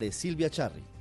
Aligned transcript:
de 0.00 0.12
Silvia 0.12 0.48
Charri. 0.48 0.97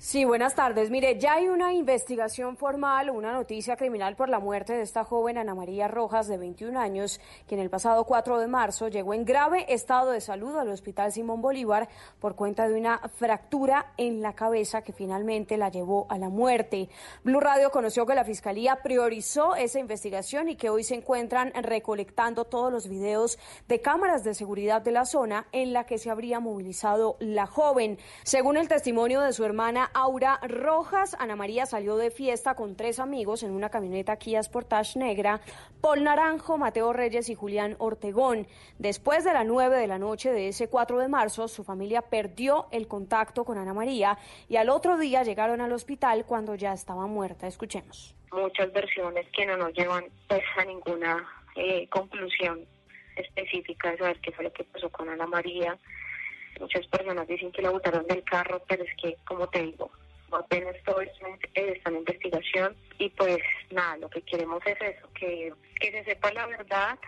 Sí, 0.00 0.24
buenas 0.24 0.54
tardes. 0.54 0.90
Mire, 0.90 1.18
ya 1.18 1.34
hay 1.34 1.48
una 1.48 1.72
investigación 1.72 2.56
formal, 2.56 3.10
una 3.10 3.32
noticia 3.32 3.74
criminal 3.74 4.14
por 4.14 4.28
la 4.28 4.38
muerte 4.38 4.72
de 4.72 4.82
esta 4.82 5.02
joven 5.02 5.38
Ana 5.38 5.56
María 5.56 5.88
Rojas, 5.88 6.28
de 6.28 6.38
21 6.38 6.78
años, 6.78 7.20
quien 7.48 7.58
el 7.58 7.68
pasado 7.68 8.04
4 8.04 8.38
de 8.38 8.46
marzo 8.46 8.86
llegó 8.86 9.12
en 9.12 9.24
grave 9.24 9.66
estado 9.74 10.12
de 10.12 10.20
salud 10.20 10.56
al 10.56 10.68
Hospital 10.68 11.10
Simón 11.10 11.42
Bolívar 11.42 11.88
por 12.20 12.36
cuenta 12.36 12.68
de 12.68 12.78
una 12.78 13.00
fractura 13.16 13.92
en 13.96 14.22
la 14.22 14.34
cabeza 14.34 14.82
que 14.82 14.92
finalmente 14.92 15.56
la 15.56 15.68
llevó 15.68 16.06
a 16.10 16.16
la 16.16 16.28
muerte. 16.28 16.88
Blue 17.24 17.40
Radio 17.40 17.72
conoció 17.72 18.06
que 18.06 18.14
la 18.14 18.24
Fiscalía 18.24 18.76
priorizó 18.84 19.56
esa 19.56 19.80
investigación 19.80 20.48
y 20.48 20.54
que 20.54 20.70
hoy 20.70 20.84
se 20.84 20.94
encuentran 20.94 21.52
recolectando 21.60 22.44
todos 22.44 22.72
los 22.72 22.86
videos 22.86 23.36
de 23.66 23.80
cámaras 23.80 24.22
de 24.22 24.34
seguridad 24.34 24.80
de 24.80 24.92
la 24.92 25.06
zona 25.06 25.48
en 25.50 25.72
la 25.72 25.86
que 25.86 25.98
se 25.98 26.08
habría 26.08 26.38
movilizado 26.38 27.16
la 27.18 27.46
joven. 27.46 27.98
Según 28.22 28.58
el 28.58 28.68
testimonio 28.68 29.22
de 29.22 29.32
su 29.32 29.44
hermana, 29.44 29.87
Aura 29.94 30.38
Rojas. 30.42 31.16
Ana 31.18 31.36
María 31.36 31.66
salió 31.66 31.96
de 31.96 32.10
fiesta 32.10 32.54
con 32.54 32.76
tres 32.76 32.98
amigos 32.98 33.42
en 33.42 33.52
una 33.52 33.68
camioneta 33.70 34.16
Kia 34.16 34.42
Sportage 34.42 34.98
negra, 34.98 35.40
Paul 35.80 36.04
Naranjo, 36.04 36.58
Mateo 36.58 36.92
Reyes 36.92 37.28
y 37.28 37.34
Julián 37.34 37.76
Ortegón. 37.78 38.46
Después 38.78 39.24
de 39.24 39.32
las 39.32 39.46
nueve 39.46 39.76
de 39.76 39.86
la 39.86 39.98
noche 39.98 40.30
de 40.32 40.48
ese 40.48 40.68
4 40.68 40.98
de 40.98 41.08
marzo, 41.08 41.48
su 41.48 41.64
familia 41.64 42.02
perdió 42.02 42.66
el 42.70 42.88
contacto 42.88 43.44
con 43.44 43.58
Ana 43.58 43.74
María 43.74 44.18
y 44.48 44.56
al 44.56 44.68
otro 44.68 44.98
día 44.98 45.22
llegaron 45.22 45.60
al 45.60 45.72
hospital 45.72 46.24
cuando 46.26 46.54
ya 46.54 46.72
estaba 46.72 47.06
muerta. 47.06 47.46
Escuchemos. 47.46 48.14
Muchas 48.32 48.72
versiones 48.72 49.26
que 49.32 49.46
no 49.46 49.56
nos 49.56 49.72
llevan 49.72 50.04
pues, 50.28 50.42
a 50.56 50.64
ninguna 50.64 51.26
eh, 51.56 51.88
conclusión 51.88 52.66
específica 53.16 53.90
de 53.90 53.98
saber 53.98 54.20
qué 54.20 54.32
fue 54.32 54.44
lo 54.44 54.52
que 54.52 54.64
pasó 54.64 54.90
con 54.90 55.08
Ana 55.08 55.26
María 55.26 55.78
Muchas 56.58 56.86
personas 56.86 57.26
dicen 57.28 57.52
que 57.52 57.62
la 57.62 57.70
botaron 57.70 58.06
del 58.06 58.24
carro, 58.24 58.62
pero 58.68 58.84
es 58.84 58.90
que, 59.00 59.16
como 59.26 59.48
te 59.48 59.62
digo, 59.62 59.90
apenas 60.32 60.76
todo 60.84 61.00
esto 61.00 61.26
está 61.54 61.90
en 61.90 61.96
investigación 61.96 62.76
y 62.98 63.08
pues 63.10 63.38
nada, 63.70 63.96
lo 63.98 64.10
que 64.10 64.22
queremos 64.22 64.60
es 64.66 64.76
eso, 64.80 65.08
que, 65.14 65.52
que 65.80 65.90
se 65.90 66.04
sepa 66.04 66.32
la 66.32 66.46
verdad, 66.46 66.98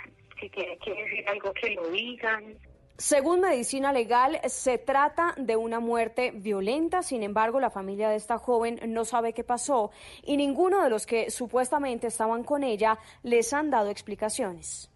si 0.40 0.48
tiene 0.50 0.78
que 0.78 0.94
decir 0.94 1.28
algo 1.28 1.52
que 1.52 1.70
lo 1.70 1.88
digan, 1.90 2.56
según 3.00 3.40
medicina 3.40 3.94
legal, 3.94 4.38
se 4.44 4.76
trata 4.76 5.34
de 5.38 5.56
una 5.56 5.80
muerte 5.80 6.32
violenta, 6.32 7.02
sin 7.02 7.22
embargo, 7.22 7.58
la 7.58 7.70
familia 7.70 8.10
de 8.10 8.16
esta 8.16 8.36
joven 8.36 8.78
no 8.88 9.06
sabe 9.06 9.32
qué 9.32 9.42
pasó 9.42 9.90
y 10.22 10.36
ninguno 10.36 10.82
de 10.82 10.90
los 10.90 11.06
que 11.06 11.30
supuestamente 11.30 12.08
estaban 12.08 12.44
con 12.44 12.62
ella 12.62 12.98
les 13.22 13.54
han 13.54 13.70
dado 13.70 13.88
explicaciones. 13.88 14.90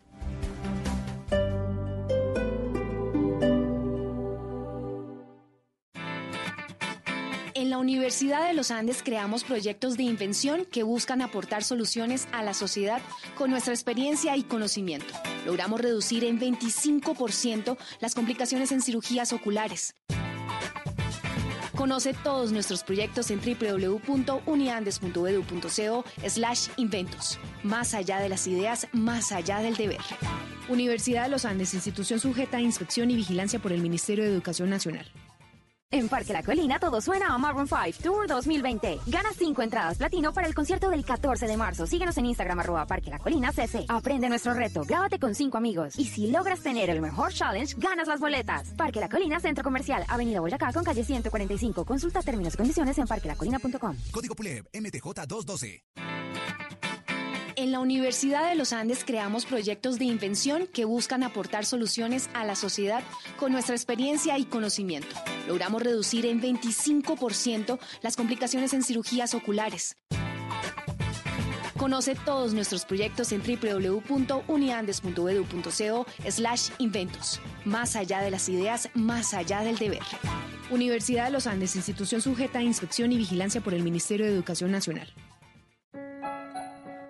La 7.75 7.79
Universidad 7.79 8.47
de 8.47 8.55
los 8.55 8.71
Andes 8.71 9.03
creamos 9.03 9.43
proyectos 9.43 9.97
de 9.97 10.05
invención 10.05 10.65
que 10.65 10.85
buscan 10.85 11.23
aportar 11.23 11.65
soluciones 11.65 12.29
a 12.31 12.45
la 12.45 12.55
sociedad 12.55 13.03
con 13.37 13.51
nuestra 13.51 13.75
experiencia 13.75 14.37
y 14.37 14.45
conocimiento. 14.45 15.13
Logramos 15.45 15.81
reducir 15.81 16.23
en 16.23 16.39
25% 16.39 17.77
las 17.99 18.15
complicaciones 18.15 18.71
en 18.71 18.81
cirugías 18.81 19.33
oculares. 19.33 19.97
Conoce 21.75 22.15
todos 22.15 22.53
nuestros 22.53 22.85
proyectos 22.85 23.33
en 23.33 23.41
www.uniandes.edu.co 23.41 26.05
slash 26.29 26.69
inventos. 26.77 27.41
Más 27.65 27.95
allá 27.95 28.21
de 28.21 28.29
las 28.29 28.47
ideas, 28.47 28.87
más 28.93 29.33
allá 29.33 29.59
del 29.59 29.75
deber. 29.75 29.99
Universidad 30.69 31.25
de 31.25 31.31
los 31.31 31.45
Andes, 31.45 31.75
institución 31.75 32.21
sujeta 32.21 32.59
a 32.59 32.61
inspección 32.61 33.11
y 33.11 33.17
vigilancia 33.17 33.59
por 33.59 33.73
el 33.73 33.81
Ministerio 33.81 34.23
de 34.23 34.31
Educación 34.31 34.71
Nacional. 34.71 35.11
En 35.95 36.09
Parque 36.09 36.33
La 36.33 36.43
Colina 36.43 36.81
todo 36.81 37.01
suena 37.01 37.33
a 37.33 37.39
Maroon 37.39 37.69
5 37.69 38.03
Tour 38.03 38.27
2020. 38.27 38.99
Gana 39.07 39.29
5 39.33 39.63
entradas 39.63 39.97
platino 39.97 40.33
para 40.33 40.49
el 40.49 40.53
concierto 40.53 40.91
del 40.91 41.05
14 41.05 41.47
de 41.47 41.57
marzo. 41.57 41.87
Síguenos 41.87 42.19
en 42.19 42.27
Instagram 42.27 42.59
arroba 42.59 42.85
Parque 42.85 43.11
La 43.11 43.21
Colina 43.21 43.53
CC. 43.53 43.85
Aprende 43.89 44.29
nuestro 44.29 44.55
reto, 44.55 44.83
grábate 44.85 45.21
con 45.21 45.37
5 45.37 45.57
amigos. 45.57 45.97
Y 45.97 46.07
si 46.07 46.33
logras 46.33 46.65
tener 46.65 46.91
el 46.91 47.01
mejor 47.01 47.33
challenge, 47.33 47.77
ganas 47.79 48.09
las 48.09 48.19
boletas. 48.19 48.71
Parque 48.71 48.99
La 48.99 49.09
Colina, 49.09 49.39
Centro 49.39 49.63
Comercial, 49.63 50.05
Avenida 50.09 50.41
Boyacá 50.41 50.73
con 50.73 50.83
calle 50.83 51.05
145. 51.05 51.85
Consulta 51.85 52.23
términos 52.23 52.55
y 52.55 52.57
condiciones 52.57 52.99
en 52.99 53.07
parquelacolina.com. 53.07 53.97
Código 54.11 54.35
PULEB 54.35 54.65
MTJ 54.75 55.27
212. 55.29 55.85
En 57.57 57.71
la 57.71 57.79
Universidad 57.79 58.49
de 58.49 58.57
los 58.57 58.73
Andes 58.73 59.05
creamos 59.05 59.47
proyectos 59.47 59.97
de 59.99 60.07
invención 60.07 60.67
que 60.67 60.85
buscan 60.85 61.23
aportar 61.23 61.65
soluciones 61.65 62.29
a 62.35 62.45
la 62.45 62.57
sociedad 62.57 63.05
con 63.39 63.53
nuestra 63.53 63.77
experiencia 63.77 64.37
y 64.39 64.45
conocimiento. 64.45 65.15
Logramos 65.47 65.81
reducir 65.81 66.27
en 66.27 66.43
25% 66.43 67.79
las 68.03 68.17
complicaciones 68.17 68.75
en 68.75 68.83
cirugías 68.83 69.35
oculares. 69.35 69.97
Conoce 71.77 72.17
todos 72.17 72.55
nuestros 72.55 72.85
proyectos 72.85 73.31
en 73.31 73.41
www.uniandes.edu.co 73.43 76.07
slash 76.29 76.71
inventos. 76.79 77.41
Más 77.65 77.95
allá 77.95 78.21
de 78.21 78.33
las 78.33 78.49
ideas, 78.49 78.89
más 78.95 79.33
allá 79.33 79.61
del 79.61 79.77
deber. 79.77 80.03
Universidad 80.71 81.27
de 81.27 81.31
los 81.31 81.47
Andes, 81.47 81.77
institución 81.77 82.21
sujeta 82.21 82.59
a 82.59 82.63
inspección 82.63 83.13
y 83.13 83.17
vigilancia 83.17 83.61
por 83.61 83.75
el 83.75 83.85
Ministerio 83.85 84.27
de 84.27 84.33
Educación 84.33 84.73
Nacional. 84.73 85.07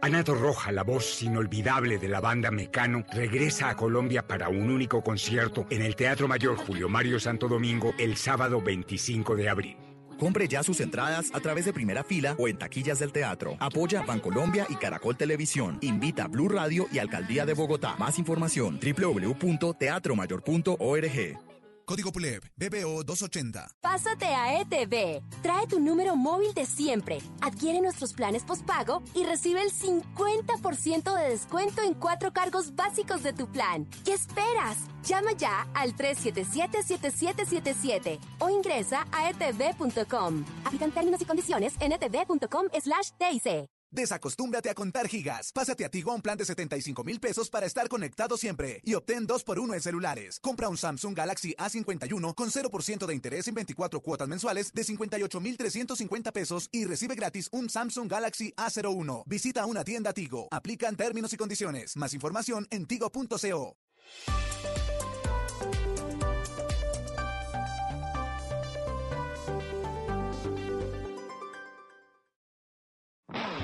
Anato 0.05 0.35
Roja, 0.35 0.71
la 0.71 0.83
voz 0.83 1.23
inolvidable 1.23 1.97
de 1.97 2.09
la 2.09 2.21
banda 2.21 2.51
Mecano, 2.51 3.07
regresa 3.11 3.71
a 3.71 3.75
Colombia 3.75 4.27
para 4.27 4.51
un 4.51 4.71
único 4.71 5.03
concierto 5.03 5.67
en 5.71 5.81
el 5.81 5.97
Teatro 5.97 6.29
Mayor 6.29 6.59
Julio 6.59 6.91
Mario 6.91 7.19
Santo 7.19 7.49
Domingo 7.49 7.95
el 7.99 8.19
sábado 8.19 8.61
25 8.61 9.35
de 9.35 9.49
abril. 9.49 9.79
Compre 10.19 10.47
ya 10.47 10.63
sus 10.63 10.81
entradas 10.81 11.31
a 11.33 11.41
través 11.41 11.65
de 11.65 11.73
primera 11.73 12.05
fila 12.05 12.37
o 12.39 12.49
en 12.49 12.59
taquillas 12.59 12.99
del 12.99 13.13
teatro. 13.13 13.57
Apoya 13.61 14.03
Bancolombia 14.03 14.67
y 14.69 14.75
Caracol 14.75 15.17
Televisión. 15.17 15.79
Invita 15.81 16.25
a 16.25 16.29
Blue 16.29 16.51
Radio 16.51 16.87
y 16.93 16.99
Alcaldía 16.99 17.47
de 17.47 17.55
Bogotá. 17.55 17.97
Más 17.97 18.19
información 18.19 18.79
www.teatromayor.org. 18.79 21.54
Código 21.85 22.13
PULEB, 22.13 22.43
BBO 22.57 23.03
280. 23.05 23.69
Pásate 23.81 24.27
a 24.27 24.61
ETV. 24.61 25.23
Trae 25.43 25.67
tu 25.69 25.81
número 25.81 26.15
móvil 26.17 26.53
de 26.55 26.67
siempre. 26.67 27.19
Adquiere 27.41 27.81
nuestros 27.81 28.13
planes 28.13 28.43
postpago 28.45 29.03
y 29.15 29.25
recibe 29.25 29.63
el 29.63 29.73
50% 29.73 31.17
de 31.17 31.31
descuento 31.31 31.83
en 31.83 31.95
cuatro 31.95 32.33
cargos 32.33 32.75
básicos 32.75 33.23
de 33.23 33.33
tu 33.33 33.51
plan. 33.51 33.89
¿Qué 34.05 34.13
esperas? 34.15 34.79
Llama 35.03 35.33
ya 35.33 35.67
al 35.75 35.97
377-7777 35.97 38.19
o 38.39 38.51
ingresa 38.51 39.07
a 39.13 39.31
etv.com. 39.31 40.45
Aplican 40.65 40.93
términos 40.93 41.21
y 41.21 41.25
condiciones 41.25 41.75
en 41.81 41.93
etv.com 41.93 42.67
slash 42.81 43.11
TIC. 43.19 43.74
Desacostúmbrate 43.95 44.69
a 44.71 44.75
contar 44.75 45.07
gigas. 45.09 45.53
Pásate 45.53 45.85
a 45.85 45.89
Tigo 45.89 46.11
a 46.11 46.17
un 46.17 46.21
plan 46.21 46.37
de 46.37 46.45
75 46.45 47.05
mil 47.05 47.21
pesos 47.21 47.49
para 47.49 47.65
estar 47.65 47.89
conectado 47.89 48.37
siempre 48.37 48.81
y 48.85 48.95
obtén 48.95 49.25
2 49.25 49.45
por 49.45 49.61
1 49.61 49.73
en 49.73 49.81
celulares. 49.81 50.41
Compra 50.41 50.69
un 50.69 50.77
Samsung 50.77 51.17
Galaxy 51.17 51.55
A51 51.55 52.35
con 52.35 52.51
0% 52.51 53.07
de 53.07 53.15
interés 53.15 53.47
en 53.47 53.55
24 53.55 54.01
cuotas 54.01 54.27
mensuales 54.27 54.73
de 54.73 54.83
58 54.83 55.41
mil 55.41 55.57
350 55.57 56.33
pesos 56.33 56.69
y 56.73 56.87
recibe 56.87 57.15
gratis 57.15 57.49
un 57.53 57.71
Samsung 57.71 58.11
Galaxy 58.11 58.53
A01. 58.57 59.23
Visita 59.27 59.65
una 59.65 59.85
tienda 59.85 60.13
Tigo. 60.13 60.49
Aplican 60.51 60.97
términos 60.97 61.33
y 61.33 61.37
condiciones. 61.37 61.97
Más 61.97 62.15
información 62.15 62.67
en 62.71 62.87
tigo.co. 62.87 63.77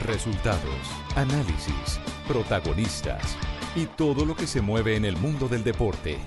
Resultados, 0.06 0.88
análisis, 1.16 2.00
protagonistas 2.26 3.36
y 3.76 3.86
todo 3.86 4.24
lo 4.24 4.34
que 4.34 4.46
se 4.46 4.60
mueve 4.60 4.96
en 4.96 5.04
el 5.04 5.16
mundo 5.16 5.48
del 5.48 5.62
deporte. 5.62 6.18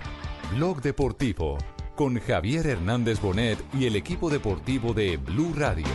Blog 0.55 0.81
Deportivo 0.81 1.57
con 1.95 2.19
Javier 2.19 2.67
Hernández 2.67 3.19
Bonet 3.19 3.57
y 3.73 3.85
el 3.85 3.95
equipo 3.95 4.29
deportivo 4.29 4.93
de 4.93 5.17
Blue 5.17 5.53
Radio. 5.55 5.85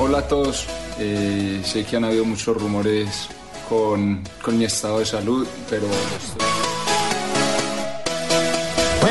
Hola 0.00 0.18
a 0.18 0.28
todos, 0.28 0.66
eh, 0.98 1.60
sé 1.64 1.84
que 1.84 1.96
han 1.96 2.04
habido 2.04 2.24
muchos 2.24 2.60
rumores 2.60 3.28
con, 3.68 4.22
con 4.42 4.58
mi 4.58 4.64
estado 4.64 4.98
de 4.98 5.06
salud, 5.06 5.46
pero... 5.70 5.86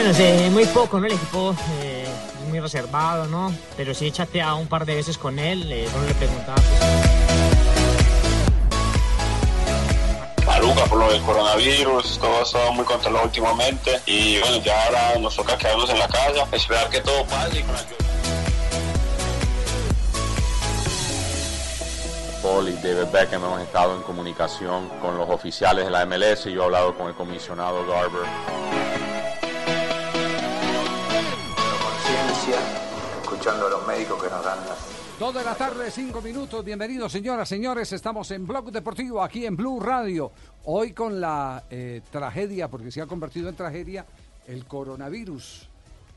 Bueno, 0.05 0.19
sé 0.19 0.51
muy 0.51 0.65
poco, 0.67 0.99
¿no? 0.99 1.07
El 1.07 1.13
equipo 1.13 1.55
eh, 1.81 2.05
es 2.05 2.47
muy 2.47 2.59
reservado, 2.59 3.25
¿no? 3.25 3.51
Pero 3.75 3.95
sí 3.95 4.05
he 4.05 4.11
chateado 4.11 4.57
un 4.57 4.67
par 4.67 4.85
de 4.85 4.93
veces 4.93 5.17
con 5.17 5.39
él, 5.39 5.71
eh, 5.71 5.89
solo 5.91 6.05
le 6.07 6.13
preguntaba. 6.13 6.61
Maruca 10.45 10.85
por 10.85 10.99
lo 10.99 11.11
del 11.11 11.23
coronavirus, 11.23 12.19
todo 12.19 12.37
ha 12.37 12.43
estado 12.43 12.71
muy 12.73 12.85
controlado 12.85 13.25
últimamente 13.25 13.99
y 14.05 14.37
bueno, 14.41 14.57
ya 14.57 14.85
ahora 14.85 15.17
nos 15.17 15.35
toca 15.35 15.57
quedarnos 15.57 15.89
en 15.89 15.97
la 15.97 16.07
casa, 16.07 16.47
esperar 16.51 16.87
que 16.91 17.01
todo 17.01 17.25
pase 17.25 17.61
y 17.61 17.63
con 17.63 17.75
ayuda. 17.75 17.95
Paul 22.43 22.69
y 22.69 22.73
David 22.73 23.11
Beckham 23.11 23.43
hemos 23.43 23.61
estado 23.63 23.95
en 23.95 24.03
comunicación 24.03 24.87
con 25.01 25.17
los 25.17 25.27
oficiales 25.27 25.85
de 25.85 25.89
la 25.89 26.05
MLS 26.05 26.45
y 26.45 26.51
yo 26.51 26.61
he 26.61 26.65
hablado 26.65 26.95
con 26.95 27.07
el 27.07 27.15
comisionado 27.15 27.87
Garber. 27.87 28.94
Escuchando 33.45 33.67
a 33.67 33.79
los 33.79 33.87
médicos 33.87 34.23
que 34.23 34.29
nos 34.29 34.43
dan 34.43 34.57
las 34.65 35.19
Dos 35.19 35.33
de 35.35 35.43
la 35.43 35.53
tarde, 35.53 35.91
cinco 35.91 36.19
minutos. 36.19 36.65
Bienvenidos, 36.65 37.11
señoras, 37.11 37.47
señores. 37.47 37.93
Estamos 37.93 38.31
en 38.31 38.47
Blog 38.47 38.71
Deportivo, 38.71 39.21
aquí 39.21 39.45
en 39.45 39.55
Blue 39.55 39.79
Radio. 39.79 40.31
Hoy 40.63 40.93
con 40.93 41.21
la 41.21 41.63
eh, 41.69 42.01
tragedia, 42.11 42.69
porque 42.69 42.89
se 42.89 43.01
ha 43.01 43.05
convertido 43.05 43.47
en 43.47 43.55
tragedia, 43.55 44.03
el 44.47 44.65
coronavirus. 44.65 45.69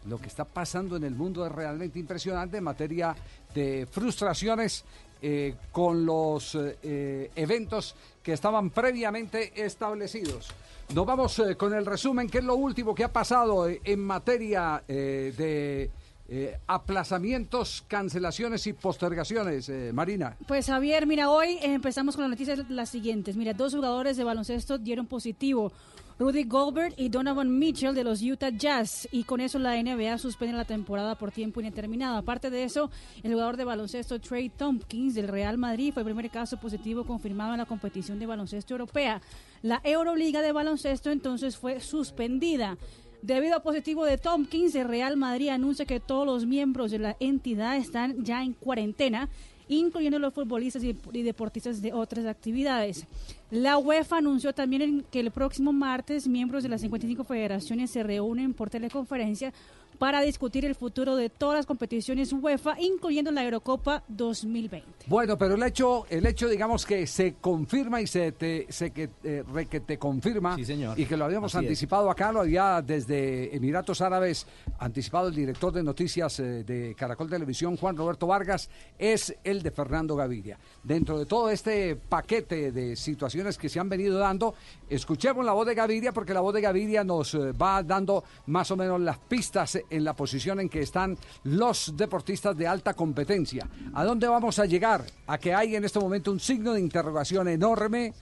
Lo 0.08 0.18
que 0.18 0.28
está 0.28 0.46
pasando 0.46 0.96
en 0.96 1.04
el 1.04 1.14
mundo 1.14 1.44
es 1.44 1.52
realmente 1.52 1.98
impresionante 1.98 2.56
en 2.56 2.64
materia 2.64 3.14
de 3.54 3.86
frustraciones 3.90 4.86
eh, 5.20 5.54
con 5.70 6.06
los 6.06 6.56
eh, 6.56 7.30
eventos 7.36 7.94
que 8.22 8.32
estaban 8.32 8.70
previamente 8.70 9.52
establecidos. 9.62 10.48
Nos 10.94 11.04
vamos 11.04 11.42
con 11.58 11.74
el 11.74 11.84
resumen, 11.84 12.30
que 12.30 12.38
es 12.38 12.44
lo 12.44 12.54
último 12.54 12.94
que 12.94 13.04
ha 13.04 13.12
pasado 13.12 13.68
en 13.68 14.00
materia 14.00 14.82
de 14.88 15.90
eh, 16.30 16.58
aplazamientos, 16.66 17.82
cancelaciones 17.88 18.66
y 18.66 18.74
postergaciones, 18.74 19.68
eh, 19.70 19.92
Marina. 19.94 20.36
Pues 20.46 20.66
Javier, 20.66 21.06
mira, 21.06 21.30
hoy 21.30 21.58
empezamos 21.62 22.16
con 22.16 22.24
las 22.24 22.30
noticias 22.30 22.68
las 22.68 22.90
siguientes. 22.90 23.34
Mira, 23.34 23.54
dos 23.54 23.74
jugadores 23.74 24.18
de 24.18 24.24
baloncesto 24.24 24.76
dieron 24.76 25.06
positivo. 25.06 25.72
Rudy 26.18 26.44
Goldberg 26.44 26.94
y 26.96 27.10
Donovan 27.10 27.58
Mitchell 27.58 27.94
de 27.94 28.02
los 28.02 28.20
Utah 28.20 28.50
Jazz. 28.50 29.08
Y 29.12 29.22
con 29.22 29.40
eso 29.40 29.58
la 29.58 29.80
NBA 29.80 30.18
suspende 30.18 30.56
la 30.56 30.64
temporada 30.64 31.14
por 31.14 31.30
tiempo 31.30 31.60
indeterminado. 31.60 32.18
Aparte 32.18 32.50
de 32.50 32.64
eso, 32.64 32.90
el 33.22 33.32
jugador 33.32 33.56
de 33.56 33.64
baloncesto 33.64 34.20
Trey 34.20 34.50
Tompkins 34.50 35.14
del 35.14 35.28
Real 35.28 35.56
Madrid 35.56 35.94
fue 35.94 36.02
el 36.02 36.06
primer 36.06 36.28
caso 36.28 36.58
positivo 36.58 37.04
confirmado 37.04 37.52
en 37.52 37.58
la 37.58 37.66
competición 37.66 38.18
de 38.18 38.26
baloncesto 38.26 38.74
europea. 38.74 39.22
La 39.62 39.80
Euroliga 39.84 40.42
de 40.42 40.52
baloncesto 40.52 41.10
entonces 41.10 41.56
fue 41.56 41.80
suspendida. 41.80 42.76
Debido 43.22 43.56
a 43.56 43.62
positivo 43.62 44.04
de 44.04 44.16
Tompkins, 44.16 44.74
el 44.76 44.86
Real 44.86 45.16
Madrid 45.16 45.48
anuncia 45.48 45.84
que 45.84 45.98
todos 45.98 46.24
los 46.24 46.46
miembros 46.46 46.92
de 46.92 47.00
la 47.00 47.16
entidad 47.18 47.76
están 47.76 48.24
ya 48.24 48.42
en 48.42 48.52
cuarentena, 48.52 49.28
incluyendo 49.66 50.18
los 50.20 50.32
futbolistas 50.32 50.82
y, 50.84 50.94
deportistas 51.22 51.82
de 51.82 51.92
otras 51.92 52.26
actividades. 52.26 53.06
La 53.50 53.76
UEFA 53.76 54.18
anunció 54.18 54.52
también 54.54 55.04
que 55.10 55.20
el 55.20 55.32
próximo 55.32 55.72
martes 55.72 56.28
miembros 56.28 56.62
de 56.62 56.68
las 56.68 56.80
55 56.80 57.24
federaciones 57.24 57.90
se 57.90 58.04
reúnen 58.04 58.54
por 58.54 58.70
teleconferencia 58.70 59.52
para 59.98 60.22
discutir 60.22 60.64
el 60.64 60.74
futuro 60.74 61.16
de 61.16 61.28
todas 61.28 61.56
las 61.56 61.66
competiciones 61.66 62.32
UEFA, 62.32 62.80
incluyendo 62.80 63.30
la 63.30 63.44
Eurocopa 63.44 64.04
2020. 64.08 64.88
Bueno, 65.06 65.36
pero 65.36 65.56
el 65.56 65.62
hecho, 65.62 66.06
el 66.08 66.26
hecho 66.26 66.48
digamos 66.48 66.86
que 66.86 67.06
se 67.06 67.34
confirma 67.34 68.00
y 68.00 68.06
se 68.06 68.32
te, 68.32 68.66
se 68.70 68.90
que, 68.90 69.10
eh, 69.24 69.44
que 69.68 69.80
te 69.80 69.98
confirma 69.98 70.56
y 70.96 71.04
que 71.04 71.16
lo 71.16 71.24
habíamos 71.24 71.54
anticipado 71.54 72.10
acá, 72.10 72.32
lo 72.32 72.40
había 72.40 72.80
desde 72.82 73.54
Emiratos 73.54 74.00
Árabes 74.00 74.46
anticipado 74.78 75.28
el 75.28 75.34
director 75.34 75.72
de 75.72 75.82
noticias 75.82 76.38
eh, 76.40 76.64
de 76.64 76.94
Caracol 76.96 77.28
Televisión, 77.28 77.76
Juan 77.76 77.96
Roberto 77.96 78.26
Vargas, 78.26 78.70
es 78.98 79.34
el 79.42 79.62
de 79.62 79.70
Fernando 79.70 80.14
Gaviria. 80.14 80.58
Dentro 80.82 81.18
de 81.18 81.26
todo 81.26 81.50
este 81.50 81.96
paquete 81.96 82.70
de 82.70 82.94
situaciones 82.96 83.58
que 83.58 83.68
se 83.68 83.80
han 83.80 83.88
venido 83.88 84.18
dando, 84.18 84.54
escuchemos 84.88 85.44
la 85.44 85.52
voz 85.52 85.66
de 85.66 85.74
Gaviria 85.74 86.12
porque 86.12 86.34
la 86.34 86.40
voz 86.40 86.54
de 86.54 86.60
Gaviria 86.60 87.02
nos 87.02 87.34
eh, 87.34 87.52
va 87.52 87.82
dando 87.82 88.22
más 88.46 88.70
o 88.70 88.76
menos 88.76 89.00
las 89.00 89.18
pistas 89.18 89.78
en 89.90 90.04
la 90.04 90.14
posición 90.14 90.60
en 90.60 90.68
que 90.68 90.80
están 90.80 91.16
los 91.44 91.96
deportistas 91.96 92.56
de 92.56 92.66
alta 92.66 92.94
competencia. 92.94 93.68
¿A 93.94 94.04
dónde 94.04 94.28
vamos 94.28 94.58
a 94.58 94.66
llegar? 94.66 95.04
A 95.26 95.38
que 95.38 95.54
hay 95.54 95.76
en 95.76 95.84
este 95.84 95.98
momento 95.98 96.30
un 96.30 96.40
signo 96.40 96.72
de 96.72 96.80
interrogación 96.80 97.48
enorme 97.48 98.14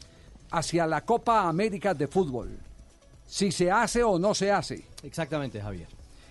hacia 0.51 0.87
la 0.87 1.05
Copa 1.05 1.49
América 1.49 1.95
de 1.95 2.07
Fútbol. 2.07 2.59
Si 3.27 3.51
se 3.51 3.71
hace 3.71 4.03
o 4.03 4.19
no 4.19 4.35
se 4.35 4.53
hace. 4.53 4.85
Exactamente, 5.03 5.61
Javier. 5.61 5.89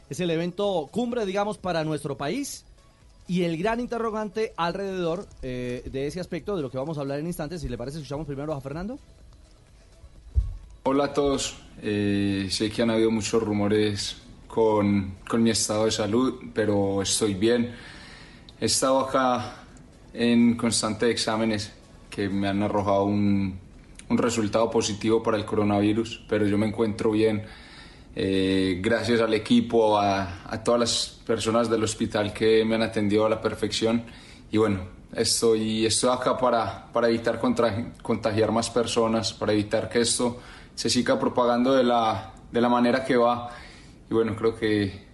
Es 0.09 0.19
el 0.19 0.29
evento 0.29 0.87
cumbre, 0.91 1.25
digamos, 1.25 1.57
para 1.57 1.83
nuestro 1.83 2.15
país 2.15 2.63
y 3.27 3.43
el 3.43 3.57
gran 3.57 3.79
interrogante 3.79 4.53
alrededor 4.55 5.27
eh, 5.41 5.83
de 5.91 6.07
ese 6.07 6.19
aspecto 6.19 6.55
de 6.55 6.61
lo 6.61 6.69
que 6.69 6.77
vamos 6.77 6.97
a 6.97 7.01
hablar 7.01 7.19
en 7.19 7.27
instantes. 7.27 7.61
Si 7.61 7.69
le 7.69 7.77
parece, 7.77 7.97
escuchamos 7.97 8.27
primero 8.27 8.53
a 8.53 8.61
Fernando. 8.61 8.99
Hola 10.83 11.05
a 11.05 11.13
todos. 11.13 11.57
Eh, 11.81 12.47
sé 12.51 12.69
que 12.69 12.83
han 12.83 12.91
habido 12.91 13.09
muchos 13.09 13.41
rumores 13.41 14.17
con, 14.55 15.15
con, 15.27 15.43
mi 15.43 15.49
estado 15.49 15.83
de 15.83 15.91
salud, 15.91 16.35
pero 16.53 17.01
estoy 17.01 17.33
bien. 17.33 17.75
He 18.57 18.67
estado 18.67 19.01
acá 19.01 19.65
en 20.13 20.55
constantes 20.55 21.09
exámenes 21.09 21.73
que 22.09 22.29
me 22.29 22.47
han 22.47 22.63
arrojado 22.63 23.03
un, 23.03 23.59
un 24.07 24.17
resultado 24.17 24.71
positivo 24.71 25.21
para 25.21 25.35
el 25.35 25.43
coronavirus, 25.43 26.23
pero 26.29 26.47
yo 26.47 26.57
me 26.57 26.67
encuentro 26.67 27.11
bien. 27.11 27.43
Eh, 28.15 28.79
gracias 28.81 29.19
al 29.19 29.33
equipo, 29.33 29.97
a, 29.97 30.45
a, 30.49 30.63
todas 30.63 30.79
las 30.79 31.21
personas 31.27 31.69
del 31.69 31.83
hospital 31.83 32.31
que 32.31 32.63
me 32.63 32.75
han 32.75 32.83
atendido 32.83 33.25
a 33.25 33.29
la 33.29 33.41
perfección. 33.41 34.05
Y 34.53 34.57
bueno, 34.57 34.79
estoy, 35.13 35.85
estoy 35.85 36.11
acá 36.13 36.37
para, 36.37 36.93
para 36.93 37.09
evitar 37.09 37.41
contagiar 38.01 38.53
más 38.53 38.69
personas, 38.69 39.33
para 39.33 39.51
evitar 39.51 39.89
que 39.89 39.99
esto 39.99 40.39
se 40.75 40.89
siga 40.89 41.19
propagando 41.19 41.73
de 41.73 41.83
la, 41.83 42.31
de 42.49 42.61
la 42.61 42.69
manera 42.69 43.03
que 43.03 43.17
va 43.17 43.49
y 44.09 44.13
bueno, 44.13 44.35
creo 44.35 44.55
que 44.55 45.05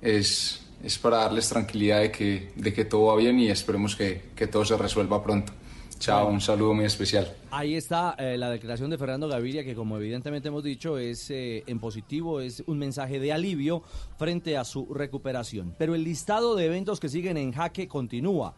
es, 0.00 0.66
es 0.82 0.98
para 0.98 1.18
darles 1.18 1.48
tranquilidad 1.48 2.00
de 2.00 2.12
que, 2.12 2.52
de 2.56 2.72
que 2.72 2.84
todo 2.84 3.06
va 3.06 3.16
bien 3.16 3.38
y 3.40 3.48
esperemos 3.48 3.96
que, 3.96 4.30
que 4.34 4.46
todo 4.46 4.64
se 4.64 4.76
resuelva 4.76 5.22
pronto. 5.22 5.52
Chao, 5.98 6.28
un 6.28 6.40
saludo 6.40 6.74
muy 6.74 6.84
especial. 6.84 7.34
Ahí 7.50 7.74
está 7.74 8.14
eh, 8.18 8.36
la 8.36 8.50
declaración 8.50 8.90
de 8.90 8.98
Fernando 8.98 9.28
Gaviria, 9.28 9.64
que 9.64 9.74
como 9.74 9.96
evidentemente 9.96 10.48
hemos 10.48 10.62
dicho, 10.62 10.98
es 10.98 11.30
eh, 11.30 11.64
en 11.66 11.80
positivo, 11.80 12.40
es 12.40 12.62
un 12.66 12.78
mensaje 12.78 13.18
de 13.18 13.32
alivio 13.32 13.82
frente 14.18 14.58
a 14.58 14.64
su 14.64 14.92
recuperación. 14.92 15.74
Pero 15.78 15.94
el 15.94 16.04
listado 16.04 16.54
de 16.54 16.66
eventos 16.66 17.00
que 17.00 17.08
siguen 17.08 17.38
en 17.38 17.52
jaque 17.52 17.88
continúa. 17.88 18.54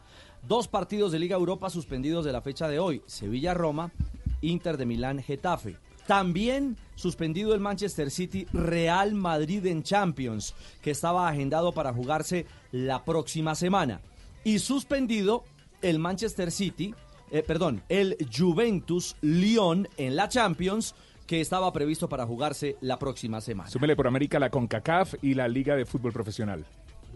Dos 0.47 0.67
partidos 0.69 1.13
de 1.13 1.21
Liga 1.21 1.37
Europa 1.37 1.71
suspendidos 1.71 2.25
de 2.25 2.33
la 2.33 2.43
fecha 2.43 2.69
de 2.69 2.81
hoy, 2.81 3.03
Sevilla-Roma, 3.07 3.93
Inter 4.41 4.77
de 4.77 4.87
Milán-Getafe. 4.87 5.77
También 6.09 6.79
suspendido 6.95 7.53
el 7.53 7.61
Manchester 7.61 8.11
City 8.11 8.47
Real 8.55 9.13
Madrid 9.13 9.67
en 9.67 9.83
Champions, 9.83 10.55
que 10.81 10.91
estaba 10.91 11.29
agendado 11.29 11.73
para 11.73 11.93
jugarse 11.93 12.47
la 12.73 13.05
próxima 13.05 13.55
semana. 13.55 14.01
Y 14.43 14.59
suspendido 14.61 15.45
el 15.83 15.99
Manchester 15.99 16.51
City, 16.51 16.95
eh, 17.31 17.43
perdón, 17.43 17.83
el 17.91 18.17
Juventus 18.35 19.17
Lyon 19.21 19.87
en 19.99 20.17
la 20.17 20.31
Champions, 20.31 20.95
que 21.27 21.43
estaba 21.43 21.71
previsto 21.75 22.09
para 22.09 22.25
jugarse 22.25 22.79
la 22.81 22.99
próxima 22.99 23.43
semana. 23.43 23.69
Súmele 23.69 23.95
por 23.95 24.07
América 24.07 24.39
la 24.39 24.49
CONCACAF 24.49 25.17
y 25.21 25.35
la 25.35 25.47
Liga 25.47 25.77
de 25.77 25.85
Fútbol 25.85 26.15
Profesional. 26.15 26.65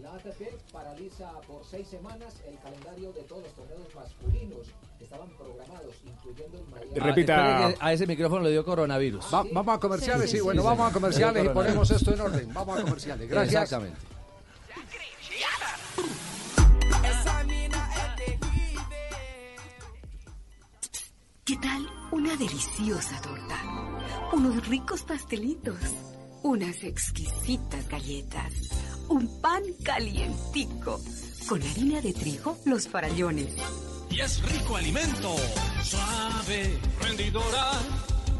La 0.03 0.13
ATP 0.13 0.71
paraliza 0.71 1.31
por 1.47 1.65
seis 1.65 1.87
semanas 1.87 2.43
el 2.47 2.59
calendario 2.59 3.11
de 3.11 3.23
todos 3.23 3.41
los 3.41 3.53
torneos 3.53 3.91
Repita. 6.95 7.67
Ah, 7.67 7.73
a 7.79 7.93
ese 7.93 8.05
micrófono 8.07 8.43
le 8.43 8.51
dio 8.51 8.63
coronavirus. 8.63 9.25
vamos 9.31 9.75
a 9.75 9.79
comerciales, 9.79 10.29
sí, 10.29 10.39
bueno, 10.39 10.63
vamos 10.63 10.89
a 10.89 10.93
comerciales 10.93 11.45
y 11.45 11.49
ponemos 11.49 11.89
esto 11.89 12.13
en 12.13 12.21
orden. 12.21 12.53
Vamos 12.53 12.79
a 12.79 12.83
comerciales. 12.83 13.29
Gracias. 13.29 13.63
Exactamente. 13.63 14.13
¿Qué 21.45 21.57
tal 21.57 21.85
una 22.11 22.35
deliciosa 22.37 23.19
torta? 23.21 23.61
Unos 24.31 24.65
ricos 24.69 25.03
pastelitos, 25.03 25.75
unas 26.41 26.83
exquisitas 26.83 27.87
galletas, 27.89 28.53
un 29.09 29.41
pan 29.41 29.61
calientico, 29.83 31.01
con 31.49 31.61
harina 31.61 31.99
de 31.99 32.13
trigo, 32.13 32.57
los 32.65 32.87
farallones. 32.87 33.53
Y 34.13 34.21
es 34.21 34.43
rico 34.43 34.75
alimento, 34.77 35.35
suave, 35.83 36.77
rendidora, 37.01 37.71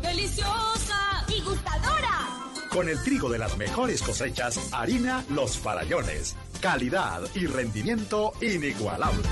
deliciosa 0.03 1.25
y 1.27 1.41
gustadora. 1.41 2.29
Con 2.69 2.89
el 2.89 3.01
trigo 3.01 3.27
de 3.29 3.39
las 3.39 3.57
mejores 3.57 4.03
cosechas, 4.03 4.59
harina 4.71 5.25
Los 5.29 5.57
Farallones. 5.57 6.35
Calidad 6.61 7.21
y 7.33 7.47
rendimiento 7.47 8.33
inigualable. 8.41 9.23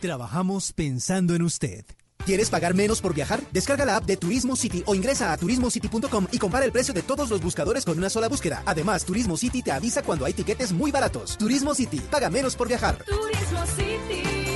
Trabajamos 0.00 0.72
pensando 0.72 1.34
en 1.34 1.42
usted. 1.42 1.84
¿Quieres 2.24 2.48
pagar 2.48 2.74
menos 2.74 3.02
por 3.02 3.14
viajar? 3.14 3.40
Descarga 3.52 3.84
la 3.84 3.96
app 3.96 4.04
de 4.04 4.16
Turismo 4.16 4.56
City 4.56 4.82
o 4.86 4.94
ingresa 4.94 5.32
a 5.32 5.36
turismocity.com 5.36 6.26
y 6.32 6.38
compara 6.38 6.64
el 6.64 6.72
precio 6.72 6.94
de 6.94 7.02
todos 7.02 7.28
los 7.28 7.42
buscadores 7.42 7.84
con 7.84 7.98
una 7.98 8.08
sola 8.08 8.28
búsqueda. 8.28 8.62
Además, 8.64 9.04
Turismo 9.04 9.36
City 9.36 9.62
te 9.62 9.72
avisa 9.72 10.02
cuando 10.02 10.24
hay 10.24 10.32
tiquetes 10.32 10.72
muy 10.72 10.90
baratos. 10.90 11.36
Turismo 11.36 11.74
City, 11.74 12.00
paga 12.00 12.30
menos 12.30 12.56
por 12.56 12.66
viajar. 12.66 13.04
Turismo 13.04 13.64
City, 13.76 14.55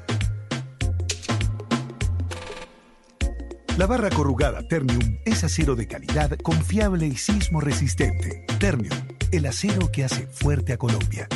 La 3.77 3.87
barra 3.87 4.09
corrugada 4.09 4.67
Ternium 4.67 5.17
es 5.23 5.43
acero 5.45 5.75
de 5.75 5.87
calidad, 5.87 6.37
confiable 6.39 7.07
y 7.07 7.15
sismo 7.15 7.61
resistente. 7.61 8.45
Ternium, 8.59 8.97
el 9.31 9.45
acero 9.45 9.89
que 9.91 10.03
hace 10.03 10.27
fuerte 10.27 10.73
a 10.73 10.77
Colombia. 10.77 11.27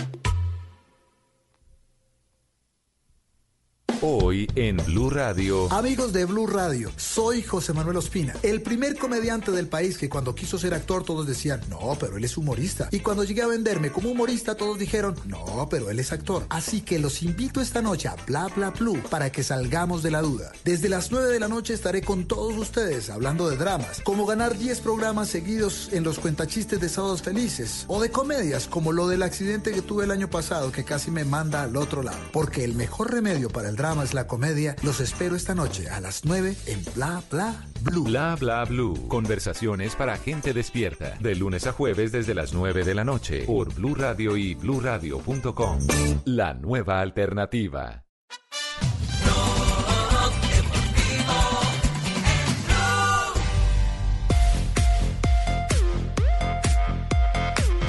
Hoy 4.02 4.48
en 4.56 4.78
Blue 4.78 5.10
Radio. 5.10 5.72
Amigos 5.72 6.12
de 6.12 6.26
Blue 6.26 6.48
Radio, 6.48 6.92
soy 6.98 7.42
José 7.42 7.72
Manuel 7.72 7.98
Ospina, 7.98 8.34
el 8.44 8.62
primer 8.62 8.98
comediante 8.98 9.52
del 9.52 9.68
país 9.68 9.98
que 9.98 10.10
cuando 10.10 10.36
quiso 10.36 10.58
ser 10.58 10.74
actor 10.74 11.06
todos 11.06 11.26
decían, 11.26 11.62
no, 11.70 11.96
pero 12.00 12.18
él 12.18 12.24
es 12.26 12.38
humorista. 12.38 12.90
Y 12.92 13.00
cuando 13.00 13.24
llegué 13.24 13.44
a 13.44 13.48
venderme 13.48 13.92
como 13.92 14.10
humorista 14.10 14.56
todos 14.56 14.78
dijeron, 14.78 15.16
no, 15.26 15.68
pero 15.70 15.90
él 15.90 16.00
es 16.00 16.12
actor. 16.12 16.46
Así 16.50 16.82
que 16.82 17.00
los 17.00 17.24
invito 17.24 17.62
esta 17.62 17.82
noche 17.82 18.10
a 18.10 18.16
Bla 18.28 18.48
Bla 18.54 18.72
Blue 18.72 19.02
para 19.10 19.32
que 19.32 19.44
salgamos 19.44 20.04
de 20.04 20.12
la 20.12 20.22
duda. 20.22 20.52
Desde 20.66 20.90
las 20.90 21.12
9 21.12 21.32
de 21.32 21.40
la 21.40 21.48
noche 21.48 21.74
estaré 21.74 22.02
con 22.02 22.26
todos 22.26 22.58
ustedes 22.58 23.10
hablando 23.10 23.50
de 23.50 23.56
dramas, 23.56 24.02
como 24.04 24.26
ganar 24.26 24.58
10 24.58 24.82
programas 24.82 25.30
seguidos 25.30 25.90
en 25.94 26.04
los 26.04 26.20
cuentachistes 26.20 26.82
de 26.82 26.90
Sábados 26.90 27.22
Felices, 27.22 27.86
o 27.88 28.02
de 28.02 28.12
comedias 28.12 28.68
como 28.68 28.92
lo 28.92 29.08
del 29.08 29.24
accidente 29.24 29.72
que 29.72 29.82
tuve 29.82 30.04
el 30.04 30.12
año 30.12 30.30
pasado 30.30 30.72
que 30.72 30.84
casi 30.84 31.12
me 31.12 31.24
manda 31.24 31.64
al 31.64 31.78
otro 31.78 32.04
lado. 32.04 32.20
Porque 32.34 32.66
el 32.66 32.76
mejor 32.76 33.12
remedio 33.12 33.50
para 33.50 33.70
el 33.70 33.76
drama 33.76 33.85
es 33.94 34.14
la 34.14 34.26
comedia. 34.26 34.76
Los 34.82 35.00
espero 35.00 35.36
esta 35.36 35.54
noche 35.54 35.90
a 35.90 36.00
las 36.00 36.26
9 36.26 36.56
en 36.66 36.84
Bla 36.96 37.22
Bla 37.30 37.68
Blue. 37.82 38.04
Bla 38.06 38.36
Bla 38.36 38.66
Blue. 38.66 39.08
Conversaciones 39.08 39.96
para 39.96 40.18
gente 40.18 40.54
despierta. 40.54 41.18
De 41.20 41.36
lunes 41.36 41.68
a 41.68 41.72
jueves 41.72 42.12
desde 42.12 42.34
las 42.34 42.54
9 42.54 42.84
de 42.84 42.96
la 42.96 43.04
noche. 43.04 43.44
Por 43.46 43.74
Blue 43.74 43.96
Radio 43.96 44.38
y 44.38 44.56
bluradio.com. 44.56 45.80
La 46.26 46.54
nueva 46.56 47.02
alternativa. 47.02 48.05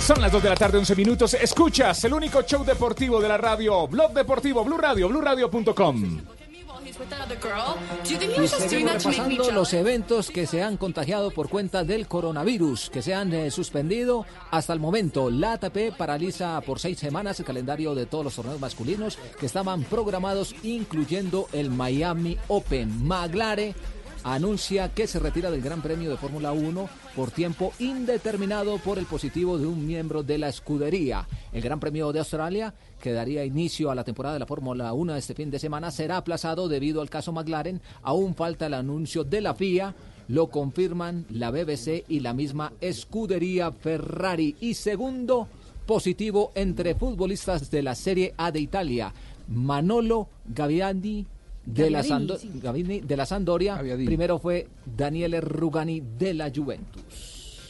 Son 0.07 0.21
las 0.21 0.31
2 0.31 0.41
de 0.41 0.49
la 0.51 0.55
tarde, 0.55 0.79
11 0.79 0.95
minutos. 0.95 1.35
Escuchas 1.35 2.05
el 2.05 2.13
único 2.13 2.41
show 2.43 2.65
deportivo 2.65 3.21
de 3.21 3.27
la 3.27 3.39
radio, 3.39 3.89
Blog 3.89 4.13
Deportivo, 4.13 4.63
Blue 4.63 4.79
Radio, 4.79 5.09
seguimos 8.49 9.05
repasando 9.05 9.51
los 9.51 9.73
eventos 9.75 10.31
que 10.31 10.47
se 10.47 10.63
han 10.63 10.77
contagiado 10.77 11.33
por 11.33 11.49
cuenta 11.49 11.83
del 11.83 12.07
coronavirus, 12.07 12.89
que 12.89 13.03
se 13.03 13.15
han 13.15 13.33
eh, 13.33 13.51
suspendido 13.51 14.25
hasta 14.53 14.73
el 14.73 14.79
momento. 14.79 15.29
La 15.29 15.55
ATP 15.55 15.97
paraliza 15.97 16.61
por 16.61 16.79
seis 16.79 17.01
semanas 17.01 17.41
el 17.41 17.47
calendario 17.47 17.97
de 17.97 18.07
todos 18.07 18.27
los 18.27 18.37
torneos 18.37 18.61
masculinos 18.61 19.19
que 19.41 19.47
estaban 19.47 19.83
programados, 19.83 20.55
incluyendo 20.63 21.49
el 21.53 21.71
Miami 21.71 22.39
Open. 22.47 23.05
Maglare 23.05 23.75
anuncia 24.35 24.93
que 24.93 25.07
se 25.07 25.21
retira 25.21 25.53
del 25.53 25.63
Gran 25.63 25.81
Premio 25.81 26.11
de 26.11 26.17
Fórmula 26.17 26.51
1 26.51 26.89
por 27.15 27.31
tiempo 27.31 27.73
indeterminado 27.79 28.79
por 28.79 28.99
el 28.99 29.07
positivo 29.07 29.57
de 29.57 29.69
un 29.69 29.87
miembro 29.87 30.25
de 30.25 30.37
la 30.37 30.49
escudería. 30.49 31.29
El 31.53 31.63
Gran 31.63 31.79
Premio 31.79 32.13
de 32.13 32.19
Australia, 32.19 32.75
que 33.01 33.13
daría 33.13 33.45
inicio 33.45 33.89
a 33.89 33.95
la 33.95 34.03
temporada 34.03 34.35
de 34.35 34.41
la 34.41 34.47
Fórmula 34.47 34.93
1 34.93 35.15
este 35.15 35.35
fin 35.35 35.53
de 35.53 35.61
semana, 35.61 35.93
será 35.93 36.17
aplazado 36.17 36.67
debido 36.67 37.01
al 37.01 37.09
caso 37.09 37.33
McLaren. 37.33 37.81
Aún 38.03 38.35
falta 38.35 38.67
el 38.67 38.75
anuncio 38.75 39.23
de 39.23 39.41
la 39.41 39.55
FIA. 39.55 39.95
Lo 40.27 40.49
confirman 40.49 41.25
la 41.31 41.53
BBC 41.53 42.05
y 42.09 42.19
la 42.19 42.35
misma 42.35 42.73
escudería 42.81 43.71
Ferrari. 43.71 44.57
Y 44.61 44.75
segundo, 44.75 45.47
positivo 45.87 46.51
entre 46.57 46.97
futbolistas 46.97 47.71
de 47.71 47.83
la 47.83 47.95
Serie 47.95 48.35
A 48.37 48.51
de 48.51 48.59
Italia. 48.59 49.15
Manolo 49.47 50.29
Gaviani 50.47 51.27
de 51.67 51.91
la, 51.91 52.03
Sando- 52.03 52.39
sí. 52.39 52.49
De 53.05 53.17
la 53.17 53.27
Sandoria. 53.27 53.79
Primero 53.79 54.39
fue 54.39 54.69
Daniele 54.97 55.41
Rugani 55.41 56.03
de 56.19 56.33
la 56.35 56.51
Juventus. 56.55 57.03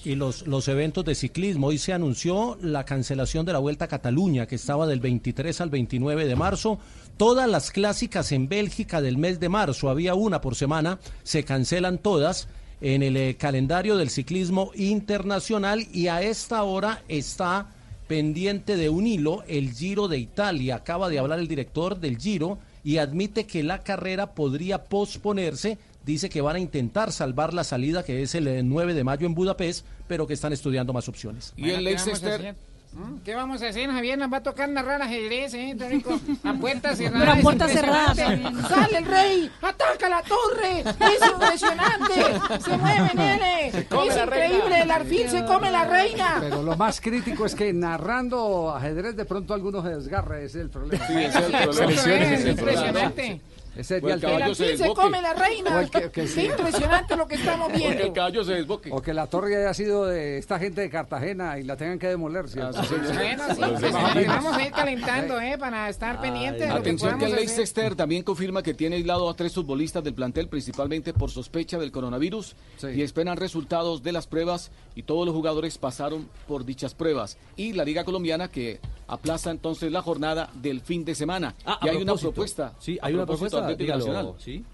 Y 0.04 0.14
los, 0.14 0.46
los 0.46 0.68
eventos 0.68 1.04
de 1.04 1.16
ciclismo. 1.16 1.66
Hoy 1.66 1.78
se 1.78 1.92
anunció 1.92 2.56
la 2.62 2.84
cancelación 2.84 3.44
de 3.44 3.52
la 3.52 3.58
Vuelta 3.58 3.86
a 3.86 3.88
Cataluña, 3.88 4.46
que 4.46 4.54
estaba 4.54 4.86
del 4.86 5.00
23 5.00 5.60
al 5.60 5.70
29 5.70 6.26
de 6.26 6.36
marzo. 6.36 6.78
Todas 7.16 7.48
las 7.50 7.72
clásicas 7.72 8.30
en 8.30 8.48
Bélgica 8.48 9.00
del 9.00 9.18
mes 9.18 9.40
de 9.40 9.48
marzo, 9.48 9.90
había 9.90 10.14
una 10.14 10.40
por 10.40 10.54
semana, 10.54 11.00
se 11.24 11.44
cancelan 11.44 11.98
todas 11.98 12.46
en 12.80 13.02
el 13.02 13.16
eh, 13.16 13.36
calendario 13.36 13.96
del 13.96 14.10
ciclismo 14.10 14.70
internacional 14.74 15.86
y 15.92 16.08
a 16.08 16.22
esta 16.22 16.62
hora 16.62 17.02
está 17.08 17.70
pendiente 18.06 18.76
de 18.76 18.88
un 18.90 19.06
hilo 19.06 19.42
el 19.48 19.72
Giro 19.72 20.08
de 20.08 20.18
Italia. 20.18 20.76
Acaba 20.76 21.08
de 21.08 21.18
hablar 21.18 21.38
el 21.38 21.48
director 21.48 21.98
del 21.98 22.18
Giro 22.18 22.58
y 22.87 22.99
admite 22.99 23.49
que 23.49 23.64
la 23.64 23.81
carrera 23.81 24.37
podría 24.37 24.85
posponerse. 24.85 25.76
Dice 26.05 26.28
que 26.28 26.40
van 26.40 26.55
a 26.55 26.61
intentar 26.61 27.11
salvar 27.11 27.52
la 27.52 27.64
salida, 27.64 28.05
que 28.05 28.23
es 28.23 28.37
el 28.37 28.47
eh, 28.47 28.62
9 28.62 28.95
de 28.95 29.02
mayo 29.02 29.26
en 29.26 29.35
Budapest, 29.35 29.85
pero 30.07 30.28
que 30.28 30.35
están 30.35 30.52
estudiando 30.52 30.93
más 30.93 31.09
opciones. 31.09 31.52
¿Y 31.57 31.71
el 31.71 31.83
Leicester? 31.83 32.55
¿Mm? 32.96 33.18
¿Qué 33.24 33.34
vamos 33.34 33.60
a 33.62 33.68
hacer, 33.68 33.90
Javier? 33.90 34.16
Nos 34.18 34.32
va 34.32 34.38
a 34.38 34.42
tocar 34.42 34.68
narrar 34.70 35.02
ajedrez, 35.02 35.52
¿eh, 35.52 35.76
Tónico? 35.78 36.18
A 36.44 36.54
puerta 36.54 36.96
cerrada. 36.96 37.20
Pero 37.20 37.32
a 37.32 37.36
puerta 37.36 37.68
cerrada 37.68 38.14
también. 38.14 38.62
¡Sale 38.62 38.98
el 38.98 39.04
rey! 39.04 39.50
¡Ataca 39.60 40.08
la 40.08 40.22
torre! 40.22 40.80
¡Es 40.80 41.30
impresionante! 41.30 42.60
¡Se 42.64 42.76
mueve, 42.78 43.10
nene! 43.14 43.86
come 43.90 44.08
¡Es 44.08 44.16
la 44.16 44.24
reina. 44.26 44.46
increíble! 44.54 44.80
¡El 44.82 44.90
arfil 44.90 45.28
se 45.28 45.44
come 45.44 45.70
la 45.70 45.84
reina! 45.84 46.36
Pero 46.40 46.62
lo 46.62 46.74
más 46.76 47.00
crítico 47.02 47.44
es 47.44 47.54
que 47.54 47.70
narrando 47.74 48.74
ajedrez 48.74 49.14
de 49.14 49.26
pronto 49.26 49.52
algunos 49.52 49.84
se 49.84 49.90
desgarra, 49.90 50.38
ese 50.38 50.46
es 50.46 50.64
el 50.64 50.70
problema. 50.70 51.06
Sí, 51.06 51.12
ese 51.16 51.26
es 51.38 51.44
el 51.44 51.52
problema. 51.52 51.92
Es 51.92 52.06
ese 52.06 52.48
el 52.48 52.56
problema. 52.56 52.80
impresionante. 52.80 53.40
Ese 53.76 53.97
el 53.97 54.21
caballo 54.21 54.47
el- 54.47 54.54
se 54.56 54.64
El 54.64 54.71
arfil 54.73 54.87
se 54.87 54.95
come 54.95 55.23
la 55.23 55.35
reina. 55.35 55.80
El 55.83 55.90
que- 55.90 56.11
que 56.11 56.26
sí. 56.26 56.40
¡Qué 56.42 56.47
impresionante 56.47 57.16
lo 57.16 57.26
que 57.26 57.35
estamos 57.37 57.73
viendo! 57.73 58.12
caballo 58.12 58.45
se 58.45 58.54
desboque. 58.54 58.90
O 58.92 59.02
que 59.02 59.12
la 59.12 59.26
torre 59.26 59.56
haya 59.56 59.75
sido 59.75 60.06
de 60.06 60.38
esta 60.38 60.59
gente 60.59 60.80
de 60.80 60.90
Cartagena 60.90 61.59
y 61.59 61.64
la 61.64 61.76
tengan 61.76 61.99
que 61.99 62.09
demoler. 62.09 62.49
¿cierto? 62.49 62.80
Bueno, 62.83 63.45
sí, 63.54 63.61
pues, 63.78 64.26
vamos 64.26 64.56
a 64.56 64.62
ir 64.64 64.73
calentando, 64.73 65.40
¿eh? 65.40 65.56
Para 65.59 65.88
estar 65.88 66.21
pendientes 66.21 66.66
que 66.66 66.78
Atención 66.78 67.18
que 67.18 67.26
el. 67.26 67.37
Leicester 67.37 67.95
también 67.95 68.23
confirma 68.23 68.62
que 68.62 68.75
tiene 68.75 68.97
aislado 68.97 69.28
a 69.28 69.35
tres 69.35 69.52
futbolistas 69.54 70.02
del 70.02 70.14
plantel, 70.14 70.49
principalmente 70.49 71.12
por 71.12 71.30
sospecha 71.30 71.78
del 71.78 71.92
coronavirus, 71.92 72.56
y 72.95 73.02
esperan 73.02 73.37
resultados 73.37 74.02
de 74.02 74.12
las 74.12 74.26
pruebas 74.26 74.71
y 74.95 75.02
todos 75.02 75.26
los 75.26 75.35
jugadores 75.35 75.76
pasaron 75.78 76.28
por 76.49 76.64
dichas 76.64 76.95
pruebas. 76.95 77.37
Y 77.56 77.73
la 77.73 77.85
Liga 77.85 78.04
Colombiana 78.04 78.49
que 78.49 78.80
aplaza 79.09 79.50
entonces 79.50 79.92
la 79.92 80.02
jornada 80.02 80.50
del 80.54 80.80
fin 80.80 81.04
de 81.04 81.14
semana. 81.14 81.54
Ah, 81.64 81.78
y 81.83 81.88
hay 81.88 81.97
una 81.97 82.14
propuesta. 82.14 82.73
Sí, 82.78 82.99
hay 83.00 83.14
una 83.14 83.26
propuesta, 83.26 83.65
Atlético 83.66 83.99
dígalo, 83.99 84.06
Nacional. 84.23 84.35
sí. 84.40 84.64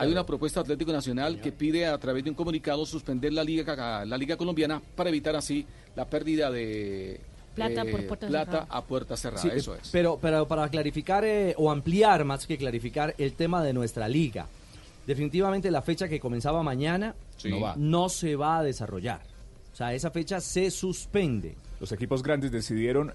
Hay 0.00 0.12
una 0.12 0.24
propuesta 0.24 0.60
Atlético 0.60 0.92
Nacional 0.92 1.40
que 1.40 1.50
pide 1.50 1.86
a 1.86 1.98
través 1.98 2.22
de 2.22 2.30
un 2.30 2.36
comunicado 2.36 2.86
suspender 2.86 3.32
la 3.32 3.42
liga 3.42 4.04
la 4.04 4.16
liga 4.18 4.36
colombiana 4.36 4.80
para 4.94 5.08
evitar 5.08 5.34
así 5.34 5.66
la 5.96 6.04
pérdida 6.04 6.50
de 6.50 7.14
eh, 7.14 7.20
Plata 7.54 7.84
por 7.84 8.06
puerta 8.06 8.28
plata 8.28 8.50
cerrada. 8.52 8.66
a 8.70 8.82
puerta 8.84 9.16
cerrada. 9.16 9.42
Sí, 9.42 9.50
Eso 9.52 9.74
es. 9.74 9.88
Pero, 9.90 10.18
pero 10.22 10.46
para 10.46 10.68
clarificar 10.68 11.24
eh, 11.24 11.54
o 11.58 11.70
ampliar 11.72 12.24
más 12.24 12.46
que 12.46 12.56
clarificar 12.56 13.14
el 13.18 13.32
tema 13.32 13.64
de 13.64 13.72
nuestra 13.72 14.06
liga, 14.06 14.46
definitivamente 15.06 15.70
la 15.70 15.82
fecha 15.82 16.06
que 16.08 16.20
comenzaba 16.20 16.62
mañana 16.62 17.14
Sí. 17.36 17.50
No 17.50 17.60
va. 17.60 17.74
no 17.76 18.08
se 18.08 18.36
va 18.36 18.58
a 18.58 18.62
desarrollar. 18.62 19.20
O 19.72 19.76
sea, 19.76 19.94
esa 19.94 20.10
fecha 20.10 20.40
se 20.40 20.70
suspende. 20.70 21.56
Los 21.80 21.90
equipos 21.92 22.22
grandes 22.22 22.50
decidieron 22.52 23.12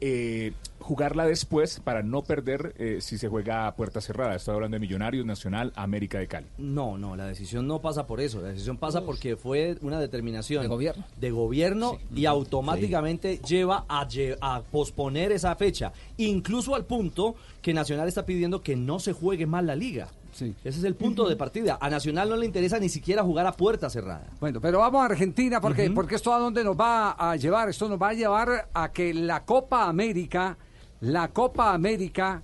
eh, 0.00 0.52
jugarla 0.80 1.26
después 1.26 1.80
para 1.80 2.02
no 2.02 2.22
perder 2.22 2.74
eh, 2.78 2.98
si 3.00 3.18
se 3.18 3.28
juega 3.28 3.66
a 3.66 3.74
puerta 3.76 4.00
cerrada. 4.00 4.36
Estoy 4.36 4.54
hablando 4.54 4.76
de 4.76 4.80
Millonarios, 4.80 5.26
Nacional, 5.26 5.72
América 5.76 6.18
de 6.18 6.26
Cali. 6.26 6.46
No, 6.56 6.96
no, 6.96 7.16
la 7.16 7.26
decisión 7.26 7.66
no 7.66 7.80
pasa 7.80 8.06
por 8.06 8.20
eso. 8.20 8.40
La 8.40 8.48
decisión 8.48 8.76
pasa 8.78 9.04
porque 9.04 9.36
fue 9.36 9.76
una 9.82 10.00
determinación 10.00 10.62
De 10.62 10.68
gobierno. 10.68 11.04
de 11.16 11.30
gobierno 11.30 11.98
y 12.14 12.26
automáticamente 12.26 13.38
lleva 13.46 13.84
a, 13.88 14.06
a 14.40 14.62
posponer 14.62 15.32
esa 15.32 15.54
fecha. 15.56 15.92
Incluso 16.16 16.74
al 16.74 16.84
punto 16.84 17.34
que 17.62 17.74
Nacional 17.74 18.08
está 18.08 18.24
pidiendo 18.24 18.62
que 18.62 18.76
no 18.76 18.98
se 18.98 19.12
juegue 19.12 19.46
más 19.46 19.64
la 19.64 19.74
liga. 19.76 20.08
Ese 20.46 20.78
es 20.78 20.84
el 20.84 20.94
punto 20.94 21.28
de 21.28 21.36
partida. 21.36 21.78
A 21.80 21.90
Nacional 21.90 22.28
no 22.28 22.36
le 22.36 22.46
interesa 22.46 22.78
ni 22.78 22.88
siquiera 22.88 23.22
jugar 23.22 23.46
a 23.46 23.52
puerta 23.52 23.90
cerrada. 23.90 24.26
Bueno, 24.40 24.60
pero 24.60 24.78
vamos 24.78 25.02
a 25.02 25.06
Argentina 25.06 25.60
porque, 25.60 25.90
porque 25.90 26.14
esto 26.16 26.32
a 26.32 26.38
dónde 26.38 26.64
nos 26.64 26.78
va 26.78 27.12
a 27.12 27.36
llevar. 27.36 27.68
Esto 27.68 27.88
nos 27.88 28.00
va 28.00 28.10
a 28.10 28.14
llevar 28.14 28.68
a 28.72 28.92
que 28.92 29.12
la 29.14 29.44
Copa 29.44 29.88
América, 29.88 30.56
la 31.00 31.28
Copa 31.28 31.72
América 31.72 32.42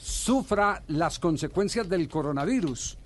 sufra 0.00 0.82
las 0.88 1.18
consecuencias 1.18 1.88
del 1.88 2.08
coronavirus. 2.08 2.98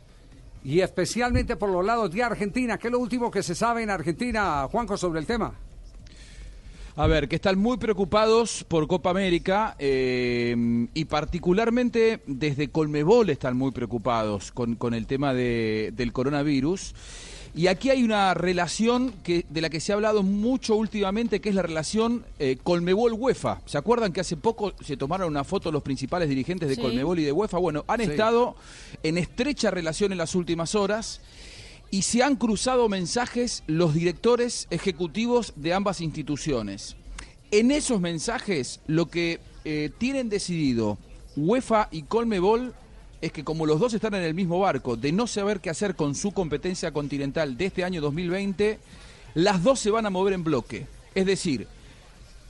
Y 0.64 0.80
especialmente 0.80 1.56
por 1.56 1.70
los 1.70 1.84
lados 1.84 2.10
de 2.10 2.22
Argentina. 2.22 2.78
¿Qué 2.78 2.88
es 2.88 2.92
lo 2.92 2.98
último 2.98 3.30
que 3.30 3.42
se 3.42 3.54
sabe 3.54 3.82
en 3.82 3.90
Argentina, 3.90 4.66
Juanjo, 4.70 4.96
sobre 4.96 5.20
el 5.20 5.26
tema? 5.26 5.54
A 6.98 7.06
ver, 7.06 7.28
que 7.28 7.36
están 7.36 7.58
muy 7.58 7.76
preocupados 7.76 8.64
por 8.66 8.86
Copa 8.88 9.10
América 9.10 9.76
eh, 9.78 10.56
y 10.94 11.04
particularmente 11.04 12.20
desde 12.26 12.68
Colmebol 12.68 13.28
están 13.28 13.54
muy 13.56 13.70
preocupados 13.70 14.50
con, 14.50 14.76
con 14.76 14.94
el 14.94 15.06
tema 15.06 15.34
de, 15.34 15.92
del 15.94 16.14
coronavirus. 16.14 16.94
Y 17.54 17.66
aquí 17.68 17.90
hay 17.90 18.02
una 18.02 18.32
relación 18.32 19.12
que, 19.22 19.44
de 19.50 19.60
la 19.60 19.68
que 19.68 19.80
se 19.80 19.92
ha 19.92 19.94
hablado 19.94 20.22
mucho 20.22 20.74
últimamente, 20.76 21.40
que 21.42 21.50
es 21.50 21.54
la 21.54 21.62
relación 21.62 22.24
eh, 22.38 22.56
Colmebol-UEFA. 22.62 23.60
¿Se 23.66 23.76
acuerdan 23.76 24.12
que 24.14 24.20
hace 24.20 24.36
poco 24.38 24.72
se 24.82 24.96
tomaron 24.96 25.28
una 25.28 25.44
foto 25.44 25.70
los 25.72 25.82
principales 25.82 26.30
dirigentes 26.30 26.68
de 26.68 26.76
Sí. 26.76 26.80
Colmebol 26.80 27.18
y 27.18 27.24
de 27.24 27.32
UEFA? 27.32 27.58
Bueno, 27.58 27.84
han 27.88 28.00
Sí. 28.00 28.10
estado 28.10 28.56
en 29.02 29.18
estrecha 29.18 29.70
relación 29.70 30.12
en 30.12 30.18
las 30.18 30.34
últimas 30.34 30.74
horas 30.74 31.20
y 31.90 32.02
se 32.02 32.22
han 32.22 32.36
cruzado 32.36 32.88
mensajes 32.88 33.62
los 33.66 33.94
directores 33.94 34.66
ejecutivos 34.70 35.52
de 35.56 35.72
ambas 35.72 36.00
instituciones. 36.00 36.96
En 37.50 37.70
esos 37.70 38.00
mensajes 38.00 38.80
lo 38.86 39.06
que 39.06 39.40
eh, 39.64 39.90
tienen 39.98 40.28
decidido 40.28 40.98
UEFA 41.36 41.88
y 41.90 42.02
Colmebol 42.02 42.74
es 43.20 43.32
que 43.32 43.44
como 43.44 43.66
los 43.66 43.80
dos 43.80 43.94
están 43.94 44.14
en 44.14 44.22
el 44.22 44.34
mismo 44.34 44.58
barco 44.58 44.96
de 44.96 45.12
no 45.12 45.26
saber 45.26 45.60
qué 45.60 45.70
hacer 45.70 45.94
con 45.94 46.14
su 46.14 46.32
competencia 46.32 46.92
continental 46.92 47.56
de 47.56 47.66
este 47.66 47.84
año 47.84 48.00
2020, 48.00 48.78
las 49.34 49.62
dos 49.62 49.80
se 49.80 49.90
van 49.90 50.06
a 50.06 50.10
mover 50.10 50.34
en 50.34 50.44
bloque. 50.44 50.86
Es 51.14 51.26
decir, 51.26 51.66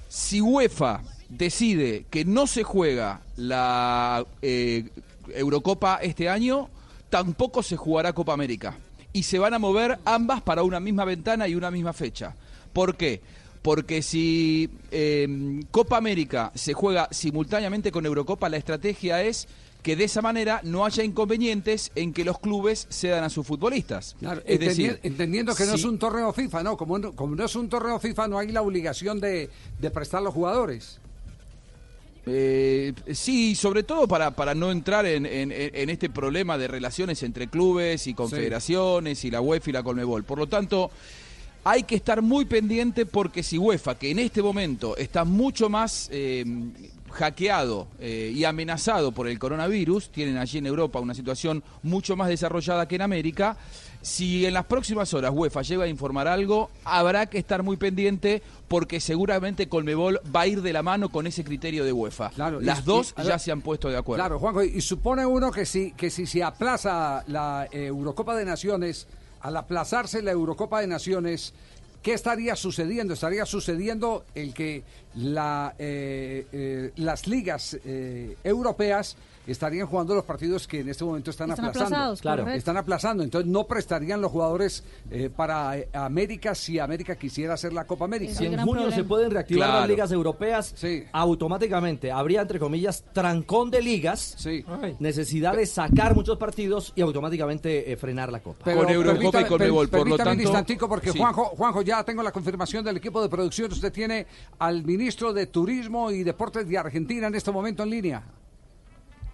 si 0.09 0.41
UEFA 0.41 1.03
decide 1.29 2.05
que 2.11 2.25
no 2.25 2.47
se 2.47 2.63
juega 2.63 3.21
la 3.37 4.25
eh, 4.43 4.89
Eurocopa 5.35 5.97
este 5.97 6.29
año, 6.29 6.69
tampoco 7.11 7.63
se 7.63 7.77
jugará 7.77 8.13
Copa 8.13 8.33
América. 8.33 8.77
Y 9.17 9.23
se 9.23 9.39
van 9.39 9.55
a 9.55 9.59
mover 9.59 9.99
ambas 10.05 10.43
para 10.43 10.63
una 10.63 10.79
misma 10.79 11.05
ventana 11.07 11.49
y 11.49 11.55
una 11.55 11.71
misma 11.71 11.93
fecha. 11.93 12.35
¿Por 12.73 12.97
qué? 12.97 13.21
Porque 13.63 14.03
si 14.03 14.69
eh, 14.91 15.63
Copa 15.71 15.97
América 15.97 16.53
se 16.55 16.75
juega 16.75 17.09
simultáneamente 17.11 17.91
con 17.91 18.05
Eurocopa, 18.05 18.49
la 18.49 18.59
estrategia 18.59 19.23
es 19.23 19.49
que 19.83 19.97
de 19.97 20.05
esa 20.05 20.21
manera 20.21 20.61
no 20.65 20.85
haya 20.85 21.03
inconvenientes 21.03 21.93
en 21.95 22.13
que 22.13 22.25
los 22.25 22.39
clubes 22.41 22.89
cedan 22.91 23.25
a 23.25 23.31
sus 23.31 23.47
futbolistas. 23.47 24.17
Claro, 24.19 24.43
es 24.45 24.61
entendi- 24.61 24.65
decir, 24.67 25.01
entendiendo 25.03 25.55
que 25.55 25.65
no 25.65 25.75
es 25.75 25.85
un 25.85 25.99
torneo 25.99 26.33
FIFA, 26.33 26.63
¿no? 26.65 26.77
Como, 26.77 26.99
no- 26.99 27.13
como 27.13 27.35
no 27.37 27.45
es 27.45 27.57
un 27.57 27.69
torneo 27.69 27.99
FIFA, 27.99 28.29
no 28.29 28.39
hay 28.39 28.49
la 28.53 28.63
obligación 28.63 29.19
de, 29.21 29.49
de 29.81 29.91
prestar 29.91 30.23
los 30.23 30.35
jugadores. 30.35 30.99
Eh, 32.29 32.93
sí, 33.13 33.55
sobre 33.55 33.85
todo 33.85 34.09
para, 34.09 34.33
para 34.33 34.53
no 34.55 34.73
entrar 34.73 35.07
en, 35.07 35.27
en- 35.27 35.53
este 35.91 36.11
problema 36.11 36.59
de 36.59 36.67
relaciones 36.67 37.23
entre 37.23 37.47
clubes 37.47 38.07
y 38.09 38.15
confederaciones 38.15 39.25
y 39.25 39.31
la 39.31 39.41
UEFA 39.41 39.71
y 39.71 39.73
la 39.73 39.83
Colmebol. 39.85 40.25
Por 40.25 40.39
lo 40.39 40.49
tanto, 40.49 40.91
hay 41.63 41.85
que 41.85 41.95
estar 41.95 42.23
muy 42.23 42.45
pendiente 42.45 43.07
porque 43.07 43.43
si 43.45 43.59
UEFA, 43.59 43.97
que 43.97 44.11
en 44.11 44.19
este 44.19 44.43
momento 44.43 44.97
está 44.97 45.25
mucho 45.25 45.69
más 45.69 46.09
eh, 46.13 46.45
hackeado 47.13 47.87
y 48.01 48.43
amenazado 48.45 49.13
por 49.13 49.29
el 49.29 49.39
coronavirus, 49.39 50.11
tienen 50.11 50.37
allí 50.37 50.59
en 50.59 50.67
Europa 50.67 50.99
una 51.01 51.15
situación 51.15 51.63
mucho 51.83 52.17
más 52.17 52.29
desarrollada 52.29 52.87
que 52.89 52.97
en 52.97 53.03
América, 53.03 53.57
si 54.07 54.47
en 54.47 54.55
las 54.55 54.67
próximas 54.67 55.13
horas 55.15 55.33
UEFA 55.35 55.63
llega 55.63 55.83
a 55.83 55.89
informar 55.89 56.29
algo, 56.29 56.71
habrá 56.85 57.27
que 57.27 57.39
estar 57.39 57.65
muy 57.65 57.77
pendiente 57.77 58.41
porque 58.69 59.01
seguramente 59.01 59.69
Colmebol 59.69 60.21
va 60.35 60.43
a 60.43 60.47
ir 60.47 60.63
de 60.63 60.73
la 60.73 60.85
mano 60.85 61.09
con 61.09 61.27
ese 61.27 61.43
criterio 61.43 61.85
de 61.85 61.93
UEFA. 61.93 62.31
y- 62.63 62.65
Las 62.65 62.85
dos 62.85 63.13
y- 63.19 63.23
ya 63.25 63.31
ver, 63.31 63.41
se 63.41 63.51
han 63.51 63.63
puesto 63.63 63.89
de 63.89 63.97
acuerdo. 63.97 64.23
Claro, 64.23 64.39
Juanjo, 64.39 64.63
y 64.63 64.81
supone 64.81 65.27
uno 65.27 65.51
que 65.51 65.67
si, 65.67 65.91
que 65.91 66.11
si 66.11 66.25
se 66.27 66.45
aplaza 66.45 67.25
la 67.27 67.67
eh, 67.73 67.87
Eurocopa 67.87 68.37
de 68.37 68.45
Naciones, 68.45 69.09
al 69.41 69.57
aplazarse 69.57 70.23
la 70.23 70.31
Eurocopa 70.31 70.81
de 70.81 70.87
Naciones, 70.87 71.53
¿qué 72.01 72.13
estaría 72.13 72.55
sucediendo? 72.55 73.13
Estaría 73.13 73.45
sucediendo 73.45 74.25
el 74.37 74.55
que 74.55 74.85
la, 75.17 75.75
eh, 75.81 76.47
eh, 76.53 76.93
las 76.95 77.27
ligas 77.27 77.77
europeas 78.45 79.17
estarían 79.47 79.87
jugando 79.87 80.15
los 80.15 80.25
partidos 80.25 80.67
que 80.67 80.81
en 80.81 80.89
este 80.89 81.05
momento 81.05 81.31
están, 81.31 81.51
Están 81.51 81.67
aplazando. 81.67 81.95
aplazados, 81.97 82.21
Claro. 82.21 82.43
correcto. 82.43 82.59
Están 82.59 82.77
aplazando, 82.77 83.23
entonces 83.23 83.51
no 83.51 83.65
prestarían 83.67 84.21
los 84.21 84.33
jugadores 84.33 84.83
eh, 85.11 85.31
para 85.35 85.79
eh, 85.79 85.89
América 85.93 86.55
si 86.55 86.79
América 86.79 87.17
quisiera 87.17 87.55
hacer 87.55 87.73
la 87.73 87.85
Copa 87.87 88.05
América. 88.07 88.35
Si 88.35 88.47
en 88.47 88.59
junio 88.61 88.91
se 88.91 89.05
pueden 89.05 89.31
reactivar 89.31 89.69
las 89.71 89.89
ligas 89.89 90.11
europeas, 90.13 90.75
automáticamente 91.13 92.11
habría, 92.13 92.43
entre 92.43 92.59
comillas, 92.59 93.05
trancón 93.13 93.71
de 93.71 93.83
ligas, 93.83 94.37
necesidad 94.99 95.55
de 95.57 95.67
sacar 95.67 96.15
muchos 96.15 96.39
partidos 96.39 96.93
y 96.95 97.01
automáticamente 97.01 97.91
eh, 97.93 97.97
frenar 97.97 98.31
la 98.33 98.41
Copa. 98.41 98.61
Pero 98.65 98.83
permítame- 98.83 99.49
per- 99.59 99.89
permítame 99.91 100.33
un 100.33 100.41
instantico 100.41 100.89
porque 100.89 101.11
Juanjo, 101.11 101.45
Juanjo, 101.57 101.83
ya 101.83 102.03
tengo 102.05 102.23
la 102.23 102.33
confirmación 102.33 102.85
del 102.85 102.97
equipo 102.99 103.21
de 103.23 103.29
producción. 103.29 103.71
Usted 103.73 103.93
tiene 103.93 104.27
al 104.59 104.85
ministro 104.85 105.33
de 105.33 105.47
Turismo 105.47 106.11
y 106.11 106.23
Deportes 106.23 106.69
de 106.69 106.79
Argentina 106.79 107.27
en 107.27 107.35
este 107.35 107.51
momento 107.51 107.83
en 107.83 107.91
línea. 107.91 108.23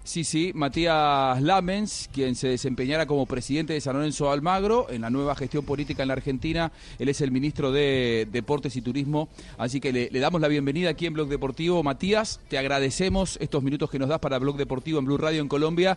Sí, 0.05 0.25
sí, 0.25 0.51
Matías 0.53 1.41
Lamens, 1.41 2.11
quien 2.13 2.35
se 2.35 2.49
desempeñará 2.49 3.07
como 3.07 3.25
presidente 3.25 3.73
de 3.73 3.81
San 3.81 3.95
Lorenzo 3.95 4.33
Almagro 4.33 4.89
en 4.91 5.03
la 5.03 5.11
nueva 5.11 5.37
gestión 5.37 5.65
política 5.65 6.03
en 6.03 6.09
la 6.09 6.15
Argentina. 6.15 6.73
Él 6.99 7.09
es 7.09 7.21
el 7.21 7.31
ministro 7.31 7.71
de 7.71 8.27
Deportes 8.33 8.75
y 8.75 8.83
Turismo, 8.83 9.29
así 9.59 9.79
que 9.79 9.93
le, 9.93 10.11
damos 10.11 10.41
la 10.41 10.49
bienvenida 10.49 10.91
aquí 10.91 11.07
en 11.07 11.15
Blog 11.15 11.29
Deportivo. 11.29 11.85
Matías, 11.85 12.41
te 12.49 12.59
agradecemos 12.59 13.39
estos 13.41 13.63
minutos 13.63 13.91
que 13.91 14.01
nos 14.01 14.09
das 14.09 14.19
para 14.19 14.41
Blog 14.41 14.57
Deportivo 14.57 14.99
en 14.99 15.05
Blue 15.05 15.19
Radio 15.19 15.41
en 15.41 15.47
Colombia. 15.47 15.97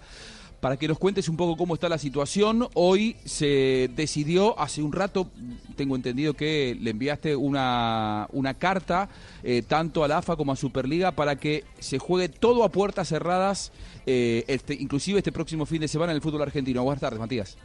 Para 0.66 0.78
que 0.78 0.88
nos 0.88 0.98
cuentes 0.98 1.30
un 1.30 1.38
poco 1.38 1.58
cómo 1.58 1.76
está 1.76 1.88
la 1.90 2.00
situación, 2.00 2.68
hoy 2.74 3.18
se 3.24 3.88
decidió, 3.96 4.60
hace 4.60 4.82
un 4.82 4.94
rato, 4.94 5.30
tengo 5.76 5.96
entendido 5.96 6.34
que 6.34 6.76
le 6.82 6.90
enviaste 6.90 7.36
una, 7.36 8.28
una 8.32 8.56
carta 8.56 9.08
eh, 9.44 9.62
tanto 9.62 10.04
a 10.04 10.08
la 10.08 10.18
AFA 10.18 10.36
como 10.36 10.54
a 10.54 10.56
Superliga 10.56 11.12
para 11.12 11.36
que 11.36 11.66
se 11.78 12.00
juegue 12.00 12.30
todo 12.30 12.64
a 12.64 12.70
puertas 12.70 13.10
cerradas, 13.10 13.72
eh, 14.08 14.44
este, 14.48 14.74
inclusive 14.74 15.20
este 15.20 15.32
próximo 15.32 15.68
fin 15.68 15.82
de 15.82 15.88
semana 15.88 16.14
en 16.14 16.16
el 16.16 16.24
fútbol 16.24 16.42
argentino. 16.42 16.84
Buenas 16.84 17.02
tardes, 17.02 17.20
Matías. 17.20 17.60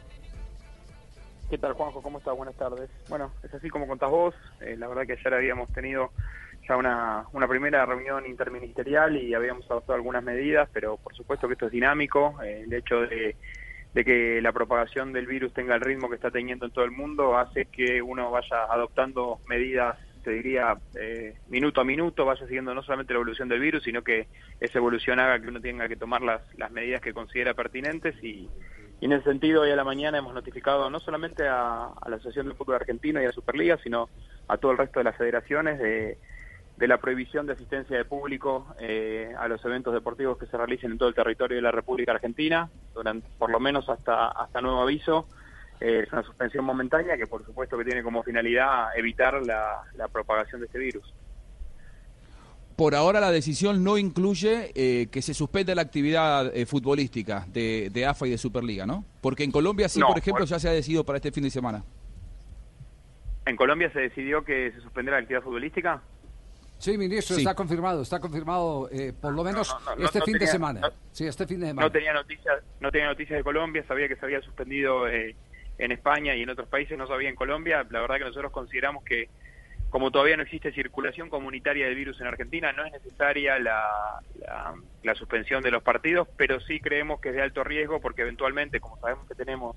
¿Qué 1.49 1.57
tal, 1.57 1.73
Juanjo? 1.73 2.03
¿Cómo 2.03 2.19
estás? 2.19 2.37
Buenas 2.37 2.53
tardes. 2.53 2.87
Bueno, 3.09 3.31
es 3.41 3.51
así 3.51 3.67
como 3.69 3.87
contás 3.87 4.11
vos. 4.11 4.35
Eh, 4.59 4.75
la 4.77 4.87
verdad 4.87 5.07
que 5.07 5.13
ayer 5.13 5.33
habíamos 5.33 5.73
tenido 5.73 6.11
ya 6.67 6.77
una, 6.77 7.25
una 7.33 7.47
primera 7.47 7.85
reunión 7.85 8.25
interministerial 8.25 9.17
y 9.17 9.33
habíamos 9.33 9.69
adoptado 9.69 9.95
algunas 9.95 10.23
medidas, 10.23 10.69
pero 10.73 10.97
por 10.97 11.15
supuesto 11.15 11.47
que 11.47 11.53
esto 11.53 11.65
es 11.67 11.71
dinámico. 11.71 12.39
Eh, 12.43 12.63
el 12.65 12.73
hecho 12.73 13.01
de, 13.01 13.35
de 13.93 14.05
que 14.05 14.41
la 14.41 14.51
propagación 14.51 15.11
del 15.11 15.27
virus 15.27 15.53
tenga 15.53 15.75
el 15.75 15.81
ritmo 15.81 16.09
que 16.09 16.15
está 16.15 16.31
teniendo 16.31 16.65
en 16.65 16.71
todo 16.71 16.85
el 16.85 16.91
mundo 16.91 17.37
hace 17.37 17.65
que 17.65 18.01
uno 18.01 18.31
vaya 18.31 18.63
adoptando 18.69 19.39
medidas, 19.47 19.97
te 20.23 20.31
diría, 20.31 20.77
eh, 20.99 21.35
minuto 21.49 21.81
a 21.81 21.83
minuto, 21.83 22.25
vaya 22.25 22.45
siguiendo 22.45 22.73
no 22.73 22.83
solamente 22.83 23.13
la 23.13 23.17
evolución 23.17 23.49
del 23.49 23.59
virus, 23.59 23.83
sino 23.83 24.03
que 24.03 24.27
esa 24.59 24.77
evolución 24.77 25.19
haga 25.19 25.39
que 25.41 25.47
uno 25.47 25.59
tenga 25.59 25.87
que 25.87 25.95
tomar 25.95 26.21
las, 26.21 26.41
las 26.57 26.71
medidas 26.71 27.01
que 27.01 27.13
considera 27.13 27.53
pertinentes 27.53 28.15
y, 28.23 28.47
en 29.01 29.11
ese 29.13 29.23
sentido, 29.23 29.63
hoy 29.63 29.71
a 29.71 29.75
la 29.75 29.83
mañana 29.83 30.19
hemos 30.19 30.31
notificado 30.35 30.87
no 30.91 30.99
solamente 30.99 31.47
a, 31.47 31.87
a 31.87 32.07
la 32.07 32.17
Asociación 32.17 32.49
de 32.49 32.53
Fútbol 32.53 32.75
Argentino 32.75 33.19
y 33.19 33.25
a 33.25 33.31
Superliga, 33.31 33.79
sino 33.81 34.09
a 34.47 34.57
todo 34.57 34.73
el 34.73 34.77
resto 34.77 34.99
de 34.99 35.05
las 35.05 35.17
federaciones 35.17 35.79
de, 35.79 36.19
de 36.77 36.87
la 36.87 36.97
prohibición 36.97 37.45
de 37.45 37.53
asistencia 37.53 37.95
de 37.97 38.05
público 38.05 38.73
eh, 38.79 39.33
a 39.37 39.47
los 39.47 39.63
eventos 39.65 39.93
deportivos 39.93 40.37
que 40.37 40.47
se 40.47 40.57
realicen 40.57 40.91
en 40.91 40.97
todo 40.97 41.09
el 41.09 41.15
territorio 41.15 41.55
de 41.57 41.61
la 41.61 41.71
República 41.71 42.11
Argentina, 42.13 42.69
durante, 42.93 43.27
por 43.37 43.51
lo 43.51 43.59
menos 43.59 43.87
hasta, 43.89 44.29
hasta 44.29 44.61
nuevo 44.61 44.81
aviso. 44.81 45.27
Eh, 45.79 46.03
es 46.05 46.11
una 46.13 46.23
suspensión 46.23 46.63
momentánea 46.65 47.17
que 47.17 47.27
por 47.27 47.43
supuesto 47.45 47.77
que 47.77 47.83
tiene 47.85 48.03
como 48.03 48.23
finalidad 48.23 48.95
evitar 48.97 49.41
la, 49.45 49.81
la 49.95 50.07
propagación 50.07 50.61
de 50.61 50.67
este 50.67 50.79
virus. 50.79 51.13
Por 52.75 52.95
ahora 52.95 53.19
la 53.19 53.31
decisión 53.31 53.83
no 53.83 53.97
incluye 53.97 54.71
eh, 54.73 55.07
que 55.11 55.21
se 55.21 55.33
suspenda 55.35 55.75
la 55.75 55.81
actividad 55.83 56.55
eh, 56.55 56.65
futbolística 56.65 57.45
de, 57.51 57.89
de 57.91 58.05
AFA 58.07 58.25
y 58.27 58.31
de 58.31 58.37
Superliga, 58.39 58.87
¿no? 58.87 59.05
Porque 59.21 59.43
en 59.43 59.51
Colombia 59.51 59.87
sí, 59.87 59.99
No, 59.99 60.07
por 60.07 60.17
ejemplo, 60.17 60.41
por- 60.45 60.49
ya 60.49 60.57
se 60.59 60.67
ha 60.69 60.71
decidido 60.71 61.03
para 61.03 61.17
este 61.17 61.31
fin 61.31 61.43
de 61.43 61.51
semana. 61.51 61.83
¿En 63.45 63.55
Colombia 63.55 63.91
se 63.91 63.99
decidió 63.99 64.43
que 64.43 64.71
se 64.71 64.81
suspendiera 64.81 65.17
la 65.17 65.21
actividad 65.21 65.43
futbolística? 65.43 66.01
Sí, 66.81 66.97
ministro, 66.97 67.35
Sí. 67.35 67.41
está 67.43 67.53
confirmado, 67.53 68.01
está 68.01 68.19
confirmado 68.19 68.89
por 69.21 69.33
lo 69.33 69.43
menos 69.43 69.69
no, 69.85 69.95
no, 69.95 70.05
este 70.05 70.19
no 70.19 70.25
fin 70.25 70.37
de 70.39 70.47
semana. 70.47 70.79
no- 70.81 70.89
sí, 71.11 71.27
este 71.27 71.45
fin 71.45 71.59
de 71.59 71.67
semana. 71.67 71.85
No 71.87 71.91
tenía 71.91 72.11
noticias, 72.11 72.63
no 72.79 72.91
tenía 72.91 73.07
noticias 73.07 73.37
de 73.37 73.43
Colombia, 73.43 73.83
sabía 73.87 74.07
que 74.07 74.15
se 74.15 74.25
había 74.25 74.41
suspendido 74.41 75.07
eh, 75.07 75.35
en 75.77 75.91
España 75.91 76.35
y 76.35 76.41
en 76.41 76.49
otros 76.49 76.67
países, 76.67 76.97
no 76.97 77.05
sabía 77.07 77.29
en 77.29 77.35
Colombia. 77.35 77.85
La 77.91 78.01
verdad 78.01 78.17
que 78.17 78.25
nosotros 78.25 78.51
consideramos 78.51 79.03
que 79.03 79.29
como 79.91 80.09
todavía 80.09 80.37
no 80.37 80.43
existe 80.43 80.71
circulación 80.71 81.29
comunitaria 81.29 81.85
del 81.85 81.95
virus 81.95 82.19
en 82.21 82.27
Argentina, 82.27 82.71
no 82.71 82.83
es 82.85 82.93
necesaria 82.93 83.59
la, 83.59 83.83
la, 84.39 84.73
la 85.03 85.15
suspensión 85.15 85.61
de 85.61 85.69
los 85.69 85.83
partidos, 85.83 86.27
pero 86.37 86.59
sí 86.61 86.79
creemos 86.79 87.19
que 87.19 87.29
es 87.29 87.35
de 87.35 87.41
alto 87.41 87.63
riesgo 87.63 87.99
porque 88.01 88.21
eventualmente, 88.23 88.79
como 88.79 88.97
sabemos 89.01 89.27
que 89.27 89.35
tenemos 89.35 89.75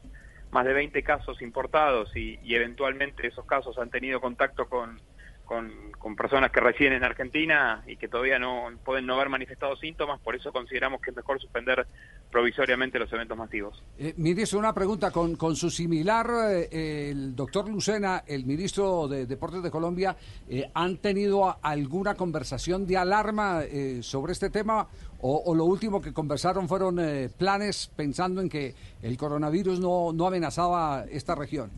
más 0.53 0.65
de 0.65 0.73
20 0.73 1.03
casos 1.03 1.43
importados 1.43 2.15
y, 2.17 2.39
y 2.45 2.55
eventualmente 2.55 3.27
esos 3.27 3.45
casos 3.45 3.77
han 3.77 3.91
tenido 3.91 4.21
contacto 4.21 4.69
con, 4.69 5.01
con, 5.45 5.93
con 5.99 6.17
personas 6.17 6.51
que 6.51 6.61
residen 6.61 6.95
en 6.95 7.05
Argentina 7.05 7.83
y 7.87 7.97
que 7.97 8.09
todavía 8.09 8.39
no 8.39 8.71
pueden 8.85 9.07
no 9.07 9.15
haber 9.15 9.29
manifestado 9.29 9.77
síntomas, 9.77 10.21
por 10.21 10.35
eso 10.35 10.53
consideramos 10.53 11.01
que 11.01 11.11
es 11.11 11.17
mejor 11.17 11.41
suspender 11.41 11.87
provisoriamente 12.31 12.99
los 12.99 13.13
eventos 13.13 13.37
masivos. 13.37 13.83
Eh, 13.99 14.15
ministro, 14.17 14.59
una 14.59 14.73
pregunta. 14.73 15.11
Con, 15.11 15.37
con 15.37 15.55
su 15.55 15.71
similar, 15.71 16.27
eh, 16.51 17.11
el 17.11 17.37
doctor 17.37 17.69
Lucena, 17.69 18.25
el 18.27 18.45
ministro 18.45 19.07
de 19.07 19.27
Deportes 19.27 19.63
de 19.63 19.71
Colombia, 19.71 20.17
eh, 20.49 20.71
¿han 20.75 20.97
tenido 20.99 21.57
alguna 21.63 22.15
conversación 22.15 22.87
de 22.87 22.97
alarma 22.97 23.63
sobre 24.01 24.33
este 24.33 24.51
tema? 24.51 24.89
O, 25.21 25.43
o 25.47 25.55
lo 25.55 25.65
último 25.65 26.01
que 26.01 26.13
conversaron 26.13 26.69
fueron 26.69 27.01
planes 27.39 27.91
pensando 27.97 28.41
en 28.41 28.49
que 28.49 28.75
el 29.03 29.17
coronavirus 29.17 29.81
no, 29.81 30.13
no 30.13 30.27
amenazaba 30.27 31.05
esta 31.11 31.35
región? 31.35 31.71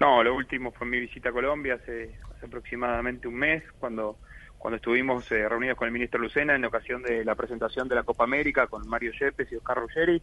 No, 0.00 0.22
lo 0.24 0.34
último 0.34 0.72
fue 0.72 0.86
mi 0.88 0.98
visita 1.00 1.28
a 1.28 1.32
Colombia 1.32 1.74
hace, 1.74 2.18
hace 2.30 2.46
aproximadamente 2.46 3.28
un 3.28 3.36
mes, 3.36 3.62
cuando, 3.78 4.18
cuando 4.58 4.76
estuvimos 4.76 5.30
eh, 5.30 5.48
reunidos 5.48 5.76
con 5.76 5.86
el 5.86 5.92
ministro 5.92 6.20
Lucena 6.20 6.54
en 6.56 6.64
ocasión 6.64 7.02
de 7.02 7.24
la 7.24 7.36
presentación 7.36 7.88
de 7.88 7.94
la 7.94 8.02
Copa 8.02 8.24
América 8.24 8.66
con 8.66 8.86
Mario 8.88 9.12
Yepes 9.18 9.52
y 9.52 9.56
Oscar 9.56 9.78
Ruggeri, 9.78 10.20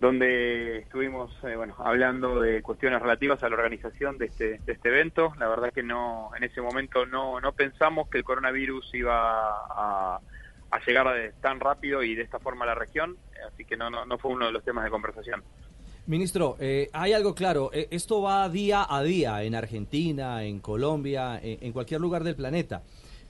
donde 0.00 0.78
estuvimos 0.80 1.32
eh, 1.44 1.56
bueno, 1.56 1.76
hablando 1.78 2.40
de 2.40 2.62
cuestiones 2.62 3.02
relativas 3.02 3.42
a 3.42 3.48
la 3.48 3.56
organización 3.56 4.18
de 4.18 4.26
este, 4.26 4.58
de 4.60 4.72
este 4.72 4.88
evento. 4.90 5.34
La 5.38 5.48
verdad 5.48 5.72
que 5.72 5.82
no 5.84 6.30
en 6.36 6.44
ese 6.44 6.60
momento 6.62 7.06
no, 7.06 7.40
no 7.40 7.52
pensamos 7.54 8.08
que 8.10 8.18
el 8.18 8.24
coronavirus 8.24 8.94
iba 8.94 9.50
a, 9.70 10.20
a 10.70 10.80
llegar 10.86 11.14
de- 11.14 11.32
tan 11.40 11.60
rápido 11.60 12.02
y 12.02 12.14
de 12.16 12.22
esta 12.24 12.40
forma 12.40 12.64
a 12.64 12.68
la 12.68 12.74
región, 12.76 13.18
así 13.48 13.64
que 13.64 13.76
no, 13.76 13.90
no, 13.90 14.06
no 14.06 14.18
fue 14.18 14.32
uno 14.32 14.46
de 14.46 14.52
los 14.52 14.64
temas 14.64 14.84
de 14.84 14.90
conversación. 14.90 15.44
Ministro, 16.06 16.56
eh, 16.58 16.88
hay 16.92 17.12
algo 17.12 17.32
claro, 17.34 17.70
eh, 17.72 17.86
esto 17.92 18.22
va 18.22 18.48
día 18.48 18.84
a 18.88 19.02
día 19.04 19.44
en 19.44 19.54
Argentina, 19.54 20.42
en 20.42 20.58
Colombia, 20.58 21.38
en, 21.40 21.58
en 21.60 21.72
cualquier 21.72 22.00
lugar 22.00 22.24
del 22.24 22.34
planeta, 22.34 22.82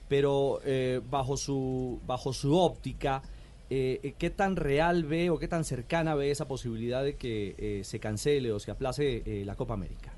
pero 0.09 0.59
eh, 0.65 0.99
bajo, 1.07 1.37
su, 1.37 2.01
bajo 2.07 2.33
su 2.33 2.57
óptica, 2.57 3.21
eh, 3.69 3.99
eh, 4.01 4.13
¿qué 4.17 4.31
tan 4.31 4.55
real 4.55 5.03
ve 5.03 5.29
o 5.29 5.37
qué 5.37 5.47
tan 5.47 5.63
cercana 5.63 6.15
ve 6.15 6.31
esa 6.31 6.47
posibilidad 6.47 7.03
de 7.03 7.15
que 7.15 7.55
eh, 7.57 7.83
se 7.83 7.99
cancele 7.99 8.51
o 8.51 8.59
se 8.59 8.71
aplace 8.71 9.21
eh, 9.23 9.43
la 9.45 9.55
Copa 9.55 9.75
América? 9.75 10.11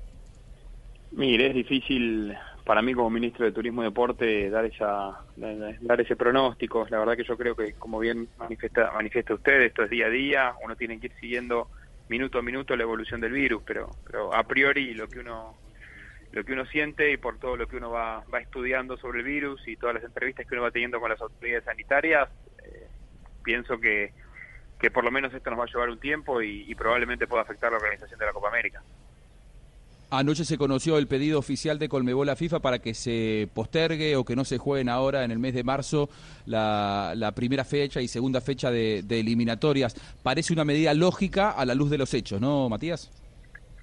Mire, 1.12 1.48
es 1.48 1.54
difícil 1.54 2.34
para 2.64 2.82
mí 2.82 2.94
como 2.94 3.10
ministro 3.10 3.44
de 3.44 3.52
Turismo 3.52 3.82
y 3.82 3.84
Deporte 3.84 4.50
dar 4.50 4.64
esa 4.64 5.20
dar 5.36 6.00
ese 6.00 6.16
pronóstico. 6.16 6.86
La 6.90 6.98
verdad 6.98 7.16
que 7.16 7.24
yo 7.24 7.36
creo 7.36 7.54
que, 7.54 7.74
como 7.74 7.98
bien 8.00 8.28
manifiesta, 8.38 8.90
manifiesta 8.92 9.34
usted, 9.34 9.60
esto 9.62 9.84
es 9.84 9.90
día 9.90 10.06
a 10.06 10.10
día. 10.10 10.54
Uno 10.64 10.74
tiene 10.74 10.98
que 10.98 11.06
ir 11.06 11.12
siguiendo 11.20 11.68
minuto 12.08 12.38
a 12.38 12.42
minuto 12.42 12.76
la 12.76 12.82
evolución 12.82 13.20
del 13.20 13.32
virus, 13.32 13.62
pero, 13.66 13.90
pero 14.06 14.34
a 14.34 14.44
priori 14.44 14.94
lo 14.94 15.08
que 15.08 15.20
uno 15.20 15.56
lo 16.32 16.44
que 16.44 16.52
uno 16.52 16.66
siente 16.66 17.10
y 17.10 17.16
por 17.16 17.38
todo 17.38 17.56
lo 17.56 17.66
que 17.66 17.76
uno 17.76 17.90
va, 17.90 18.22
va 18.32 18.40
estudiando 18.40 18.98
sobre 18.98 19.20
el 19.20 19.24
virus 19.24 19.66
y 19.66 19.76
todas 19.76 19.94
las 19.94 20.04
entrevistas 20.04 20.46
que 20.46 20.54
uno 20.54 20.64
va 20.64 20.70
teniendo 20.70 21.00
con 21.00 21.08
las 21.08 21.20
autoridades 21.20 21.64
sanitarias, 21.64 22.28
eh, 22.62 22.88
pienso 23.42 23.78
que, 23.78 24.12
que 24.78 24.90
por 24.90 25.02
lo 25.02 25.10
menos 25.10 25.32
esto 25.32 25.48
nos 25.48 25.60
va 25.60 25.64
a 25.64 25.68
llevar 25.68 25.88
un 25.88 25.98
tiempo 25.98 26.42
y, 26.42 26.70
y 26.70 26.74
probablemente 26.74 27.26
pueda 27.26 27.42
afectar 27.42 27.70
la 27.70 27.78
organización 27.78 28.18
de 28.18 28.26
la 28.26 28.32
Copa 28.32 28.48
América. 28.48 28.82
Anoche 30.18 30.44
se 30.44 30.56
conoció 30.56 30.98
el 30.98 31.06
pedido 31.06 31.38
oficial 31.38 31.78
de 31.78 31.88
Colmebol 31.88 32.28
a 32.28 32.36
FIFA 32.36 32.60
para 32.60 32.78
que 32.78 32.94
se 32.94 33.48
postergue 33.54 34.16
o 34.16 34.24
que 34.24 34.34
no 34.34 34.44
se 34.44 34.58
jueguen 34.58 34.88
ahora 34.88 35.24
en 35.24 35.30
el 35.30 35.38
mes 35.38 35.54
de 35.54 35.62
marzo 35.62 36.08
la, 36.46 37.32
primera 37.34 37.64
fecha 37.64 38.00
y 38.00 38.08
segunda 38.08 38.40
fecha 38.40 38.70
de, 38.70 39.04
eliminatorias. 39.10 39.94
Parece 40.22 40.52
una 40.52 40.64
medida 40.64 40.94
lógica 40.94 41.50
a 41.50 41.64
la 41.64 41.74
luz 41.74 41.90
de 41.90 41.98
los 41.98 42.14
hechos, 42.14 42.40
¿no, 42.40 42.68
Matías? 42.68 43.10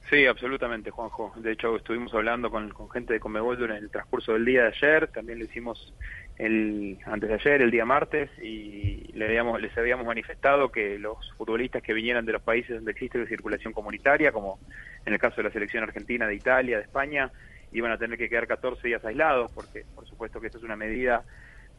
Sí, 0.10 0.26
absolutamente, 0.26 0.92
Juanjo. 0.92 1.34
De 1.38 1.52
hecho, 1.52 1.76
estuvimos 1.76 2.14
hablando 2.14 2.50
con, 2.52 2.70
con 2.70 2.90
gente 2.90 3.14
de 3.14 3.20
Conmebol 3.20 3.58
durante 3.58 3.84
el 3.84 3.92
transcurso 3.92 4.34
del 4.34 4.46
día 4.46 4.64
de 4.64 4.68
ayer, 4.68 5.08
también 5.08 5.40
lo 5.40 5.46
hicimos 5.46 5.94
el, 6.38 6.98
antes 7.06 7.30
de 7.30 7.36
ayer, 7.36 7.62
el 7.62 7.72
día 7.72 7.86
martes, 7.86 8.30
y 8.42 9.03
le 9.14 9.26
habíamos, 9.26 9.62
les 9.62 9.78
habíamos 9.78 10.06
manifestado 10.06 10.72
que 10.72 10.98
los 10.98 11.32
futbolistas 11.38 11.84
que 11.84 11.94
vinieran 11.94 12.26
de 12.26 12.34
los 12.34 12.42
países 12.42 12.76
donde 12.76 12.92
existe 12.92 13.26
circulación 13.28 13.74
comunitaria, 13.74 14.32
como 14.32 14.60
en 15.06 15.14
el 15.14 15.20
caso 15.20 15.38
de 15.38 15.44
la 15.44 15.52
selección 15.52 15.84
argentina, 15.84 16.28
de 16.28 16.36
Italia, 16.36 16.78
de 16.78 16.84
España, 16.84 17.32
iban 17.72 17.92
a 17.92 17.98
tener 17.98 18.18
que 18.18 18.30
quedar 18.30 18.48
14 18.48 18.88
días 18.88 19.04
aislados, 19.06 19.52
porque 19.54 19.86
por 19.96 20.08
supuesto 20.08 20.40
que 20.40 20.48
esto 20.48 20.58
es 20.58 20.64
una 20.64 20.76
medida 20.76 21.24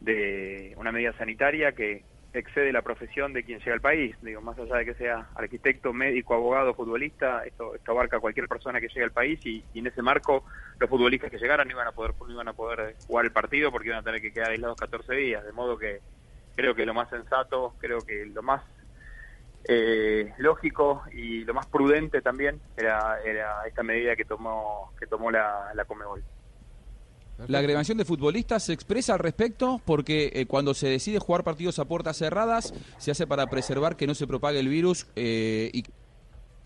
de 0.01 0.73
una 0.77 0.91
medida 0.91 1.13
sanitaria 1.13 1.71
que 1.73 2.03
excede 2.33 2.73
la 2.73 2.81
profesión 2.81 3.31
de 3.33 3.43
quien 3.43 3.59
llega 3.59 3.73
al 3.73 3.81
país. 3.81 4.15
Digo, 4.21 4.41
más 4.41 4.59
allá 4.59 4.75
de 4.75 4.85
que 4.85 4.93
sea 4.95 5.29
arquitecto, 5.35 5.93
médico, 5.93 6.33
abogado, 6.33 6.73
futbolista, 6.73 7.45
esto, 7.45 7.75
esto 7.75 7.91
abarca 7.91 8.17
a 8.17 8.19
cualquier 8.19 8.47
persona 8.47 8.81
que 8.81 8.89
llegue 8.89 9.03
al 9.03 9.11
país 9.11 9.39
y, 9.45 9.63
y 9.73 9.79
en 9.79 9.87
ese 9.87 10.01
marco 10.01 10.43
los 10.79 10.89
futbolistas 10.89 11.31
que 11.31 11.37
llegaran 11.37 11.67
no 11.67 11.73
iban 11.73 11.87
a 11.87 11.91
poder 11.93 12.13
no 12.19 12.33
iban 12.33 12.47
a 12.47 12.53
poder 12.53 12.95
jugar 13.07 13.25
el 13.25 13.31
partido 13.31 13.71
porque 13.71 13.87
iban 13.87 13.99
a 13.99 14.03
tener 14.03 14.21
que 14.21 14.33
quedar 14.33 14.51
aislados 14.51 14.77
14 14.77 15.13
días. 15.15 15.45
De 15.45 15.53
modo 15.53 15.77
que 15.77 15.99
creo 16.55 16.73
que 16.75 16.85
lo 16.85 16.93
más 16.93 17.09
sensato, 17.09 17.73
creo 17.79 17.99
que 17.99 18.25
lo 18.25 18.41
más 18.41 18.63
eh, 19.67 20.31
lógico 20.37 21.03
y 21.11 21.43
lo 21.43 21.53
más 21.53 21.65
prudente 21.67 22.21
también 22.21 22.59
era, 22.77 23.17
esta 23.67 23.83
medida 23.83 24.15
que 24.15 24.25
tomó 24.25 24.91
que 24.99 25.07
tomó 25.07 25.31
la, 25.31 25.71
la 25.73 25.85
Conmebol. 25.85 26.23
La 27.47 27.59
agremiación 27.59 27.97
de 27.97 28.05
futbolistas 28.05 28.63
se 28.63 28.73
expresa 28.73 29.13
al 29.13 29.19
respecto 29.19 29.81
porque 29.83 30.31
eh, 30.33 30.45
cuando 30.45 30.73
se 30.73 30.87
decide 30.87 31.19
jugar 31.19 31.43
partidos 31.43 31.79
a 31.79 31.85
puertas 31.85 32.17
cerradas 32.17 32.73
se 32.97 33.11
hace 33.11 33.27
para 33.27 33.47
preservar 33.47 33.97
que 33.97 34.07
no 34.07 34.15
se 34.15 34.25
propague 34.25 34.59
el 34.59 34.69
virus 34.69 35.07
eh, 35.17 35.69
y 35.73 35.83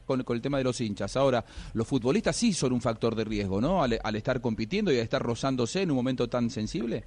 con, 0.06 0.24
con 0.24 0.36
el 0.36 0.42
tema 0.42 0.60
de 0.60 0.64
los 0.64 0.80
hinchas. 0.80 1.16
Ahora, 1.16 1.44
los 1.74 1.88
futbolistas 1.88 2.36
sí 2.36 2.54
son 2.54 2.74
un 2.74 2.82
factor 2.82 3.16
de 3.16 3.24
riesgo, 3.24 3.62
¿no? 3.62 3.82
Al, 3.82 4.00
al 4.04 4.16
estar 4.16 4.42
compitiendo 4.42 4.92
y 4.92 4.98
al 4.98 5.04
estar 5.04 5.22
rozándose 5.22 5.82
en 5.82 5.90
un 5.90 5.98
momento 5.98 6.28
tan 6.28 6.50
sensible. 6.50 7.04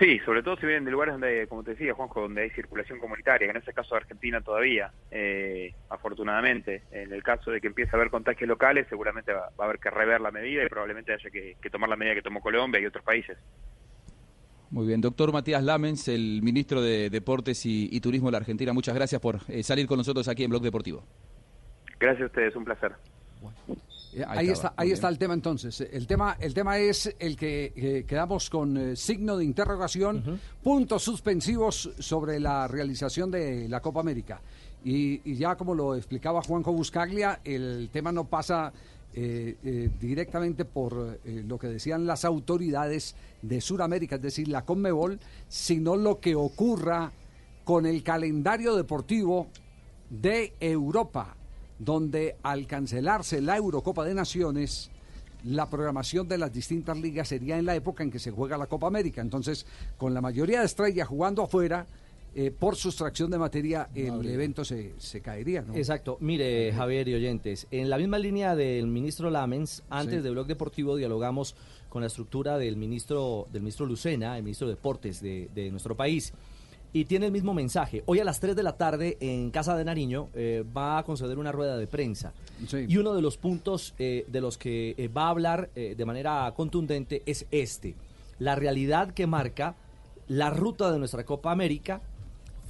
Sí, 0.00 0.18
sobre 0.20 0.42
todo 0.42 0.56
si 0.56 0.64
vienen 0.64 0.86
de 0.86 0.92
lugares 0.92 1.12
donde, 1.12 1.46
como 1.46 1.62
te 1.62 1.72
decía, 1.72 1.92
Juanjo, 1.92 2.22
donde 2.22 2.40
hay 2.40 2.50
circulación 2.50 2.98
comunitaria, 2.98 3.46
que 3.46 3.50
en 3.50 3.62
ese 3.62 3.74
caso 3.74 3.94
de 3.94 4.00
Argentina 4.00 4.40
todavía, 4.40 4.90
eh, 5.10 5.74
afortunadamente. 5.90 6.84
En 6.90 7.12
el 7.12 7.22
caso 7.22 7.50
de 7.50 7.60
que 7.60 7.66
empiece 7.66 7.90
a 7.92 7.96
haber 7.96 8.08
contagios 8.08 8.48
locales, 8.48 8.86
seguramente 8.88 9.34
va, 9.34 9.50
va 9.60 9.64
a 9.64 9.68
haber 9.68 9.78
que 9.78 9.90
rever 9.90 10.22
la 10.22 10.30
medida 10.30 10.64
y 10.64 10.70
probablemente 10.70 11.12
haya 11.12 11.28
que, 11.30 11.58
que 11.60 11.68
tomar 11.68 11.90
la 11.90 11.96
medida 11.96 12.14
que 12.14 12.22
tomó 12.22 12.40
Colombia 12.40 12.80
y 12.80 12.86
otros 12.86 13.04
países. 13.04 13.36
Muy 14.70 14.86
bien, 14.86 15.02
doctor 15.02 15.34
Matías 15.34 15.62
Lamens, 15.62 16.08
el 16.08 16.40
ministro 16.42 16.80
de 16.80 17.10
Deportes 17.10 17.66
y, 17.66 17.90
y 17.92 18.00
Turismo 18.00 18.28
de 18.28 18.32
la 18.32 18.38
Argentina, 18.38 18.72
muchas 18.72 18.94
gracias 18.94 19.20
por 19.20 19.40
eh, 19.48 19.62
salir 19.62 19.86
con 19.86 19.98
nosotros 19.98 20.28
aquí 20.28 20.44
en 20.44 20.50
Blog 20.50 20.62
Deportivo. 20.62 21.04
Gracias 21.98 22.22
a 22.22 22.26
ustedes, 22.26 22.56
un 22.56 22.64
placer. 22.64 22.92
Eh, 24.14 24.24
Ahí 24.26 24.48
está, 24.48 24.74
ahí 24.76 24.90
está 24.90 25.08
el 25.08 25.18
tema 25.18 25.34
entonces. 25.34 25.80
El 25.80 26.06
tema, 26.06 26.36
el 26.40 26.52
tema 26.52 26.78
es 26.78 27.14
el 27.18 27.36
que 27.36 27.72
eh, 27.76 28.04
quedamos 28.06 28.50
con 28.50 28.76
eh, 28.76 28.96
signo 28.96 29.36
de 29.36 29.44
interrogación, 29.44 30.40
puntos 30.62 31.02
suspensivos 31.02 31.90
sobre 31.98 32.40
la 32.40 32.66
realización 32.66 33.30
de 33.30 33.68
la 33.68 33.80
Copa 33.80 34.00
América. 34.00 34.40
Y, 34.84 35.20
y 35.30 35.36
ya 35.36 35.56
como 35.56 35.74
lo 35.74 35.94
explicaba 35.94 36.42
Juanjo 36.42 36.72
Buscaglia, 36.72 37.40
el 37.44 37.90
tema 37.92 38.10
no 38.10 38.24
pasa 38.24 38.72
eh, 39.12 39.90
directamente 40.00 40.64
por 40.64 41.20
lo 41.24 41.58
que 41.58 41.66
decían 41.66 42.06
las 42.06 42.24
autoridades 42.24 43.14
de 43.42 43.60
Sudamérica, 43.60 44.16
es 44.16 44.22
decir, 44.22 44.48
la 44.48 44.64
Conmebol, 44.64 45.20
sino 45.48 45.96
lo 45.96 46.18
que 46.18 46.34
ocurra 46.34 47.12
con 47.64 47.86
el 47.86 48.02
calendario 48.02 48.74
deportivo 48.74 49.48
de 50.08 50.54
Europa, 50.58 51.36
donde 51.80 52.36
al 52.42 52.66
cancelarse 52.66 53.40
la 53.40 53.56
Eurocopa 53.56 54.04
de 54.04 54.14
Naciones, 54.14 54.90
la 55.44 55.68
programación 55.68 56.28
de 56.28 56.36
las 56.38 56.52
distintas 56.52 56.98
ligas 56.98 57.28
sería 57.28 57.58
en 57.58 57.64
la 57.64 57.74
época 57.74 58.02
en 58.04 58.10
que 58.10 58.18
se 58.18 58.30
juega 58.30 58.58
la 58.58 58.66
Copa 58.66 58.86
América. 58.86 59.22
Entonces, 59.22 59.64
con 59.96 60.12
la 60.12 60.20
mayoría 60.20 60.60
de 60.60 60.66
estrellas 60.66 61.08
jugando 61.08 61.42
afuera, 61.42 61.86
eh, 62.34 62.52
por 62.56 62.76
sustracción 62.76 63.30
de 63.30 63.38
materia, 63.38 63.88
el 63.94 64.24
evento 64.28 64.64
se, 64.64 64.92
se 64.98 65.20
caería. 65.20 65.62
¿no? 65.62 65.74
Exacto. 65.74 66.16
Mire, 66.20 66.72
Javier 66.72 67.08
y 67.08 67.14
oyentes, 67.14 67.66
en 67.72 67.90
la 67.90 67.98
misma 67.98 68.18
línea 68.18 68.54
del 68.54 68.86
ministro 68.86 69.30
Lamens, 69.30 69.82
antes 69.90 70.18
Sí. 70.18 70.22
de 70.22 70.30
Blog 70.30 70.46
Deportivo 70.46 70.94
dialogamos 70.96 71.56
con 71.88 72.02
la 72.02 72.06
estructura 72.06 72.56
del 72.58 72.76
ministro, 72.76 73.48
del 73.52 73.62
ministro 73.62 73.84
Lucena, 73.86 74.36
el 74.36 74.44
ministro 74.44 74.68
de 74.68 74.74
Deportes 74.74 75.20
de, 75.20 75.48
de 75.54 75.70
nuestro 75.70 75.96
país. 75.96 76.32
Y 76.92 77.04
tiene 77.04 77.26
el 77.26 77.32
mismo 77.32 77.54
mensaje. 77.54 78.02
Hoy 78.06 78.18
a 78.18 78.24
las 78.24 78.40
3 78.40 78.56
de 78.56 78.62
la 78.64 78.76
tarde 78.76 79.16
en 79.20 79.50
Casa 79.50 79.76
de 79.76 79.84
Nariño 79.84 80.28
eh, 80.34 80.64
va 80.76 80.98
a 80.98 81.04
conceder 81.04 81.38
una 81.38 81.52
rueda 81.52 81.76
de 81.76 81.86
prensa. 81.86 82.32
Y 82.88 82.96
uno 82.96 83.14
de 83.14 83.22
los 83.22 83.36
puntos 83.36 83.94
eh, 83.98 84.24
de 84.26 84.40
los 84.40 84.58
que 84.58 84.94
eh, 84.98 85.08
va 85.08 85.26
a 85.26 85.30
hablar 85.30 85.70
eh, 85.76 85.94
de 85.96 86.04
manera 86.04 86.52
contundente 86.56 87.22
es 87.26 87.46
este. 87.50 87.94
La 88.38 88.56
realidad 88.56 89.12
que 89.12 89.26
marca 89.26 89.76
la 90.26 90.50
ruta 90.50 90.90
de 90.90 90.98
nuestra 90.98 91.24
Copa 91.24 91.52
América 91.52 92.00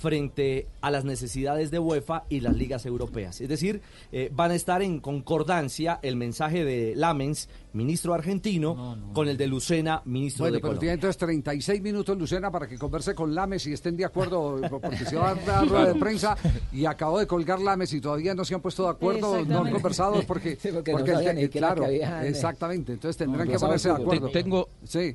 frente 0.00 0.66
a 0.80 0.90
las 0.90 1.04
necesidades 1.04 1.70
de 1.70 1.78
UEFA 1.78 2.24
y 2.30 2.40
las 2.40 2.56
ligas 2.56 2.86
europeas. 2.86 3.38
Es 3.42 3.50
decir, 3.50 3.82
eh, 4.12 4.30
van 4.34 4.50
a 4.50 4.54
estar 4.54 4.80
en 4.80 4.98
concordancia 4.98 5.98
el 6.02 6.16
mensaje 6.16 6.64
de 6.64 6.94
Lamens, 6.96 7.50
ministro 7.74 8.14
argentino, 8.14 8.96
con 9.12 9.28
el 9.28 9.36
de 9.36 9.46
Lucena, 9.46 10.00
ministro 10.06 10.44
Bueno, 10.44 10.54
de 10.54 10.58
pero 10.60 10.68
Colombia. 10.70 10.80
tiene 10.80 10.94
entonces 10.94 11.18
36 11.18 11.82
minutos, 11.82 12.16
Lucena, 12.16 12.50
para 12.50 12.66
que 12.66 12.78
converse 12.78 13.14
con 13.14 13.34
Lames 13.34 13.66
y 13.66 13.74
estén 13.74 13.94
de 13.98 14.06
acuerdo, 14.06 14.58
porque 14.70 15.04
se 15.04 15.16
va 15.16 15.30
a 15.30 15.34
dar 15.34 15.68
rueda 15.68 15.92
de 15.92 16.00
prensa 16.00 16.34
y 16.72 16.86
acabó 16.86 17.18
de 17.18 17.26
colgar 17.26 17.60
Lames 17.60 17.92
y 17.92 18.00
todavía 18.00 18.34
no 18.34 18.44
se 18.46 18.54
han 18.54 18.62
puesto 18.62 18.84
de 18.84 18.90
acuerdo, 18.90 19.44
no 19.44 19.64
han 19.64 19.70
conversado 19.70 20.22
porque, 20.26 20.56
Sí, 20.58 20.70
porque 20.72 20.92
no 20.92 20.98
porque 20.98 21.12
el 21.12 21.50
qué 21.50 21.58
era 21.58 21.68
claro, 21.68 21.84
había, 21.84 22.26
exactamente, 22.26 22.94
entonces 22.94 23.18
tendrán 23.18 23.46
No, 23.46 23.52
que 23.52 23.58
no 23.58 23.60
ponerse 23.60 23.88
de 23.90 23.94
acuerdo. 23.94 24.26
Te- 24.28 24.42
Tengo, 24.42 24.68
sí. 24.82 25.14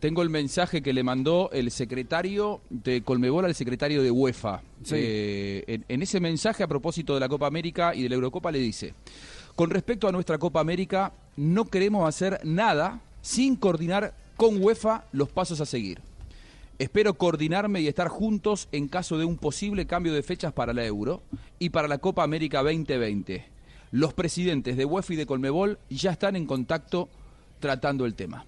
Tengo 0.00 0.22
el 0.22 0.30
mensaje 0.30 0.82
que 0.82 0.92
le 0.92 1.02
mandó 1.02 1.50
el 1.52 1.70
secretario 1.70 2.60
de 2.70 3.02
Colmebol 3.02 3.44
al 3.44 3.54
secretario 3.54 4.02
de 4.02 4.10
UEFA. 4.10 4.62
Sí. 4.82 4.94
Eh, 4.98 5.64
en, 5.66 5.84
en 5.88 6.02
ese 6.02 6.20
mensaje 6.20 6.62
a 6.62 6.68
propósito 6.68 7.14
de 7.14 7.20
la 7.20 7.28
Copa 7.28 7.46
América 7.46 7.94
y 7.94 8.02
de 8.02 8.08
la 8.08 8.14
Eurocopa 8.14 8.52
le 8.52 8.58
dice, 8.58 8.94
con 9.54 9.70
respecto 9.70 10.06
a 10.06 10.12
nuestra 10.12 10.38
Copa 10.38 10.60
América, 10.60 11.12
no 11.36 11.64
queremos 11.64 12.06
hacer 12.06 12.40
nada 12.44 13.00
sin 13.22 13.56
coordinar 13.56 14.14
con 14.36 14.62
UEFA 14.62 15.04
los 15.12 15.30
pasos 15.30 15.60
a 15.60 15.66
seguir. 15.66 16.00
Espero 16.78 17.14
coordinarme 17.14 17.80
y 17.80 17.88
estar 17.88 18.08
juntos 18.08 18.68
en 18.70 18.88
caso 18.88 19.16
de 19.16 19.24
un 19.24 19.38
posible 19.38 19.86
cambio 19.86 20.12
de 20.12 20.22
fechas 20.22 20.52
para 20.52 20.74
la 20.74 20.84
Euro 20.84 21.22
y 21.58 21.70
para 21.70 21.88
la 21.88 21.98
Copa 21.98 22.22
América 22.22 22.62
2020. 22.62 23.46
Los 23.92 24.12
presidentes 24.12 24.76
de 24.76 24.84
UEFA 24.84 25.14
y 25.14 25.16
de 25.16 25.26
Colmebol 25.26 25.78
ya 25.88 26.12
están 26.12 26.36
en 26.36 26.44
contacto 26.44 27.08
tratando 27.60 28.04
el 28.04 28.14
tema. 28.14 28.44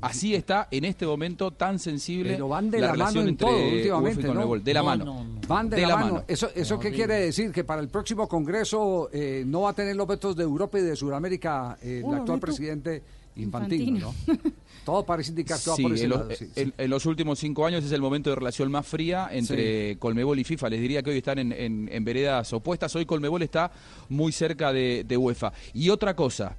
Así 0.00 0.34
está 0.34 0.68
en 0.70 0.84
este 0.84 1.06
momento 1.06 1.50
tan 1.50 1.78
sensible 1.78 2.32
Pero 2.32 2.48
van 2.48 2.70
de 2.70 2.80
la, 2.80 2.88
mano 2.88 2.98
relación 2.98 3.24
en 3.24 3.28
entre 3.30 3.46
todo 3.46 3.56
UEFA 3.56 3.68
y 3.68 3.76
últimamente. 3.76 4.64
De 4.64 4.74
la 4.74 4.82
mano. 4.82 5.26
Van 5.46 5.68
de, 5.68 5.80
la, 5.86 5.96
mano. 5.96 6.24
¿Eso, 6.26 6.50
eso 6.54 6.78
qué 6.78 6.90
quiere 6.90 7.14
decir? 7.14 7.52
Que 7.52 7.64
para 7.64 7.80
el 7.82 7.88
próximo 7.88 8.26
Congreso 8.26 9.10
eh, 9.12 9.44
no 9.46 9.62
va 9.62 9.70
a 9.70 9.74
tener 9.74 9.96
los 9.96 10.06
vetos 10.06 10.34
de 10.36 10.44
Europa 10.44 10.78
y 10.78 10.82
de 10.82 10.96
Sudamérica 10.96 11.76
eh, 11.82 12.02
el 12.06 12.14
actual 12.14 12.40
presidente 12.40 13.02
Infantino, 13.36 14.12
¿no? 14.26 14.34
Todo 14.84 15.04
parece 15.04 15.30
indicar 15.30 15.60
que 15.62 15.70
va 15.70 15.76
Sí, 15.76 15.82
por 15.82 15.92
ese 15.92 16.04
en, 16.04 16.10
los- 16.10 16.18
lado. 16.20 16.30
sí, 16.34 16.46
sí. 16.46 16.60
en- 16.62 16.74
en 16.76 16.90
los 16.90 17.06
últimos 17.06 17.38
cinco 17.38 17.66
años 17.66 17.84
es 17.84 17.92
el 17.92 18.00
momento 18.00 18.30
de 18.30 18.36
relación 18.36 18.70
más 18.70 18.86
fría 18.86 19.28
entre 19.30 19.96
Colmebol 19.98 20.38
y 20.38 20.44
FIFA. 20.44 20.70
Les 20.70 20.80
diría 20.80 21.02
que 21.02 21.10
hoy 21.10 21.18
están 21.18 21.38
en, 21.52 22.04
veredas 22.04 22.52
opuestas. 22.52 22.94
Hoy 22.96 23.04
Colmebol 23.06 23.42
está 23.42 23.70
muy 24.08 24.32
cerca 24.32 24.72
de, 24.72 25.04
de 25.06 25.16
UEFA. 25.16 25.52
Y 25.74 25.90
otra 25.90 26.16
cosa, 26.16 26.56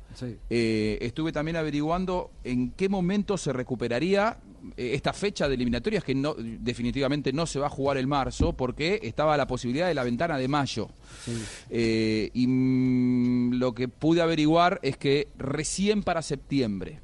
eh, 0.49 0.97
estuve 1.01 1.31
también 1.31 1.57
averiguando 1.57 2.31
en 2.43 2.71
qué 2.71 2.87
momento 2.89 3.37
se 3.37 3.51
recuperaría 3.53 4.37
eh, 4.77 4.91
esta 4.93 5.11
fecha 5.13 5.47
de 5.49 5.55
eliminatorias 5.55 6.03
que 6.03 6.13
no, 6.13 6.35
definitivamente 6.37 7.33
no 7.33 7.47
se 7.47 7.57
va 7.59 7.65
a 7.65 7.69
jugar 7.71 7.97
el 7.97 8.05
marzo 8.05 8.53
porque 8.53 8.99
estaba 9.01 9.35
la 9.35 9.47
posibilidad 9.47 9.87
de 9.87 9.95
la 9.95 10.03
ventana 10.03 10.37
de 10.37 10.47
mayo. 10.47 10.89
Eh, 11.69 12.29
y 12.33 12.45
mm, 12.47 13.53
lo 13.55 13.73
que 13.73 13.87
pude 13.87 14.21
averiguar 14.21 14.79
es 14.83 14.97
que 14.97 15.29
recién 15.37 16.03
para 16.03 16.21
septiembre 16.21 16.99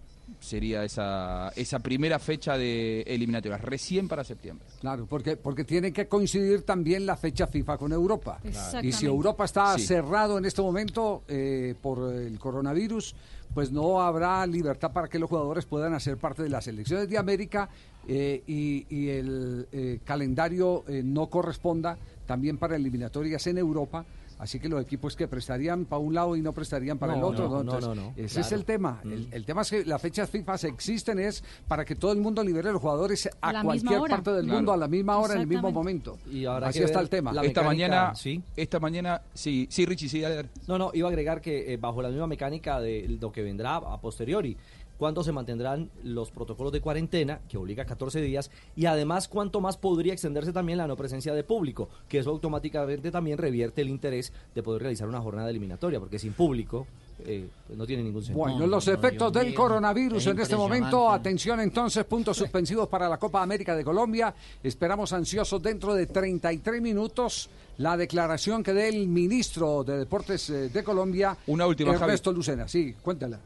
sería 0.48 0.84
esa, 0.84 1.50
esa 1.56 1.80
primera 1.80 2.18
fecha 2.20 2.58
de 2.58 3.02
eliminatorias, 3.02 3.62
recién 3.62 4.08
para 4.08 4.24
septiembre. 4.24 4.66
Claro, 4.80 5.06
porque, 5.08 5.38
porque 5.38 5.64
tiene 5.64 5.92
que 5.94 6.08
coincidir 6.08 6.64
también 6.64 7.06
la 7.06 7.18
fecha 7.18 7.46
FIFA 7.48 7.78
con 7.78 7.92
Europa. 7.92 8.40
Y 8.82 8.92
si 8.92 9.06
Europa 9.06 9.46
está 9.46 9.78
Sí. 9.78 9.86
cerrado 9.86 10.38
en 10.38 10.46
este 10.46 10.62
momento 10.62 11.24
eh, 11.28 11.76
por 11.82 12.14
el 12.14 12.40
coronavirus, 12.40 13.14
pues 13.54 13.72
no 13.72 14.02
habrá 14.02 14.46
libertad 14.48 14.92
para 14.92 15.08
que 15.08 15.20
los 15.20 15.30
jugadores 15.30 15.66
puedan 15.66 15.94
hacer 15.94 16.18
parte 16.18 16.44
de 16.44 16.50
las 16.50 16.66
selecciones 16.66 17.10
de 17.10 17.18
América 17.18 17.70
eh, 18.08 18.42
y, 18.48 18.86
y 18.90 19.10
el 19.10 19.68
eh, 19.72 20.00
calendario 20.06 20.84
eh, 20.88 21.02
no 21.04 21.28
corresponda 21.28 21.98
también 22.26 22.58
para 22.58 22.76
eliminatorias 22.76 23.46
en 23.48 23.58
Europa. 23.58 24.06
Así 24.40 24.60
que 24.60 24.70
los 24.70 24.82
equipos 24.82 25.16
que 25.16 25.28
prestarían 25.28 25.86
para 25.86 26.00
un 26.00 26.14
lado 26.14 26.36
y 26.36 26.42
no 26.42 26.54
prestarían 26.54 26.98
para 27.00 27.14
No, 27.14 27.20
el 27.20 27.24
otro. 27.24 27.46
no, 27.50 27.56
no, 27.56 27.62
Entonces, 27.62 27.88
no, 27.90 27.96
no, 27.96 28.14
Ese 28.16 28.42
es 28.42 28.52
el 28.52 28.66
tema. 28.66 29.02
El, 29.04 29.28
el 29.32 29.46
tema 29.46 29.64
es 29.64 29.70
que 29.72 29.84
las 29.86 30.02
fechas 30.02 30.30
FIFA 30.30 30.58
se 30.58 30.68
existen 30.68 31.20
es 31.20 31.44
para 31.68 31.84
que 31.86 31.96
todo 31.96 32.12
el 32.12 32.20
mundo 32.20 32.44
libere 32.44 32.70
a 32.70 32.72
los 32.72 32.82
jugadores 32.82 33.28
a, 33.42 33.50
A 33.50 33.54
la 33.54 33.64
cualquier 33.64 34.00
parte 34.02 34.32
del 34.32 34.44
Claro. 34.46 34.58
mundo 34.60 34.74
a 34.74 34.78
la 34.78 34.88
misma 34.88 35.18
hora, 35.18 35.34
en 35.34 35.42
el 35.42 35.48
mismo 35.48 35.72
momento. 35.72 36.18
Y 36.32 36.46
habrá 36.46 36.68
Así 36.68 36.84
está 36.84 37.00
el 37.00 37.10
tema. 37.10 37.34
la 37.34 37.42
esta 37.44 37.62
mecánica, 37.62 37.88
mañana, 37.88 38.16
sí. 38.16 38.42
esta 38.56 38.80
mañana, 38.80 39.22
sí, 39.34 39.68
sí, 39.72 39.86
Richie, 39.86 40.10
sí, 40.10 40.22
dale. 40.22 40.50
No, 40.68 40.78
no, 40.78 40.92
iba 40.94 41.08
a 41.08 41.10
agregar 41.12 41.42
que 41.42 41.74
eh, 41.74 41.78
bajo 41.78 42.02
la 42.02 42.10
misma 42.10 42.28
mecánica 42.28 42.80
de 42.80 43.18
lo 43.20 43.32
que 43.32 43.42
vendrá 43.42 43.78
a 43.78 44.00
posteriori, 44.00 44.56
cuánto 44.98 45.24
se 45.24 45.32
mantendrán 45.32 45.90
los 46.04 46.32
protocolos 46.32 46.74
de 46.74 46.82
cuarentena, 46.82 47.40
que 47.50 47.58
obliga 47.58 47.84
a 47.84 47.86
14 47.86 48.22
días, 48.22 48.52
y 48.76 48.86
además 48.86 49.28
cuánto 49.28 49.62
más 49.62 49.78
podría 49.78 50.14
extenderse 50.14 50.52
también 50.52 50.78
la 50.78 50.88
no 50.88 50.96
presencia 50.96 51.34
de 51.34 51.44
público, 51.44 51.90
que 52.08 52.20
eso 52.20 52.30
automáticamente 52.30 53.12
también 53.12 53.38
revierte 53.38 53.82
el 53.82 53.90
interés 53.90 54.34
de 54.54 54.64
poder 54.64 54.82
realizar 54.82 55.08
una 55.08 55.22
jornada 55.22 55.50
eliminatoria, 55.50 56.00
porque 56.00 56.20
sin 56.20 56.34
público 56.34 56.88
eh, 57.26 57.50
pues 57.66 57.78
no 57.78 57.86
tiene 57.86 58.04
ningún 58.04 58.24
sentido. 58.24 58.46
Bueno, 58.46 58.68
los 58.68 58.88
efectos 58.88 59.34
del 59.34 59.54
coronavirus 59.54 60.28
en 60.28 60.40
este 60.40 60.56
momento. 60.56 61.10
Atención 61.10 61.60
entonces, 61.60 62.04
puntos 62.06 62.38
suspensivos 62.38 62.88
para 62.88 63.10
la 63.10 63.18
Copa 63.18 63.42
América 63.42 63.76
de 63.76 63.84
Colombia. 63.84 64.34
Esperamos 64.62 65.14
ansiosos 65.14 65.62
dentro 65.62 65.94
de 65.94 66.06
33 66.06 66.82
minutos 66.82 67.50
la 67.78 67.98
declaración 67.98 68.64
que 68.64 68.74
dé 68.74 68.90
el 68.90 69.08
ministro 69.08 69.84
de 69.84 70.00
Deportes 70.00 70.50
eh, 70.50 70.70
de 70.70 70.84
Colombia, 70.84 71.38
Una 71.48 71.68
última, 71.68 71.94
Javi. 71.94 72.06
Ernesto 72.06 72.32
Lucena. 72.32 72.68
Sí, 72.68 72.96
cuéntala. 73.02 73.40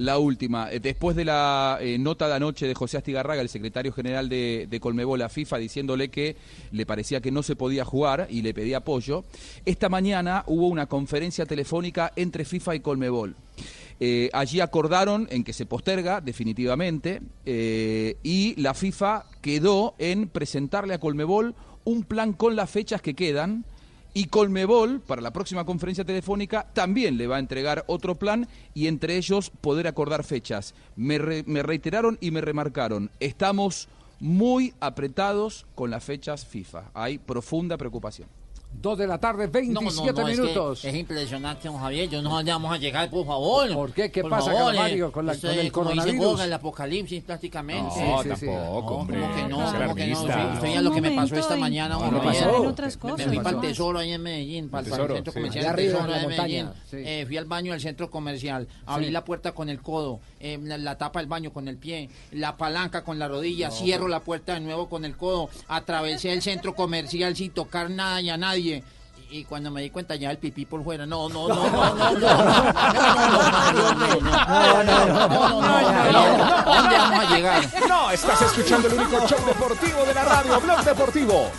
La 0.00 0.16
última, 0.16 0.72
eh, 0.72 0.80
después 0.80 1.14
de 1.14 1.26
la 1.26 1.76
eh, 1.78 1.98
nota 1.98 2.26
de 2.26 2.32
anoche 2.32 2.66
de 2.66 2.72
José 2.72 2.96
Astigarraga, 2.96 3.42
el 3.42 3.50
secretario 3.50 3.92
general 3.92 4.30
de, 4.30 4.78
Colmebol 4.80 5.20
a 5.20 5.28
FIFA, 5.28 5.58
diciéndole 5.58 6.08
que 6.08 6.36
le 6.72 6.86
parecía 6.86 7.20
que 7.20 7.30
no 7.30 7.42
se 7.42 7.54
podía 7.54 7.84
jugar 7.84 8.26
y 8.30 8.40
le 8.40 8.54
pedía 8.54 8.78
apoyo, 8.78 9.24
esta 9.66 9.90
mañana 9.90 10.42
hubo 10.46 10.68
una 10.68 10.86
conferencia 10.86 11.44
telefónica 11.44 12.14
entre 12.16 12.46
FIFA 12.46 12.76
y 12.76 12.80
Colmebol. 12.80 13.36
Eh, 14.00 14.30
allí 14.32 14.60
acordaron 14.60 15.28
en 15.30 15.44
que 15.44 15.52
se 15.52 15.66
posterga 15.66 16.22
definitivamente 16.22 17.20
y 17.44 18.54
la 18.56 18.72
FIFA 18.72 19.26
quedó 19.42 19.96
en 19.98 20.28
presentarle 20.28 20.94
a 20.94 20.98
Colmebol 20.98 21.54
un 21.84 22.04
plan 22.04 22.32
con 22.32 22.56
las 22.56 22.70
fechas 22.70 23.02
que 23.02 23.12
quedan 23.12 23.66
y 24.14 24.26
Colmebol, 24.26 25.00
para 25.00 25.22
la 25.22 25.32
próxima 25.32 25.64
conferencia 25.64 26.04
telefónica, 26.04 26.66
también 26.72 27.16
le 27.16 27.26
va 27.26 27.36
a 27.36 27.40
entregar 27.40 27.84
otro 27.86 28.16
plan 28.16 28.48
y 28.74 28.86
entre 28.86 29.16
ellos 29.16 29.50
poder 29.60 29.86
acordar 29.86 30.24
fechas. 30.24 30.74
Me, 30.96 31.18
re- 31.18 31.44
me 31.46 31.62
reiteraron 31.62 32.18
y 32.20 32.30
me 32.30 32.40
remarcaron, 32.40 33.10
estamos 33.20 33.88
muy 34.18 34.74
apretados 34.80 35.66
con 35.74 35.90
las 35.90 36.04
fechas 36.04 36.44
FIFA. 36.44 36.90
Hay 36.92 37.18
profunda 37.18 37.76
preocupación. 37.76 38.28
Dos 38.72 38.96
de 38.96 39.06
la 39.06 39.18
tarde, 39.18 39.46
27 39.46 40.08
es 40.08 40.14
que 40.14 40.24
minutos. 40.42 40.84
Es, 40.86 40.94
impresionante, 40.94 41.68
don 41.68 41.76
Javier. 41.78 42.08
Yo 42.08 42.22
no 42.22 42.30
dónde 42.30 42.50
vamos 42.50 42.72
a 42.72 42.78
llegar, 42.78 43.10
por 43.10 43.26
favor. 43.26 43.70
¿Por 43.74 43.92
qué? 43.92 44.10
¿Qué 44.10 44.22
Por 44.22 44.30
pasa, 44.30 44.52
favor, 44.52 44.68
Calvario, 44.74 45.08
eh, 45.08 45.12
con 45.12 45.26
la- 45.26 45.32
esto 45.32 45.48
con 45.48 45.58
es 45.58 45.64
el 45.66 45.72
coronavirus? 45.72 46.24
Goga, 46.24 46.44
el 46.44 46.52
apocalipsis 46.54 47.22
prácticamente. 47.24 47.82
No, 47.82 48.22
Sí, 48.22 48.28
sí, 48.30 48.36
sí. 48.40 48.46
tampoco, 48.46 48.90
No, 48.90 48.96
hombre. 48.96 49.20
como 49.20 49.34
que 49.34 49.42
no, 49.42 49.56
como 49.58 49.94
que 49.94 50.06
no. 50.06 50.20
Usted, 50.22 50.52
usted 50.54 50.72
ya 50.72 50.80
lo 50.80 50.92
que 50.92 51.00
me 51.02 51.10
pasó 51.10 51.36
esta 51.36 51.56
mañana, 51.56 51.96
No, 51.96 52.00
don 52.00 52.14
no 52.14 52.20
Javier. 52.22 52.44
pasó. 52.44 52.62
Me- 52.62 53.16
Me, 53.16 53.24
fui 53.24 53.36
¿Qué 53.36 53.42
para 53.42 53.56
el? 53.56 53.62
Tesoro 53.62 53.98
ahí 53.98 54.12
en 54.12 54.22
Medellín, 54.22 54.68
para, 54.70 54.84
El 54.84 54.90
para 54.90 55.02
el 55.02 55.08
Tesoro, 55.08 55.14
centro 55.16 55.32
sí. 55.32 55.38
comercial 55.38 55.64
Allá 55.66 55.76
Tesoro 55.76 56.04
en 56.04 56.10
la 56.10 56.18
de 56.18 56.26
Medellín. 56.28 56.68
Eh, 56.92 57.24
fui 57.26 57.36
al 57.36 57.44
baño 57.44 57.72
del 57.72 57.80
centro 57.82 58.10
comercial, 58.10 58.66
abrí 58.86 59.06
Sí. 59.06 59.10
la 59.10 59.24
puerta 59.26 59.52
con 59.52 59.68
el 59.68 59.82
codo, 59.82 60.20
eh, 60.38 60.58
la, 60.62 60.78
la 60.78 60.96
tapa 60.96 61.18
del 61.18 61.28
baño 61.28 61.52
con 61.52 61.68
el 61.68 61.76
pie, 61.76 62.08
la 62.32 62.56
palanca 62.56 63.04
con 63.04 63.18
la 63.18 63.28
rodilla, 63.28 63.70
cierro 63.70 64.08
la 64.08 64.20
puerta 64.20 64.54
de 64.54 64.60
nuevo 64.60 64.88
con 64.88 65.04
el 65.04 65.18
codo, 65.18 65.50
atravesé 65.68 66.32
el 66.32 66.40
centro 66.40 66.74
comercial 66.74 67.36
sin 67.36 67.50
tocar 67.50 67.90
nada 67.90 68.22
y 68.22 68.30
a 68.30 68.38
nadie 68.38 68.59
nadie 68.60 68.82
y 69.32 69.44
cuando 69.44 69.70
me 69.70 69.80
di 69.82 69.90
cuenta 69.90 70.16
ya 70.16 70.30
el 70.30 70.38
pipí 70.38 70.66
por 70.66 70.82
fuera. 70.82 71.06
No, 71.06 71.28
no, 71.28 71.46
no, 71.46 71.54
no, 71.54 71.94
no, 71.94 71.94
no. 71.94 72.18
No, 72.20 73.94
no, 73.94 74.16
no. 74.18 74.30
¿Dónde 76.64 76.96
vamos 76.98 77.18
a 77.18 77.36
llegar? 77.36 77.62
No, 77.62 77.78
no, 77.78 77.80
no, 77.80 77.80
no, 77.80 77.80
no, 77.80 77.80
no, 77.80 77.80
no, 77.80 77.80
no. 77.80 77.88
No, 77.88 78.10
estás 78.10 78.42
escuchando 78.42 78.88
el 78.88 78.94
único 78.94 79.26
show 79.28 79.38
deportivo 79.46 80.04
de 80.04 80.14
la 80.14 80.24
radio, 80.24 80.60
Blog 80.60 80.82
Deportivo. 80.82 81.50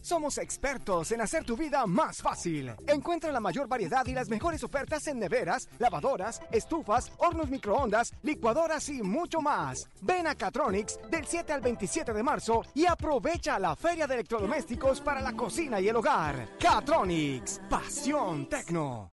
Somos 0.00 0.38
expertos 0.38 1.12
en 1.12 1.20
hacer 1.20 1.44
tu 1.44 1.56
vida 1.56 1.86
más 1.86 2.22
fácil. 2.22 2.72
Encuentra 2.86 3.32
la 3.32 3.40
mayor 3.40 3.68
variedad 3.68 4.06
y 4.06 4.12
las 4.12 4.28
mejores 4.28 4.62
ofertas 4.64 5.06
en 5.06 5.18
neveras, 5.18 5.68
lavadoras, 5.78 6.40
estufas, 6.50 7.10
hornos 7.18 7.50
microondas, 7.50 8.12
licuadoras 8.22 8.88
y 8.88 9.02
mucho 9.02 9.40
más. 9.40 9.88
Ven 10.00 10.26
a 10.26 10.34
Catronics 10.34 10.98
del 11.10 11.26
7 11.26 11.52
al 11.52 11.60
27 11.60 12.12
de 12.12 12.22
marzo 12.22 12.62
y 12.74 12.86
aprovecha 12.86 13.58
la 13.58 13.76
feria 13.76 14.06
de 14.06 14.14
electrodomésticos 14.14 15.00
para 15.00 15.20
la 15.20 15.32
cocina 15.32 15.80
y 15.80 15.88
el 15.88 15.96
hogar. 15.96 16.48
Catronics, 16.58 17.60
pasión 17.68 18.48
tecno. 18.48 19.12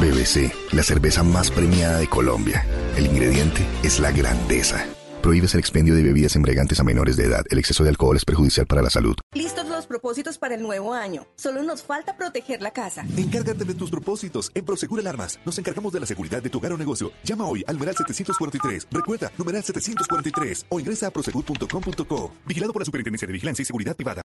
BBC, 0.00 0.52
la 0.72 0.82
cerveza 0.82 1.22
más 1.22 1.50
premiada 1.50 1.98
de 1.98 2.08
Colombia. 2.08 2.66
El 2.96 3.06
ingrediente 3.06 3.64
es 3.84 4.00
la 4.00 4.10
grandeza. 4.10 4.84
Prohíbes 5.22 5.54
el 5.54 5.60
expendio 5.60 5.94
de 5.94 6.02
bebidas 6.02 6.34
embriagantes 6.34 6.80
a 6.80 6.84
menores 6.84 7.16
de 7.16 7.26
edad. 7.26 7.44
El 7.48 7.58
exceso 7.58 7.84
de 7.84 7.90
alcohol 7.90 8.16
es 8.16 8.24
perjudicial 8.24 8.66
para 8.66 8.82
la 8.82 8.90
salud. 8.90 9.14
¿Listos 9.32 9.68
los 9.68 9.86
propósitos 9.86 10.36
para 10.38 10.54
el 10.56 10.62
nuevo 10.62 10.94
año. 10.94 11.26
Solo 11.36 11.62
nos 11.62 11.82
falta 11.82 12.16
proteger 12.16 12.60
la 12.60 12.72
casa. 12.72 13.04
Encárgate 13.16 13.64
de 13.64 13.74
tus 13.74 13.90
propósitos. 13.90 14.50
En 14.54 14.64
Prosegur 14.64 15.00
Alarmas 15.00 15.38
nos 15.44 15.58
encargamos 15.58 15.92
de 15.92 16.00
la 16.00 16.06
seguridad 16.06 16.42
de 16.42 16.50
tu 16.50 16.58
hogar 16.58 16.72
o 16.72 16.78
negocio. 16.78 17.12
Llama 17.22 17.46
hoy 17.46 17.62
al 17.66 17.76
numeral 17.76 17.96
743. 17.96 18.88
Recuerda, 18.90 19.30
numeral 19.38 19.62
743 19.62 20.66
o 20.68 20.80
ingresa 20.80 21.06
a 21.06 21.10
prosegur.com.co. 21.10 22.32
Vigilado 22.46 22.72
por 22.72 22.82
la 22.82 22.86
Superintendencia 22.86 23.26
de 23.26 23.32
Vigilancia 23.32 23.62
y 23.62 23.66
Seguridad 23.66 23.94
Privada. 23.94 24.22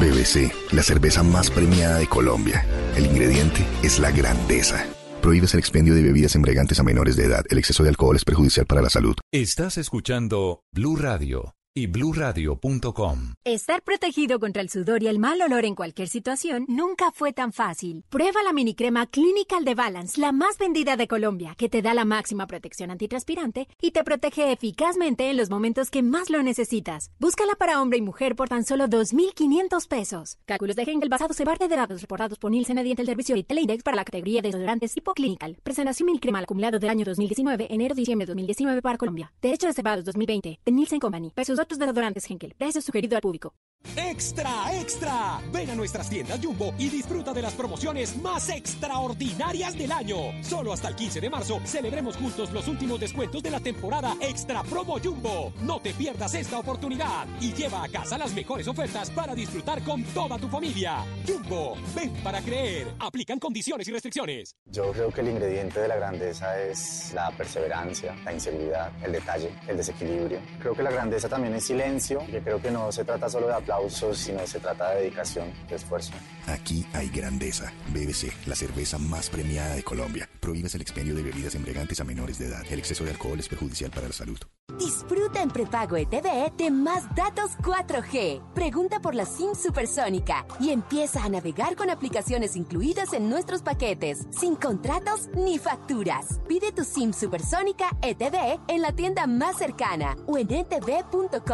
BBC, 0.00 0.52
la 0.72 0.82
cerveza 0.82 1.22
más 1.22 1.50
premiada 1.50 1.98
de 1.98 2.06
Colombia. 2.06 2.64
El 2.96 3.06
ingrediente 3.06 3.66
es 3.82 3.98
la 3.98 4.10
grandeza. 4.10 4.86
Prohíbes 5.20 5.54
el 5.54 5.60
expendio 5.60 5.94
de 5.94 6.02
bebidas 6.02 6.34
embriagantes 6.34 6.78
a 6.78 6.82
menores 6.82 7.16
de 7.16 7.24
edad. 7.24 7.44
El 7.50 7.58
exceso 7.58 7.82
de 7.82 7.88
alcohol 7.88 8.16
es 8.16 8.24
perjudicial 8.24 8.66
para 8.66 8.82
la 8.82 8.90
salud. 8.90 9.16
Estás 9.32 9.78
escuchando 9.78 10.62
Blue 10.72 10.96
Radio 10.96 11.55
y 11.76 11.86
bluradio.com. 11.88 13.34
Estar 13.44 13.82
protegido 13.82 14.40
contra 14.40 14.62
el 14.62 14.70
sudor 14.70 15.02
y 15.02 15.08
el 15.08 15.18
mal 15.18 15.42
olor 15.42 15.66
en 15.66 15.74
cualquier 15.74 16.08
situación 16.08 16.64
nunca 16.68 17.12
fue 17.12 17.34
tan 17.34 17.52
fácil. 17.52 18.02
Prueba 18.08 18.42
la 18.42 18.54
mini 18.54 18.74
crema 18.74 19.06
Clinical 19.06 19.66
de 19.66 19.74
Balance, 19.74 20.18
la 20.18 20.32
más 20.32 20.56
vendida 20.56 20.96
de 20.96 21.06
Colombia, 21.06 21.54
que 21.58 21.68
te 21.68 21.82
da 21.82 21.92
la 21.92 22.06
máxima 22.06 22.46
protección 22.46 22.90
antitranspirante 22.90 23.68
y 23.78 23.90
te 23.90 24.02
protege 24.04 24.52
eficazmente 24.52 25.28
en 25.28 25.36
los 25.36 25.50
momentos 25.50 25.90
que 25.90 26.02
más 26.02 26.30
lo 26.30 26.42
necesitas. 26.42 27.10
Búscala 27.18 27.54
para 27.56 27.82
hombre 27.82 27.98
y 27.98 28.02
mujer 28.02 28.36
por 28.36 28.48
tan 28.48 28.64
solo 28.64 28.86
2.500 28.86 29.86
pesos. 29.86 30.38
Cálculos 30.46 30.76
de 30.76 30.84
Hengel 30.84 31.10
basados 31.10 31.38
en 31.40 31.44
parte 31.44 31.68
de 31.68 31.76
datos 31.76 32.00
reportados 32.00 32.38
por 32.38 32.50
Nielsen 32.50 32.76
mediante 32.76 33.02
el 33.02 33.08
servicio 33.08 33.36
Index 33.36 33.82
para 33.82 33.96
la 33.96 34.04
categoría 34.06 34.40
de 34.40 34.48
desodorantes 34.48 34.94
tipo 34.94 35.12
Clinical. 35.12 35.58
Presentación 35.62 36.06
mini 36.06 36.20
crema 36.20 36.38
acumulado 36.38 36.78
del 36.78 36.88
año 36.88 37.04
2019, 37.04 37.66
enero-diciembre 37.68 38.24
2019 38.24 38.80
para 38.80 38.96
Colombia. 38.96 39.30
Derechos 39.42 39.68
reservados 39.68 40.06
2020 40.06 40.60
de 40.64 40.72
Nielsen 40.72 41.00
Company. 41.00 41.32
Pesos 41.34 41.58
otros 41.66 41.78
desodorantes 41.78 42.30
Henkel. 42.30 42.54
Precio 42.56 42.80
sugerido 42.80 43.16
al 43.16 43.22
público. 43.22 43.54
¡Extra, 43.94 44.74
extra! 44.80 45.40
Ven 45.52 45.70
a 45.70 45.74
nuestras 45.74 46.10
tiendas 46.10 46.40
Jumbo 46.42 46.74
y 46.78 46.88
disfruta 46.88 47.32
de 47.32 47.42
las 47.42 47.54
promociones 47.54 48.16
más 48.20 48.48
extraordinarias 48.48 49.78
del 49.78 49.92
año. 49.92 50.16
Solo 50.42 50.72
hasta 50.72 50.88
el 50.88 50.96
15 50.96 51.20
de 51.20 51.30
marzo 51.30 51.60
celebremos 51.64 52.16
juntos 52.16 52.52
los 52.52 52.66
últimos 52.68 52.98
descuentos 52.98 53.42
de 53.42 53.50
la 53.50 53.60
temporada 53.60 54.16
Extra 54.20 54.62
Promo 54.64 54.98
Jumbo. 54.98 55.52
No 55.62 55.80
te 55.80 55.92
pierdas 55.92 56.34
esta 56.34 56.58
oportunidad 56.58 57.26
y 57.40 57.52
lleva 57.52 57.84
a 57.84 57.88
casa 57.88 58.18
las 58.18 58.34
mejores 58.34 58.66
ofertas 58.66 59.10
para 59.10 59.34
disfrutar 59.34 59.82
con 59.82 60.02
toda 60.04 60.36
tu 60.38 60.48
familia. 60.48 61.04
Jumbo, 61.26 61.76
ven 61.94 62.12
para 62.24 62.40
creer. 62.42 62.88
Aplican 62.98 63.38
condiciones 63.38 63.86
y 63.88 63.92
restricciones. 63.92 64.54
Yo 64.66 64.90
creo 64.92 65.10
que 65.10 65.20
el 65.20 65.28
ingrediente 65.28 65.80
de 65.80 65.88
la 65.88 65.96
grandeza 65.96 66.60
es 66.60 67.12
la 67.14 67.30
perseverancia, 67.30 68.16
la 68.24 68.32
inseguridad, 68.32 68.90
el 69.02 69.12
detalle, 69.12 69.50
el 69.68 69.76
desequilibrio. 69.76 70.40
Creo 70.60 70.74
que 70.74 70.82
la 70.82 70.90
grandeza 70.90 71.28
también 71.28 71.54
es 71.56 71.64
silencio, 71.64 72.20
que 72.30 72.40
creo 72.40 72.60
que 72.60 72.70
no 72.70 72.90
se 72.92 73.04
trata 73.04 73.28
solo 73.28 73.48
de 73.48 73.54
aplausos, 73.54 74.18
sino 74.18 74.46
se 74.46 74.60
trata 74.60 74.90
de 74.90 75.02
dedicación, 75.02 75.52
de 75.68 75.76
esfuerzo. 75.76 76.12
Aquí 76.46 76.86
hay 76.92 77.08
grandeza. 77.08 77.72
BBC, 77.88 78.32
la 78.46 78.54
cerveza 78.54 78.98
más 78.98 79.28
premiada 79.28 79.74
de 79.74 79.82
Colombia. 79.82 80.28
Prohíbes 80.40 80.74
el 80.74 80.82
expendio 80.82 81.14
de 81.14 81.22
bebidas 81.22 81.54
embriagantes 81.54 82.00
a 82.00 82.04
menores 82.04 82.38
de 82.38 82.46
edad. 82.46 82.62
El 82.70 82.78
exceso 82.78 83.04
de 83.04 83.10
alcohol 83.10 83.38
es 83.40 83.48
perjudicial 83.48 83.90
para 83.90 84.06
la 84.06 84.12
salud. 84.12 84.38
Disfruta 84.78 85.42
en 85.42 85.50
prepago 85.50 85.96
ETV 85.96 86.54
de 86.56 86.70
más 86.70 87.14
datos 87.14 87.52
4G. 87.62 88.42
Pregunta 88.52 89.00
por 89.00 89.14
la 89.14 89.24
SIM 89.24 89.54
supersónica 89.54 90.44
y 90.60 90.70
empieza 90.70 91.24
a 91.24 91.28
navegar 91.28 91.76
con 91.76 91.88
aplicaciones 91.88 92.56
incluidas 92.56 93.12
en 93.12 93.30
nuestros 93.30 93.62
paquetes, 93.62 94.26
sin 94.30 94.54
contratos 94.56 95.28
ni 95.34 95.58
facturas. 95.58 96.40
Pide 96.46 96.72
tu 96.72 96.84
SIM 96.84 97.12
supersónica 97.12 97.96
ETV 98.02 98.60
en 98.68 98.82
la 98.82 98.92
tienda 98.92 99.26
más 99.26 99.56
cercana 99.56 100.16
o 100.26 100.36
en 100.36 100.52
etv.com. 100.52 101.45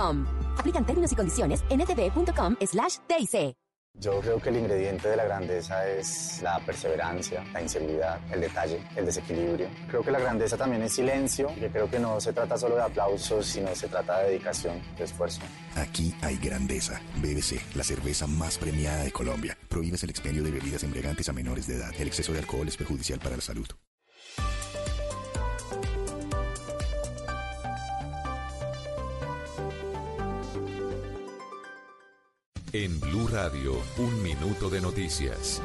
Aplican 0.59 0.87
términos 0.87 1.12
y 1.12 1.16
condiciones 1.16 1.64
en 1.70 1.81
etv.com 1.81 2.57
slash 2.66 2.96
TIC. 3.07 3.55
Yo 3.94 4.20
creo 4.20 4.40
que 4.40 4.48
el 4.48 4.57
ingrediente 4.57 5.09
de 5.09 5.16
la 5.16 5.24
grandeza 5.24 5.87
es 5.87 6.40
la 6.42 6.59
perseverancia, 6.64 7.44
la 7.52 7.61
inseguridad, 7.61 8.18
el 8.33 8.40
detalle, 8.40 8.83
el 8.96 9.05
desequilibrio. 9.05 9.68
Creo 9.88 10.02
que 10.02 10.11
la 10.11 10.18
grandeza 10.18 10.57
también 10.57 10.83
es 10.83 10.94
silencio, 10.94 11.48
que 11.55 11.68
creo 11.68 11.90
que 11.90 11.98
no 11.98 12.18
se 12.18 12.33
trata 12.33 12.57
solo 12.57 12.76
de 12.76 12.83
aplausos, 12.83 13.44
sino 13.46 13.74
se 13.74 13.88
trata 13.88 14.20
de 14.20 14.31
dedicación, 14.31 14.81
de 14.96 15.05
esfuerzo. 15.05 15.42
Aquí 15.76 16.14
hay 16.22 16.38
grandeza. 16.38 17.00
BBC, 17.16 17.61
la 17.74 17.85
cerveza 17.85 18.26
más 18.26 18.57
premiada 18.57 19.05
de 19.05 19.12
Colombia. 19.12 19.59
Prohíbes 19.68 20.02
el 20.05 20.11
expendio 20.11 20.42
de 20.42 20.52
bebidas 20.52 20.83
embriagantes 20.85 21.28
a 21.28 21.35
menores 21.35 21.66
de 21.66 21.76
edad. 21.76 21.92
El 21.98 22.09
exceso 22.09 22.33
de 22.33 22.38
alcohol 22.38 22.66
es 22.66 22.78
perjudicial 22.78 23.18
para 23.18 23.37
la 23.37 23.42
salud. 23.42 23.68
En 32.75 32.99
Blue 33.01 33.29
Radio, 33.29 33.75
un 33.99 34.23
minuto 34.23 34.71
de 34.71 34.81
noticias. 34.81 35.61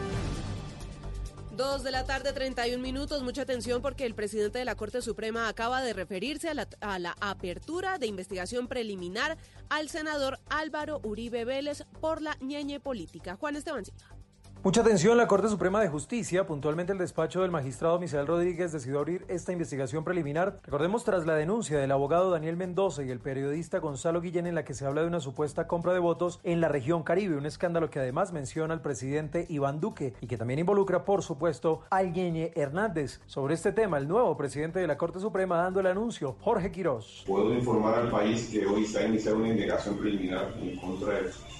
Dos 1.56 1.82
de 1.82 1.91
la 1.91 2.04
tarde, 2.04 2.34
31 2.34 2.84
minutos. 2.84 3.24
Mucha 3.24 3.43
atención 3.43 3.82
porque 3.82 4.06
el 4.06 4.13
presidente 4.13 4.60
de 4.60 4.65
la 4.65 4.76
Corte 4.76 5.02
Suprema 5.02 5.48
acaba 5.48 5.82
de 5.82 5.93
referirse 5.93 6.50
a 6.50 7.00
la, 7.00 7.15
apertura 7.22 7.98
de 7.98 8.08
investigación 8.08 8.67
preliminar 8.67 9.38
al 9.70 9.88
senador 9.88 10.39
Álvaro 10.50 11.00
Uribe 11.02 11.46
Vélez 11.46 11.86
por 12.02 12.22
la 12.22 12.36
ñeñe 12.41 12.82
política. 12.82 13.38
Juan 13.38 13.56
Esteban 13.56 13.86
Silva. 13.86 14.16
Mucha 14.63 14.82
atención, 14.82 15.17
la 15.17 15.28
Corte 15.28 15.50
Suprema 15.50 15.80
de 15.80 15.88
Justicia, 15.88 16.48
puntualmente 16.48 16.91
el 16.91 16.98
despacho 16.98 17.41
del 17.41 17.52
magistrado 17.52 18.00
Misael 18.00 18.26
Rodríguez, 18.26 18.72
decidió 18.72 18.98
abrir 18.98 19.24
esta 19.28 19.54
investigación 19.54 20.04
preliminar. 20.04 20.60
Recordemos 20.63 21.04
tras 21.04 21.28
la 21.28 21.36
denuncia 21.36 21.78
del 21.78 21.91
abogado 21.91 22.32
Daniel 22.32 22.58
Mendoza 22.58 23.04
y 23.04 23.12
el 23.12 23.20
periodista 23.20 23.78
Gonzalo 23.78 24.20
Guillén 24.20 24.48
en 24.48 24.56
la 24.56 24.65
que 24.65 24.74
se 24.74 24.86
habla 24.86 25.02
de 25.02 25.08
una 25.08 25.20
supuesta 25.20 25.67
compra 25.67 25.93
de 25.93 26.00
votos 26.00 26.39
en 26.43 26.60
la 26.60 26.70
región 26.70 27.04
Caribe, 27.04 27.38
un 27.38 27.46
escándalo 27.46 27.91
que 27.91 28.00
además 28.00 28.34
menciona 28.34 28.74
al 28.74 28.82
presidente 28.82 29.46
Iván 29.48 29.80
Duque 29.80 30.15
y 30.22 30.28
que 30.28 30.38
también 30.38 30.60
involucra, 30.60 31.06
por 31.06 31.22
supuesto, 31.22 31.84
al 31.91 32.12
Ñeñe 32.12 32.52
Hernández. 32.56 33.22
Sobre 33.28 33.54
este 33.54 33.72
tema, 33.72 34.00
el 34.00 34.08
nuevo 34.08 34.36
presidente 34.36 34.80
de 34.80 34.88
la 34.88 34.98
Corte 34.98 35.20
Suprema 35.20 35.58
dando 35.58 35.82
el 35.82 35.88
anuncio, 35.88 36.36
Jorge 36.41 36.72
Quirós. 36.72 37.24
Puedo 37.28 37.54
informar 37.54 37.93
al 37.93 38.10
país 38.10 38.50
que 38.52 38.65
hoy 38.65 38.86
se 38.86 39.04
ha 39.04 39.06
una 39.06 39.50
investigación 39.50 39.98
preliminar 39.98 40.52
en 40.60 40.78
contra 40.78 41.13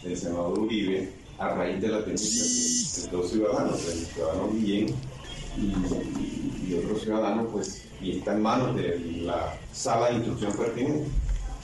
del 0.04 0.18
senador 0.18 0.58
Uribe 0.58 1.27
a 1.40 1.50
raíz 1.50 1.82
de 1.82 1.88
la 1.90 2.02
denuncia 2.02 3.04
de 3.04 3.18
dos 3.18 3.30
ciudadanos, 3.30 3.88
el 3.88 4.06
ciudadano 4.06 4.50
Guillén 4.52 4.96
y, 5.58 6.72
y, 6.72 6.82
otro 6.84 6.98
ciudadano, 6.98 7.46
pues, 7.48 7.86
y 8.02 8.18
está 8.18 8.34
en 8.34 8.42
manos 8.42 8.76
de 8.76 9.00
la 9.24 9.58
sala 9.72 10.10
de 10.10 10.16
instrucción 10.16 10.54
pertinente. 10.54 11.10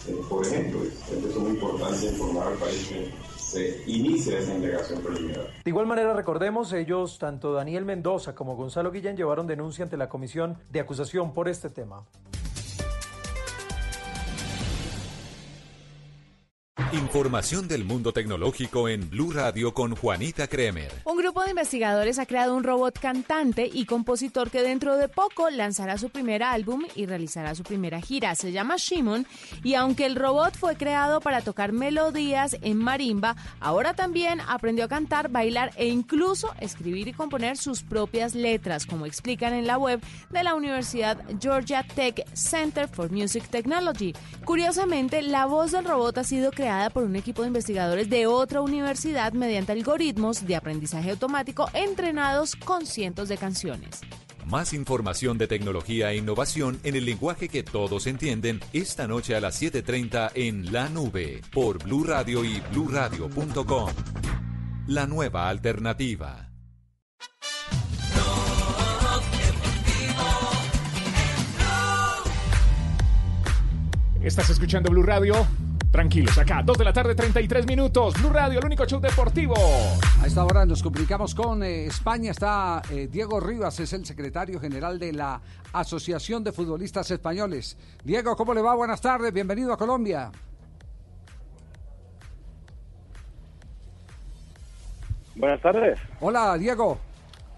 Eh, 0.08 0.16
por 0.30 0.46
ejemplo, 0.46 0.82
es 0.84 1.36
muy 1.38 1.52
importante 1.52 2.08
informar 2.08 2.48
al 2.48 2.56
país 2.56 2.88
que 2.88 3.12
se 3.38 3.84
inicia 3.86 4.40
esa 4.40 4.54
investigación 4.54 5.02
preliminar. 5.02 5.48
De 5.64 5.70
igual 5.70 5.86
manera, 5.86 6.14
recordemos, 6.14 6.74
ellos, 6.74 7.20
tanto 7.20 7.54
Daniel 7.54 7.86
Mendoza 7.86 8.36
como 8.36 8.56
Gonzalo 8.56 8.92
Guillén, 8.92 9.16
llevaron 9.16 9.48
denuncia 9.48 9.84
ante 9.84 9.96
la 9.96 10.10
Comisión 10.10 10.58
de 10.72 10.80
Acusación 10.80 11.34
por 11.34 11.48
este 11.48 11.70
tema. 11.70 12.04
Información 16.92 17.68
del 17.68 17.86
mundo 17.86 18.14
tecnológico 18.14 18.90
en 18.90 19.08
Blue 19.08 19.32
Radio 19.32 19.76
con 19.76 19.96
Juanita 19.96 20.48
Kremer. 20.48 20.92
Un 21.06 21.18
grupo 21.18 21.44
de 21.44 21.52
investigadores 21.52 22.18
ha 22.18 22.26
creado 22.26 22.56
un 22.56 22.64
robot 22.64 22.98
cantante 22.98 23.70
y 23.72 23.86
compositor 23.86 24.50
que 24.50 24.64
dentro 24.64 24.98
de 24.98 25.08
poco 25.08 25.52
lanzará 25.52 26.00
su 26.00 26.10
primer 26.10 26.42
álbum 26.42 26.84
y 26.96 27.06
realizará 27.06 27.54
su 27.54 27.62
primera 27.62 28.02
gira. 28.02 28.34
Se 28.34 28.52
llama 28.52 28.78
Shimon 28.78 29.28
y 29.64 29.76
aunque 29.76 30.08
el 30.08 30.16
robot 30.16 30.58
fue 30.58 30.76
creado 30.76 31.22
para 31.22 31.42
tocar 31.42 31.74
melodías 31.74 32.58
en 32.64 32.80
marimba, 32.80 33.36
ahora 33.60 33.94
también 33.94 34.42
aprendió 34.48 34.86
a 34.86 34.90
cantar, 34.90 35.30
bailar 35.30 35.74
e 35.76 35.90
incluso 35.90 36.56
escribir 36.60 37.08
y 37.08 37.14
componer 37.14 37.56
sus 37.56 37.84
propias 37.84 38.34
letras, 38.34 38.88
como 38.88 39.06
explican 39.06 39.54
en 39.54 39.68
la 39.68 39.78
web 39.78 40.02
de 40.32 40.44
la 40.44 40.56
Universidad 40.56 41.20
Georgia 41.40 41.84
Tech 41.84 42.26
Center 42.34 42.88
for 42.88 43.12
Music 43.12 43.48
Technology. 43.50 44.16
Curiosamente, 44.44 45.22
la 45.22 45.46
voz 45.46 45.72
del 45.72 45.86
robot 45.86 46.18
ha 46.18 46.24
sido 46.24 46.50
creada 46.50 46.63
creada 46.64 46.90
por 46.92 47.04
un 47.04 47.18
equipo 47.18 47.42
de 47.42 47.50
investigadores 47.50 48.10
de 48.10 48.26
otra 48.26 48.62
universidad 48.62 49.34
mediante 49.34 49.74
algoritmos 49.74 50.48
de 50.48 50.56
aprendizaje 50.56 51.12
automático 51.12 51.70
entrenados 51.74 52.56
con 52.56 52.86
cientos 52.86 53.28
de 53.28 53.36
canciones. 53.36 54.00
Más 54.46 54.72
información 54.72 55.38
de 55.38 55.48
tecnología 55.48 56.14
e 56.14 56.16
innovación 56.16 56.80
en 56.86 56.96
el 56.96 57.04
lenguaje 57.04 57.50
que 57.50 57.64
todos 57.64 58.08
entienden 58.08 58.62
esta 58.72 59.10
noche 59.10 59.36
a 59.36 59.42
las 59.42 59.62
7:30 59.62 60.32
en 60.36 60.72
La 60.72 60.88
Nube 60.88 61.42
por 61.52 61.84
Blue 61.84 62.06
Radio 62.06 62.46
y 62.46 62.62
bluradio.com. 62.72 63.90
La 64.88 65.06
nueva 65.06 65.50
alternativa. 65.50 66.50
Estás 74.22 74.50
escuchando 74.50 74.90
Blue 74.90 75.04
Radio. 75.04 75.46
Tranquilos, 75.94 76.36
acá, 76.40 76.64
2 76.66 76.76
de 76.80 76.86
la 76.86 76.92
tarde, 76.92 77.14
33 77.14 77.68
minutos. 77.68 78.16
Blue 78.20 78.32
Radio, 78.34 78.58
el 78.58 78.66
único 78.66 78.84
show 78.84 79.00
deportivo. 79.00 79.54
A 80.24 80.26
esta 80.26 80.44
hora 80.44 80.66
nos 80.66 80.82
comunicamos 80.82 81.36
con 81.36 81.62
eh, 81.62 81.86
España. 81.86 82.32
Está 82.32 82.82
eh, 82.90 83.08
Diego 83.12 83.40
Rivas, 83.40 83.80
es 83.80 83.94
el 83.94 84.04
secretario 84.04 84.60
general 84.60 84.98
de 84.98 85.14
la 85.14 85.40
Asociación 85.72 86.44
de 86.44 86.52
Futbolistas 86.52 87.12
Españoles. 87.12 87.78
Diego, 88.04 88.36
¿cómo 88.36 88.56
le 88.56 88.64
va? 88.64 88.74
Buenas 88.74 89.02
tardes, 89.02 89.32
bienvenido 89.32 89.72
a 89.72 89.78
Colombia. 89.78 90.32
Buenas 95.36 95.62
tardes. 95.62 96.00
Hola, 96.22 96.58
Diego. 96.58 96.98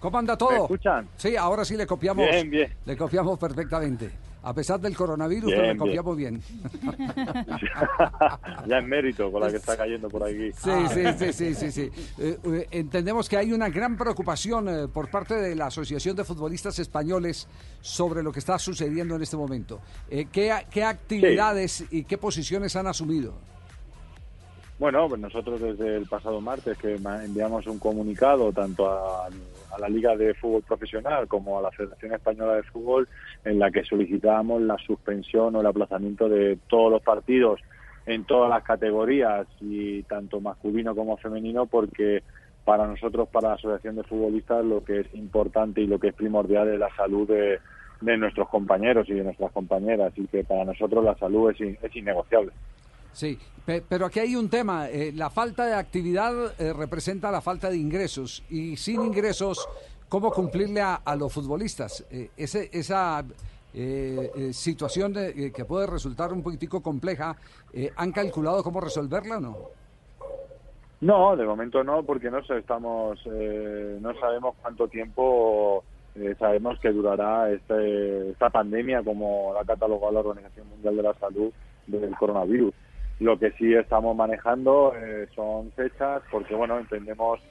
¿Cómo 0.01 0.17
anda 0.17 0.37
todo? 0.37 0.51
¿Me 0.51 0.57
escuchan? 0.57 1.07
Sí, 1.15 1.37
ahora 1.37 1.63
sí 1.63 1.77
le 1.77 1.87
copiamos. 1.87 2.29
Bien, 2.29 2.49
bien. 2.49 2.73
Le 2.83 2.97
copiamos 2.97 3.39
perfectamente. 3.39 4.24
A 4.45 4.53
pesar 4.53 4.79
del 4.79 4.95
coronavirus, 4.95 5.51
Bien, 5.51 5.75
pero 5.75 6.13
le 6.13 6.15
bien. 6.15 6.39
ya 8.67 8.77
en 8.77 8.87
mérito 8.87 9.31
con 9.31 9.41
la 9.41 9.49
que 9.49 9.57
está 9.57 9.75
cayendo 9.75 10.07
por 10.07 10.23
aquí. 10.23 10.51
Sí, 10.53 10.69
sí, 10.93 11.03
sí, 11.17 11.33
sí, 11.33 11.55
sí. 11.55 11.71
sí. 11.71 11.91
Eh, 12.19 12.37
eh, 12.43 12.67
entendemos 12.69 13.27
que 13.27 13.37
hay 13.37 13.51
una 13.53 13.69
gran 13.69 13.97
preocupación 13.97 14.69
eh, 14.69 14.87
por 14.87 15.09
parte 15.09 15.33
de 15.33 15.55
la 15.55 15.65
Asociación 15.65 16.15
de 16.15 16.23
Futbolistas 16.23 16.77
Españoles 16.77 17.47
sobre 17.81 18.21
lo 18.21 18.31
que 18.31 18.37
está 18.37 18.59
sucediendo 18.59 19.15
en 19.15 19.23
este 19.23 19.35
momento. 19.35 19.79
Eh, 20.11 20.27
¿qué, 20.31 20.51
a- 20.51 20.63
¿Qué 20.65 20.83
actividades 20.83 21.83
y 21.91 22.03
qué 22.03 22.19
posiciones 22.19 22.75
han 22.75 22.85
asumido? 22.85 23.33
Bueno, 24.77 25.07
pues 25.09 25.21
nosotros 25.21 25.59
desde 25.61 25.95
el 25.97 26.05
pasado 26.05 26.39
martes 26.41 26.77
que 26.77 26.95
enviamos 26.95 27.65
un 27.65 27.79
comunicado 27.79 28.51
tanto 28.51 28.89
a, 28.89 29.27
a 29.27 29.79
la 29.79 29.87
Liga 29.87 30.17
de 30.17 30.33
Fútbol 30.33 30.63
Profesional 30.63 31.29
como 31.29 31.57
a 31.57 31.61
la 31.61 31.71
Federación 31.71 32.13
Española 32.13 32.55
de 32.55 32.63
Fútbol 32.63 33.07
en 33.45 33.59
la 33.59 33.71
que 33.71 33.83
solicitábamos 33.85 34.61
la 34.61 34.77
suspensión 34.79 35.55
o 35.55 35.61
el 35.61 35.67
aplazamiento 35.67 36.27
de 36.27 36.57
todos 36.67 36.91
los 36.91 37.01
partidos 37.01 37.61
en 38.07 38.25
todas 38.25 38.49
las 38.49 38.63
categorías 38.63 39.47
y 39.61 40.03
tanto 40.03 40.39
masculino 40.41 40.95
como 40.95 41.17
femenino 41.17 41.65
porque 41.65 42.21
para 42.63 42.87
nosotros, 42.87 43.29
para 43.29 43.49
la 43.49 43.55
Asociación 43.55 43.95
de 43.95 44.03
Futbolistas, 44.03 44.65
lo 44.65 44.83
que 44.83 45.01
es 45.01 45.07
importante 45.13 45.81
y 45.81 45.87
lo 45.87 45.99
que 45.99 46.07
es 46.09 46.13
primordial 46.15 46.67
es 46.67 46.79
la 46.79 46.89
salud 46.95 47.27
de, 47.27 47.59
de 48.01 48.17
nuestros 48.17 48.49
compañeros 48.49 49.07
y 49.09 49.13
de 49.13 49.23
nuestras 49.23 49.51
compañeras 49.51 50.11
y 50.15 50.25
que 50.27 50.43
para 50.43 50.65
nosotros 50.65 51.03
la 51.03 51.15
salud 51.15 51.51
es, 51.51 51.61
in- 51.61 51.77
es 51.81 51.95
innegociable. 51.95 52.51
Sí, 53.13 53.37
pe- 53.65 53.83
pero 53.87 54.07
aquí 54.07 54.19
hay 54.19 54.35
un 54.35 54.49
tema. 54.49 54.89
eh, 54.89 55.11
la 55.15 55.29
falta 55.29 55.65
de 55.67 55.73
actividad 55.75 56.33
eh, 56.59 56.73
representa 56.73 57.31
la 57.31 57.41
falta 57.41 57.69
de 57.69 57.77
ingresos 57.77 58.43
y 58.49 58.75
sin 58.77 59.01
ingresos, 59.01 59.67
¿cómo 60.15 60.31
cumplirle 60.31 60.79
a, 60.79 60.95
a 61.03 61.13
los 61.17 61.33
futbolistas? 61.33 62.05
Eh, 62.09 62.29
ese, 62.37 62.69
esa 62.71 63.19
eh, 63.73 64.31
eh, 64.33 64.53
situación 64.53 65.11
de- 65.11 65.31
eh, 65.47 65.51
que 65.51 65.65
puede 65.65 65.87
resultar 65.87 66.31
un 66.31 66.41
poquitico 66.41 66.81
compleja, 66.81 67.35
eh, 67.73 67.91
¿han 67.97 68.13
calculado 68.13 68.63
cómo 68.63 68.79
resolverla 68.79 69.39
o 69.39 69.41
no? 69.41 69.57
No, 71.01 71.35
de 71.35 71.45
momento 71.45 71.83
no, 71.83 72.01
porque 72.03 72.31
no 72.31 72.39
estamos, 72.39 73.19
eh, 73.29 73.97
no 73.99 74.17
sabemos 74.17 74.55
cuánto 74.61 74.87
tiempo 74.87 75.83
sabemos 76.39 76.79
que 76.79 76.93
durará 76.93 77.51
este, 77.51 78.29
esta 78.29 78.49
pandemia, 78.49 79.03
como 79.03 79.51
la 79.53 79.59
ha 79.63 79.65
catalogado 79.65 80.13
la 80.13 80.21
Organización 80.21 80.69
Mundial 80.69 80.95
de 80.95 81.03
la 81.03 81.13
Salud 81.15 81.51
del 81.87 82.15
coronavirus. 82.15 82.73
Lo 83.19 83.37
que 83.37 83.51
sí 83.57 83.73
estamos 83.73 84.15
manejando 84.15 84.93
son 85.35 85.73
fechas, 85.73 86.23
porque 86.31 86.55
bueno, 86.55 86.79
entendemos 86.79 87.41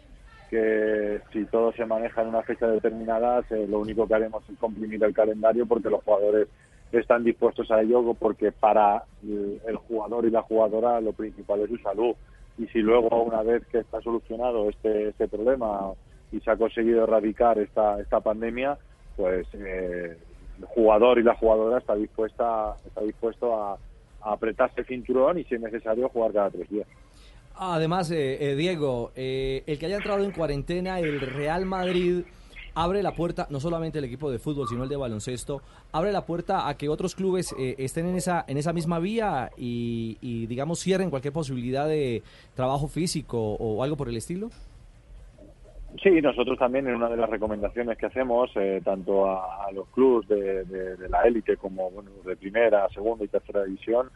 que 0.55 1.21
si 1.33 1.45
todo 1.47 1.73
se 1.73 1.85
maneja 1.85 2.23
en 2.23 2.29
una 2.29 2.43
fecha 2.43 2.69
determinada, 2.69 3.41
eh, 3.51 3.67
lo 3.69 3.81
único 3.81 4.07
que 4.07 4.15
haremos 4.15 4.49
es 4.49 4.57
comprimir 4.57 5.03
el 5.03 5.13
calendario 5.13 5.67
porque 5.67 5.91
los 5.91 6.05
jugadores 6.05 6.47
están 6.93 7.25
dispuestos 7.25 7.69
a 7.73 7.81
ello, 7.81 8.15
porque 8.15 8.53
para 8.53 9.03
el 9.25 9.77
jugador 9.89 10.27
y 10.27 10.31
la 10.31 10.43
jugadora 10.43 11.01
lo 11.01 11.13
principal 11.13 11.61
es 11.63 11.71
su 11.71 11.79
salud. 11.79 12.15
Y 12.57 12.69
si 12.69 12.79
luego, 12.79 13.21
una 13.25 13.43
vez 13.43 13.67
que 13.67 13.79
está 13.79 14.01
solucionado 14.01 14.69
este, 14.71 15.09
este 15.09 15.27
problema 15.27 15.93
y 16.31 16.39
se 16.39 16.53
ha 16.53 16.57
conseguido 16.57 17.03
erradicar 17.03 17.59
esta, 17.59 18.01
esta 18.01 18.21
pandemia, 18.21 18.79
pues 19.17 19.49
eh, 19.55 20.17
el 20.61 20.65
jugador 20.67 21.19
y 21.19 21.25
la 21.25 21.35
jugadora 21.35 21.79
está 21.79 21.97
dispuesta 21.97 22.77
está 22.87 23.01
dispuesto 23.01 23.61
a, 23.61 23.73
a 24.23 24.33
apretarse 24.33 24.83
el 24.83 24.87
cinturón 24.87 25.41
y 25.41 25.45
si 25.45 25.57
es 25.57 25.61
necesario 25.61 26.09
jugar 26.11 26.33
cada 26.33 26.51
tres 26.51 26.71
días. 26.71 26.87
Además, 27.57 28.11
eh, 28.11 28.51
eh, 28.51 28.57
Diego, 28.57 29.13
eh, 29.15 29.63
el 29.67 29.79
que 29.79 29.87
haya 29.87 29.97
entrado 29.97 30.25
en 30.25 30.33
cuarentena, 30.33 30.99
el 30.99 31.21
Real 31.21 31.65
Madrid 31.67 32.23
abre 32.75 33.01
la 33.05 33.13
puerta, 33.15 33.47
no 33.51 33.61
solamente 33.61 33.99
el 34.01 34.05
equipo 34.05 34.29
de 34.33 34.41
fútbol, 34.41 34.67
sino 34.67 34.83
el 34.83 34.89
de 34.89 34.97
baloncesto, 34.97 35.63
abre 35.93 36.11
la 36.11 36.27
puerta 36.27 36.69
a 36.69 36.77
que 36.77 36.89
otros 36.89 37.15
clubes 37.15 37.55
eh, 37.57 37.77
estén 37.79 38.07
en 38.07 38.17
esa, 38.17 38.45
en 38.49 38.57
esa 38.57 38.73
misma 38.73 38.99
vía 38.99 39.51
y, 39.57 40.47
digamos, 40.47 40.81
cierren 40.81 41.11
cualquier 41.11 41.33
posibilidad 41.33 41.87
de 41.87 42.25
trabajo 42.57 42.89
físico 42.89 43.39
o 43.55 43.85
algo 43.85 43.97
por 43.97 44.09
el 44.09 44.17
estilo. 44.17 44.51
Sí, 46.03 46.11
nosotros 46.21 46.59
también 46.59 46.89
en 46.89 46.97
una 46.97 47.09
de 47.09 47.17
las 47.17 47.31
recomendaciones 47.31 47.97
que 47.97 48.07
hacemos, 48.07 48.51
eh, 48.57 48.81
tanto 48.85 49.27
a, 49.31 49.71
los 49.73 49.87
clubes 49.91 50.27
de, 50.29 50.65
de- 50.65 50.97
de 50.97 51.09
la 51.09 51.23
élite 51.23 51.57
como 51.57 51.89
bueno, 51.93 52.11
de 52.27 52.35
primera, 52.37 52.89
segunda 52.89 53.25
y 53.25 53.29
tercera 53.29 53.63
división, 53.63 54.11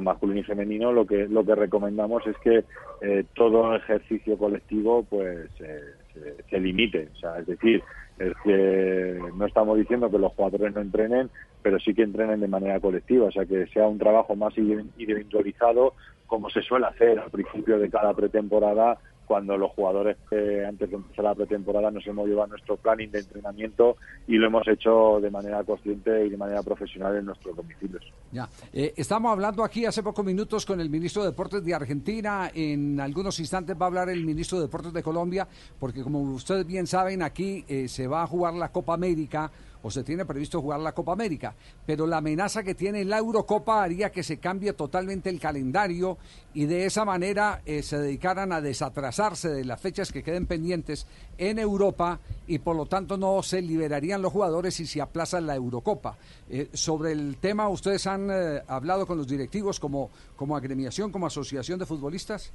masculino 0.00 0.40
y 0.40 0.44
femenino, 0.44 0.92
lo 0.92 1.06
que 1.06 1.28
lo 1.28 1.44
que 1.44 1.54
recomendamos 1.54 2.26
es 2.26 2.36
que 2.38 2.64
eh, 3.00 3.24
todo 3.34 3.74
ejercicio 3.74 4.36
colectivo 4.36 5.04
pues 5.08 5.48
eh, 5.60 5.80
se, 6.12 6.42
se 6.48 6.60
limite. 6.60 7.08
O 7.14 7.16
sea, 7.16 7.38
es 7.38 7.46
decir, 7.46 7.82
es 8.18 8.32
que 8.44 9.18
no 9.36 9.46
estamos 9.46 9.78
diciendo 9.78 10.10
que 10.10 10.18
los 10.18 10.32
jugadores 10.32 10.74
no 10.74 10.80
entrenen, 10.80 11.30
pero 11.62 11.78
sí 11.78 11.94
que 11.94 12.02
entrenen 12.02 12.40
de 12.40 12.48
manera 12.48 12.80
colectiva, 12.80 13.26
o 13.26 13.32
sea, 13.32 13.46
que 13.46 13.66
sea 13.68 13.86
un 13.86 13.98
trabajo 13.98 14.36
más 14.36 14.54
indi- 14.54 14.90
individualizado 14.98 15.94
como 16.26 16.50
se 16.50 16.60
suele 16.62 16.86
hacer 16.86 17.18
al 17.18 17.30
principio 17.30 17.78
de 17.78 17.88
cada 17.88 18.12
pretemporada 18.14 18.98
cuando 19.28 19.58
los 19.58 19.70
jugadores 19.72 20.16
que 20.30 20.64
antes 20.64 20.88
de 20.88 20.96
empezar 20.96 21.24
la 21.26 21.34
pretemporada 21.34 21.90
nos 21.90 22.06
hemos 22.06 22.26
llevado 22.26 22.48
nuestro 22.48 22.78
planning 22.78 23.10
de 23.10 23.20
entrenamiento 23.20 23.96
y 24.26 24.36
lo 24.36 24.46
hemos 24.46 24.66
hecho 24.66 25.20
de 25.20 25.30
manera 25.30 25.62
consciente 25.64 26.24
y 26.24 26.30
de 26.30 26.36
manera 26.38 26.62
profesional 26.62 27.14
en 27.16 27.26
nuestros 27.26 27.54
domicilios. 27.54 28.02
Ya. 28.32 28.48
Eh, 28.72 28.94
estamos 28.96 29.30
hablando 29.30 29.62
aquí 29.62 29.84
hace 29.84 30.02
pocos 30.02 30.24
minutos 30.24 30.64
con 30.64 30.80
el 30.80 30.88
ministro 30.88 31.22
de 31.22 31.28
Deportes 31.30 31.62
de 31.62 31.74
Argentina. 31.74 32.50
En 32.54 32.98
algunos 33.00 33.38
instantes 33.38 33.76
va 33.78 33.84
a 33.84 33.88
hablar 33.88 34.08
el 34.08 34.24
ministro 34.24 34.58
de 34.58 34.64
Deportes 34.64 34.94
de 34.94 35.02
Colombia, 35.02 35.46
porque 35.78 36.02
como 36.02 36.22
ustedes 36.22 36.66
bien 36.66 36.86
saben, 36.86 37.22
aquí 37.22 37.64
eh, 37.68 37.86
se 37.86 38.06
va 38.06 38.22
a 38.22 38.26
jugar 38.26 38.54
la 38.54 38.72
Copa 38.72 38.94
América 38.94 39.50
o 39.82 39.90
se 39.90 40.04
tiene 40.04 40.24
previsto 40.24 40.60
jugar 40.60 40.80
la 40.80 40.92
Copa 40.92 41.12
América, 41.12 41.54
pero 41.86 42.06
la 42.06 42.18
amenaza 42.18 42.62
que 42.62 42.74
tiene 42.74 43.04
la 43.04 43.18
Eurocopa 43.18 43.82
haría 43.82 44.10
que 44.10 44.22
se 44.22 44.38
cambie 44.38 44.72
totalmente 44.72 45.30
el 45.30 45.40
calendario 45.40 46.18
y 46.54 46.66
de 46.66 46.86
esa 46.86 47.04
manera 47.04 47.62
eh, 47.64 47.82
se 47.82 47.98
dedicaran 47.98 48.52
a 48.52 48.60
desatrasarse 48.60 49.48
de 49.48 49.64
las 49.64 49.80
fechas 49.80 50.12
que 50.12 50.22
queden 50.22 50.46
pendientes 50.46 51.06
en 51.36 51.58
Europa 51.58 52.20
y 52.46 52.58
por 52.58 52.76
lo 52.76 52.86
tanto 52.86 53.16
no 53.16 53.42
se 53.42 53.62
liberarían 53.62 54.22
los 54.22 54.32
jugadores 54.32 54.74
si 54.74 54.86
se 54.86 55.00
aplaza 55.00 55.40
la 55.40 55.54
Eurocopa. 55.54 56.16
Eh, 56.50 56.68
sobre 56.72 57.12
el 57.12 57.36
tema, 57.36 57.68
¿ustedes 57.68 58.06
han 58.06 58.28
eh, 58.30 58.62
hablado 58.66 59.06
con 59.06 59.18
los 59.18 59.28
directivos 59.28 59.78
como, 59.78 60.10
como 60.36 60.56
agremiación, 60.56 61.12
como 61.12 61.26
asociación 61.26 61.78
de 61.78 61.86
futbolistas? 61.86 62.52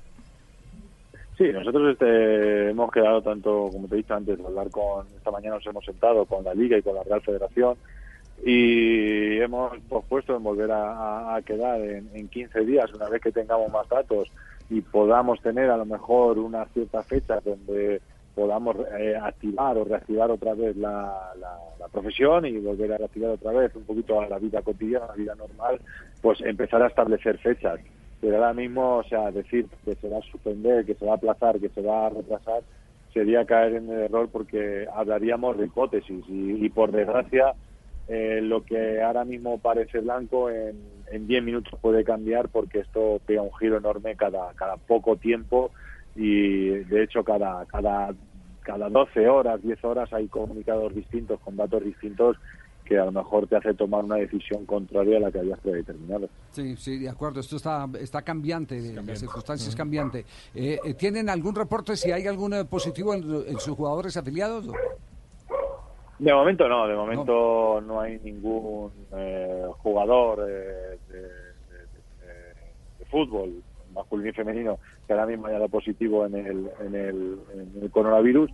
Sí, 1.38 1.45
nosotros 1.51 1.93
este, 1.93 2.69
hemos 2.69 2.91
quedado 2.91 3.21
tanto, 3.23 3.69
como 3.71 3.88
te 3.88 3.95
he 3.95 3.97
dicho 3.97 4.13
antes, 4.13 4.39
hablar 4.39 4.69
con, 4.69 5.07
esta 5.17 5.31
mañana 5.31 5.55
nos 5.55 5.65
hemos 5.65 5.84
sentado 5.84 6.25
con 6.27 6.43
la 6.43 6.53
Liga 6.53 6.77
y 6.77 6.84
con 6.84 6.95
la 6.95 7.03
Real 7.03 7.21
Federación 7.21 7.77
y 8.45 9.39
hemos 9.39 9.79
pospuesto 9.89 10.36
en 10.36 10.43
volver 10.43 10.69
a, 10.71 11.39
quedar 11.45 11.81
en, 11.81 12.09
en 12.15 12.29
15 12.29 12.61
días, 12.61 12.93
una 12.93 13.09
vez 13.09 13.21
que 13.21 13.31
tengamos 13.31 13.71
más 13.71 13.88
datos 13.89 14.29
y 14.69 14.81
podamos 14.81 15.41
tener 15.41 15.69
a 15.71 15.77
lo 15.77 15.86
mejor 15.86 16.38
una 16.39 16.65
cierta 16.67 17.03
fecha 17.03 17.39
donde 17.43 18.01
podamos 18.36 18.75
eh, 18.99 19.15
activar 19.15 19.77
o 19.77 19.86
reactivar 19.86 20.29
otra 20.31 20.53
vez 20.53 20.75
la, 20.77 21.31
la- 21.39 21.57
la 21.79 21.88
profesión 21.89 22.45
y 22.45 22.57
volver 22.59 22.93
a 22.93 22.97
reactivar 22.97 23.31
otra 23.31 23.51
vez 23.51 23.75
un 23.75 23.86
poquito 23.86 24.19
a 24.21 24.27
la 24.27 24.39
vida 24.39 24.61
cotidiana, 24.61 25.05
a 25.05 25.09
la 25.09 25.15
vida 25.15 25.36
normal, 25.36 25.79
pues 26.21 26.39
empezar 26.41 26.81
a 26.81 26.88
establecer 26.88 27.38
fechas. 27.39 27.79
Pero 28.24 28.38
ahora 28.38 28.53
mismo, 28.53 28.99
o 28.99 29.03
sea, 29.03 29.32
decir 29.32 29.67
que 29.84 29.95
se 29.95 30.07
va 30.07 30.19
a 30.19 30.32
suspender, 30.32 30.86
que 30.86 30.95
se 30.95 31.05
va 31.05 31.11
a 31.11 31.15
aplazar, 31.15 31.59
que 31.59 31.67
se 31.67 31.82
va 31.82 32.05
a 32.05 32.09
retrasar, 32.09 32.63
sería 33.13 33.43
caer 33.43 33.76
en 33.76 33.91
el 33.91 33.99
error 34.03 34.30
porque 34.32 34.88
hablaríamos 34.95 35.57
de 35.57 35.65
hipótesis. 35.65 36.24
Y, 36.30 36.65
y 36.65 36.69
por 36.69 36.93
desgracia 36.93 37.53
eh, 38.07 38.39
lo 38.41 38.63
que 38.63 39.01
ahora 39.01 39.26
mismo 39.26 39.57
parece 39.57 39.99
blanco 39.99 40.49
en, 40.49 40.78
en 41.11 41.28
10 41.28 41.43
minutos 41.43 41.78
puede 41.82 42.05
cambiar 42.05 42.47
porque 42.47 42.80
esto 42.80 43.19
pega 43.26 43.41
un 43.41 43.53
giro 43.55 43.78
enorme 43.78 44.15
cada, 44.15 44.53
poco 44.88 45.17
tiempo 45.17 45.71
y 46.15 46.69
de 46.69 47.03
hecho 47.03 47.26
cada, 47.26 47.65
cada, 47.65 48.13
cada 48.61 48.89
12 48.89 49.28
horas, 49.28 49.61
10 49.61 49.84
horas 49.84 50.13
hay 50.13 50.30
comunicados 50.30 50.95
distintos 50.95 51.41
con 51.41 51.57
datos 51.57 51.84
distintos 51.84 52.38
que 52.86 52.97
a 52.99 53.05
lo 53.05 53.11
mejor 53.11 53.47
te 53.47 53.55
hace 53.55 53.73
tomar 53.73 54.03
una 54.03 54.15
decisión 54.17 54.65
contraria 54.65 55.17
a 55.17 55.21
la 55.21 55.31
que 55.31 55.39
habías 55.39 55.59
predeterminado. 55.59 56.27
Sí, 56.51 56.75
sí, 56.77 56.99
de 56.99 57.09
acuerdo. 57.09 57.39
Esto 57.39 57.55
está, 57.55 57.88
está 57.99 58.21
cambiante, 58.21 58.79
la 58.93 59.15
circunstancia 59.15 59.69
es 59.69 59.75
cambiante. 59.75 60.25
Eh, 60.53 60.77
eh, 60.84 60.93
¿Tienen 60.95 61.29
algún 61.29 61.55
reporte 61.55 61.95
si 61.95 62.11
hay 62.11 62.27
algún 62.27 62.53
eh, 62.53 62.65
positivo 62.65 63.13
en, 63.13 63.23
en 63.47 63.59
sus 63.59 63.75
jugadores 63.75 64.17
afiliados? 64.17 64.67
De 66.19 66.34
momento 66.34 66.67
no, 66.69 66.88
de 66.88 66.95
momento 66.95 67.81
no, 67.86 67.99
hay 67.99 68.19
ningún 68.19 68.91
eh, 69.15 69.65
jugador 69.79 70.45
eh, 70.47 70.97
de, 71.09 71.17
de- 71.21 71.27
de- 71.27 72.53
de 72.99 73.05
fútbol, 73.09 73.61
masculino 73.93 74.29
y 74.29 74.34
femenino, 74.34 74.79
que 75.07 75.13
ahora 75.13 75.25
mismo 75.25 75.47
haya 75.47 75.55
dado 75.57 75.69
positivo 75.69 76.25
en 76.25 76.36
el, 76.36 76.69
en, 76.86 76.95
el, 76.95 77.39
en 77.53 77.71
el 77.84 77.91
coronavirus, 77.91 78.51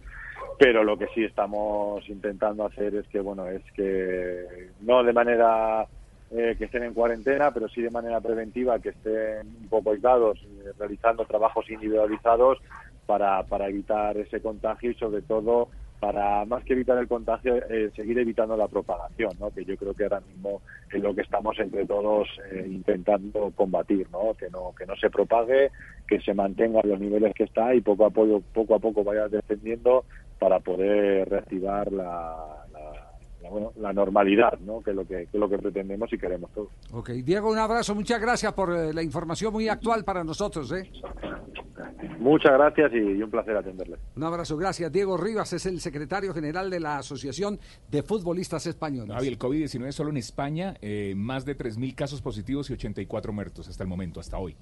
pero 0.59 0.83
lo 0.83 0.97
que 0.97 1.07
sí 1.15 1.23
estamos 1.23 2.07
intentando 2.09 2.65
hacer 2.65 2.93
es 2.93 3.07
que, 3.07 3.21
bueno, 3.21 3.47
es 3.47 3.63
que 3.71 4.67
no 4.81 5.05
de 5.05 5.13
manera 5.13 5.87
eh, 6.31 6.55
que 6.57 6.65
estén 6.65 6.83
en 6.83 6.93
cuarentena, 6.93 7.51
pero 7.53 7.69
sí 7.69 7.81
de 7.81 7.89
manera 7.89 8.19
preventiva, 8.19 8.77
que 8.79 8.89
estén 8.89 9.47
un 9.47 9.69
poco 9.69 9.91
aislados, 9.91 10.37
eh, 10.43 10.73
realizando 10.77 11.23
trabajos 11.23 11.69
individualizados 11.69 12.57
para, 13.05 13.41
para 13.43 13.69
evitar 13.69 14.17
ese 14.17 14.41
contagio 14.41 14.91
y 14.91 14.95
sobre 14.95 15.21
todo 15.21 15.69
para 15.99 16.45
más 16.45 16.63
que 16.63 16.73
evitar 16.73 16.97
el 16.97 17.07
contagio, 17.07 17.55
eh, 17.69 17.91
seguir 17.95 18.19
evitando 18.19 18.55
la 18.55 18.67
propagación, 18.67 19.31
¿no? 19.39 19.51
que 19.51 19.65
yo 19.65 19.75
creo 19.77 19.93
que 19.93 20.03
ahora 20.03 20.21
mismo 20.21 20.61
es 20.91 21.01
lo 21.01 21.13
que 21.13 21.21
estamos 21.21 21.57
entre 21.59 21.85
todos 21.85 22.27
eh, 22.51 22.65
intentando 22.69 23.51
combatir, 23.55 24.07
¿no? 24.11 24.33
que 24.33 24.49
no 24.49 24.73
que 24.77 24.85
no 24.85 24.95
se 24.95 25.09
propague, 25.09 25.71
que 26.07 26.21
se 26.21 26.33
mantenga 26.33 26.81
los 26.83 26.99
niveles 26.99 27.33
que 27.33 27.43
está 27.43 27.73
y 27.73 27.81
poco 27.81 28.05
a 28.05 28.09
poco 28.09 28.41
poco 28.53 28.75
a 28.75 28.79
poco 28.79 29.03
vaya 29.03 29.27
descendiendo 29.27 30.05
para 30.39 30.59
poder 30.59 31.29
reactivar 31.29 31.91
la, 31.91 32.65
la, 32.71 33.09
la, 33.43 33.49
bueno, 33.49 33.73
la 33.77 33.93
normalidad, 33.93 34.57
¿no? 34.59 34.81
que 34.81 34.91
es 34.91 34.95
lo 34.95 35.05
que, 35.05 35.15
que 35.15 35.23
es 35.33 35.39
lo 35.39 35.49
que 35.49 35.57
pretendemos 35.57 36.11
y 36.13 36.17
queremos 36.17 36.51
todos. 36.53 36.69
Ok, 36.91 37.09
Diego, 37.09 37.51
un 37.51 37.57
abrazo, 37.57 37.93
muchas 37.93 38.21
gracias 38.21 38.53
por 38.53 38.73
eh, 38.73 38.93
la 38.93 39.03
información 39.03 39.51
muy 39.51 39.67
actual 39.67 40.03
para 40.05 40.23
nosotros. 40.23 40.71
¿eh? 40.71 40.89
Muchas 42.19 42.53
gracias 42.53 42.91
y, 42.93 42.97
y 42.97 43.21
un 43.21 43.29
placer 43.29 43.55
atenderles. 43.57 43.99
Un 44.15 44.23
abrazo, 44.23 44.57
gracias. 44.57 44.91
Diego 44.91 45.17
Rivas 45.17 45.51
es 45.53 45.65
el 45.65 45.79
secretario 45.81 46.33
general 46.33 46.69
de 46.69 46.79
la 46.79 46.97
Asociación 46.97 47.59
de 47.89 48.03
Futbolistas 48.03 48.65
Españoles. 48.65 49.13
Javi, 49.13 49.27
el 49.27 49.37
COVID-19 49.37 49.91
solo 49.91 50.09
en 50.09 50.17
España, 50.17 50.75
eh, 50.81 51.13
más 51.15 51.45
de 51.45 51.57
3.000 51.57 51.95
casos 51.95 52.21
positivos 52.21 52.69
y 52.69 52.73
84 52.73 53.33
muertos 53.33 53.67
hasta 53.67 53.83
el 53.83 53.89
momento, 53.89 54.19
hasta 54.19 54.37
hoy. 54.37 54.55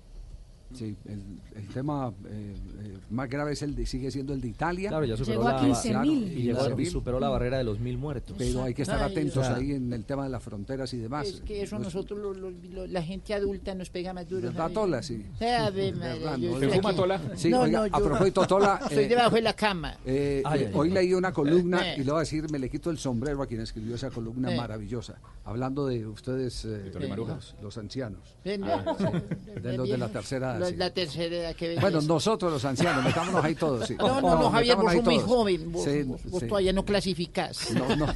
Sí, 0.73 0.97
el, 1.05 1.21
el 1.55 1.67
tema 1.69 2.13
eh, 2.25 2.53
eh, 2.83 2.97
más 3.09 3.29
grave 3.29 3.53
es 3.53 3.61
el 3.61 3.73
de, 3.73 3.85
sigue 3.85 4.11
siendo 4.11 4.33
el 4.33 4.41
de 4.41 4.49
Italia. 4.49 4.89
Claro, 4.89 5.05
ya 5.05 5.15
superó 5.15 5.37
Llegó 5.41 5.47
a 5.47 5.53
la, 5.53 5.61
15.000. 5.61 5.89
claro, 5.91 6.05
y 6.05 6.43
llegó- 6.43 6.59
15.000. 6.59 6.81
y 6.81 6.85
superó 6.87 7.19
la 7.21 7.29
barrera 7.29 7.57
de 7.57 7.63
los 7.63 7.79
mil 7.79 7.97
muertos. 7.97 8.35
Pero 8.37 8.63
hay 8.63 8.73
que 8.73 8.81
estar 8.81 9.01
Ay, 9.01 9.11
atentos 9.11 9.37
o 9.37 9.43
sea, 9.43 9.55
ahí 9.55 9.71
en 9.71 9.93
el 9.93 10.03
tema 10.03 10.25
de 10.25 10.29
las 10.29 10.43
fronteras 10.43 10.93
y 10.93 10.97
demás. 10.97 11.27
Es 11.27 11.41
que 11.41 11.61
eso 11.63 11.77
a 11.77 11.79
No 11.79 11.87
es- 11.87 11.93
nosotros, 11.95 12.19
lo- 12.19 12.33
lo- 12.33 12.51
lo- 12.51 12.85
la 12.87 13.01
gente 13.01 13.33
adulta, 13.33 13.73
nos 13.75 13.89
pega 13.89 14.11
más 14.13 14.27
duro. 14.27 14.41
¿Verdad. 14.49 14.69
Tola? 14.71 15.01
Sí. 15.01 15.25
Ave 15.39 15.91
María, 15.93 16.13
¿Verdad? 16.15 16.37
yo 16.37 16.49
¿No? 16.49 16.53
estoy 16.55 16.67
¿Usted 16.67 16.77
fuma, 16.81 16.89
aquí. 16.89 16.97
Tola? 16.97 17.21
Sí, 17.35 17.49
no, 17.49 17.61
oiga, 17.61 17.87
no, 17.87 17.95
a 17.95 17.99
propósito, 17.99 18.41
Tola, 18.47 18.79
Estoy 18.83 19.03
eh, 19.05 19.07
debajo 19.07 19.35
de 19.35 19.41
la 19.41 19.53
cama. 19.53 19.97
Eh, 20.05 20.41
Ay, 20.45 20.63
eh, 20.63 20.71
hoy 20.73 20.89
leí 20.89 21.13
una 21.13 21.31
columna 21.31 21.93
Eh. 21.93 22.01
y 22.01 22.03
le 22.03 22.11
voy 22.11 22.17
a 22.17 22.19
decir, 22.19 22.51
me 22.51 22.59
le 22.59 22.69
quito 22.69 22.89
el 22.91 22.97
sombrero 22.97 23.41
a 23.41 23.47
quien 23.47 23.61
escribió 23.61 23.95
esa 23.95 24.09
columna 24.11 24.53
Eh. 24.53 24.57
maravillosa, 24.57 25.15
hablando 25.47 25.87
de 25.87 26.05
ustedes, 26.05 26.65
eh, 26.65 26.91
los, 27.15 27.55
los 27.61 27.77
ancianos, 27.77 28.19
Ah, 28.63 28.95
sí, 28.97 29.59
de 29.61 29.77
los 29.77 29.89
de 29.89 29.97
la 29.97 30.09
tercera 30.09 30.51
edad. 30.51 30.59
Los- 30.59 30.69
sí. 30.69 30.75
La 30.75 30.89
tercera 30.93 31.35
edad, 31.35 31.55
qué 31.55 31.67
belleza. 31.69 31.81
Bueno, 31.89 32.01
nosotros 32.01 32.51
los 32.51 32.65
ancianos, 32.65 33.03
metámonos 33.03 33.43
ahí 33.43 33.55
todos. 33.55 33.87
Sí. 33.87 33.95
No, 33.97 34.19
no, 34.21 34.37
no, 34.39 34.49
Javier, 34.51 34.75
vos 34.75 34.91
sos 34.93 35.03
muy 35.05 35.19
joven. 35.19 35.71
Vos, 35.71 35.83
Sí, 35.85 36.03
vos- 36.03 36.21
vos 36.25 36.41
sí. 36.41 36.47
todavía 36.47 36.73
no 36.73 36.83
clasificás. 36.83 37.71
No, 37.73 37.95
no. 37.95 38.07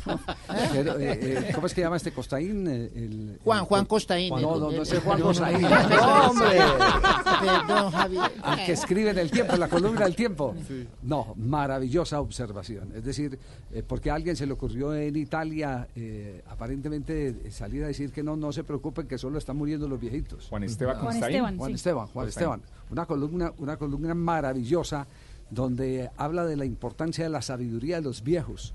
Pero, 0.74 1.00
eh, 1.00 1.20
eh, 1.22 1.52
¿Cómo 1.56 1.68
es 1.68 1.74
que 1.74 1.82
llama 1.82 1.96
este 1.98 2.12
Costaín? 2.12 2.68
El- 2.68 3.40
Juan, 3.44 3.60
el- 3.60 3.66
Juan 3.66 3.86
Costaín. 3.86 4.30
No, 4.30 4.38
el- 4.38 4.44
no, 4.44 4.58
no, 4.60 4.70
el- 4.72 4.82
ese 4.82 5.00
Juan 5.00 5.18
el- 5.18 5.24
Costaín. 5.24 5.62
No, 5.62 6.30
hombre. 6.30 6.60
Perdón, 7.42 7.92
Javier. 7.92 8.32
Al 8.44 8.66
que 8.66 8.72
escribe 8.74 9.10
en 9.12 9.18
el 9.20 9.32
tiempo, 9.32 9.54
en 9.54 9.60
la 9.60 9.68
columna 9.70 10.02
del 10.06 10.16
tiempo. 10.16 10.54
No, 11.02 11.34
maravillosa 11.38 12.20
observación. 12.20 12.92
Es 12.96 13.04
decir, 13.04 13.38
eh, 13.74 13.84
porque 13.88 14.12
a 14.12 14.16
alguien 14.16 14.36
se 14.36 14.46
le 14.46 14.54
ocurrió 14.54 14.94
en 14.94 15.16
Italia 15.16 15.88
eh, 15.96 16.42
aparentemente 16.50 17.21
salir 17.50 17.84
a 17.84 17.88
decir 17.88 18.12
que 18.12 18.24
no, 18.24 18.36
no 18.36 18.52
se 18.52 18.64
preocupen, 18.64 19.08
que 19.08 19.18
solo 19.18 19.38
están 19.38 19.58
muriendo 19.58 19.88
los 19.88 20.00
viejitos. 20.00 20.48
Juan 20.50 20.64
Esteban 20.64 20.98
Juan. 21.00 21.16
Esteban, 21.16 21.58
Juan. 21.58 21.72
Esteban, 21.74 22.08
Juan. 22.08 22.28
Esteban. 22.28 22.62
Una 22.90 23.06
columna, 23.06 23.54
una 23.58 23.78
columna 23.78 24.14
maravillosa 24.14 25.08
donde 25.50 26.10
habla 26.18 26.46
de 26.46 26.56
la 26.56 26.66
importancia 26.66 27.24
de 27.24 27.30
la 27.30 27.42
sabiduría 27.42 27.98
de 27.98 28.02
los 28.02 28.24
viejos. 28.24 28.74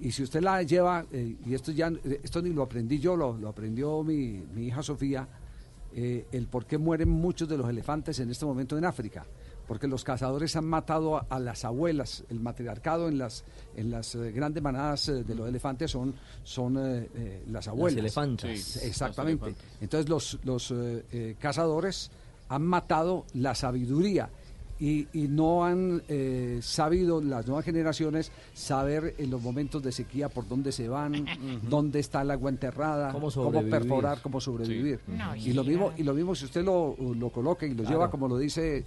Y 0.00 0.10
si 0.12 0.22
usted 0.22 0.40
la 0.40 0.62
lleva, 0.62 1.04
eh, 1.12 1.36
y 1.46 1.54
esto 1.54 1.70
ya 1.70 1.92
esto 2.22 2.42
ni 2.42 2.50
lo 2.50 2.62
aprendí 2.62 2.98
yo, 2.98 3.14
lo, 3.14 3.36
lo 3.36 3.48
aprendió 3.48 4.02
mi, 4.02 4.42
mi 4.54 4.66
hija 4.66 4.82
Sofía, 4.82 5.28
eh, 5.94 6.26
el 6.32 6.46
por 6.46 6.66
qué 6.66 6.78
mueren 6.78 7.08
muchos 7.08 7.48
de 7.48 7.58
los 7.58 7.68
elefantes 7.68 8.18
en 8.18 8.30
este 8.30 8.44
momento 8.44 8.76
en 8.78 8.84
África. 8.84 9.26
Porque 9.72 9.88
los 9.88 10.04
cazadores 10.04 10.54
han 10.54 10.66
matado 10.66 11.16
a, 11.16 11.26
a 11.30 11.40
las 11.40 11.64
abuelas, 11.64 12.24
el 12.28 12.40
matriarcado 12.40 13.08
en 13.08 13.16
las, 13.16 13.42
en 13.74 13.90
las 13.90 14.14
eh, 14.14 14.30
grandes 14.30 14.62
manadas 14.62 15.08
eh, 15.08 15.24
de 15.24 15.34
los 15.34 15.48
elefantes 15.48 15.90
son, 15.90 16.14
son 16.44 16.76
eh, 16.76 17.08
eh, 17.14 17.42
las 17.50 17.68
abuelas. 17.68 17.94
Sí, 17.94 17.98
Sí, 18.58 18.80
Exactamente. 18.86 19.46
las. 19.46 19.56
Entonces 19.80 20.10
los, 20.10 20.38
los 20.44 20.70
eh, 20.72 21.06
eh, 21.10 21.36
cazadores 21.40 22.10
han 22.50 22.66
matado 22.66 23.24
la 23.32 23.54
sabiduría 23.54 24.28
y, 24.82 25.06
y 25.12 25.28
no 25.28 25.64
han 25.64 26.02
eh, 26.08 26.58
sabido 26.60 27.20
las 27.22 27.46
nuevas 27.46 27.64
generaciones 27.64 28.32
saber 28.52 29.14
en 29.18 29.30
los 29.30 29.40
momentos 29.40 29.80
de 29.80 29.92
sequía 29.92 30.28
por 30.28 30.48
dónde 30.48 30.72
se 30.72 30.88
van, 30.88 31.24
dónde 31.68 32.00
está 32.00 32.22
el 32.22 32.32
agua 32.32 32.50
enterrada, 32.50 33.12
Cómo 33.12 33.30
perforar, 33.70 34.20
cómo 34.20 34.40
sobrevivir. 34.40 34.98
Sí. 35.06 35.12
No, 35.16 35.36
y 35.36 35.52
lo 35.52 35.62
mismo 35.62 35.92
y 35.96 36.02
lo 36.02 36.14
mismo 36.14 36.34
si 36.34 36.46
usted 36.46 36.64
lo, 36.64 36.96
lo 36.98 37.30
coloca 37.30 37.64
y 37.64 37.70
lo 37.70 37.76
Claro. 37.82 37.90
lleva 37.90 38.10
como 38.10 38.26
lo 38.26 38.38
dice 38.38 38.78
eh, 38.78 38.84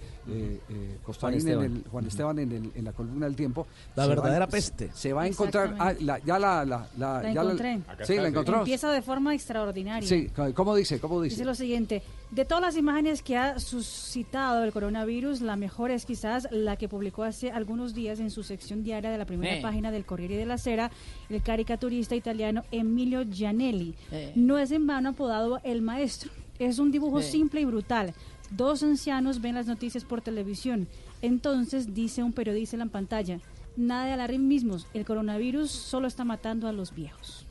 eh, 0.68 0.98
Juan 1.02 1.32
en 1.32 1.38
Esteban. 1.38 1.64
el- 1.64 1.84
Juan 1.90 2.06
Esteban 2.06 2.38
en, 2.40 2.52
el- 2.52 2.72
en 2.74 2.84
la 2.84 2.92
columna 2.92 3.24
del 3.26 3.36
tiempo. 3.36 3.66
La 3.94 4.02
va- 4.02 4.08
verdadera 4.10 4.46
peste. 4.48 4.90
Se 4.92 5.12
va 5.14 5.22
a 5.22 5.26
encontrar, 5.28 5.76
ah, 5.78 5.94
la- 6.00 6.18
ya 6.18 6.38
la, 6.38 6.64
la, 6.66 6.86
la- 6.98 7.22
La 7.22 7.32
ya 7.32 7.40
encontré. 7.42 7.80
sí, 8.02 8.16
la 8.16 8.28
encontró. 8.28 8.58
Empieza 8.58 8.90
de 8.92 9.00
forma 9.00 9.34
extraordinaria. 9.34 10.06
Sí, 10.06 10.28
¿cómo 10.54 10.74
dice? 10.76 11.00
¿Cómo 11.00 11.22
dice? 11.22 11.36
Dice 11.36 11.44
lo 11.46 11.54
siguiente, 11.54 12.02
de 12.30 12.44
todas 12.44 12.60
las 12.62 12.76
imágenes 12.76 13.22
que 13.22 13.36
ha 13.36 13.58
suscitado 13.60 14.64
el 14.64 14.72
coronavirus, 14.72 15.40
la 15.40 15.56
mejor 15.56 15.90
es 15.90 16.04
quizás 16.04 16.48
la 16.50 16.76
que 16.76 16.88
publicó 16.88 17.22
hace 17.22 17.50
algunos 17.52 17.94
días 17.94 18.18
en 18.20 18.30
su 18.30 18.42
sección 18.42 18.82
diaria 18.82 19.10
de 19.10 19.18
la 19.18 19.24
primera 19.26 19.56
Eh. 19.56 19.62
página 19.62 19.90
del 19.90 20.04
Corriere 20.04 20.36
della 20.36 20.58
Sera 20.58 20.90
el 21.30 21.40
caricaturista 21.42 22.16
italiano 22.16 22.64
Emilio 22.72 23.22
Gianelli. 23.24 23.94
Eh. 24.10 24.32
No 24.34 24.58
es 24.58 24.72
en 24.72 24.86
vano 24.86 25.10
apodado 25.10 25.60
El 25.62 25.82
Maestro. 25.82 26.30
Es 26.58 26.78
un 26.78 26.90
dibujo 26.90 27.20
Eh. 27.20 27.22
simple 27.22 27.60
y 27.60 27.64
brutal. 27.64 28.12
Dos 28.50 28.82
ancianos 28.82 29.40
ven 29.40 29.54
las 29.54 29.66
noticias 29.66 30.04
por 30.04 30.20
televisión. 30.20 30.88
Entonces 31.22 31.94
dice 31.94 32.22
un 32.22 32.32
periodista 32.32 32.76
en 32.76 32.80
la 32.80 32.86
pantalla, 32.86 33.40
nada 33.76 34.06
de 34.06 34.12
alarmismos, 34.12 34.86
el 34.94 35.04
coronavirus 35.04 35.70
solo 35.70 36.06
está 36.06 36.24
matando 36.24 36.66
a 36.68 36.72
los 36.72 36.94
viejos. 36.94 37.45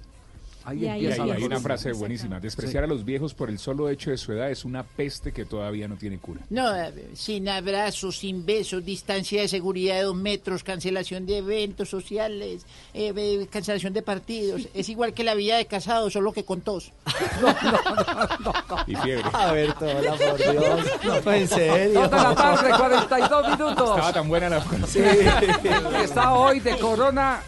Ahí 0.65 0.83
Y 0.83 0.87
ahí 0.87 1.07
hay 1.07 1.43
una 1.43 1.59
frase 1.59 1.91
buenísima. 1.93 2.39
Despreciar 2.39 2.83
a 2.83 2.87
los 2.87 3.05
viejos 3.05 3.33
por 3.33 3.49
el 3.49 3.59
solo 3.59 3.89
hecho 3.89 4.09
de 4.09 4.17
su 4.17 4.33
edad 4.33 4.49
es 4.49 4.65
una 4.65 4.83
peste 4.83 5.31
que 5.31 5.45
todavía 5.45 5.87
no 5.87 5.95
tiene 5.95 6.17
cura. 6.17 6.41
No, 6.49 6.71
sin 7.13 7.47
abrazos, 7.47 8.17
sin 8.17 8.45
besos, 8.45 8.83
distancia 8.83 9.41
de 9.41 9.47
seguridad 9.47 9.95
de 9.97 10.03
dos 10.03 10.15
metros, 10.15 10.63
cancelación 10.63 11.25
de 11.25 11.37
eventos 11.37 11.89
sociales, 11.89 12.65
eh, 12.93 13.13
eh, 13.15 13.47
cancelación 13.49 13.93
de 13.93 14.01
partidos. 14.01 14.67
Es 14.73 14.89
igual 14.89 15.13
que 15.13 15.23
la 15.23 15.35
vida 15.35 15.57
de 15.57 15.67
casado, 15.67 16.09
solo 16.09 16.33
que 16.33 16.43
con 16.43 16.61
tos. 16.61 16.91
Y 18.87 18.95
fiebre. 18.95 19.29
A 19.33 19.51
ver, 19.51 19.73
Tola, 19.73 20.15
por 20.15 20.37
Dios. 20.37 21.25
No, 21.25 21.31
en 21.31 21.47
serio. 21.47 22.01
De 22.01 22.09
la 22.09 22.35
tarde, 22.35 22.69
42 22.77 23.49
minutos. 23.49 23.89
Estaba 23.89 24.13
tan 24.13 24.27
buena 24.27 24.49
la 24.49 24.65
Sí. 24.87 24.99
Está 26.03 26.33
hoy 26.33 26.59
de 26.59 26.77
corona, 26.77 27.41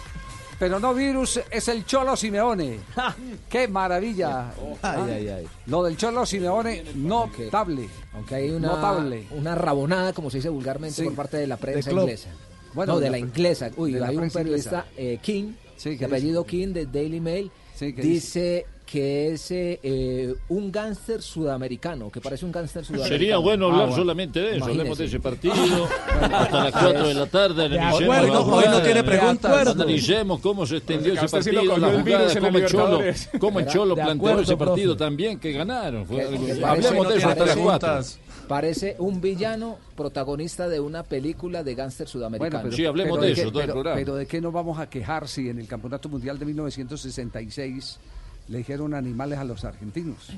pero 0.59 0.79
no 0.79 0.93
virus, 0.93 1.39
es 1.51 1.67
el 1.67 1.85
Cholo 1.85 2.15
Simeone. 2.15 2.79
¡Qué 3.49 3.67
maravilla! 3.67 4.49
Ay, 4.49 4.77
¿Ah? 4.83 5.05
ay, 5.07 5.27
ay. 5.27 5.47
Lo 5.67 5.83
del 5.83 5.97
Cholo 5.97 6.25
Simeone, 6.25 6.83
notable. 6.95 7.87
Aunque 8.13 8.35
hay 8.35 8.49
una, 8.49 8.67
Notable. 8.69 9.27
una 9.31 9.55
rabonada, 9.55 10.13
como 10.13 10.29
se 10.29 10.37
dice 10.37 10.49
vulgarmente, 10.49 10.95
Sí. 10.95 11.03
por 11.03 11.13
parte 11.15 11.37
de 11.37 11.47
la 11.47 11.57
prensa 11.57 11.91
inglesa. 11.91 12.29
Bueno, 12.73 12.93
no, 12.93 12.99
de 12.99 13.09
la 13.09 13.17
inglesa. 13.17 13.71
Uy, 13.77 13.95
hay 13.97 14.17
un 14.17 14.29
periodista, 14.29 14.85
eh, 14.95 15.19
King, 15.21 15.53
Sí, 15.75 15.91
de 15.91 15.97
¿qué 15.97 16.05
apellido 16.05 16.43
King, 16.45 16.69
de 16.69 16.85
Daily 16.87 17.19
Mail, 17.21 17.51
Sí, 17.75 17.93
¿qué 17.93 18.01
dice 18.01 18.65
que 18.89 19.33
es 19.33 19.51
eh, 19.51 19.79
eh, 19.83 20.33
un 20.47 20.71
gángster 20.71 21.21
sudamericano, 21.21 22.09
que 22.09 22.21
parece 22.21 22.45
un 22.45 22.53
gángster 22.53 22.85
sudamericano. 22.85 23.19
Sería 23.19 23.37
bueno 23.37 23.65
hablar 23.67 23.89
Ah, 23.91 23.95
solamente 23.95 24.39
de 24.39 24.55
eso. 24.55 24.65
Hablemos 24.65 24.97
de 24.97 25.05
ese 25.05 25.19
partido 25.19 25.53
hasta 26.21 26.63
las 26.63 26.71
4 26.71 27.07
de 27.09 27.13
la 27.13 27.25
tarde. 27.25 27.67
De 27.69 27.77
analicemos 27.79 28.15
acuerdo, 28.17 28.33
la 28.33 28.55
hoy 28.55 28.65
no 28.71 28.81
tiene 28.81 29.03
preguntas. 29.03 29.67
Analicemos 29.67 30.39
cómo 30.39 30.65
se 30.65 30.77
extendió 30.77 31.13
ese 31.13 31.27
sí 31.27 31.31
partido, 31.31 31.63
la 31.77 31.89
el 31.91 32.01
jugada, 32.01 32.31
en 32.31 32.33
la 32.33 32.39
cómo 32.47 32.57
el 32.57 32.65
Cholo, 32.65 33.01
cómo 33.39 33.59
el 33.59 33.65
De 33.65 33.71
Cholo 33.71 33.93
acuerdo, 33.93 34.05
planteó 34.17 34.39
ese 34.41 34.57
partido 34.57 34.95
profe. 34.95 35.05
también, 35.05 35.39
que 35.39 35.51
ganaron. 35.51 36.05
Fue 36.05 36.17
Que- 36.17 36.23
que 36.29 36.65
Hablemos 36.65 37.05
parece- 37.07 37.07
de 37.11 37.17
eso 37.17 37.29
hasta 37.29 37.45
las 37.45 37.57
4. 37.57 38.03
Parece 38.47 38.95
un 38.99 39.19
villano 39.19 39.77
protagonista 39.97 40.69
de 40.69 40.79
una 40.79 41.03
película 41.03 41.61
de 41.63 41.75
gángster 41.75 42.07
sudamericano. 42.07 42.71
Sí, 42.71 42.85
hablemos 42.85 43.19
de 43.19 43.27
de 43.27 43.33
eso, 43.33 43.41
qué- 43.43 43.51
todo 43.51 43.59
el 43.59 43.65
pero- 43.65 43.73
programa. 43.73 43.95
pero 43.99 44.15
de 44.15 44.25
qué 44.25 44.39
nos 44.39 44.53
vamos 44.53 44.79
a 44.79 44.89
quejar 44.89 45.27
si 45.27 45.49
en 45.49 45.59
el 45.59 45.67
Campeonato 45.67 46.07
Mundial 46.07 46.39
de 46.39 46.45
1966 46.45 47.99
le 48.47 48.59
dijeron 48.59 48.93
animales 48.93 49.39
a 49.39 49.43
los 49.43 49.65
argentinos. 49.65 50.31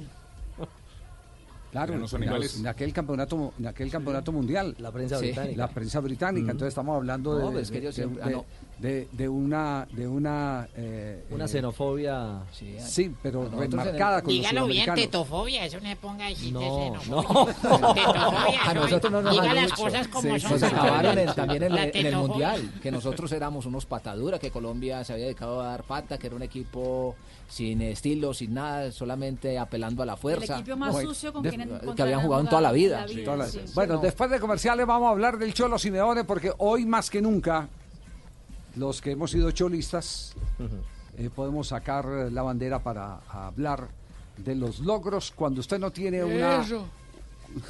Claro, 1.71 1.97
los 1.97 2.11
en, 2.13 2.23
animales. 2.23 2.57
en 2.59 2.67
aquel 2.67 2.91
campeonato, 2.93 3.53
en 3.59 3.67
aquel 3.67 3.91
campeonato 3.91 4.31
mundial. 4.31 4.75
La 4.79 4.91
prensa 4.91 5.19
Sí. 5.19 5.25
británica. 5.27 5.57
La 5.57 5.67
prensa 5.67 5.99
británica, 5.99 6.51
entonces 6.51 6.69
estamos 6.69 6.95
hablando 6.95 7.35
de, 7.35 7.43
No, 7.43 7.59
es 7.59 7.69
que 7.69 7.75
de- 7.75 7.79
ellos 7.81 7.95
de- 7.95 8.01
siempre- 8.03 8.23
ah, 8.23 8.27
de- 8.27 8.33
no. 8.35 8.45
de- 8.79 9.07
de 9.11 9.29
una 9.29 9.87
de 9.91 10.07
una 10.07 10.67
eh, 10.75 11.25
Una 11.29 11.45
eh, 11.45 11.47
xenofobia. 11.47 12.39
Sí, 12.51 12.75
sí, 12.79 13.13
pero 13.21 13.43
el- 13.43 13.51
remarcada 13.71 14.21
con 14.21 14.33
los 14.33 14.41
Dígalo 14.41 14.65
bien, 14.67 14.95
tetofobia, 14.95 15.65
eso 15.65 15.79
no 15.79 15.89
se 15.89 15.95
ponga 15.95 16.27
así 16.27 16.51
No, 16.51 16.59
de 16.59 16.65
no. 16.67 16.99
xenofobia. 17.01 17.53
Tetofobia, 17.93 18.63
A 18.65 18.73
nosotros 18.73 19.11
no 19.11 19.21
nos 19.21 19.31
Diga 19.31 19.49
han 19.49 19.55
las 19.55 19.65
dicho. 19.65 19.83
cosas 19.83 20.07
como 20.07 20.33
Sí, 20.35 20.39
son. 20.39 20.51
Nos 20.51 20.63
acabaron 20.63 21.17
en- 21.17 21.33
también 21.35 21.63
en, 21.63 21.71
el- 21.77 21.91
en 21.95 22.05
el. 22.07 22.15
Mundial, 22.19 22.73
que 22.81 22.91
nosotros 22.91 23.31
éramos 23.31 23.65
unos 23.65 23.85
pataduras, 23.85 24.39
que 24.39 24.51
Colombia 24.51 25.03
se 25.03 25.13
había 25.13 25.25
dedicado 25.25 25.61
a 25.61 25.67
dar 25.67 25.83
pata, 25.83 26.17
que 26.17 26.27
era 26.27 26.35
un 26.35 26.41
equipo 26.43 27.15
sin 27.47 27.81
estilo, 27.81 28.33
sin 28.33 28.53
nada, 28.53 28.91
solamente 28.91 29.57
apelando 29.57 30.03
a 30.03 30.05
la 30.05 30.13
El 30.13 30.19
fuerza. 30.19 30.59
equipo 30.59 30.75
más 30.77 31.01
sucio 31.01 31.31
con 31.33 31.43
que 31.43 31.49
tienen 31.67 31.95
que 31.95 32.01
habían 32.01 32.21
jugado 32.21 32.41
en 32.43 32.49
toda 32.49 32.61
la 32.61 32.71
vida. 32.71 33.05
Toda 33.25 33.37
la- 33.37 33.47
sí. 33.47 33.61
Bueno, 33.75 33.95
No. 33.95 34.01
después 34.01 34.29
de 34.29 34.39
comerciales 34.39 34.85
vamos 34.85 35.07
a 35.07 35.11
hablar 35.11 35.37
del 35.37 35.53
Cholo 35.53 35.77
Simeone 35.79 36.23
porque 36.23 36.51
hoy 36.59 36.85
más 36.85 37.09
que 37.09 37.21
nunca 37.21 37.67
los 38.75 39.01
que 39.01 39.11
hemos 39.11 39.31
sido 39.31 39.51
cholistas 39.51 40.33
eh, 41.17 41.29
podemos 41.33 41.67
sacar 41.67 42.05
la 42.05 42.41
bandera 42.43 42.79
para 42.79 43.19
hablar 43.29 43.87
de 44.37 44.55
los 44.55 44.79
logros 44.79 45.31
cuando 45.35 45.59
usted 45.59 45.79
no 45.79 45.91
tiene 45.91 46.23
una 46.23 46.61
Eso. 46.61 46.85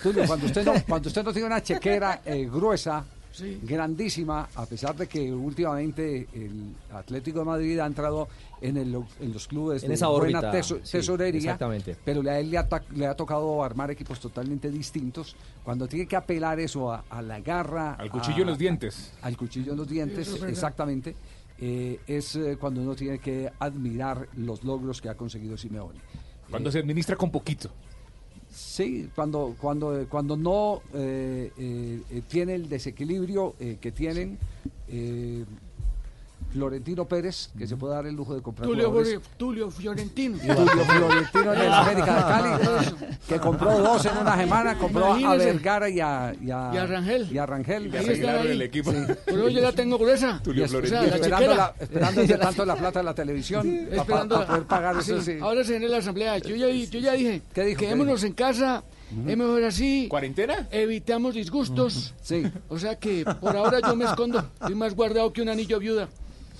Tulio, 0.03 0.27
cuando 0.27 0.45
usted 0.45 0.65
no 0.65 0.73
cuando 0.87 1.07
usted 1.07 1.23
no 1.23 1.31
tiene 1.31 1.47
una 1.47 1.63
chequera 1.63 2.21
eh, 2.25 2.47
gruesa 2.51 3.03
Sí. 3.31 3.59
grandísima 3.63 4.49
a 4.55 4.65
pesar 4.65 4.95
de 4.95 5.07
que 5.07 5.31
últimamente 5.31 6.27
el 6.33 6.73
Atlético 6.91 7.39
de 7.39 7.45
Madrid 7.45 7.79
ha 7.79 7.85
entrado 7.85 8.27
en, 8.59 8.75
el- 8.77 8.95
en 9.19 9.33
los 9.33 9.47
clubes 9.47 9.83
En 9.83 9.89
de 9.89 9.95
esa 9.95 10.07
buena 10.07 10.39
órbita, 10.39 10.51
teso- 10.51 10.79
sí, 10.83 10.91
tesorería 10.93 11.39
exactamente. 11.39 11.95
pero 12.03 12.23
le- 12.23 12.31
a 12.31 12.39
él 12.39 12.49
le 12.49 12.57
ha, 12.57 12.67
ta- 12.67 12.83
le 12.95 13.05
ha 13.05 13.15
tocado 13.15 13.63
armar 13.63 13.91
equipos 13.91 14.19
totalmente 14.19 14.69
distintos. 14.71 15.35
Cuando 15.63 15.87
tiene 15.87 16.07
que 16.07 16.15
apelar 16.15 16.59
eso 16.59 16.91
a, 16.91 17.03
a 17.09 17.21
la 17.21 17.39
garra. 17.39 17.93
Al 17.93 18.09
cuchillo 18.09 18.41
en 18.41 18.47
los 18.47 18.57
dientes. 18.57 19.11
Al 19.21 19.37
cuchillo 19.37 19.71
en 19.73 19.77
los 19.77 19.87
dientes, 19.87 20.41
exactamente. 20.43 21.15
eh, 21.61 21.99
es 22.07 22.35
eh, 22.35 22.57
cuando 22.59 22.81
uno 22.81 22.95
tiene 22.95 23.19
que 23.19 23.51
admirar 23.59 24.27
los 24.37 24.63
logros 24.63 25.01
que 25.01 25.09
ha 25.09 25.15
conseguido 25.15 25.55
Simeone. 25.57 25.99
Cuando 26.49 26.71
se 26.71 26.79
administra 26.79 27.15
con 27.15 27.29
poquito. 27.31 27.69
Sí, 28.59 29.09
cuando, 29.15 29.55
cuando, 29.59 30.05
cuando 30.09 30.35
no 30.35 30.81
eh, 30.93 31.51
eh, 31.57 32.01
eh, 32.11 32.21
tiene 32.27 32.55
el 32.55 32.67
desequilibrio 32.67 33.55
eh, 33.57 33.77
que 33.79 33.91
tienen 33.93 34.37
eh, 34.89 35.45
Florentino 36.51 37.07
Pérez, 37.07 37.49
que 37.57 37.67
se 37.67 37.77
puede 37.77 37.93
dar 37.93 38.05
el 38.07 38.15
lujo 38.15 38.33
de 38.33 38.41
comprar 38.41 38.67
Tulio, 38.67 38.87
jugadores. 38.89 39.19
Tulio 39.37 39.69
Fiorentino. 39.69 40.37
Tulio 40.39 40.83
Fiorentino 40.85 41.53
en 41.53 41.61
el 41.61 41.71
América 41.73 42.15
de 42.15 42.21
Cali, 42.21 42.95
que 43.27 43.39
compró 43.39 43.77
dos 43.79 44.05
en 44.05 44.17
una 44.17 44.35
semana, 44.37 44.77
compró 44.77 45.13
a. 45.13 45.35
Vergara 45.35 45.89
y 45.89 45.99
a, 45.99 46.33
y 46.41 46.49
a, 46.51 46.71
Y 46.73 46.77
a 46.77 46.85
Rangel. 46.87 47.27
Y 47.31 47.37
a 47.37 47.45
Rangel. 47.45 47.95
Ahí 47.95 48.09
están 48.09 48.35
ahí. 48.37 48.69
Por 48.81 48.95
eso 48.95 49.49
yo 49.49 49.61
la 49.61 49.71
tengo 49.73 49.97
gruesa. 49.97 50.41
Y 50.45 50.61
es- 50.61 50.73
O 50.73 50.85
sea, 50.85 51.01
la 51.03 51.15
esperando, 51.15 51.55
la, 51.55 51.73
esperando 51.79 52.37
tanto 52.39 52.65
la 52.65 52.75
plata 52.75 52.99
de 52.99 53.05
la 53.05 53.13
televisión 53.13 53.67
para 53.89 54.01
Esperando 54.01 54.45
poder 54.47 54.63
pagar 54.63 54.97
eso. 54.97 55.21
Sí, 55.21 55.33
sí. 55.33 55.39
Ahora 55.41 55.63
se 55.63 55.71
viene 55.71 55.87
la 55.89 55.97
asamblea. 55.97 56.37
Yo 56.39 56.55
ya, 56.55 56.67
yo 56.69 56.99
ya 56.99 57.13
dije, 57.13 57.41
¿Qué 57.53 57.63
dijo? 57.63 57.79
quedémonos 57.79 58.23
en 58.23 58.33
casa, 58.33 58.83
es 59.27 59.37
mejor 59.37 59.63
así. 59.63 60.07
¿Cuarentena? 60.09 60.67
Evitamos 60.71 61.35
disgustos. 61.35 62.13
Sí. 62.21 62.43
O 62.69 62.79
sea 62.79 62.97
que 62.97 63.23
por 63.39 63.55
ahora 63.55 63.79
yo 63.85 63.95
me 63.95 64.05
escondo. 64.05 64.39
Estoy 64.59 64.75
más 64.75 64.95
guardado 64.95 65.31
que 65.31 65.41
un 65.41 65.49
anillo 65.49 65.79
viuda. 65.79 66.09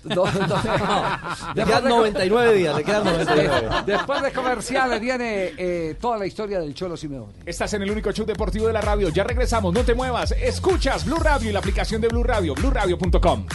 Le 0.03 1.63
quedan 1.65 1.83
99 1.85 2.53
días, 2.53 2.75
le 2.75 2.83
quedan 2.83 3.03
99. 3.03 3.69
Después 3.85 4.21
de 4.21 4.31
comerciales 4.31 5.01
viene 5.01 5.53
eh, 5.57 5.95
toda 5.99 6.17
la 6.17 6.25
historia 6.25 6.59
del 6.59 6.73
Cholo 6.73 6.95
Simeone. 6.97 7.33
Estás 7.45 7.73
en 7.73 7.83
el 7.83 7.91
único 7.91 8.11
show 8.11 8.25
deportivo 8.25 8.67
de 8.67 8.73
la 8.73 8.81
radio. 8.81 9.09
Ya 9.09 9.23
regresamos, 9.23 9.73
no 9.73 9.83
te 9.83 9.93
muevas. 9.93 10.31
Escuchas 10.31 11.05
Blue 11.05 11.19
Radio 11.19 11.49
y 11.49 11.53
la 11.53 11.59
aplicación 11.59 12.01
de 12.01 12.07
Blue 12.07 12.23
Radio, 12.23 12.55
BlueRadio.com. 12.55 13.45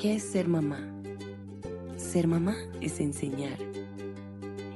¿Qué 0.00 0.16
es 0.16 0.24
ser 0.24 0.48
mamá? 0.48 0.80
Ser 1.96 2.26
mamá 2.26 2.56
es 2.80 2.98
enseñar. 2.98 3.71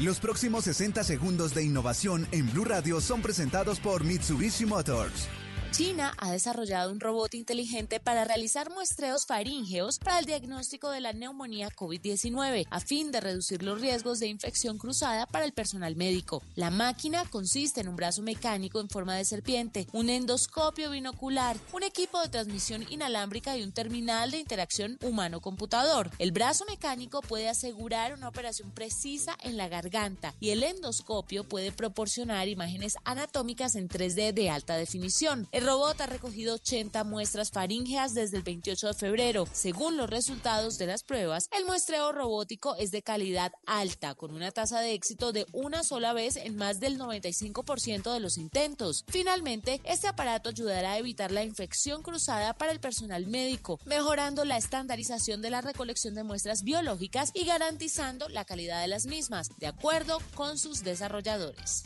Los 0.00 0.18
próximos 0.18 0.64
60 0.64 1.04
segundos 1.04 1.52
de 1.52 1.62
innovación 1.62 2.26
en 2.32 2.50
Blue 2.50 2.64
Radio 2.64 3.02
son 3.02 3.20
presentados 3.20 3.80
por 3.80 4.02
Mitsubishi 4.02 4.64
Motors. 4.64 5.28
China 5.70 6.12
ha 6.18 6.32
desarrollado 6.32 6.90
un 6.90 6.98
robot 6.98 7.34
inteligente 7.34 8.00
para 8.00 8.24
realizar 8.24 8.70
muestreos 8.70 9.24
faríngeos 9.24 10.00
para 10.00 10.18
el 10.18 10.24
diagnóstico 10.24 10.90
de 10.90 11.00
la 11.00 11.12
neumonía 11.12 11.68
COVID-19, 11.68 12.66
a 12.68 12.80
fin 12.80 13.12
de 13.12 13.20
reducir 13.20 13.62
los 13.62 13.80
riesgos 13.80 14.18
de 14.18 14.26
infección 14.26 14.78
cruzada 14.78 15.26
para 15.26 15.44
el 15.44 15.52
personal 15.52 15.94
médico. 15.94 16.42
La 16.56 16.70
máquina 16.70 17.24
consiste 17.30 17.80
en 17.80 17.88
un 17.88 17.94
brazo 17.94 18.20
mecánico 18.20 18.80
en 18.80 18.88
forma 18.88 19.14
de 19.14 19.24
serpiente, 19.24 19.86
un 19.92 20.10
endoscopio 20.10 20.90
binocular, 20.90 21.56
un 21.72 21.84
equipo 21.84 22.20
de 22.20 22.28
transmisión 22.28 22.84
inalámbrica 22.90 23.56
y 23.56 23.62
un 23.62 23.72
terminal 23.72 24.32
de 24.32 24.38
interacción 24.38 24.98
humano-computador. 25.02 26.10
El 26.18 26.32
brazo 26.32 26.64
mecánico 26.68 27.22
puede 27.22 27.48
asegurar 27.48 28.12
una 28.12 28.28
operación 28.28 28.72
precisa 28.72 29.36
en 29.44 29.56
la 29.56 29.68
garganta 29.68 30.34
y 30.40 30.50
el 30.50 30.64
endoscopio 30.64 31.44
puede 31.44 31.70
proporcionar 31.70 32.48
imágenes 32.48 32.96
anatómicas 33.04 33.76
en 33.76 33.88
3D 33.88 34.32
de 34.32 34.50
alta 34.50 34.74
definición. 34.76 35.46
Robot 35.64 36.00
ha 36.00 36.06
recogido 36.06 36.54
80 36.54 37.04
muestras 37.04 37.50
faríngeas 37.50 38.14
desde 38.14 38.36
el 38.36 38.42
28 38.42 38.88
de 38.88 38.94
febrero. 38.94 39.48
Según 39.52 39.96
los 39.96 40.08
resultados 40.08 40.78
de 40.78 40.86
las 40.86 41.02
pruebas, 41.02 41.48
el 41.56 41.64
muestreo 41.64 42.12
robótico 42.12 42.76
es 42.76 42.90
de 42.90 43.02
calidad 43.02 43.52
alta, 43.66 44.14
con 44.14 44.34
una 44.34 44.50
tasa 44.50 44.80
de 44.80 44.92
éxito 44.92 45.32
de 45.32 45.46
una 45.52 45.82
sola 45.82 46.12
vez 46.12 46.36
en 46.36 46.56
más 46.56 46.80
del 46.80 46.98
95% 46.98 48.12
de 48.12 48.20
los 48.20 48.38
intentos. 48.38 49.04
Finalmente, 49.08 49.80
este 49.84 50.08
aparato 50.08 50.50
ayudará 50.50 50.92
a 50.92 50.98
evitar 50.98 51.32
la 51.32 51.44
infección 51.44 52.02
cruzada 52.02 52.54
para 52.54 52.72
el 52.72 52.80
personal 52.80 53.26
médico, 53.26 53.78
mejorando 53.84 54.44
la 54.44 54.56
estandarización 54.56 55.42
de 55.42 55.50
la 55.50 55.60
recolección 55.60 56.14
de 56.14 56.24
muestras 56.24 56.62
biológicas 56.62 57.30
y 57.34 57.44
garantizando 57.44 58.28
la 58.28 58.44
calidad 58.44 58.80
de 58.80 58.88
las 58.88 59.06
mismas, 59.06 59.50
de 59.58 59.66
acuerdo 59.66 60.18
con 60.34 60.58
sus 60.58 60.84
desarrolladores. 60.84 61.84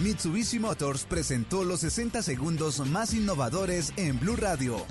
Mitsubishi 0.00 0.58
Motors 0.58 1.04
presentó 1.04 1.62
los 1.64 1.80
60 1.80 2.22
segundos 2.22 2.80
más 2.86 3.14
innovadores 3.14 3.92
en 3.96 4.18
Blue 4.18 4.36
Radio. 4.36 4.84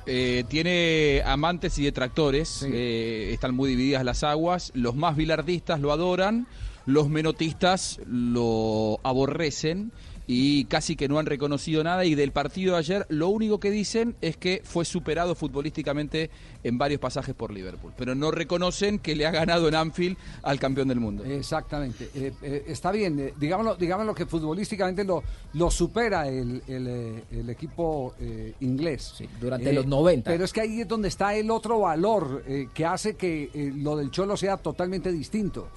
Eh, 0.06 0.44
tiene 0.50 1.22
amantes 1.26 1.78
y 1.80 1.84
detractores, 1.84 2.66
eh, 2.70 3.30
están 3.34 3.56
muy 3.56 3.70
divididas 3.70 4.04
las 4.04 4.24
aguas, 4.24 4.72
los 4.76 4.96
más 4.96 5.16
bilardistas 5.16 5.80
lo 5.80 5.92
adoran, 5.92 6.46
los 6.86 7.10
menotistas 7.10 8.02
lo 8.06 9.00
aborrecen 9.04 9.92
y 10.26 10.66
casi 10.66 10.96
que 10.96 11.08
no 11.08 11.20
han 11.20 11.26
reconocido 11.26 11.84
nada 11.84 12.06
y 12.06 12.16
del 12.16 12.32
partido 12.32 12.74
de 12.74 12.80
ayer 12.80 13.06
lo 13.10 13.28
único 13.30 13.60
que 13.60 13.72
dicen 13.72 14.16
es 14.22 14.38
que 14.38 14.62
fue 14.64 14.86
superado 14.86 15.36
futbolísticamente 15.36 16.30
en 16.64 16.78
varios 16.78 17.02
pasajes 17.02 17.36
por 17.36 17.52
Liverpool, 17.52 17.92
pero 17.98 18.16
no 18.16 18.32
reconocen 18.32 19.00
que 19.00 19.16
le 19.16 19.26
ha 19.26 19.32
ganado 19.32 19.68
en 19.68 19.76
Anfield 19.76 20.18
al 20.44 20.60
campeón 20.60 20.88
del 20.88 21.00
mundo. 21.00 21.26
Exactamente. 21.26 22.10
Eh, 22.16 22.32
eh, 22.42 22.64
está 22.68 22.92
bien, 22.92 23.20
eh, 23.20 23.34
digámoslo, 23.38 23.76
digámoslo 23.76 24.16
que 24.16 24.26
futbolísticamente 24.26 25.04
lo, 25.04 25.24
lo 25.54 25.70
supera 25.70 26.28
el, 26.28 26.62
el, 26.68 26.88
eh, 26.88 27.24
el 27.32 27.50
equipo 27.50 28.16
eh, 28.20 28.54
inglés. 28.62 29.16
durante 29.42 29.70
Eh, 29.72 29.74
los 29.74 29.86
90. 29.88 30.32
Pero 30.32 30.46
es 30.46 30.54
que 30.54 30.62
ahí 30.62 30.82
es 30.82 30.88
donde 30.88 31.10
está 31.10 31.36
el 31.36 31.52
otro 31.52 31.80
valor 31.80 32.44
eh, 32.48 32.68
que 32.74 32.86
hace 32.86 33.16
que 33.16 33.50
eh, 33.54 33.72
lo 33.76 33.98
del 33.98 34.10
Cholo 34.12 34.38
sea 34.38 34.58
totalmente 34.58 35.12
distinto. 35.12 35.68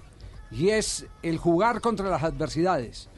y 0.52 0.68
es 0.68 1.04
el 1.24 1.38
jugar 1.38 1.80
contra 1.80 2.08
las 2.08 2.22
adversidades, 2.22 3.08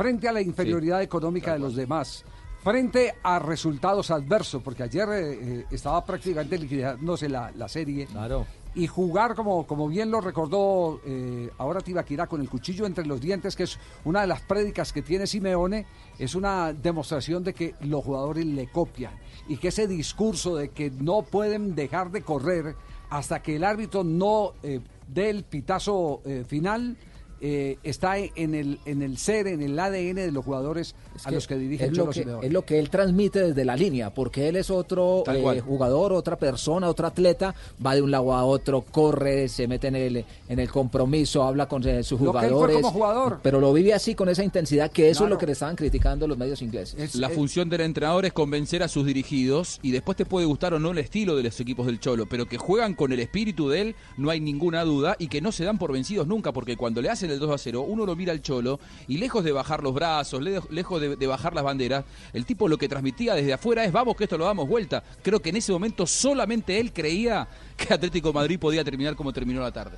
frente 0.00 0.28
a 0.28 0.32
la 0.32 0.40
inferioridad 0.40 1.02
económica 1.02 1.52
de 1.52 1.58
los 1.58 1.76
demás, 1.76 2.24
frente 2.64 3.16
a 3.22 3.38
resultados 3.38 4.10
adversos, 4.10 4.62
porque 4.62 4.82
ayer 4.82 5.06
eh, 5.10 5.32
eh, 5.32 5.64
estaba 5.70 6.02
prácticamente 6.06 6.56
liquidándose 6.56 7.28
la, 7.28 7.52
la 7.54 7.68
serie. 7.68 8.06
Claro. 8.06 8.46
Y 8.74 8.86
jugar, 8.86 9.34
como, 9.34 9.66
como 9.66 9.88
bien 9.88 10.10
lo 10.10 10.22
recordó 10.22 11.02
eh, 11.04 11.50
ahora 11.58 11.82
Tibaquirá, 11.82 12.26
con 12.28 12.40
el 12.40 12.48
cuchillo 12.48 12.86
entre 12.86 13.04
los 13.04 13.20
dientes, 13.20 13.54
que 13.54 13.64
es 13.64 13.78
una 14.06 14.22
de 14.22 14.26
las 14.26 14.40
prédicas 14.40 14.90
que 14.90 15.02
tiene 15.02 15.26
Simeone, 15.26 15.84
es 16.18 16.34
una 16.34 16.72
demostración 16.72 17.44
de 17.44 17.52
que 17.52 17.74
los 17.82 18.02
jugadores 18.02 18.46
le 18.46 18.68
copian 18.68 19.12
y 19.48 19.58
que 19.58 19.68
ese 19.68 19.86
discurso 19.86 20.56
de 20.56 20.70
que 20.70 20.90
no 20.90 21.20
pueden 21.20 21.74
dejar 21.74 22.10
de 22.10 22.22
correr 22.22 22.74
hasta 23.10 23.42
que 23.42 23.56
el 23.56 23.64
árbitro 23.64 24.02
no 24.02 24.54
eh, 24.62 24.80
dé 25.06 25.28
el 25.28 25.44
pitazo 25.44 26.22
final. 26.46 26.96
Eh, 27.40 27.78
está 27.82 28.18
en 28.18 28.54
el, 28.54 28.80
en 28.84 29.02
el 29.02 29.16
ser, 29.16 29.46
en 29.46 29.62
el 29.62 29.78
ADN 29.78 30.16
de 30.16 30.32
los 30.32 30.44
jugadores 30.44 30.94
a 31.24 31.28
que 31.30 31.34
los 31.34 31.46
que 31.46 31.56
dirige 31.56 31.84
el 31.84 31.92
es 31.92 31.96
lo 31.96 32.12
Cholo 32.12 32.40
que, 32.40 32.46
es 32.46 32.52
lo 32.52 32.64
que 32.64 32.78
él 32.78 32.90
transmite 32.90 33.40
desde 33.40 33.64
la 33.64 33.76
línea, 33.76 34.12
porque 34.12 34.48
él 34.48 34.56
es 34.56 34.70
otro 34.70 35.24
eh, 35.26 35.60
jugador, 35.60 36.12
otra 36.12 36.36
persona, 36.36 36.88
otro 36.88 37.06
atleta, 37.06 37.54
va 37.84 37.94
de 37.94 38.02
un 38.02 38.10
lado 38.10 38.34
a 38.34 38.44
otro, 38.44 38.82
corre, 38.82 39.48
se 39.48 39.66
mete 39.66 39.88
en 39.88 39.96
el, 39.96 40.24
en 40.48 40.58
el 40.58 40.70
compromiso, 40.70 41.42
habla 41.42 41.66
con 41.66 41.86
eh, 41.86 42.02
sus 42.02 42.20
Lo 42.20 42.32
que 42.32 42.46
él 42.46 42.52
fue 42.52 42.52
jugadores. 42.52 42.76
como 42.76 42.92
jugador. 42.92 43.40
Pero 43.42 43.60
lo 43.60 43.72
vive 43.72 43.94
así, 43.94 44.14
con 44.14 44.28
esa 44.28 44.44
intensidad, 44.44 44.90
que 44.90 45.10
eso 45.10 45.24
es 45.24 45.30
lo 45.30 45.38
que 45.38 45.46
le 45.46 45.52
estaban 45.52 45.76
criticando 45.76 46.28
los 46.28 46.36
medios 46.36 46.60
ingleses. 46.62 47.14
La 47.14 47.30
función 47.30 47.68
del 47.68 47.80
entrenador 47.82 48.26
es 48.26 48.32
convencer 48.32 48.82
a 48.82 48.88
sus 48.88 49.06
dirigidos 49.06 49.78
y 49.82 49.92
después 49.92 50.16
te 50.16 50.26
puede 50.26 50.46
gustar 50.46 50.74
o 50.74 50.78
no 50.78 50.90
el 50.90 50.98
estilo 50.98 51.36
de 51.36 51.44
los 51.44 51.58
equipos 51.60 51.86
del 51.86 52.00
Cholo, 52.00 52.26
pero 52.26 52.46
que 52.46 52.58
juegan 52.58 52.94
con 52.94 53.12
el 53.12 53.20
espíritu 53.20 53.68
de 53.68 53.80
él, 53.80 53.96
no 54.16 54.30
hay 54.30 54.40
ninguna 54.40 54.84
duda, 54.84 55.16
y 55.18 55.28
que 55.28 55.40
no 55.40 55.52
se 55.52 55.64
dan 55.64 55.78
por 55.78 55.92
vencidos 55.92 56.26
nunca, 56.26 56.52
porque 56.52 56.76
cuando 56.76 57.00
le 57.00 57.08
hacen 57.08 57.29
el 57.32 57.38
2 57.38 57.50
a 57.50 57.58
0, 57.58 57.82
uno 57.82 58.04
lo 58.06 58.16
mira 58.16 58.32
al 58.32 58.42
Cholo 58.42 58.80
y 59.08 59.18
lejos 59.18 59.44
de 59.44 59.52
bajar 59.52 59.82
los 59.82 59.94
brazos, 59.94 60.42
le- 60.42 60.60
lejos 60.70 61.00
de, 61.00 61.26
bajar 61.26 61.54
las 61.54 61.64
banderas, 61.64 62.04
el 62.32 62.44
tipo 62.44 62.68
lo 62.68 62.76
que 62.78 62.88
transmitía 62.88 63.34
desde 63.34 63.52
afuera 63.52 63.84
es 63.84 63.92
vamos 63.92 64.16
que 64.16 64.24
esto 64.24 64.36
lo 64.38 64.44
damos 64.44 64.68
vuelta. 64.68 65.02
Creo 65.22 65.40
que 65.40 65.50
en 65.50 65.56
ese 65.56 65.72
momento 65.72 66.06
solamente 66.06 66.78
él 66.80 66.92
creía 66.92 67.46
que 67.76 67.92
Atlético 67.94 68.32
Madrid 68.32 68.58
podía 68.58 68.84
terminar 68.84 69.14
como 69.16 69.32
terminó 69.32 69.60
la 69.60 69.72
tarde. 69.72 69.96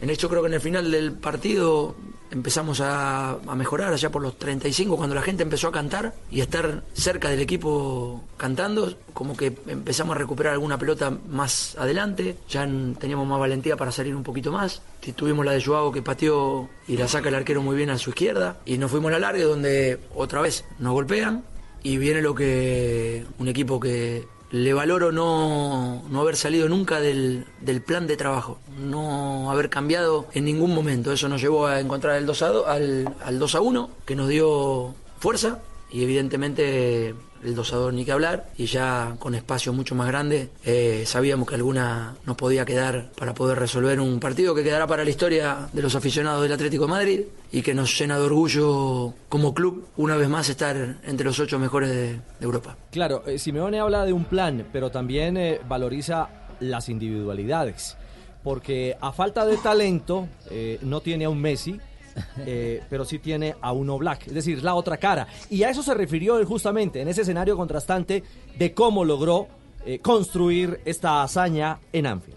En 0.00 0.10
hecho 0.10 0.28
creo 0.28 0.42
que 0.42 0.48
en 0.48 0.54
el 0.54 0.60
final 0.60 0.90
del 0.90 1.12
partido 1.12 1.94
empezamos 2.30 2.80
a, 2.82 3.38
mejorar 3.54 3.92
allá 3.92 4.10
por 4.10 4.20
los 4.20 4.36
35 4.38 4.96
cuando 4.96 5.14
la 5.14 5.22
gente 5.22 5.42
empezó 5.42 5.68
a 5.68 5.72
cantar 5.72 6.12
y 6.30 6.40
a 6.40 6.44
estar 6.44 6.82
cerca 6.92 7.30
del 7.30 7.40
equipo 7.40 8.22
cantando, 8.36 8.94
como 9.14 9.36
que 9.36 9.54
empezamos 9.68 10.16
a 10.16 10.18
recuperar 10.18 10.52
alguna 10.52 10.76
pelota 10.76 11.10
más 11.28 11.76
adelante, 11.78 12.36
ya 12.48 12.64
en- 12.64 12.96
teníamos 12.96 13.26
más 13.26 13.38
valentía 13.38 13.76
para 13.76 13.92
salir 13.92 14.14
un 14.16 14.22
poquito 14.24 14.52
más, 14.52 14.82
Y 15.02 15.12
tuvimos 15.12 15.46
la 15.46 15.52
de 15.52 15.62
Joao 15.62 15.92
que 15.92 16.02
pateó 16.02 16.68
y 16.88 16.96
la 16.96 17.06
saca 17.06 17.28
el 17.28 17.36
arquero 17.36 17.62
muy 17.62 17.76
bien 17.76 17.90
a 17.90 17.96
su 17.98 18.10
izquierda. 18.10 18.56
Y 18.66 18.76
nos 18.76 18.90
fuimos 18.90 19.10
a 19.10 19.12
la 19.12 19.18
larga 19.20 19.44
donde 19.44 20.00
otra 20.16 20.40
vez 20.42 20.64
nos 20.80 20.92
golpean. 20.92 21.44
Y 21.84 21.98
viene 21.98 22.20
lo 22.20 22.34
que 22.34 23.24
un 23.38 23.46
equipo 23.46 23.78
que 23.78 24.26
le 24.50 24.72
valoro 24.72 25.10
no, 25.12 26.02
no 26.08 26.20
haber 26.20 26.36
salido 26.36 26.68
nunca 26.68 27.00
del, 27.00 27.46
del 27.60 27.82
plan 27.82 28.06
de 28.06 28.16
trabajo, 28.16 28.58
no 28.78 29.50
haber 29.50 29.68
cambiado 29.70 30.26
en 30.32 30.44
ningún 30.44 30.74
momento. 30.74 31.12
Eso 31.12 31.28
nos 31.28 31.40
llevó 31.40 31.66
a 31.66 31.80
encontrar 31.80 32.16
el 32.16 32.26
2 32.26 32.42
a, 32.42 32.48
do- 32.48 32.66
al, 32.66 33.14
al 33.24 33.38
2 33.38 33.54
a 33.56 33.60
1, 33.60 33.90
que 34.04 34.14
nos 34.16 34.28
dio 34.28 34.94
fuerza 35.18 35.58
y 35.90 36.02
evidentemente 36.04 37.14
el 37.46 37.54
2 37.54 37.72
a 37.72 37.76
2 37.76 37.94
ni 37.94 38.04
que 38.04 38.12
hablar 38.12 38.46
y 38.58 38.66
ya 38.66 39.16
con 39.18 39.34
espacio 39.34 39.72
mucho 39.72 39.94
más 39.94 40.08
grande 40.08 40.50
eh, 40.64 41.04
sabíamos 41.06 41.48
que 41.48 41.54
alguna 41.54 42.16
nos 42.26 42.36
podía 42.36 42.64
quedar 42.64 43.10
para 43.16 43.34
poder 43.34 43.58
resolver 43.58 44.00
un 44.00 44.18
partido 44.18 44.54
que 44.54 44.64
quedará 44.64 44.86
para 44.86 45.04
la 45.04 45.10
historia 45.10 45.68
de 45.72 45.82
los 45.82 45.94
aficionados 45.94 46.42
del 46.42 46.52
Atlético 46.52 46.84
de 46.84 46.90
Madrid 46.90 47.20
y 47.52 47.62
que 47.62 47.74
nos 47.74 47.96
llena 47.98 48.18
de 48.18 48.24
orgullo 48.24 49.14
como 49.28 49.54
club 49.54 49.86
una 49.96 50.16
vez 50.16 50.28
más 50.28 50.48
estar 50.48 50.96
entre 51.04 51.24
los 51.24 51.38
ocho 51.38 51.58
mejores 51.58 51.90
de, 51.90 52.12
de 52.14 52.20
Europa. 52.40 52.76
Claro, 52.90 53.22
eh, 53.26 53.38
Simeone 53.38 53.78
habla 53.78 54.04
de 54.04 54.12
un 54.12 54.24
plan, 54.24 54.66
pero 54.72 54.90
también 54.90 55.36
eh, 55.36 55.60
valoriza 55.68 56.28
las 56.60 56.88
individualidades. 56.88 57.96
Porque 58.42 58.96
a 59.00 59.12
falta 59.12 59.44
de 59.44 59.56
talento, 59.56 60.28
eh, 60.50 60.78
no 60.82 61.00
tiene 61.00 61.24
a 61.24 61.30
un 61.30 61.40
Messi, 61.40 61.80
eh, 62.46 62.82
pero 62.88 63.04
sí 63.04 63.18
tiene 63.18 63.56
a 63.60 63.72
uno 63.72 63.98
Black, 63.98 64.28
es 64.28 64.34
decir, 64.34 64.62
la 64.62 64.74
otra 64.74 64.96
cara. 64.96 65.26
Y 65.50 65.62
a 65.62 65.70
eso 65.70 65.82
se 65.82 65.94
refirió 65.94 66.38
él 66.38 66.44
justamente 66.44 67.00
en 67.00 67.08
ese 67.08 67.22
escenario 67.22 67.56
contrastante 67.56 68.22
de 68.58 68.74
cómo 68.74 69.04
logró 69.04 69.48
eh, 69.84 69.98
construir 70.00 70.80
esta 70.84 71.22
hazaña 71.22 71.78
en 71.92 72.06
Anfield. 72.06 72.35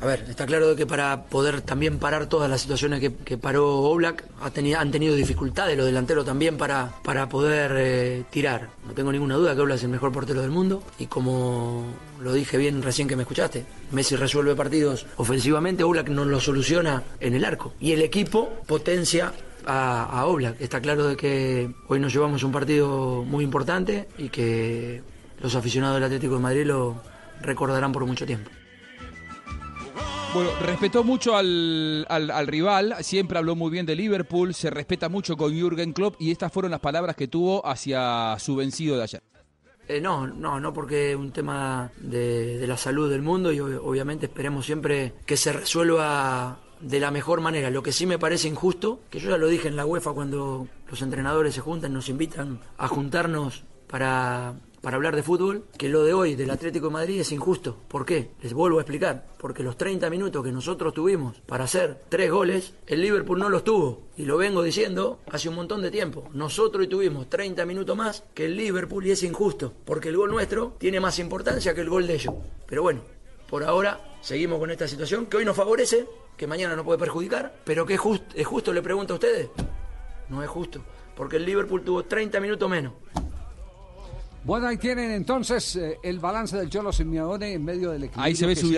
A 0.00 0.06
ver, 0.06 0.26
está 0.28 0.44
claro 0.44 0.68
de 0.68 0.76
que 0.76 0.86
para 0.86 1.24
poder 1.24 1.62
también 1.62 1.98
parar 1.98 2.26
todas 2.28 2.50
las 2.50 2.60
situaciones 2.60 3.00
que, 3.00 3.14
que 3.14 3.38
paró 3.38 3.78
Oblak, 3.78 4.24
ha 4.42 4.50
tenido, 4.50 4.78
han 4.78 4.90
tenido 4.90 5.14
dificultades 5.14 5.78
los 5.78 5.86
delanteros 5.86 6.26
también 6.26 6.58
para, 6.58 6.92
para 7.02 7.28
poder 7.28 7.72
eh, 7.76 8.24
tirar. 8.28 8.68
No 8.86 8.92
tengo 8.92 9.12
ninguna 9.12 9.36
duda 9.36 9.54
que 9.54 9.62
Oblak 9.62 9.78
es 9.78 9.84
el 9.84 9.90
mejor 9.90 10.12
portero 10.12 10.42
del 10.42 10.50
mundo 10.50 10.82
y 10.98 11.06
como 11.06 11.86
lo 12.20 12.34
dije 12.34 12.58
bien 12.58 12.82
recién 12.82 13.08
que 13.08 13.16
me 13.16 13.22
escuchaste, 13.22 13.64
Messi 13.92 14.16
resuelve 14.16 14.54
partidos 14.54 15.06
ofensivamente, 15.16 15.84
Oblak 15.84 16.08
no 16.08 16.26
lo 16.26 16.38
soluciona 16.38 17.02
en 17.20 17.34
el 17.34 17.44
arco 17.44 17.72
y 17.80 17.92
el 17.92 18.02
equipo 18.02 18.50
potencia 18.66 19.32
a, 19.64 20.04
a 20.04 20.26
Oblak. 20.26 20.60
Está 20.60 20.80
claro 20.82 21.06
de 21.08 21.16
que 21.16 21.70
hoy 21.88 21.98
nos 21.98 22.12
llevamos 22.12 22.42
un 22.42 22.52
partido 22.52 23.24
muy 23.24 23.42
importante 23.42 24.08
y 24.18 24.28
que 24.28 25.02
los 25.40 25.54
aficionados 25.54 25.96
del 25.96 26.04
Atlético 26.04 26.34
de 26.34 26.40
Madrid 26.40 26.66
lo 26.66 26.96
recordarán 27.40 27.92
por 27.92 28.04
mucho 28.04 28.26
tiempo. 28.26 28.50
Bueno, 30.34 30.50
respetó 30.62 31.04
mucho 31.04 31.36
al, 31.36 32.04
al- 32.08 32.30
al 32.32 32.46
rival, 32.48 32.96
siempre 33.02 33.38
habló 33.38 33.54
muy 33.54 33.70
bien 33.70 33.86
de 33.86 33.94
Liverpool, 33.94 34.52
se 34.52 34.68
respeta 34.68 35.08
mucho 35.08 35.36
con 35.36 35.52
Jürgen 35.54 35.92
Klopp 35.92 36.16
y 36.18 36.32
estas 36.32 36.52
fueron 36.52 36.72
las 36.72 36.80
palabras 36.80 37.14
que 37.14 37.28
tuvo 37.28 37.64
hacia 37.64 38.36
su 38.40 38.56
vencido 38.56 38.96
de 38.96 39.02
ayer. 39.04 39.22
Eh, 39.86 40.00
no, 40.00 40.26
no, 40.26 40.58
no 40.58 40.72
porque 40.72 41.10
es 41.12 41.16
un 41.16 41.30
tema 41.30 41.92
de, 41.98 42.64
la 42.66 42.76
salud 42.76 43.08
del 43.08 43.22
mundo 43.22 43.52
y 43.52 43.58
ob- 43.58 43.80
obviamente 43.84 44.26
esperemos 44.26 44.66
siempre 44.66 45.12
que 45.24 45.36
se 45.36 45.52
resuelva 45.52 46.58
de 46.80 46.98
la 46.98 47.12
mejor 47.12 47.40
manera. 47.40 47.70
Lo 47.70 47.82
que 47.84 47.92
sí 47.92 48.04
me 48.04 48.18
parece 48.18 48.48
injusto, 48.48 49.02
que 49.10 49.20
yo 49.20 49.30
ya 49.30 49.36
lo 49.38 49.46
dije 49.46 49.68
en 49.68 49.76
la 49.76 49.86
UEFA 49.86 50.12
cuando 50.14 50.66
los 50.90 51.00
entrenadores 51.02 51.54
se 51.54 51.60
juntan, 51.60 51.92
nos 51.92 52.08
invitan 52.08 52.58
a 52.76 52.88
juntarnos 52.88 53.62
para, 53.86 54.54
para 54.84 54.96
hablar 54.96 55.16
de 55.16 55.22
fútbol, 55.22 55.64
que 55.76 55.88
lo 55.88 56.04
de 56.04 56.12
hoy 56.14 56.34
del 56.36 56.50
Atlético 56.50 56.86
de 56.88 56.92
Madrid 56.92 57.20
es 57.20 57.32
injusto. 57.32 57.76
¿Por 57.88 58.04
qué? 58.06 58.30
Les 58.42 58.52
vuelvo 58.52 58.78
a 58.78 58.82
explicar. 58.82 59.26
Porque 59.38 59.62
los 59.62 59.76
30 59.76 60.08
minutos 60.10 60.44
que 60.44 60.52
nosotros 60.52 60.94
tuvimos 60.94 61.40
para 61.46 61.64
hacer 61.64 62.02
tres 62.08 62.30
goles, 62.30 62.74
el 62.86 63.00
Liverpool 63.00 63.38
no 63.40 63.48
los 63.48 63.64
tuvo. 63.64 64.02
Y 64.16 64.24
lo 64.26 64.36
vengo 64.36 64.62
diciendo 64.62 65.20
hace 65.30 65.48
un 65.48 65.54
montón 65.56 65.82
de 65.82 65.90
tiempo. 65.90 66.28
Nosotros 66.34 66.88
tuvimos 66.88 67.28
30 67.28 67.64
minutos 67.66 67.96
más 67.96 68.24
que 68.34 68.44
el 68.44 68.56
Liverpool 68.56 69.06
y 69.06 69.10
es 69.10 69.22
injusto. 69.22 69.72
Porque 69.84 70.10
el 70.10 70.16
gol 70.16 70.30
nuestro 70.30 70.74
tiene 70.78 71.00
más 71.00 71.18
importancia 71.18 71.74
que 71.74 71.80
el 71.80 71.88
gol 71.90 72.06
de 72.06 72.14
ellos. 72.14 72.34
Pero 72.66 72.82
bueno, 72.82 73.00
por 73.48 73.64
ahora 73.64 74.00
seguimos 74.20 74.58
con 74.58 74.70
esta 74.70 74.86
situación 74.86 75.26
que 75.26 75.38
hoy 75.38 75.44
nos 75.44 75.56
favorece, 75.56 76.06
que 76.36 76.46
mañana 76.46 76.76
nos 76.76 76.84
puede 76.84 76.98
perjudicar, 76.98 77.54
pero 77.64 77.86
que 77.86 77.94
es, 77.94 78.00
just- 78.00 78.22
es 78.34 78.46
justo, 78.46 78.72
le 78.72 78.82
pregunto 78.82 79.14
a 79.14 79.16
ustedes. 79.16 79.48
No 80.28 80.42
es 80.42 80.48
justo. 80.50 80.80
Porque 81.16 81.36
el 81.36 81.44
Liverpool 81.46 81.82
tuvo 81.82 82.02
30 82.04 82.38
minutos 82.40 82.68
menos. 82.68 82.92
Bueno, 84.44 84.68
ahí 84.68 84.76
tienen 84.76 85.10
entonces 85.10 85.76
eh, 85.76 85.98
el 86.02 86.18
balance 86.18 86.56
del 86.56 86.68
Cholo 86.68 86.92
Simeone 86.92 87.54
en 87.54 87.64
medio 87.64 87.90
del 87.90 88.04
equilibrio. 88.04 88.24
Ahí 88.24 88.36
se 88.36 88.46
ve 88.46 88.54
su. 88.54 88.72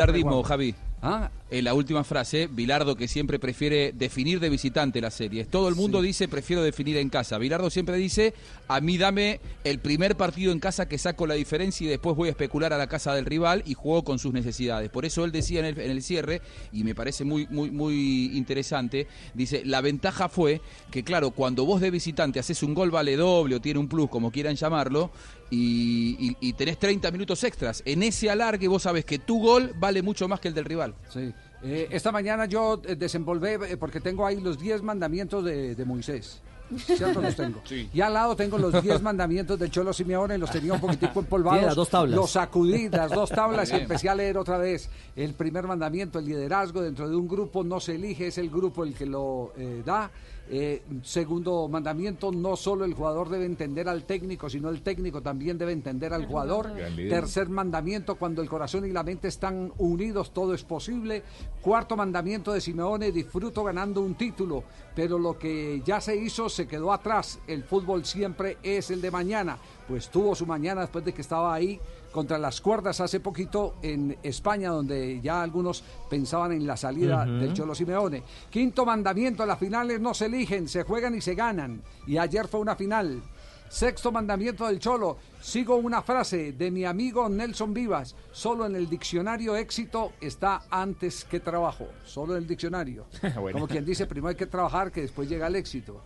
Javi. 0.45 0.75
Ah. 1.03 1.29
En 1.49 1.65
la 1.65 1.75
última 1.75 2.03
frase, 2.03 2.49
Bilardo 2.51 2.97
que 2.97 3.07
siempre 3.07 3.39
prefiere 3.39 3.93
definir 3.93 4.41
de 4.41 4.49
visitante 4.49 5.01
las 5.01 5.15
series. 5.15 5.47
Todo 5.49 5.69
el 5.69 5.77
mundo 5.77 6.03
dice 6.03 6.27
prefiero 6.27 6.61
definir 6.61 6.97
en 6.97 7.09
casa. 7.09 7.39
Bilardo 7.39 7.71
siempre 7.71 7.97
dice, 7.97 8.35
a 8.67 8.81
mí 8.81 8.99
dame 8.99 9.41
el 9.63 9.79
primer 9.79 10.17
partido 10.17 10.51
en 10.51 10.59
casa 10.59 10.89
que 10.89 10.99
saco 10.99 11.25
la 11.25 11.35
diferencia 11.35 11.87
y 11.87 11.89
después 11.91 12.17
voy 12.17 12.27
a 12.27 12.33
especular 12.33 12.73
a 12.73 12.79
la 12.79 12.89
casa 12.89 13.15
del 13.15 13.27
rival 13.27 13.63
y 13.65 13.75
juego 13.75 14.03
con 14.03 14.19
sus 14.19 14.33
necesidades. 14.33 14.91
Por 14.91 15.05
eso 15.05 15.25
él 15.25 15.31
decía 15.31 15.61
en 15.61 15.67
el, 15.67 15.79
en 15.79 15.91
el 15.93 16.03
cierre, 16.03 16.43
y 16.73 16.83
me 16.83 16.97
parece 16.97 17.23
muy, 17.23 17.47
muy, 17.49 17.71
muy 17.71 18.37
interesante, 18.37 19.07
dice, 19.33 19.63
la 19.65 19.81
ventaja 19.83 20.29
fue 20.29 20.61
que 20.91 21.05
claro, 21.05 21.31
cuando 21.31 21.65
vos 21.65 21.81
de 21.81 21.93
visitante 21.93 22.41
haces 22.41 22.61
un 22.65 22.75
gol 22.75 22.91
vale 22.91 23.15
doble 23.15 23.55
o 23.55 23.61
tiene 23.61 23.79
un 23.79 23.87
plus, 23.87 24.11
como 24.11 24.33
quieran 24.33 24.57
llamarlo, 24.57 25.13
y, 25.49 26.17
y- 26.19 26.37
y 26.49 26.53
tenés 26.55 26.77
30 26.77 27.09
minutos 27.13 27.45
extras, 27.45 27.85
en 27.87 28.03
ese 28.03 28.31
alargue 28.31 28.67
vos 28.67 28.83
sabes 28.83 29.05
que 29.05 29.21
tu 29.21 29.41
gol 29.41 29.73
vale 29.79 30.03
mucho 30.03 30.27
más 30.27 30.41
que 30.41 30.49
el 30.49 30.55
del 30.55 30.65
rival. 30.65 30.95
Sí. 31.09 31.33
Eh, 31.63 31.89
esta 31.91 32.13
mañana 32.13 32.47
yo 32.47 32.81
eh, 32.85 32.97
desenvolvé, 32.97 33.55
eh, 33.55 33.77
porque 33.77 34.01
tengo 34.01 34.27
ahí 34.27 34.41
los 34.41 34.59
10 34.59 34.83
mandamientos 34.83 35.45
de, 35.45 35.75
de 35.75 35.85
Moisés. 35.85 36.43
¿Cierto? 36.77 37.21
Los 37.21 37.37
tengo. 37.37 37.63
Y 37.93 38.01
al 38.01 38.13
lado 38.13 38.35
tengo 38.35 38.59
los 38.59 38.83
10 38.83 39.01
mandamientos 39.03 39.59
del 39.59 39.71
Cholo 39.71 39.93
Simeone, 39.93 40.37
los 40.37 40.51
tenía 40.51 40.73
un 40.73 40.81
poquitico 40.81 41.21
empolvados. 41.21 41.63
Las 41.63 41.75
dos 41.77 41.89
tablas. 41.89 42.17
Los 42.17 42.31
sacudí, 42.33 42.89
las 42.89 43.11
dos 43.11 43.31
tablas, 43.31 43.71
y 43.71 43.77
empecé 43.77 44.09
a 44.09 44.15
leer 44.15 44.37
otra 44.37 44.59
vez. 44.59 44.89
El 45.15 45.35
primer 45.35 45.67
mandamiento, 45.67 46.19
el 46.19 46.27
liderazgo 46.27 46.83
dentro 46.83 47.09
de 47.09 47.15
un 47.15 47.29
grupo 47.29 47.63
no 47.63 47.79
se 47.79 47.95
elige, 47.95 48.29
es 48.29 48.39
el 48.39 48.51
grupo 48.51 48.83
el 48.83 48.95
que 48.95 49.07
lo 49.07 49.53
eh, 49.57 49.83
da. 49.85 50.11
Eh, 50.49 50.83
segundo 51.03 51.67
mandamiento, 51.69 52.31
no 52.31 52.55
solo 52.55 52.85
el 52.85 52.95
jugador 52.95 53.29
debe 53.29 53.47
entender 53.47 53.89
al 53.89 54.05
técnico, 54.05 54.49
sino 54.49 54.69
el 54.69 54.83
técnico 54.83 55.21
también 55.21 55.59
debe 55.59 55.73
entender 55.73 56.15
al 56.15 56.27
jugador. 56.27 56.73
Tercer 56.97 57.49
mandamiento, 57.49 58.15
cuando 58.15 58.43
el 58.43 58.49
corazón 58.49 58.87
y 58.87 58.93
la 58.93 59.03
mente 59.03 59.29
están 59.29 59.73
unidos, 59.79 60.33
todo 60.33 60.55
es 60.55 60.63
posible. 60.63 61.23
Cuarto 61.61 61.97
mandamiento 61.97 62.53
de 62.53 62.61
Simeone, 62.61 63.11
disfruto 63.11 63.65
ganando 63.65 64.01
un 64.03 64.15
título, 64.15 64.63
pero 64.95 65.19
lo 65.19 65.39
que 65.39 65.83
ya 65.85 66.01
se 66.01 66.17
hizo 66.17 66.49
se 66.49 66.69
quedó 66.69 66.93
atrás. 66.93 67.41
El 67.47 67.65
fútbol 67.65 68.05
siempre 68.05 68.59
es 68.63 68.91
el 68.91 69.01
de 69.01 69.11
mañana. 69.11 69.59
Pues 69.89 70.09
tuvo 70.09 70.35
su 70.35 70.47
mañana 70.47 70.81
después 70.83 71.05
de 71.05 71.15
que 71.15 71.23
estaba 71.23 71.55
ahí 71.55 71.81
contra 72.11 72.39
las 72.39 72.61
cuerdas 72.61 73.01
hace 73.01 73.21
poquito 73.21 73.77
en 73.83 74.17
España, 74.23 74.71
donde 74.71 75.21
ya 75.21 75.43
algunos 75.43 75.85
pensaban 76.11 76.53
en 76.53 76.67
la 76.67 76.77
salida 76.77 77.25
del 77.25 77.53
Cholo 77.53 77.75
Simeone. 77.75 78.23
Quinto 78.51 78.85
mandamiento, 78.85 79.47
las 79.47 79.59
finales 79.59 80.01
no 80.01 80.15
se 80.15 80.27
eligen, 80.27 80.69
se 80.69 80.83
juegan 80.83 81.15
y 81.15 81.21
se 81.21 81.35
ganan. 81.35 81.83
Y 82.07 82.19
ayer 82.19 82.49
fue 82.49 82.61
una 82.61 82.75
final. 82.75 83.23
Sexto 83.69 84.13
mandamiento 84.13 84.67
del 84.67 84.79
Cholo. 84.79 85.19
Sigo 85.41 85.77
una 85.77 86.03
frase 86.03 86.53
de 86.53 86.71
mi 86.71 86.85
amigo 86.85 87.29
Nelson 87.29 87.75
Vivas. 87.75 88.15
Solo 88.33 88.67
en 88.67 88.77
el 88.77 88.89
diccionario 88.89 89.57
éxito 89.57 90.13
está 90.21 90.63
antes 90.71 91.25
que 91.25 91.41
trabajo. 91.41 91.89
Solo 92.05 92.37
en 92.37 92.43
el 92.43 92.49
diccionario. 92.49 93.07
Bueno. 93.37 93.59
Como 93.59 93.69
quien 93.69 93.85
dice, 93.85 94.07
primero 94.07 94.29
hay 94.29 94.35
que 94.35 94.47
trabajar, 94.47 94.91
que 94.91 95.03
después 95.03 95.29
llega 95.29 95.47
el 95.47 95.57
éxito. 95.57 96.01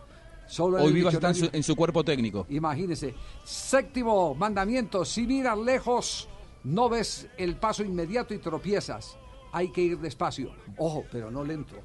Solo 0.51 0.83
Hoy 0.83 0.91
Vivas 0.91 1.13
está 1.13 1.29
en 1.29 1.35
su, 1.35 1.41
diccionario. 1.43 1.57
en 1.57 1.63
su 1.63 1.75
cuerpo 1.77 2.03
técnico. 2.03 2.45
Imagínese. 2.49 3.15
Séptimo 3.45 4.35
mandamiento, 4.35 5.05
si 5.05 5.25
miras 5.25 5.57
lejos, 5.57 6.27
no 6.65 6.89
ves 6.89 7.29
el 7.37 7.55
paso 7.55 7.83
inmediato 7.83 8.33
y 8.33 8.39
tropiezas. 8.39 9.17
Hay 9.53 9.71
que 9.71 9.81
ir 9.81 9.99
despacio. 9.99 10.51
Ojo, 10.77 11.05
pero 11.09 11.31
no 11.31 11.45
lento. 11.45 11.77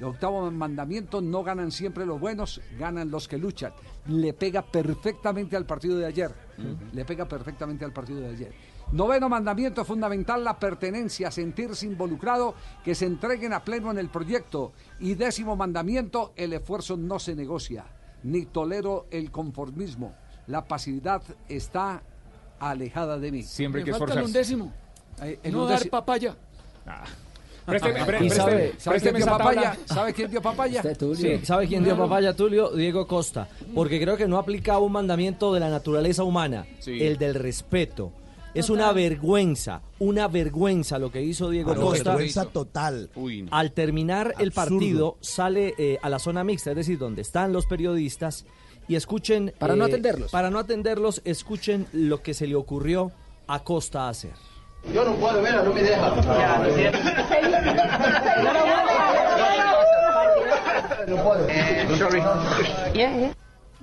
El 0.00 0.06
octavo 0.06 0.50
mandamiento, 0.50 1.20
no 1.20 1.44
ganan 1.44 1.70
siempre 1.70 2.06
los 2.06 2.18
buenos, 2.18 2.62
ganan 2.78 3.10
los 3.10 3.28
que 3.28 3.36
luchan. 3.36 3.74
Le 4.06 4.32
pega 4.32 4.62
perfectamente 4.62 5.54
al 5.54 5.66
partido 5.66 5.98
de 5.98 6.06
ayer. 6.06 6.34
Le 6.92 7.04
pega 7.04 7.28
perfectamente 7.28 7.84
al 7.84 7.92
partido 7.92 8.20
de 8.20 8.30
ayer. 8.30 8.54
Noveno 8.92 9.28
mandamiento 9.28 9.84
fundamental, 9.84 10.42
la 10.42 10.58
pertenencia, 10.58 11.30
sentirse 11.30 11.86
involucrado, 11.86 12.54
que 12.82 12.94
se 12.94 13.06
entreguen 13.06 13.52
a 13.52 13.64
pleno 13.64 13.90
en 13.90 13.98
el 13.98 14.08
proyecto. 14.08 14.72
Y 15.00 15.14
décimo 15.14 15.56
mandamiento, 15.56 16.32
el 16.36 16.52
esfuerzo 16.54 16.96
no 16.96 17.18
se 17.18 17.34
negocia, 17.34 17.84
ni 18.24 18.44
tolero 18.46 19.06
el 19.10 19.30
conformismo. 19.30 20.12
La 20.48 20.64
pasividad 20.66 21.22
está 21.48 22.02
alejada 22.58 23.18
de 23.18 23.30
mí. 23.32 23.42
Siempre 23.42 23.80
hay 23.80 23.84
que 23.84 23.92
falta 23.92 24.14
el 24.14 24.18
esforzarse. 24.20 24.54
undécimo. 24.54 24.72
Eh, 25.22 25.38
el 25.42 25.52
no 25.52 25.66
dar 25.66 25.88
papaya. 25.88 26.34
Présteme, 27.66 28.00
¿Y 28.00 28.04
pré- 28.04 28.30
sabe, 28.30 28.72
présteme- 28.74 28.78
sabe 28.78 29.00
quién 29.00 29.14
dio 29.16 29.26
papaya? 29.26 29.62
tabla. 29.62 29.78
¿Sabe 29.86 30.12
quién 30.12 30.30
dio 30.30 30.42
papaya? 30.42 30.82
Sí, 31.14 31.38
¿sabe 31.44 31.66
quién 31.66 31.82
dio 31.84 31.96
papaya, 31.96 32.34
Tulio? 32.36 32.70
Diego 32.70 33.06
Costa. 33.06 33.48
Porque 33.74 33.98
creo 34.00 34.18
que 34.18 34.28
no 34.28 34.36
aplica 34.38 34.78
un 34.78 34.92
mandamiento 34.92 35.54
de 35.54 35.60
la 35.60 35.70
naturaleza 35.70 36.24
humana, 36.24 36.66
Sí. 36.80 37.02
el 37.02 37.16
del 37.16 37.34
respeto. 37.34 38.12
Es 38.54 38.70
una 38.70 38.92
vergüenza, 38.92 39.82
una 39.98 40.28
vergüenza 40.28 40.98
lo 40.98 41.10
que 41.10 41.20
hizo 41.22 41.50
Diego 41.50 41.70
Pero 41.72 41.86
Costa. 41.86 42.10
vergüenza 42.10 42.44
total. 42.46 43.10
Al 43.50 43.72
terminar 43.72 44.34
el 44.38 44.52
partido, 44.52 45.16
sale 45.20 45.74
eh, 45.76 45.98
a 46.00 46.08
la 46.08 46.18
zona 46.18 46.44
mixta, 46.44 46.70
es 46.70 46.76
decir, 46.76 46.98
donde 46.98 47.22
están 47.22 47.52
los 47.52 47.66
periodistas, 47.66 48.46
y 48.86 48.94
escuchen... 48.94 49.48
eh, 49.48 49.54
Para 49.58 49.74
no 49.74 49.84
atenderlos. 49.84 50.30
Para 50.30 50.50
no 50.50 50.58
atenderlos, 50.58 51.20
escuchen 51.24 51.86
lo 51.92 52.22
que 52.22 52.32
se 52.34 52.46
le 52.46 52.54
ocurrió 52.54 53.10
a 53.46 53.64
Costa 53.64 54.08
hacer. 54.08 54.32
Yo 54.92 55.04
no 55.04 55.14
puedo 55.16 55.40
verla, 55.42 55.62
no 55.62 55.72
me 55.72 55.82
deja. 55.82 56.14
No 61.08 61.16
puedo. 61.22 61.46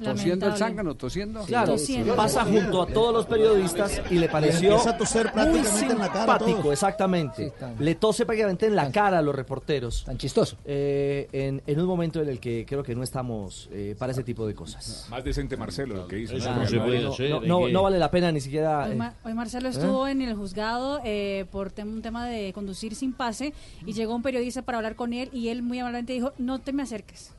Tosiendo 0.04 0.48
el 0.48 0.56
zángano, 0.58 0.96
tosiendo. 0.96 1.44
Claro, 1.44 1.76
pasa 2.16 2.44
junto 2.44 2.82
a 2.82 2.88
todos 2.88 3.14
los 3.14 3.26
periodistas 3.26 4.02
y 4.10 4.16
le 4.16 4.30
pareció 4.30 4.70
empieza 4.72 4.90
a 4.92 4.98
toser 4.98 5.26
muy 5.28 5.34
prácticamente 5.34 5.94
en 5.94 6.00
la 6.00 6.08
cara 6.12 6.34
a 6.34 6.38
simpático, 6.40 6.72
exactamente. 6.72 7.54
Le 7.80 7.96
tose 7.96 8.26
prácticamente 8.26 8.66
en 8.66 8.76
la 8.76 8.92
cara 8.92 9.20
a 9.20 9.22
los 9.22 9.36
reporteros. 9.36 10.04
Tan 10.06 10.18
chistoso. 10.18 10.58
en, 10.66 11.62
en 11.66 11.80
un 11.80 11.86
momento 11.88 12.22
en 12.22 12.30
el 12.30 12.40
que 12.40 12.66
creo 12.68 12.84
que 12.84 12.96
no 12.96 13.04
estamos 13.04 13.70
eh, 13.72 13.96
para 13.98 14.12
ese 14.12 14.24
tipo 14.24 14.48
de 14.48 14.56
cosas. 14.56 15.08
Más 15.10 15.24
decente 15.24 15.56
Marcelo 15.58 15.96
lo 15.96 16.08
que 16.08 16.20
hizo. 16.20 16.36
Eso 16.36 16.50
¿no? 16.52 16.62
no 16.62 16.68
se 16.68 16.80
puede 16.80 17.08
hacer. 17.08 17.30
No, 17.30 17.40
hay 17.42 17.48
no, 17.48 17.60
que- 17.66 17.72
no 17.74 17.84
vale 17.84 18.00
la 18.00 18.10
pena 18.12 18.32
ni 18.32 18.42
siquiera... 18.42 18.86
Hoy, 18.88 18.98
eh, 19.00 19.12
hoy 19.24 19.34
Marcelo 19.34 19.70
estuvo 19.70 20.08
en 20.08 20.22
el 20.22 20.36
juzgado 20.36 21.00
eh, 21.04 21.46
por 21.52 21.72
tem- 21.74 21.88
un 21.92 22.02
tema 22.02 22.26
de 22.28 22.54
conducir 22.54 22.96
sin 22.96 23.14
pase 23.14 23.54
y 23.86 23.94
llegó 23.94 24.16
un 24.16 24.24
periodista 24.24 24.62
para 24.64 24.78
hablar 24.80 24.96
con 24.96 25.14
él 25.14 25.30
y 25.32 25.50
él 25.50 25.62
muy 25.62 25.80
amablemente 25.80 26.14
dijo, 26.14 26.34
no 26.38 26.60
te 26.60 26.74
me 26.74 26.84
acerques. 26.84 27.32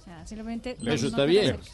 O 0.00 0.04
sea, 0.04 0.26
simplemente... 0.26 0.76
no- 0.80 0.92
Eso 0.92 1.04
no 1.04 1.08
está 1.10 1.24
bien. 1.24 1.44
acerques. 1.44 1.72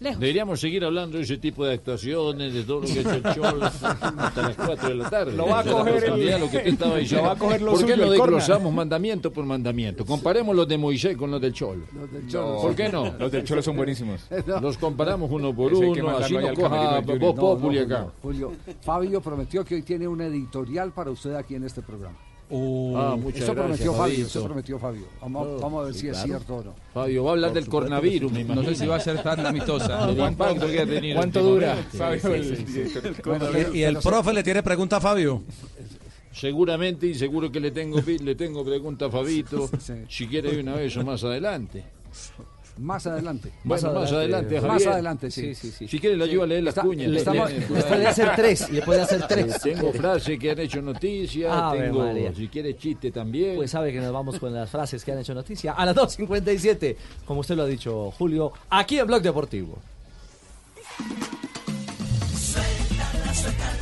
Lejos. 0.00 0.20
Deberíamos 0.20 0.60
seguir 0.60 0.84
hablando 0.84 1.16
de 1.18 1.24
ese 1.24 1.38
tipo 1.38 1.64
de 1.66 1.74
actuaciones, 1.74 2.54
de 2.54 2.62
todo 2.62 2.80
lo 2.82 2.86
que 2.86 2.98
ha 2.98 3.00
hecho 3.00 3.10
el 3.14 3.34
Cholo 3.34 3.64
hasta 3.66 4.42
las 4.42 4.56
4 4.56 4.88
de 4.90 4.94
la 4.94 5.10
tarde. 5.10 5.32
Lo 5.36 5.46
va 5.46 5.60
a 5.60 5.64
coger 5.64 6.04
el- 6.04 6.30
lo 6.40 6.48
que 6.50 6.56
usted 6.58 6.66
estaba 6.66 6.96
diciendo. 6.96 7.22
lo 7.24 7.28
va 7.28 7.34
a 7.34 7.38
coger 7.38 7.62
lo 7.62 7.72
¿Por 7.72 7.84
qué 7.86 7.96
no 7.96 8.10
desglosamos 8.10 8.72
mandamiento 8.72 9.32
por 9.32 9.44
mandamiento? 9.44 10.04
Comparemos 10.06 10.54
los 10.54 10.68
de 10.68 10.78
Moisés 10.78 11.16
con 11.16 11.30
los 11.30 11.40
del 11.40 11.52
Cholo. 11.52 11.84
Cholo. 12.28 12.60
¿Por 12.62 12.74
qué 12.76 12.88
no? 12.88 13.12
Los 13.18 13.32
del 13.32 13.44
Cholo 13.44 13.62
son 13.62 13.76
buenísimos. 13.76 14.20
Los 14.62 14.78
comparamos 14.78 15.30
uno 15.30 15.54
por 15.54 15.72
Ese 15.72 15.84
uno, 15.86 16.10
así 16.10 16.34
coja 16.34 17.00
del 17.00 17.04
Junior. 17.18 17.34
Populi 17.34 17.78
No, 17.78 17.84
acá. 17.96 18.06
Julio, 18.22 18.52
Fabio 18.82 19.20
prometió 19.20 19.64
que 19.64 19.74
hoy 19.76 19.82
tiene 19.82 20.06
un 20.06 20.20
editorial 20.20 20.92
para 20.92 21.10
usted 21.10 21.34
aquí 21.34 21.54
en 21.56 21.64
este 21.64 21.82
programa. 21.82 22.16
Ah, 22.50 23.16
muchas 23.20 23.42
eso 23.42 23.52
gracias, 23.54 23.54
prometió 23.54 23.92
Fabio, 23.94 24.26
eso 24.26 24.44
prometió 24.44 24.78
Fabio. 24.78 25.04
Vamos, 25.20 25.46
No, 25.46 25.58
vamos 25.58 25.82
a 25.82 25.84
ver 25.86 25.94
sí, 25.94 26.00
si 26.00 26.08
es 26.08 26.22
cierto 26.22 26.56
o 26.56 26.64
no. 26.64 26.74
Fabio 26.94 27.24
va 27.24 27.30
a 27.30 27.32
hablar 27.34 27.50
Por 27.50 27.60
del 27.60 27.68
coronavirus, 27.68 28.32
me 28.32 28.44
No 28.44 28.62
sé 28.64 28.74
si 28.74 28.86
va 28.86 28.96
a 28.96 29.00
ser 29.00 29.22
tan 29.22 29.44
amistosa. 29.44 30.08
¿Cuánto 30.36 31.42
dura? 31.42 31.76
últimamente. 31.76 31.98
Fabio, 31.98 32.34
el 32.34 32.44
Sí, 32.44 32.56
sí, 32.56 32.66
sí. 32.66 32.72
director. 33.00 33.68
Y, 33.74 33.78
y 33.78 33.82
el 33.82 33.98
profe 33.98 34.32
le 34.32 34.42
tiene 34.42 34.62
pregunta 34.62 34.96
a 34.96 35.00
Fabio. 35.00 35.42
Seguramente 36.32 37.06
y 37.06 37.14
seguro 37.14 37.50
que 37.50 37.58
le 37.60 37.70
tengo 37.70 38.00
le 38.00 38.34
tengo 38.34 38.64
pregunta 38.64 39.06
a 39.06 39.10
Fabito, 39.10 39.68
Sí. 39.80 39.94
si 40.08 40.26
quiere 40.28 40.52
de 40.52 40.60
una 40.60 40.74
vez 40.74 40.96
o 40.96 41.04
más 41.04 41.22
adelante. 41.24 41.84
Más 42.78 43.06
adelante. 43.06 43.50
Bueno, 43.64 43.92
más 43.92 44.12
adelante, 44.12 44.60
Más 44.60 44.86
adelante, 44.86 45.30
sí. 45.30 45.54
Si 45.54 45.98
quiere 45.98 46.16
le 46.16 46.24
ayudo 46.24 46.44
a 46.44 46.46
leer 46.46 46.62
las 46.62 46.72
Está- 46.72 46.82
cuñas. 46.82 47.08
le 47.08 47.18
estamos- 47.18 47.50
le 47.52 47.60
puede 47.62 48.06
hacer 48.06 48.30
tres, 48.36 48.70
le 48.70 48.82
puede 48.82 49.00
hacer 49.02 49.26
tres. 49.26 49.60
Tengo 49.62 49.92
frases 49.92 50.38
que 50.38 50.50
han 50.50 50.58
hecho 50.60 50.80
noticia, 50.80 51.68
Ave 51.70 51.80
tengo, 51.82 51.98
María. 52.04 52.32
si 52.34 52.48
quiere 52.48 52.76
chiste 52.76 53.10
también. 53.10 53.56
Pues 53.56 53.70
sabe 53.70 53.92
que 53.92 54.00
nos 54.00 54.12
vamos 54.12 54.38
con 54.38 54.52
las 54.54 54.70
frases 54.70 55.04
que 55.04 55.12
han 55.12 55.18
hecho 55.18 55.34
noticia 55.34 55.72
a 55.72 55.84
las 55.84 55.94
2.57, 55.96 56.96
como 57.26 57.40
usted 57.40 57.56
lo 57.56 57.64
ha 57.64 57.66
dicho, 57.66 58.10
Julio, 58.12 58.52
aquí 58.70 58.98
en 58.98 59.06
Blog 59.06 59.22
Deportivo. 59.22 59.78
Suéltala, 62.34 63.34
suéltala. 63.34 63.77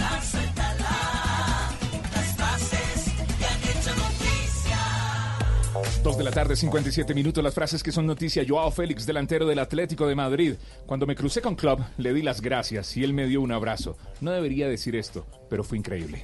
Dos 6.06 6.16
de 6.16 6.22
la 6.22 6.30
tarde, 6.30 6.54
57 6.54 7.14
minutos. 7.14 7.42
Las 7.42 7.52
frases 7.52 7.82
que 7.82 7.90
son 7.90 8.06
noticia. 8.06 8.44
Joao 8.46 8.70
Félix, 8.70 9.06
delantero 9.06 9.44
del 9.44 9.58
Atlético 9.58 10.06
de 10.06 10.14
Madrid. 10.14 10.54
Cuando 10.86 11.04
me 11.04 11.16
crucé 11.16 11.42
con 11.42 11.56
Club, 11.56 11.80
le 11.98 12.14
di 12.14 12.22
las 12.22 12.40
gracias 12.40 12.96
y 12.96 13.02
él 13.02 13.12
me 13.12 13.26
dio 13.26 13.40
un 13.40 13.50
abrazo. 13.50 13.96
No 14.20 14.30
debería 14.30 14.68
decir 14.68 14.94
esto, 14.94 15.26
pero 15.50 15.64
fue 15.64 15.78
increíble. 15.78 16.22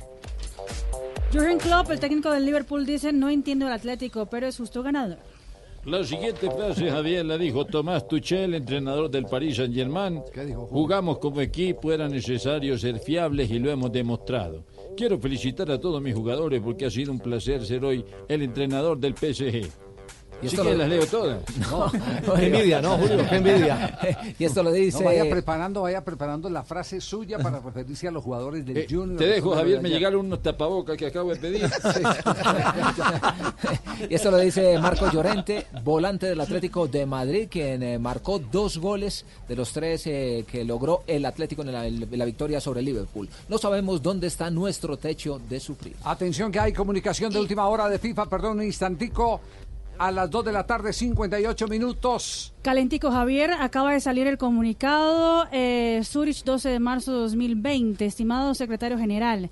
Jurgen 1.32 1.58
Klopp, 1.58 1.90
el 1.90 1.98
técnico 1.98 2.30
del 2.30 2.46
Liverpool, 2.46 2.86
dice, 2.86 3.12
no 3.12 3.28
entiendo 3.28 3.66
el 3.66 3.72
Atlético, 3.72 4.26
pero 4.26 4.46
es 4.46 4.56
justo 4.56 4.84
ganador. 4.84 5.18
La 5.84 6.04
siguiente 6.04 6.48
frase, 6.48 6.88
Javier, 6.88 7.26
la 7.26 7.36
dijo 7.36 7.64
Tomás 7.64 8.06
Tuchel, 8.06 8.54
entrenador 8.54 9.10
del 9.10 9.24
Paris 9.24 9.56
Saint-Germain. 9.56 10.22
Jugamos 10.70 11.18
como 11.18 11.40
equipo, 11.40 11.92
era 11.92 12.08
necesario 12.08 12.78
ser 12.78 13.00
fiables 13.00 13.50
y 13.50 13.58
lo 13.58 13.68
hemos 13.68 13.90
demostrado. 13.90 14.62
Quiero 14.96 15.18
felicitar 15.18 15.70
a 15.70 15.80
todos 15.80 16.02
mis 16.02 16.14
jugadores 16.14 16.60
porque 16.60 16.86
ha 16.86 16.90
sido 16.90 17.12
un 17.12 17.18
placer 17.18 17.64
ser 17.64 17.84
hoy 17.84 18.04
el 18.28 18.42
entrenador 18.42 18.98
del 18.98 19.14
PSG. 19.14 19.91
Y 20.42 20.46
esto 20.46 20.62
que 20.64 20.70
lo- 20.72 20.76
las 20.78 20.88
leo 20.88 21.06
todas. 21.06 21.38
No, 21.70 21.90
Qué 22.36 22.46
envidia, 22.46 22.80
¿no, 22.82 22.98
Julio? 22.98 23.24
Qué 23.28 23.36
envidia. 23.36 23.98
y 24.38 24.44
esto 24.44 24.62
lo 24.62 24.72
dice. 24.72 24.98
No, 24.98 25.04
vaya 25.06 25.28
preparando, 25.30 25.82
vaya 25.82 26.04
preparando 26.04 26.48
la 26.50 26.62
frase 26.62 27.00
suya 27.00 27.38
para 27.38 27.60
referirse 27.60 28.08
a 28.08 28.10
los 28.10 28.22
jugadores 28.24 28.64
del 28.66 28.76
Eh, 28.78 28.86
Junior. 28.88 29.18
te 29.18 29.26
dejo, 29.26 29.54
Javier, 29.54 29.80
me 29.80 29.88
llegaron 29.90 30.26
unos 30.26 30.42
tapabocas 30.42 30.96
que 30.96 31.06
acabo 31.06 31.30
de 31.30 31.36
pedir. 31.36 31.70
Y 34.08 34.14
esto 34.14 34.30
lo 34.30 34.38
dice 34.38 34.78
Marco 34.78 35.10
Llorente, 35.10 35.66
volante 35.84 36.26
del 36.26 36.40
Atlético 36.40 36.88
de 36.88 37.06
Madrid, 37.06 37.46
quien 37.50 37.82
eh, 37.82 37.98
marcó 37.98 38.38
dos 38.40 38.78
goles 38.78 39.24
de 39.48 39.54
los 39.56 39.72
tres 39.72 40.06
eh, 40.06 40.44
que 40.50 40.64
logró 40.64 41.04
el 41.06 41.24
Atlético 41.24 41.62
en 41.62 41.72
la, 41.72 41.86
en 41.86 42.08
la 42.18 42.24
victoria 42.24 42.60
sobre 42.60 42.80
el 42.80 42.86
Liverpool. 42.86 43.28
No 43.48 43.58
sabemos 43.58 44.02
dónde 44.02 44.26
está 44.26 44.50
nuestro 44.50 44.96
techo 44.96 45.40
de 45.48 45.60
sufrir. 45.60 45.94
Atención 46.04 46.50
que 46.50 46.58
hay 46.58 46.72
comunicación 46.72 47.32
de 47.32 47.38
última 47.38 47.66
hora 47.68 47.88
de 47.88 47.98
FIFA, 47.98 48.26
perdón 48.26 48.58
un 48.58 48.64
instantico. 48.64 49.40
A 49.98 50.10
las 50.10 50.30
2 50.30 50.44
de 50.44 50.52
la 50.52 50.66
tarde, 50.66 50.92
58 50.92 51.68
minutos. 51.68 52.52
Calentico 52.62 53.10
Javier, 53.10 53.52
acaba 53.52 53.92
de 53.92 54.00
salir 54.00 54.26
el 54.26 54.38
comunicado 54.38 55.46
eh, 55.52 56.00
Zurich 56.04 56.44
12 56.44 56.68
de 56.68 56.78
marzo 56.78 57.12
de 57.12 57.18
2020. 57.18 58.04
Estimado 58.04 58.54
secretario 58.54 58.98
general, 58.98 59.50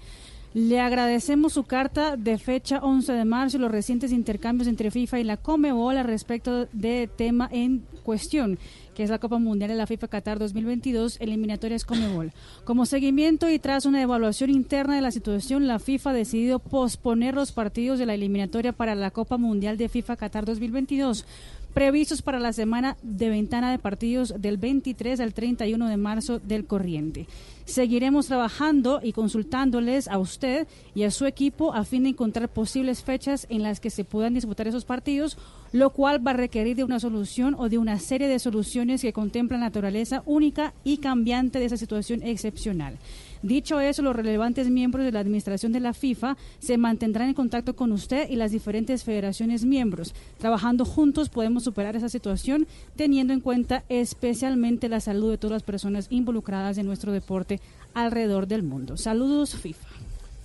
le 0.52 0.80
agradecemos 0.80 1.52
su 1.52 1.62
carta 1.62 2.16
de 2.16 2.36
fecha 2.36 2.80
11 2.82 3.12
de 3.12 3.24
marzo 3.24 3.56
y 3.56 3.60
los 3.60 3.70
recientes 3.70 4.10
intercambios 4.10 4.66
entre 4.66 4.90
FIFA 4.90 5.20
y 5.20 5.24
la 5.24 5.36
Comebol 5.36 5.96
al 5.96 6.06
respecto 6.06 6.66
de 6.72 7.08
tema 7.14 7.48
en 7.52 7.84
cuestión, 8.02 8.58
que 8.94 9.04
es 9.04 9.10
la 9.10 9.20
Copa 9.20 9.38
Mundial 9.38 9.70
de 9.70 9.76
la 9.76 9.86
FIFA 9.86 10.08
Qatar 10.08 10.40
2022, 10.40 11.18
eliminatorias 11.20 11.84
Comebol. 11.84 12.32
Como 12.64 12.84
seguimiento 12.84 13.48
y 13.48 13.60
tras 13.60 13.86
una 13.86 14.02
evaluación 14.02 14.50
interna 14.50 14.96
de 14.96 15.02
la 15.02 15.12
situación, 15.12 15.68
la 15.68 15.78
FIFA 15.78 16.10
ha 16.10 16.14
decidido 16.14 16.58
posponer 16.58 17.34
los 17.34 17.52
partidos 17.52 18.00
de 18.00 18.06
la 18.06 18.14
eliminatoria 18.14 18.72
para 18.72 18.96
la 18.96 19.12
Copa 19.12 19.36
Mundial 19.36 19.76
de 19.76 19.88
FIFA 19.88 20.16
Qatar 20.16 20.46
2022 20.46 21.24
previstos 21.72 22.20
para 22.22 22.40
la 22.40 22.52
semana 22.52 22.96
de 23.02 23.28
ventana 23.28 23.70
de 23.70 23.78
partidos 23.78 24.34
del 24.38 24.56
23 24.56 25.20
al 25.20 25.32
31 25.32 25.88
de 25.88 25.96
marzo 25.96 26.40
del 26.40 26.66
corriente. 26.66 27.26
Seguiremos 27.70 28.26
trabajando 28.26 28.98
y 29.00 29.12
consultándoles 29.12 30.08
a 30.08 30.18
usted 30.18 30.66
y 30.92 31.04
a 31.04 31.12
su 31.12 31.24
equipo 31.24 31.72
a 31.72 31.84
fin 31.84 32.02
de 32.02 32.08
encontrar 32.08 32.48
posibles 32.48 33.04
fechas 33.04 33.46
en 33.48 33.62
las 33.62 33.78
que 33.78 33.90
se 33.90 34.02
puedan 34.02 34.34
disputar 34.34 34.66
esos 34.66 34.84
partidos, 34.84 35.38
lo 35.70 35.90
cual 35.90 36.26
va 36.26 36.32
a 36.32 36.34
requerir 36.34 36.74
de 36.74 36.82
una 36.82 36.98
solución 36.98 37.54
o 37.56 37.68
de 37.68 37.78
una 37.78 38.00
serie 38.00 38.26
de 38.26 38.40
soluciones 38.40 39.02
que 39.02 39.12
contemplan 39.12 39.60
la 39.60 39.66
naturaleza 39.66 40.24
única 40.26 40.74
y 40.82 40.96
cambiante 40.96 41.60
de 41.60 41.66
esa 41.66 41.76
situación 41.76 42.24
excepcional. 42.24 42.98
Dicho 43.42 43.80
eso, 43.80 44.02
los 44.02 44.14
relevantes 44.14 44.68
miembros 44.68 45.04
de 45.04 45.12
la 45.12 45.20
administración 45.20 45.72
de 45.72 45.80
la 45.80 45.94
FIFA 45.94 46.36
se 46.58 46.76
mantendrán 46.76 47.28
en 47.28 47.34
contacto 47.34 47.74
con 47.74 47.90
usted 47.92 48.28
y 48.28 48.36
las 48.36 48.50
diferentes 48.50 49.02
federaciones 49.02 49.64
miembros. 49.64 50.14
Trabajando 50.38 50.84
juntos 50.84 51.30
podemos 51.30 51.64
superar 51.64 51.96
esa 51.96 52.10
situación 52.10 52.66
teniendo 52.96 53.32
en 53.32 53.40
cuenta 53.40 53.82
especialmente 53.88 54.90
la 54.90 55.00
salud 55.00 55.30
de 55.30 55.38
todas 55.38 55.54
las 55.54 55.62
personas 55.62 56.06
involucradas 56.10 56.76
en 56.76 56.86
nuestro 56.86 57.12
deporte 57.12 57.60
alrededor 57.94 58.46
del 58.46 58.62
mundo. 58.62 58.96
Saludos 58.98 59.54
FIFA. 59.54 59.88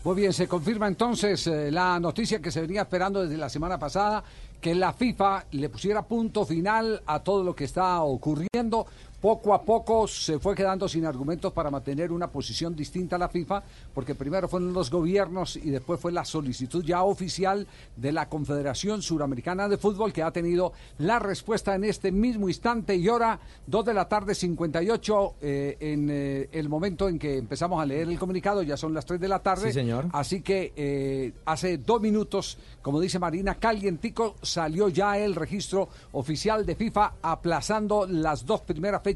Muy 0.05 0.15
bien, 0.15 0.33
se 0.33 0.47
confirma 0.47 0.87
entonces 0.87 1.47
eh, 1.47 1.71
la 1.71 1.99
noticia 1.99 2.39
que 2.39 2.51
se 2.51 2.61
venía 2.61 2.83
esperando 2.83 3.23
desde 3.23 3.37
la 3.37 3.49
semana 3.49 3.79
pasada, 3.79 4.23
que 4.61 4.75
la 4.75 4.93
FIFA 4.93 5.45
le 5.51 5.67
pusiera 5.67 6.03
punto 6.03 6.45
final 6.45 7.01
a 7.07 7.19
todo 7.19 7.43
lo 7.43 7.55
que 7.55 7.63
está 7.63 8.03
ocurriendo. 8.03 8.85
Poco 9.25 9.55
a 9.55 9.63
poco 9.63 10.07
se 10.07 10.37
fue 10.37 10.53
quedando 10.53 10.87
sin 10.87 11.03
argumentos 11.03 11.51
para 11.51 11.71
mantener 11.71 12.11
una 12.11 12.27
posición 12.27 12.75
distinta 12.75 13.15
a 13.15 13.17
la 13.17 13.27
FIFA, 13.27 13.63
porque 13.91 14.13
primero 14.13 14.47
fueron 14.47 14.71
los 14.71 14.91
gobiernos 14.91 15.55
y 15.55 15.71
después 15.71 15.99
fue 15.99 16.11
la 16.11 16.23
solicitud 16.23 16.85
ya 16.85 17.01
oficial 17.01 17.65
de 17.95 18.11
la 18.11 18.29
Confederación 18.29 19.01
Suramericana 19.01 19.67
de 19.67 19.79
Fútbol, 19.79 20.13
que 20.13 20.21
ha 20.21 20.29
tenido 20.29 20.73
la 20.99 21.17
respuesta 21.17 21.73
en 21.73 21.85
este 21.85 22.11
mismo 22.11 22.49
instante 22.49 22.95
y 22.95 23.09
hora, 23.09 23.39
2 23.65 23.85
de 23.85 23.93
la 23.95 24.07
tarde 24.07 24.35
58, 24.35 25.33
eh, 25.41 25.77
en 25.79 26.07
eh, 26.11 26.49
el 26.51 26.69
momento 26.69 27.09
en 27.09 27.17
que 27.17 27.39
empezamos 27.39 27.81
a 27.81 27.85
leer 27.87 28.07
el 28.07 28.19
comunicado, 28.19 28.61
ya 28.61 28.77
son 28.77 28.93
las 28.93 29.07
3 29.07 29.19
de 29.19 29.27
la 29.27 29.39
tarde. 29.39 29.69
Sí, 29.69 29.73
señor. 29.73 30.05
Así 30.11 30.41
que 30.41 30.71
eh, 30.75 31.33
hace 31.45 31.79
dos 31.79 31.99
minutos, 31.99 32.59
como 32.83 32.99
dice 32.99 33.17
Marina, 33.17 33.55
calientico, 33.55 34.35
salió 34.43 34.87
ya 34.87 35.17
el 35.17 35.33
registro 35.33 35.89
oficial 36.11 36.63
de 36.63 36.75
FIFA 36.75 37.13
aplazando 37.23 38.05
las 38.05 38.45
dos 38.45 38.61
primeras 38.61 39.01
fechas 39.01 39.14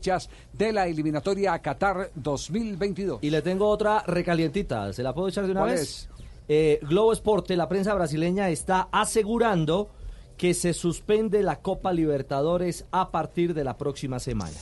de 0.54 0.72
la 0.72 0.88
eliminatoria 0.88 1.54
a 1.54 1.62
Qatar 1.62 2.12
2022. 2.16 3.20
Y 3.22 3.30
le 3.30 3.42
tengo 3.42 3.68
otra 3.68 4.04
recalientita, 4.08 4.94
¿se 4.94 5.04
la 5.04 5.14
puedo 5.14 5.28
echar 5.28 5.46
de 5.46 5.52
una 5.52 5.62
¿Cuál 5.62 5.72
vez? 5.72 5.82
es? 5.82 6.10
Eh, 6.48 6.80
Globo 6.82 7.14
Esporte, 7.14 7.56
la 7.56 7.70
prensa 7.70 7.94
brasileña, 7.94 8.50
está 8.50 8.90
asegurando 8.92 9.90
que 10.38 10.54
se 10.54 10.74
suspende 10.74 11.44
la 11.44 11.58
Copa 11.58 11.94
Libertadores 11.94 12.86
a 12.92 13.12
partir 13.12 13.54
de 13.54 13.64
la 13.64 13.78
próxima 13.78 14.20
semana. 14.20 14.58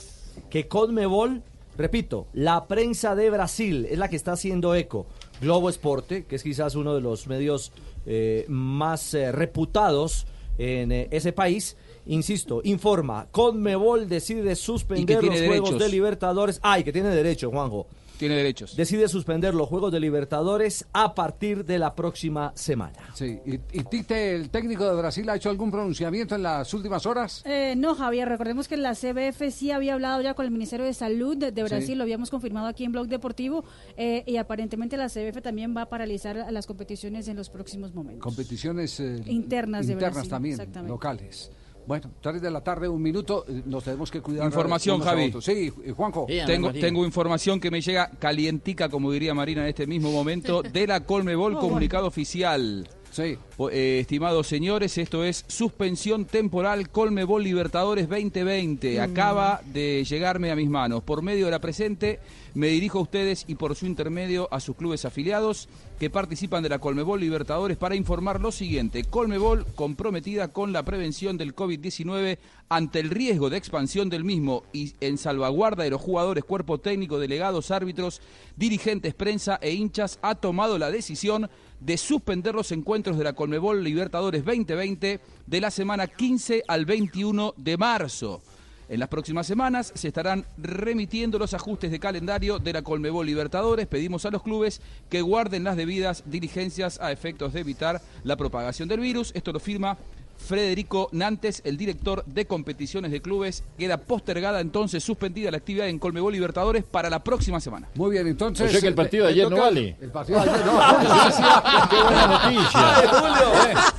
Que 0.49 0.67
Conmebol, 0.67 1.43
repito, 1.77 2.27
la 2.33 2.65
prensa 2.67 3.15
de 3.15 3.29
Brasil 3.29 3.87
es 3.89 3.97
la 3.97 4.09
que 4.09 4.15
está 4.15 4.33
haciendo 4.33 4.75
eco. 4.75 5.05
Globo 5.39 5.69
Esporte, 5.69 6.25
que 6.25 6.35
es 6.35 6.43
quizás 6.43 6.75
uno 6.75 6.95
de 6.95 7.01
los 7.01 7.27
medios 7.27 7.71
eh, 8.05 8.45
más 8.49 9.13
eh, 9.13 9.31
reputados 9.31 10.25
en 10.57 10.91
ese 10.91 11.31
país, 11.33 11.77
insisto, 12.07 12.61
informa, 12.63 13.27
Conmebol 13.31 14.07
decide 14.07 14.55
suspender 14.55 15.23
los 15.23 15.39
Juegos 15.41 15.79
de 15.79 15.89
Libertadores. 15.89 16.59
Ay, 16.63 16.83
que 16.83 16.91
tiene 16.93 17.09
derecho, 17.09 17.49
Juanjo. 17.51 17.87
Tiene 18.17 18.35
derechos. 18.35 18.75
Decide 18.75 19.07
suspender 19.09 19.53
los 19.53 19.69
Juegos 19.69 19.91
de 19.91 19.99
Libertadores 19.99 20.87
a 20.91 21.13
partir 21.13 21.63
de 21.65 21.77
la 21.77 21.93
próxima 21.93 22.51
semana. 22.55 22.97
Sí, 23.13 23.37
y, 23.45 23.53
y 23.77 23.83
Tite, 23.83 24.33
el 24.33 24.49
técnico 24.49 24.89
de 24.89 24.95
Brasil, 24.99 25.29
ha 25.29 25.35
hecho 25.35 25.51
algún 25.51 25.69
pronunciamiento 25.69 26.33
en 26.33 26.41
las 26.41 26.73
últimas 26.73 27.05
horas? 27.05 27.43
Eh, 27.45 27.75
no, 27.77 27.93
Javier, 27.93 28.27
recordemos 28.27 28.67
que 28.67 28.75
la 28.75 28.95
CBF 28.95 29.51
sí 29.51 29.69
había 29.69 29.93
hablado 29.93 30.19
ya 30.23 30.33
con 30.33 30.45
el 30.45 30.51
Ministerio 30.51 30.83
de 30.87 30.95
Salud 30.95 31.37
de, 31.37 31.51
de 31.51 31.61
Brasil, 31.63 31.89
Sí. 31.89 31.93
lo 31.95 32.01
habíamos 32.01 32.31
confirmado 32.31 32.65
aquí 32.65 32.85
en 32.85 32.91
Blog 32.91 33.07
Deportivo, 33.07 33.63
eh, 33.97 34.23
y 34.25 34.37
aparentemente 34.37 34.97
la 34.97 35.09
CBF 35.09 35.39
también 35.43 35.77
va 35.77 35.83
a 35.83 35.89
paralizar 35.89 36.51
las 36.51 36.65
competiciones 36.65 37.27
en 37.27 37.35
los 37.37 37.51
próximos 37.51 37.93
momentos. 37.93 38.23
Competiciones 38.23 38.99
eh, 38.99 39.21
Internas 39.27 39.85
de 39.85 39.93
internas 39.93 40.13
Brasil, 40.15 40.29
también, 40.31 40.53
exactamente. 40.55 40.89
locales. 40.91 41.51
Bueno, 41.87 42.11
3 42.19 42.41
de 42.41 42.51
la 42.51 42.61
tarde, 42.61 42.89
un 42.89 43.01
minuto, 43.01 43.45
eh, 43.47 43.61
nos 43.65 43.85
tenemos 43.85 44.11
que 44.11 44.21
cuidar. 44.21 44.45
Información, 44.45 44.99
Javi. 44.99 45.33
Sí, 45.39 45.71
Juanjo. 45.95 46.27
Tengo, 46.45 46.73
tengo 46.73 47.05
información 47.05 47.61
que 47.61 47.71
me 47.71 47.79
llega 47.79 48.11
calientica, 48.19 48.89
como 48.89 49.09
diría 49.11 49.33
Marina 49.33 49.61
en 49.61 49.69
este 49.69 49.87
mismo 49.87 50.11
momento, 50.11 50.61
de 50.73 50.85
la 50.85 50.99
Colmebol, 51.05 51.55
Oh, 51.55 51.59
comunicado 51.59 52.05
oficial. 52.07 52.87
Sí. 53.11 53.37
Eh, 53.71 53.97
estimados 54.01 54.45
señores, 54.45 54.97
esto 54.97 55.23
es 55.23 55.43
suspensión 55.47 56.25
temporal 56.25 56.89
Colmebol 56.89 57.43
Libertadores 57.43 58.07
2020. 58.07 59.01
Acaba 59.01 59.61
de 59.65 60.03
llegarme 60.03 60.51
a 60.51 60.55
mis 60.55 60.69
manos. 60.69 61.01
Por 61.03 61.23
medio 61.23 61.45
de 61.45 61.51
la 61.51 61.59
presente, 61.59 62.19
me 62.53 62.67
dirijo 62.67 62.99
a 62.99 63.01
ustedes 63.01 63.45
y 63.47 63.55
por 63.55 63.75
su 63.75 63.85
intermedio 63.85 64.47
a 64.51 64.59
sus 64.59 64.75
clubes 64.75 65.05
afiliados 65.05 65.67
que 65.99 66.09
participan 66.09 66.61
de 66.61 66.69
la 66.69 66.79
Colmebol 66.79 67.19
Libertadores 67.19 67.77
para 67.77 67.95
informar 67.95 68.39
lo 68.39 68.51
siguiente. 68.51 69.03
Colmebol 69.03 69.65
comprometida 69.75 70.49
con 70.49 70.71
la 70.71 70.83
prevención 70.83 71.37
del 71.37 71.55
COVID-19 71.55 72.37
ante 72.69 72.99
el 72.99 73.09
riesgo 73.09 73.49
de 73.49 73.57
expansión 73.57 74.09
del 74.09 74.23
mismo 74.23 74.63
y 74.73 74.93
en 75.01 75.17
salvaguarda 75.17 75.83
de 75.83 75.89
los 75.89 76.01
jugadores, 76.01 76.43
cuerpo 76.43 76.79
técnico, 76.79 77.19
delegados, 77.19 77.71
árbitros, 77.71 78.21
dirigentes, 78.55 79.13
prensa 79.13 79.57
e 79.61 79.73
hinchas, 79.73 80.19
ha 80.21 80.35
tomado 80.35 80.77
la 80.77 80.91
decisión 80.91 81.49
de 81.79 81.97
suspender 81.97 82.55
los 82.55 82.71
encuentros 82.71 83.17
de 83.17 83.23
la 83.23 83.33
Colmebol 83.33 83.83
Libertadores 83.83 84.43
2020 84.43 85.19
de 85.45 85.61
la 85.61 85.71
semana 85.71 86.07
15 86.07 86.63
al 86.67 86.85
21 86.85 87.53
de 87.57 87.77
marzo. 87.77 88.41
En 88.89 89.01
las 89.01 89.09
próximas 89.09 89.45
semanas 89.45 89.91
se 89.95 90.07
estarán 90.07 90.45
remitiendo 90.57 91.37
los 91.37 91.53
ajustes 91.53 91.91
de 91.91 91.99
calendario 91.99 92.57
de 92.57 92.71
la 92.71 92.83
Colmebol 92.83 93.25
Libertadores. 93.25 93.85
Pedimos 93.85 94.25
a 94.25 94.31
los 94.31 94.43
clubes 94.43 94.81
que 95.09 95.21
guarden 95.21 95.65
las 95.65 95.75
debidas 95.75 96.23
diligencias 96.25 96.97
a 97.01 97.11
efectos 97.11 97.51
de 97.51 97.59
evitar 97.59 98.01
la 98.23 98.37
propagación 98.37 98.87
del 98.87 99.01
virus. 99.01 99.31
Esto 99.35 99.51
lo 99.51 99.59
firma 99.59 99.97
Federico 100.37 101.09
Nantes, 101.11 101.61
el 101.65 101.77
director 101.77 102.23
de 102.25 102.45
competiciones 102.45 103.11
de 103.11 103.21
clubes. 103.21 103.63
Queda 103.77 103.97
postergada 103.97 104.59
entonces, 104.61 105.03
suspendida 105.03 105.51
la 105.51 105.57
actividad 105.57 105.87
en 105.87 105.99
Colmebol 105.99 106.33
Libertadores 106.33 106.83
para 106.83 107.09
la 107.09 107.23
próxima 107.23 107.59
semana. 107.59 107.87
Muy 107.95 108.11
bien, 108.11 108.27
entonces. 108.27 108.67
O 108.67 108.71
sea 108.71 108.79
que 108.81 108.87
el 108.87 108.95
partido 108.95 109.25
de 109.25 109.33
le 109.33 109.41
ayer 109.41 109.51
no 109.51 109.57
vale. 109.61 109.95
El 110.01 110.09
partido 110.11 110.39
de 110.41 110.49
ayer 110.49 110.65
no. 110.65 110.79
Qué 111.89 111.95
buena 112.03 112.27
noticia. 112.43 113.87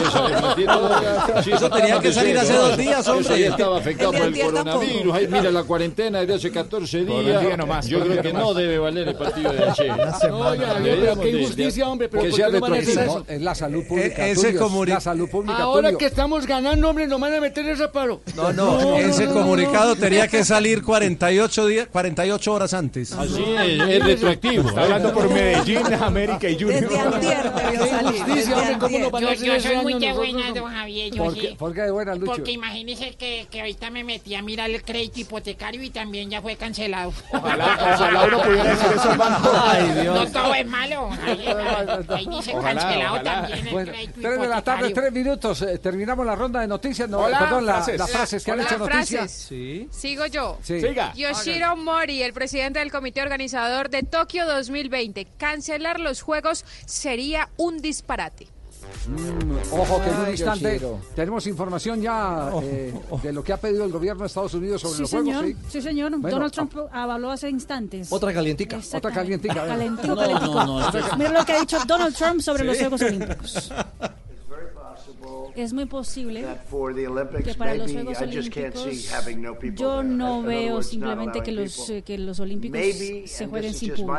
Eso, 0.00 0.28
el 0.28 0.34
partido- 0.34 1.42
sí, 1.42 1.50
Eso 1.52 1.70
tenía 1.70 2.00
que 2.00 2.12
salir 2.12 2.38
hace 2.38 2.52
dos 2.54 2.76
días, 2.76 3.00
Eso 3.00 3.12
hombre. 3.12 3.40
ya 3.40 3.48
estaba 3.48 3.78
afectado 3.78 4.12
por 4.12 4.20
el 4.22 4.32
de 4.34 4.40
coronavirus. 4.42 5.14
Ay, 5.14 5.26
mira 5.28 5.50
la 5.50 5.64
cuarentena 5.64 6.20
desde 6.20 6.34
hace 6.34 6.50
14 6.50 7.02
Por 7.04 7.16
un 7.16 7.24
días. 7.24 7.86
Yo 7.86 8.00
creo 8.00 8.22
que 8.22 8.32
no 8.32 8.54
debe 8.54 8.78
valer 8.78 9.08
el 9.08 9.14
partido 9.16 9.52
de 9.52 9.64
ayer. 9.64 9.92
Qué 11.20 11.30
injusticia, 11.30 11.88
hombre, 11.88 12.08
pero 12.08 12.22
que 12.22 12.28
¿por 12.30 12.36
sea 12.36 12.46
qué 12.46 12.52
retroactivo. 12.52 13.24
Es 13.28 13.40
la 13.42 13.54
salud 13.54 13.84
pública. 13.86 14.26
E- 14.26 14.30
ese 14.32 14.52
Tulio, 14.52 14.60
comuni- 14.68 14.88
La 14.88 15.00
salud 15.00 15.28
pública. 15.28 15.58
Ahora 15.70 15.92
que 15.96 16.06
estamos 16.06 16.46
ganando, 16.46 16.88
hombre, 16.90 17.06
nos 17.06 17.20
van 17.20 17.34
a 17.34 17.40
meter 17.40 17.66
ese 17.68 17.88
paro. 17.88 18.20
No, 18.34 18.52
no, 18.52 18.96
ese 18.96 19.26
comunicado 19.26 19.96
tenía 19.96 20.28
que 20.28 20.44
salir 20.44 20.82
48, 20.82 21.66
días, 21.66 21.88
48 21.90 22.52
horas 22.52 22.74
antes. 22.74 23.12
Así 23.12 23.42
es, 23.42 23.80
es 23.88 24.04
retroactivo. 24.04 24.68
Está 24.68 24.82
hablando 24.82 25.12
por 25.12 25.28
Medellín, 25.30 25.82
América 26.00 26.48
y 26.48 26.54
Junior. 26.60 26.88
Qué 26.88 26.96
injusticia, 26.96 28.56
hombre, 28.56 28.78
¿cómo 28.78 28.98
nos 28.98 29.10
van 29.10 29.24
a 29.24 29.26
Yo, 29.26 29.32
hacer 29.32 29.46
yo 29.46 29.60
soy 29.60 29.76
muy 29.82 29.94
de 29.98 30.12
buena, 30.12 30.52
don 30.52 30.72
Javier. 30.72 31.12
Yo 31.12 31.24
¿Por 31.24 31.34
sí. 31.34 31.40
qué, 31.40 31.54
por 31.56 31.74
qué 31.74 31.82
de 31.82 31.90
buena, 31.90 32.14
Lucho? 32.14 32.32
Porque 32.32 32.52
imagínese 32.52 33.14
que, 33.16 33.46
que 33.50 33.60
ahorita 33.60 33.90
me 33.90 34.04
metí 34.04 34.34
a 34.34 34.42
mirar 34.42 34.70
el 34.70 34.82
crédito 34.82 35.20
hipotecario 35.20 35.82
y 35.82 35.90
también 35.90 36.30
ya 36.30 36.40
fue 36.42 36.56
cancelado. 36.56 37.12
Ojalá, 37.32 37.78
ojalá 37.94 38.24
uno 38.24 38.42
pudiera 38.42 38.64
decir 38.64 38.92
eso 38.94 39.10
al 39.10 39.18
banco. 39.18 39.50
Ay, 39.62 39.90
Dios. 40.02 40.14
No 40.14 40.26
todo 40.40 40.54
es 40.54 40.66
malo. 40.66 41.10
Ahí, 41.24 41.46
ahí 42.08 42.26
dice 42.26 42.52
Ojalá, 42.54 42.80
cancelado 42.80 43.14
ojalá. 43.14 43.32
también 43.42 43.66
el 43.66 43.72
Bueno, 43.72 43.92
crédito 43.92 44.12
3 44.22 44.40
de 44.40 44.48
la 44.48 44.62
tarde, 44.62 44.86
hipotecario. 44.90 45.10
3 45.10 45.12
minutos. 45.12 45.59
Eh, 45.62 45.78
terminamos 45.78 46.24
la 46.26 46.34
ronda 46.36 46.60
de 46.60 46.66
noticias. 46.68 47.08
No, 47.08 47.18
Hola, 47.20 47.38
perdón, 47.38 47.66
la- 47.66 47.74
frases. 47.74 47.98
las 47.98 48.10
frases 48.10 48.44
que 48.44 48.50
han 48.50 48.58
Hola, 48.60 48.68
hecho 48.68 48.78
noticia. 48.78 49.18
frases. 49.20 49.32
Sí. 49.48 49.88
Sigo 49.90 50.26
yo. 50.26 50.58
Sí. 50.62 50.80
Siga. 50.80 51.12
Yoshiro 51.14 51.76
Mori, 51.76 52.22
el 52.22 52.32
presidente 52.32 52.78
del 52.78 52.90
comité 52.90 53.22
organizador 53.22 53.90
de 53.90 54.02
Tokio 54.02 54.46
2020. 54.46 55.26
Cancelar 55.38 56.00
los 56.00 56.22
juegos 56.22 56.64
sería 56.86 57.48
un 57.56 57.80
disparate. 57.80 58.48
Mm, 59.06 59.52
ojo 59.78 60.00
que 60.02 60.08
en 60.10 60.16
un 60.16 60.24
Ay, 60.24 60.32
instante 60.32 60.64
Yoshiro. 60.74 61.00
tenemos 61.14 61.46
información 61.46 62.02
ya 62.02 62.50
eh, 62.62 62.92
de 63.22 63.32
lo 63.32 63.44
que 63.44 63.52
ha 63.52 63.56
pedido 63.56 63.84
el 63.84 63.92
gobierno 63.92 64.22
de 64.22 64.26
Estados 64.26 64.52
Unidos 64.54 64.80
sobre 64.80 64.94
Sí, 64.96 65.00
los 65.02 65.10
señor. 65.10 65.42
juegos. 65.44 65.62
Sí, 65.70 65.80
señor. 65.82 66.10
Bueno, 66.18 66.28
Donald 66.36 66.52
Trump 66.52 66.74
habló 66.90 67.30
hace 67.30 67.48
instantes. 67.50 68.12
Otra 68.12 68.32
calientica. 68.32 68.76
Exactamente. 68.78 69.06
Otra 69.08 69.14
calientica. 69.22 69.66
Calentico, 69.66 70.08
No, 70.14 70.16
calentico. 70.16 70.54
no, 70.54 70.64
no, 70.80 70.86
esto 70.86 70.98
es- 70.98 71.16
Mira 71.18 71.30
lo 71.30 71.44
que 71.44 71.52
ha 71.52 71.60
dicho 71.60 71.78
Donald 71.86 72.16
Trump 72.16 72.40
sobre 72.40 72.64
los. 72.64 72.78
Juegos 72.78 73.02
Olímpicos. 73.02 73.72
Es 75.54 75.72
muy 75.72 75.86
posible 75.86 76.44
que 77.44 77.54
para 77.54 77.74
los 77.74 77.92
Juegos 77.92 78.20
Olímpicos 78.20 79.10
yo 79.76 80.02
no 80.02 80.42
veo 80.42 80.82
simplemente 80.82 81.42
que 81.42 81.52
los, 81.52 81.90
eh, 81.90 82.02
que 82.02 82.16
los 82.18 82.40
Olímpicos 82.40 82.78
se 83.26 83.46
jueguen 83.46 83.74
sin 83.74 83.90
público. 83.94 84.12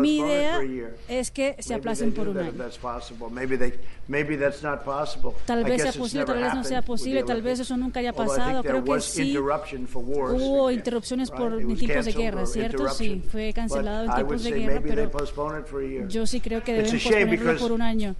Mi 0.00 0.18
idea 0.18 0.60
es 1.08 1.30
que 1.30 1.56
se 1.60 1.74
aplacen 1.74 2.12
por 2.12 2.28
un 2.28 2.38
año. 2.38 2.52
Tal 5.46 5.64
vez 5.64 5.82
sea 5.82 5.92
posible, 5.92 6.24
tal 6.24 6.42
vez 6.42 6.54
no 6.54 6.64
sea 6.64 6.82
posible, 6.82 7.22
tal 7.22 7.42
vez 7.42 7.60
eso 7.60 7.76
nunca 7.76 8.00
haya 8.00 8.12
pasado. 8.12 8.62
Creo 8.62 8.84
que 8.84 8.90
sí 9.00 9.32
hubo 10.36 10.70
interrupciones 10.70 11.30
por 11.30 11.56
tiempos 11.76 12.04
de 12.06 12.12
guerra, 12.12 12.46
¿cierto? 12.46 12.88
Sí, 12.94 13.22
fue 13.30 13.52
cancelado 13.52 14.04
en 14.04 14.10
tiempos 14.16 14.42
de 14.42 14.50
guerra, 14.60 14.80
pero 14.88 15.10
yo 16.08 16.26
sí 16.26 16.40
creo 16.40 16.62
que 16.64 16.72
deben 16.72 16.90
posponerlo 17.04 17.58
por 17.60 17.72
un 17.72 17.82
año. 17.82 18.16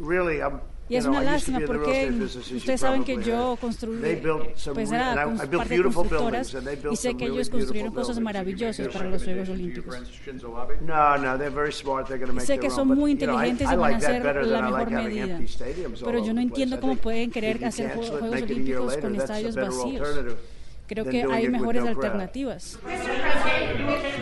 Y 0.90 0.96
es 0.96 1.06
una 1.06 1.22
lástima 1.22 1.60
porque 1.64 2.10
ustedes 2.10 2.80
saben 2.80 3.04
que 3.04 3.22
yo 3.22 3.56
construí, 3.60 4.20
pues 4.74 4.90
era 4.90 5.14
parte 5.56 5.76
de 5.76 5.82
constructoras 5.84 6.56
y 6.90 6.96
sé 6.96 7.16
que 7.16 7.26
ellos 7.26 7.48
construyeron 7.48 7.94
cosas 7.94 8.18
maravillosas 8.18 8.88
para 8.88 9.08
los 9.08 9.22
Juegos 9.22 9.48
Olímpicos. 9.50 9.96
Make 12.32 12.46
Sé 12.46 12.58
que 12.58 12.70
son 12.70 12.88
muy 12.88 13.12
inteligentes 13.12 13.70
y 13.70 13.76
van 13.76 13.94
a 13.94 13.96
hacer 13.98 14.46
la 14.46 14.62
mejor 14.62 14.90
medida. 14.90 15.40
Pero 16.04 16.24
yo 16.24 16.34
no 16.34 16.40
entiendo 16.40 16.80
cómo 16.80 16.96
pueden 16.96 17.30
querer 17.30 17.64
hacer 17.64 17.94
Juegos 17.94 18.20
Olímpicos 18.20 18.96
con 18.96 19.14
estadios 19.14 19.54
vacíos. 19.54 20.08
Creo 20.90 21.04
que 21.04 21.22
hay 21.22 21.48
mejores 21.48 21.84
alternativas. 21.84 22.78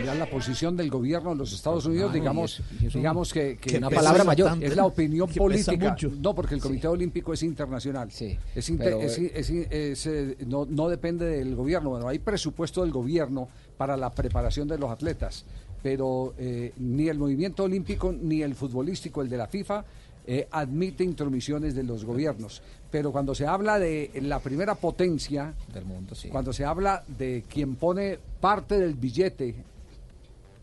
Ya 0.05 0.13
la 0.13 0.27
posición 0.29 0.77
del 0.77 0.91
gobierno 0.91 1.31
de 1.31 1.35
los 1.37 1.51
Estados 1.51 1.85
Unidos, 1.87 2.13
digamos, 2.13 2.61
digamos 2.93 3.33
que, 3.33 3.57
Una 3.77 3.89
palabra 3.89 4.23
mayor. 4.23 4.51
Es 4.61 4.75
la 4.75 4.85
opinión 4.85 5.27
política. 5.39 5.95
No, 6.21 6.35
porque 6.35 6.53
el 6.53 6.61
Comité 6.61 6.87
Olímpico 6.87 7.33
es 7.33 7.41
internacional. 7.41 8.11
es 8.55 8.69
inter- 8.69 8.85
pero, 8.85 9.01
es- 9.01 9.17
eh, 9.17 9.31
es- 9.35 9.49
es, 9.49 10.05
eh, 10.05 10.37
no, 10.45 10.65
no 10.69 10.89
depende 10.89 11.25
del 11.25 11.55
gobierno. 11.55 11.89
Bueno, 11.89 12.07
hay 12.07 12.19
presupuesto 12.19 12.83
del 12.83 12.91
gobierno 12.91 13.47
para 13.77 13.97
la 13.97 14.11
preparación 14.11 14.67
de 14.67 14.77
los 14.77 14.91
atletas, 14.91 15.45
pero 15.81 16.33
eh, 16.37 16.73
ni 16.77 17.07
el 17.09 17.17
movimiento 17.17 17.63
olímpico 17.63 18.11
ni 18.11 18.43
el 18.43 18.53
futbolístico, 18.53 19.21
el 19.23 19.29
de 19.29 19.37
la 19.37 19.47
FIFA, 19.47 19.85
eh, 20.31 20.47
admite 20.51 21.03
intromisiones 21.03 21.73
de 21.73 21.81
los 21.81 22.05
gobiernos. 22.05 22.61
Pero 22.91 23.11
cuando 23.11 23.33
se 23.33 23.47
habla 23.47 23.79
de 23.79 24.11
la 24.21 24.39
primera 24.39 24.75
potencia 24.75 25.55
del 25.73 25.85
mundo, 25.85 26.13
sí. 26.13 26.29
cuando 26.29 26.53
se 26.53 26.65
habla 26.65 27.03
de 27.07 27.43
quien 27.49 27.75
pone 27.75 28.19
parte 28.39 28.77
del 28.79 28.93
billete 28.93 29.55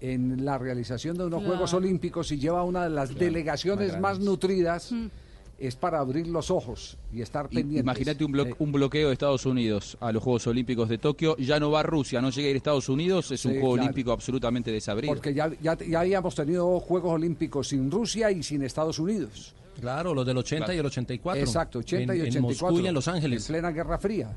en 0.00 0.44
la 0.44 0.56
realización 0.56 1.18
de 1.18 1.24
unos 1.24 1.40
Claro. 1.40 1.54
Juegos 1.54 1.74
Olímpicos 1.74 2.30
y 2.30 2.38
lleva 2.38 2.62
una 2.62 2.84
de 2.84 2.90
las 2.90 3.08
Claro, 3.10 3.24
delegaciones 3.24 3.92
más 3.94 4.00
más 4.00 4.18
grandes. 4.20 5.12
Es 5.58 5.74
para 5.74 6.00
abrir 6.00 6.26
los 6.26 6.50
ojos 6.50 6.98
y 7.12 7.22
estar 7.22 7.48
pendientes. 7.48 7.80
Imagínate 7.82 8.24
un, 8.24 8.32
blo- 8.32 8.46
Eh, 8.48 8.54
un 8.58 8.72
bloqueo 8.72 9.08
de 9.08 9.14
Estados 9.14 9.46
Unidos 9.46 9.96
a 10.00 10.12
los 10.12 10.22
Juegos 10.22 10.46
Olímpicos 10.46 10.88
de 10.88 10.98
Tokio. 10.98 11.34
Ya 11.38 11.58
no 11.58 11.70
va 11.70 11.82
Rusia, 11.82 12.20
no 12.20 12.28
llega 12.30 12.48
a 12.48 12.50
ir 12.50 12.56
Estados 12.56 12.88
Unidos. 12.90 13.30
Es 13.30 13.44
un 13.46 13.52
Sí, 13.52 13.58
Juego 13.58 13.74
claro. 13.74 13.84
Olímpico 13.86 14.12
absolutamente 14.12 14.70
desabrido. 14.70 15.12
porque 15.14 15.32
ya, 15.32 15.50
ya, 15.62 15.76
ya 15.78 16.00
habíamos 16.00 16.34
tenido 16.34 16.78
Juegos 16.80 17.12
Olímpicos 17.12 17.68
sin 17.68 17.90
Rusia 17.90 18.30
y 18.30 18.42
sin 18.42 18.62
Estados 18.62 18.98
Unidos. 18.98 19.54
Claro, 19.80 20.14
los 20.14 20.26
del 20.26 20.36
80 20.38 20.74
y 20.74 20.78
el 20.78 20.86
84. 20.86 21.40
Exacto, 21.42 21.78
80 21.80 22.14
y 22.14 22.20
En- 22.20 22.26
84. 22.28 22.38
En 22.38 22.42
Moscú 22.72 22.84
y 22.84 22.88
en 22.88 22.94
Los 22.94 23.08
Ángeles. 23.08 23.42
En 23.48 23.52
plena 23.54 23.70
Guerra 23.70 23.98
Fría. 23.98 24.36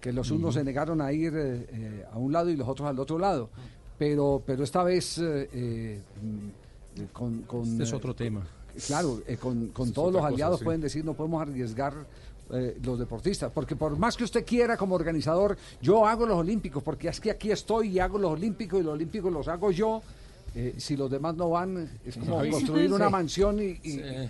Que 0.00 0.12
los 0.12 0.30
unos 0.32 0.54
se 0.54 0.64
negaron 0.64 1.00
a 1.00 1.12
ir 1.12 1.32
eh, 1.36 1.66
eh, 1.72 2.04
a 2.12 2.18
un 2.18 2.32
lado 2.32 2.50
y 2.50 2.56
los 2.56 2.66
otros 2.68 2.88
al 2.88 2.98
otro 2.98 3.18
lado. 3.18 3.50
Pero, 3.98 4.42
pero 4.44 4.64
esta 4.64 4.82
vez 4.82 5.18
eh, 5.18 5.48
eh, 5.52 6.00
mm, 6.20 7.02
con, 7.12 7.42
con, 7.42 7.62
Este 7.62 7.84
es 7.84 7.92
eh, 7.92 7.96
otro 7.96 8.12
tema. 8.14 8.44
Claro, 8.86 9.22
eh, 9.26 9.36
con, 9.36 9.68
con 9.68 9.88
Es 9.88 9.94
todos 9.94 10.12
los 10.12 10.22
cosa, 10.22 10.32
aliados 10.32 10.58
sí. 10.58 10.64
pueden 10.64 10.80
decir 10.80 11.04
no 11.04 11.14
podemos 11.14 11.42
arriesgar 11.42 11.94
eh, 12.50 12.78
los 12.82 12.98
deportistas, 12.98 13.50
porque 13.52 13.76
por 13.76 13.96
más 13.96 14.16
que 14.16 14.24
usted 14.24 14.44
quiera 14.44 14.76
como 14.76 14.94
organizador, 14.94 15.56
yo 15.80 16.06
hago 16.06 16.26
los 16.26 16.36
olímpicos, 16.36 16.82
porque 16.82 17.08
es 17.08 17.20
que 17.20 17.30
aquí 17.30 17.50
estoy 17.50 17.88
y 17.90 17.98
hago 17.98 18.18
los 18.18 18.32
olímpicos 18.32 18.80
y 18.80 18.82
los 18.82 18.92
olímpicos 18.94 19.32
los 19.32 19.48
hago 19.48 19.70
yo. 19.70 20.02
Eh, 20.54 20.74
si 20.76 20.96
los 20.96 21.10
demás 21.10 21.34
no 21.36 21.50
van, 21.50 21.88
es 22.04 22.16
como 22.16 22.38
construir 22.50 22.92
una 22.92 23.06
Sí. 23.06 23.12
mansión 23.12 23.58
y, 23.60 23.64
y- 23.64 23.78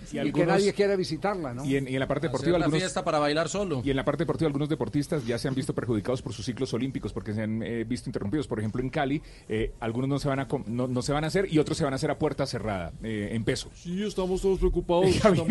Sí. 0.05 0.17
y 0.17 0.19
Y 0.19 0.31
que 0.31 0.45
nadie 0.45 0.73
quiere 0.73 0.95
visitarla, 0.95 1.53
¿no? 1.53 1.65
Y 1.65 1.75
en, 1.77 1.87
y 1.87 1.93
en 1.93 1.99
la 1.99 2.07
parte 2.07 2.27
deportiva 2.27 2.57
la 2.57 2.65
algunos 2.65 2.81
fiesta 2.81 3.03
para 3.03 3.19
bailar 3.19 3.49
solo. 3.49 3.81
y 3.83 3.89
en 3.89 3.95
la 3.95 4.05
parte 4.05 4.23
deportiva 4.23 4.47
algunos 4.47 4.69
deportistas 4.69 5.25
ya 5.25 5.37
se 5.37 5.47
han 5.47 5.55
visto 5.55 5.73
perjudicados 5.73 6.21
por 6.21 6.33
sus 6.33 6.45
ciclos 6.45 6.73
olímpicos 6.73 7.11
porque 7.13 7.33
se 7.33 7.43
han 7.43 7.61
eh, 7.63 7.83
visto 7.83 8.09
interrumpidos. 8.09 8.47
Por 8.47 8.59
ejemplo, 8.59 8.81
en 8.81 8.89
Cali 8.89 9.21
eh, 9.49 9.73
algunos 9.79 10.09
no 10.09 10.19
se 10.19 10.27
van 10.27 10.39
a 10.39 10.47
com- 10.47 10.63
no, 10.67 10.87
no 10.87 11.01
se 11.01 11.11
van 11.13 11.23
a 11.23 11.27
hacer 11.27 11.47
y 11.51 11.59
otros 11.59 11.77
se 11.77 11.83
van 11.83 11.93
a 11.93 11.95
hacer 11.97 12.09
a 12.11 12.17
puerta 12.17 12.45
cerrada 12.45 12.93
eh, 13.03 13.29
en 13.33 13.43
peso. 13.43 13.69
Sí, 13.75 14.01
estamos 14.03 14.41
todos 14.41 14.59
preocupados, 14.59 15.05
estamos 15.15 15.47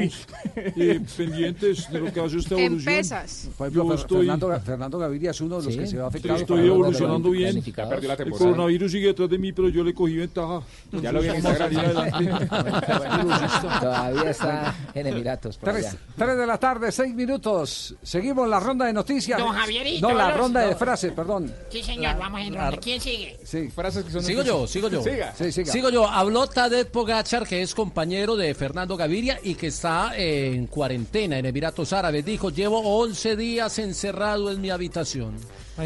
eh, 0.56 1.00
pendientes 1.16 1.90
de 1.90 2.00
lo 2.00 2.12
que 2.12 2.20
hace 2.20 2.38
esta 2.38 2.54
En 2.54 2.60
evolución. 2.66 2.94
pesas. 2.94 3.48
Por 3.58 3.68
ejemplo, 3.68 3.94
estoy- 3.94 4.18
Fernando, 4.26 4.60
Fernando 4.60 4.98
Gaviria 4.98 5.30
es 5.30 5.40
uno 5.40 5.58
de 5.58 5.64
los 5.64 5.74
Sí, 5.74 5.80
que 5.80 5.86
se 5.86 5.98
va 5.98 6.08
afectado. 6.08 6.36
estoy 6.36 6.66
evolucionando 6.66 7.30
bien. 7.30 7.62
La 7.76 7.94
El 7.94 8.30
coronavirus 8.30 8.92
sigue 8.92 9.06
detrás 9.08 9.28
de 9.30 9.38
mí, 9.38 9.52
pero 9.52 9.68
yo 9.68 9.84
le 9.84 9.92
cogí 9.94 10.16
ventaja. 10.16 10.61
Ya 10.92 11.10
lo 11.12 11.20
vi 11.20 11.28
en 11.28 11.36
Instagram. 11.36 11.72
Todavía 13.80 14.30
está 14.30 14.74
en 14.94 15.06
Emiratos. 15.06 15.56
Por 15.56 15.72
Tres, 15.72 15.86
allá. 15.86 15.98
tres 16.16 16.36
de 16.36 16.46
la 16.46 16.58
tarde, 16.58 16.92
seis 16.92 17.14
minutos. 17.14 17.94
Seguimos 18.02 18.48
la 18.48 18.60
ronda 18.60 18.86
de 18.86 18.92
noticias. 18.92 19.38
Don 19.38 19.52
Javierito, 19.54 20.08
No, 20.08 20.14
la 20.16 20.28
los- 20.28 20.36
ronda 20.38 20.60
de 20.66 20.76
frases, 20.76 21.12
perdón. 21.12 21.52
Sí, 21.70 21.82
señor, 21.82 22.16
vamos 22.18 22.40
en 22.40 22.54
ronda. 22.54 22.76
¿Quién 22.78 23.00
sigue? 23.00 23.38
Sí. 23.44 23.70
Frases 23.70 24.04
que 24.04 24.10
son 24.10 24.22
Sigo 24.22 24.42
yo, 24.42 24.66
sigo 24.66 24.88
yo. 24.88 25.02
Siga. 25.02 25.34
Sí, 25.36 25.50
siga. 25.52 25.72
Sigo 25.72 25.90
yo. 25.90 26.06
Habló 26.08 26.46
Tadej 26.46 26.86
Pogachar, 26.90 27.46
que 27.46 27.62
es 27.62 27.74
compañero 27.74 28.36
de 28.36 28.54
Fernando 28.54 28.96
Gaviria 28.96 29.38
y 29.42 29.54
que 29.54 29.68
está 29.68 30.12
en 30.16 30.66
cuarentena 30.66 31.38
en 31.38 31.46
Emiratos 31.46 31.92
Árabes. 31.92 32.24
Dijo, 32.24 32.50
llevo 32.50 32.80
11 32.98 33.36
días 33.36 33.78
encerrado 33.78 34.50
en 34.50 34.60
mi 34.60 34.70
habitación. 34.70 35.36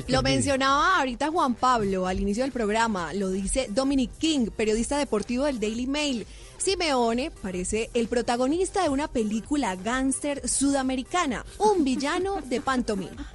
Lo 0.09 0.23
mencionaba 0.23 0.99
ahorita 0.99 1.29
Juan 1.31 1.55
Pablo 1.55 2.07
al 2.07 2.21
inicio 2.21 2.43
del 2.43 2.53
programa, 2.53 3.13
lo 3.13 3.31
dice 3.31 3.69
Dominic 3.71 4.11
King, 4.19 4.49
periodista 4.51 4.99
deportivo 4.99 5.45
del 5.45 5.61
Daily 5.61 5.87
Mail. 5.87 6.27
Simeone 6.59 7.31
parece 7.31 7.91
el 7.95 8.09
protagonista 8.09 8.83
de 8.83 8.89
una 8.89 9.09
película 9.09 9.77
gángster 9.77 10.49
sudamericana, 10.49 11.45
un 11.59 11.85
villano 11.85 12.41
de 12.45 12.61
pantomima. 12.61 13.33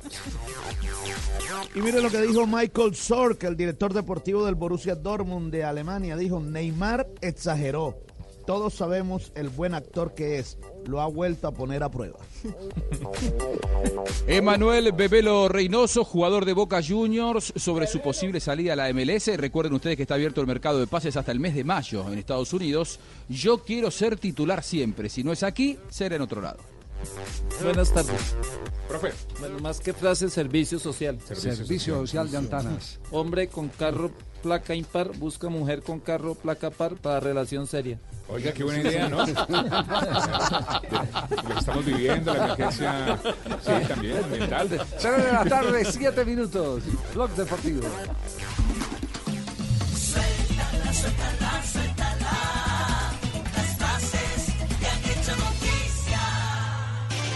Y 1.74 1.82
mire 1.82 2.02
lo 2.02 2.10
que 2.10 2.22
dijo 2.22 2.45
Michael 2.47 2.95
Sork, 2.95 3.43
el 3.43 3.56
director 3.56 3.93
deportivo 3.93 4.45
del 4.45 4.56
Borussia 4.56 4.95
Dortmund 4.95 5.52
de 5.52 5.64
Alemania. 5.64 6.18
Dijo, 6.18 6.39
Neymar 6.39 7.08
exageró. 7.22 7.97
Todos 8.46 8.74
sabemos 8.74 9.32
el 9.36 9.50
buen 9.50 9.74
actor 9.74 10.14
que 10.14 10.39
es. 10.39 10.58
Lo 10.86 11.02
ha 11.02 11.08
vuelto 11.08 11.48
a 11.48 11.52
poner 11.52 11.84
a 11.84 11.89
prueba. 11.89 12.20
Emanuel 14.28 14.92
Bebelo 14.92 15.48
Reynoso, 15.48 16.04
jugador 16.04 16.46
de 16.46 16.54
Boca 16.54 16.82
Juniors, 16.86 17.54
sobre 17.56 17.88
su 17.88 18.00
posible 18.00 18.39
salida 18.39 18.74
a 18.74 18.76
la 18.76 18.94
MLS. 18.94 19.28
Recuerden 19.38 19.74
ustedes 19.74 19.96
que 19.96 20.04
está 20.04 20.16
abierto 20.16 20.42
el 20.42 20.48
mercado 20.48 20.80
de 20.80 20.88
pases 20.88 21.18
hasta 21.18 21.32
el 21.32 21.39
mes 21.39 21.56
de 21.56 21.64
mayo 21.64 22.12
en 22.12 22.18
Estados 22.18 22.54
Unidos. 22.54 23.00
Yo 23.30 23.60
quiero 23.60 23.92
ser 23.92 24.18
titular 24.18 24.64
siempre. 24.64 25.10
Si 25.10 25.24
no 25.24 25.32
es 25.32 25.44
aquí, 25.44 25.78
será 25.89 26.16
en 26.16 26.22
otro 26.22 26.42
lado. 26.42 26.60
Buenas 27.64 27.94
tardes. 27.94 28.36
Profe. 28.88 29.12
Bueno, 29.39 29.60
más 29.60 29.80
que 29.80 29.94
frase, 29.94 30.30
servicio 30.30 30.80
social. 30.80 31.20
Servicio 31.22 31.96
social 31.96 32.30
de 32.30 32.38
Antanas. 32.38 33.00
Hombre 33.12 33.48
con 33.48 33.70
carro 33.70 34.12
placa 34.42 34.76
impar 34.76 35.12
busca 35.18 35.50
mujer 35.50 35.82
con 35.82 36.00
carro 36.00 36.36
placa 36.36 36.70
par 36.70 36.96
para 36.96 37.20
relación 37.20 37.68
seria. 37.68 38.00
Oiga, 38.28 38.52
qué 38.54 38.64
buena 38.64 38.82
idea, 38.82 39.10
¿no? 39.10 39.18
Lo 39.26 39.26
que 41.44 41.60
estamos 41.60 41.86
viviendo, 41.86 42.34
la 42.34 42.46
emergencia, 42.46 43.20
sí, 43.62 43.72
también, 43.88 44.24
ambiental. 44.24 44.70
Tres 44.70 45.26
de 45.26 45.32
la 45.32 45.46
tarde, 45.46 45.86
siete 45.86 46.26
minutos. 46.26 46.84
Blog 47.14 47.30
Deportivo. 47.32 47.82
Suéltala, 49.94 50.94
suéltala, 50.94 51.64
suéltala. 51.64 51.91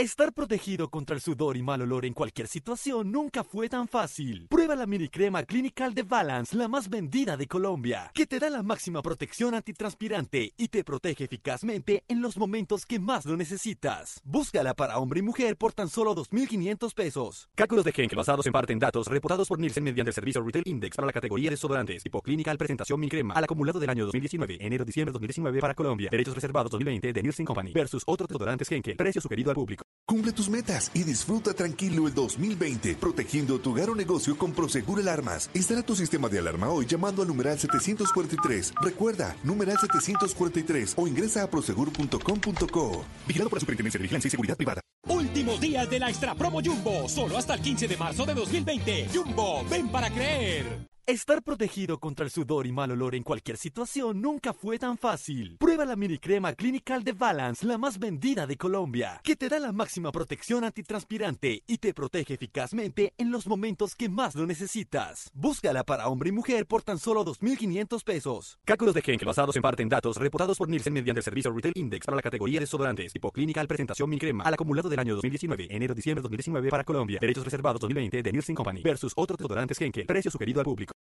Estar 0.00 0.32
protegido 0.32 0.88
contra 0.88 1.14
el 1.14 1.20
sudor 1.20 1.58
y 1.58 1.62
mal 1.62 1.82
olor 1.82 2.06
en 2.06 2.14
cualquier 2.14 2.48
situación 2.48 3.12
nunca 3.12 3.44
fue 3.44 3.68
tan 3.68 3.86
fácil. 3.86 4.46
Prueba 4.48 4.74
la 4.74 4.86
mini 4.86 5.10
crema 5.10 5.42
Clinical 5.42 5.92
de 5.92 6.04
Balance, 6.04 6.56
la 6.56 6.68
más 6.68 6.88
vendida 6.88 7.36
de 7.36 7.46
Colombia, 7.46 8.10
que 8.14 8.24
te 8.24 8.38
da 8.38 8.48
la 8.48 8.62
máxima 8.62 9.02
protección 9.02 9.54
antitranspirante 9.54 10.54
y 10.56 10.68
te 10.68 10.84
protege 10.84 11.24
eficazmente 11.24 12.02
en 12.08 12.22
los 12.22 12.38
momentos 12.38 12.86
que 12.86 12.98
más 12.98 13.26
lo 13.26 13.36
necesitas. 13.36 14.22
Búscala 14.24 14.72
para 14.72 14.96
hombre 14.96 15.20
y 15.20 15.22
mujer 15.22 15.58
por 15.58 15.74
tan 15.74 15.90
solo 15.90 16.14
2.500 16.14 16.94
pesos. 16.94 17.50
Cálculos 17.54 17.84
de 17.84 17.92
Henkel 17.94 18.16
basados 18.16 18.46
en 18.46 18.54
parte 18.54 18.72
en 18.72 18.78
datos 18.78 19.06
reportados 19.06 19.48
por 19.48 19.58
Nielsen 19.58 19.84
mediante 19.84 20.08
el 20.08 20.14
servicio 20.14 20.42
Retail 20.42 20.64
Index 20.64 20.96
para 20.96 21.08
la 21.08 21.12
categoría 21.12 21.50
de 21.50 21.56
desodorantes 21.56 22.02
tipo 22.02 22.22
Clinical 22.22 22.56
Presentación 22.56 22.98
Mini 22.98 23.10
Crema 23.10 23.34
al 23.34 23.44
acumulado 23.44 23.78
del 23.78 23.90
año 23.90 24.06
2019, 24.06 24.56
enero-diciembre 24.60 25.12
2019 25.12 25.60
para 25.60 25.74
Colombia. 25.74 26.08
Derechos 26.10 26.34
reservados 26.34 26.70
2020 26.70 27.12
de 27.12 27.22
Nielsen 27.22 27.44
Company 27.44 27.74
versus 27.74 28.02
otros 28.06 28.28
desodorantes 28.28 28.72
Henkel. 28.72 28.96
Precio 28.96 29.20
sugerido 29.20 29.50
al 29.50 29.56
público. 29.56 29.89
Cumple 30.10 30.32
tus 30.32 30.48
metas 30.48 30.90
y 30.92 31.04
disfruta 31.04 31.54
tranquilo 31.54 32.08
el 32.08 32.14
2020, 32.14 32.96
protegiendo 32.96 33.60
tu 33.60 33.70
hogar 33.70 33.90
o 33.90 33.94
negocio 33.94 34.36
con 34.36 34.50
Prosegur 34.50 34.98
Alarmas. 34.98 35.48
Instala 35.54 35.82
tu 35.82 35.94
sistema 35.94 36.28
de 36.28 36.40
alarma 36.40 36.68
hoy 36.68 36.84
llamando 36.84 37.22
al 37.22 37.28
numeral 37.28 37.56
743. 37.60 38.72
Recuerda, 38.82 39.36
numeral 39.44 39.78
743 39.78 40.94
o 40.96 41.06
ingresa 41.06 41.44
a 41.44 41.46
prosegur.com.co. 41.48 43.04
Vigilado 43.24 43.50
por 43.50 43.56
la 43.58 43.60
Superintendencia 43.60 43.98
de 43.98 44.02
Vigilancia 44.02 44.26
y 44.26 44.30
Seguridad 44.32 44.56
Privada. 44.56 44.80
Últimos 45.06 45.60
días 45.60 45.88
de 45.88 46.00
la 46.00 46.08
Extra 46.10 46.34
Promo 46.34 46.60
Jumbo, 46.60 47.08
solo 47.08 47.38
hasta 47.38 47.54
el 47.54 47.60
15 47.60 47.86
de 47.86 47.96
marzo 47.96 48.26
de 48.26 48.34
2020. 48.34 49.10
Jumbo, 49.14 49.64
ven 49.70 49.92
para 49.92 50.10
creer. 50.10 50.89
Estar 51.10 51.42
protegido 51.42 51.98
contra 51.98 52.24
el 52.24 52.30
sudor 52.30 52.68
y 52.68 52.72
mal 52.72 52.92
olor 52.92 53.16
en 53.16 53.24
cualquier 53.24 53.56
situación 53.56 54.22
nunca 54.22 54.52
fue 54.52 54.78
tan 54.78 54.96
fácil. 54.96 55.56
Prueba 55.58 55.84
la 55.84 55.96
mini 55.96 56.18
crema 56.18 56.52
Clinical 56.52 57.02
de 57.02 57.14
Balance, 57.14 57.66
la 57.66 57.78
más 57.78 57.98
vendida 57.98 58.46
de 58.46 58.56
Colombia, 58.56 59.20
que 59.24 59.34
te 59.34 59.48
da 59.48 59.58
la 59.58 59.72
máxima 59.72 60.12
protección 60.12 60.62
antitranspirante 60.62 61.64
y 61.66 61.78
te 61.78 61.94
protege 61.94 62.34
eficazmente 62.34 63.12
en 63.18 63.32
los 63.32 63.48
momentos 63.48 63.96
que 63.96 64.08
más 64.08 64.36
lo 64.36 64.46
necesitas. 64.46 65.32
Búscala 65.34 65.82
para 65.82 66.06
hombre 66.06 66.28
y 66.28 66.32
mujer 66.32 66.64
por 66.68 66.84
tan 66.84 67.00
solo 67.00 67.24
2.500 67.24 68.04
pesos. 68.04 68.60
Cálculos 68.64 68.94
de 68.94 69.02
Henkel 69.04 69.26
basados 69.26 69.56
en 69.56 69.62
parte 69.62 69.82
en 69.82 69.88
datos 69.88 70.16
reportados 70.16 70.58
por 70.58 70.68
Nielsen 70.68 70.92
mediante 70.92 71.18
el 71.18 71.24
servicio 71.24 71.50
Retail 71.50 71.74
Index 71.74 72.06
para 72.06 72.14
la 72.14 72.22
categoría 72.22 72.60
de 72.60 72.66
desodorantes 72.66 73.12
tipo 73.12 73.32
Clinical 73.32 73.66
Presentación 73.66 74.08
Mini 74.08 74.20
Crema 74.20 74.44
al 74.44 74.54
acumulado 74.54 74.88
del 74.88 75.00
año 75.00 75.16
2019, 75.16 75.66
enero-diciembre 75.70 76.22
2019 76.22 76.70
para 76.70 76.84
Colombia. 76.84 77.18
Derechos 77.20 77.44
reservados 77.44 77.80
2020 77.80 78.22
de 78.22 78.30
Nielsen 78.30 78.54
Company 78.54 78.80
versus 78.82 79.12
otros 79.16 79.38
desodorantes 79.38 79.80
Henkel. 79.80 80.06
Precio 80.06 80.30
sugerido 80.30 80.60
al 80.60 80.64
público. 80.64 80.99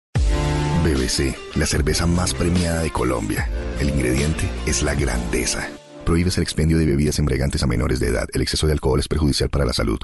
BBC, 0.87 1.35
la 1.55 1.65
cerveza 1.65 2.05
más 2.05 2.33
premiada 2.33 2.81
de 2.81 2.91
Colombia. 2.91 3.49
El 3.77 3.89
ingrediente 3.89 4.49
es 4.65 4.83
la 4.83 4.95
grandeza. 4.95 5.67
Prohíbes 6.05 6.37
el 6.37 6.43
expendio 6.43 6.77
de 6.77 6.85
bebidas 6.85 7.19
embriagantes 7.19 7.61
a 7.61 7.67
menores 7.67 7.99
de 7.99 8.07
edad. 8.07 8.27
El 8.33 8.41
exceso 8.41 8.67
de 8.67 8.73
alcohol 8.73 8.97
es 8.99 9.09
perjudicial 9.09 9.49
para 9.49 9.65
la 9.65 9.73
salud. 9.73 9.99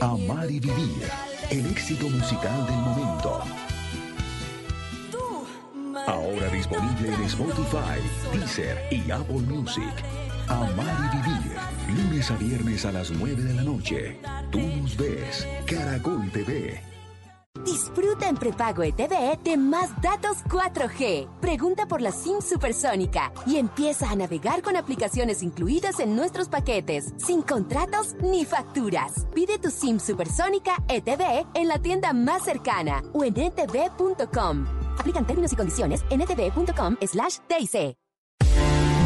Amar 0.00 0.50
y 0.50 0.58
vivir. 0.58 1.08
El 1.50 1.66
éxito 1.66 2.08
musical 2.08 2.66
del 2.66 2.76
momento. 2.76 3.42
Ahora 6.06 6.48
disponible 6.48 7.14
en 7.14 7.22
Spotify, 7.22 8.00
Deezer 8.32 8.78
y 8.90 9.08
Apple 9.10 9.42
Music. 9.42 9.92
Amar 10.48 11.12
y 11.12 11.16
vivir. 11.28 12.04
Lunes 12.04 12.28
a 12.30 12.36
viernes 12.36 12.84
a 12.84 12.92
las 12.92 13.12
9 13.12 13.40
de 13.40 13.54
la 13.54 13.62
noche. 13.62 14.18
Tú 14.50 14.58
nos 14.58 14.96
ves. 14.96 15.46
Caracol 15.66 16.28
TV. 16.32 16.89
Disfruta 17.64 18.28
en 18.28 18.36
prepago 18.36 18.84
ETV 18.84 19.42
de 19.42 19.56
más 19.56 19.90
datos 20.00 20.38
4G. 20.48 21.28
Pregunta 21.40 21.86
por 21.86 22.00
la 22.00 22.12
SIM 22.12 22.40
supersónica 22.40 23.32
y 23.44 23.56
empieza 23.56 24.08
a 24.08 24.16
navegar 24.16 24.62
con 24.62 24.76
aplicaciones 24.76 25.42
incluidas 25.42 25.98
en 26.00 26.14
nuestros 26.14 26.48
paquetes, 26.48 27.12
sin 27.18 27.42
contratos 27.42 28.14
ni 28.22 28.44
facturas. 28.44 29.26
Pide 29.34 29.58
tu 29.58 29.70
SIM 29.70 29.98
supersónica 29.98 30.76
ETV 30.88 31.46
en 31.54 31.68
la 31.68 31.78
tienda 31.80 32.12
más 32.12 32.44
cercana 32.44 33.02
o 33.12 33.24
en 33.24 33.36
etv.com. 33.36 34.66
Aplican 34.98 35.26
términos 35.26 35.52
y 35.52 35.56
condiciones 35.56 36.02
en 36.10 36.20
etv.com 36.20 36.96
slash. 37.06 37.38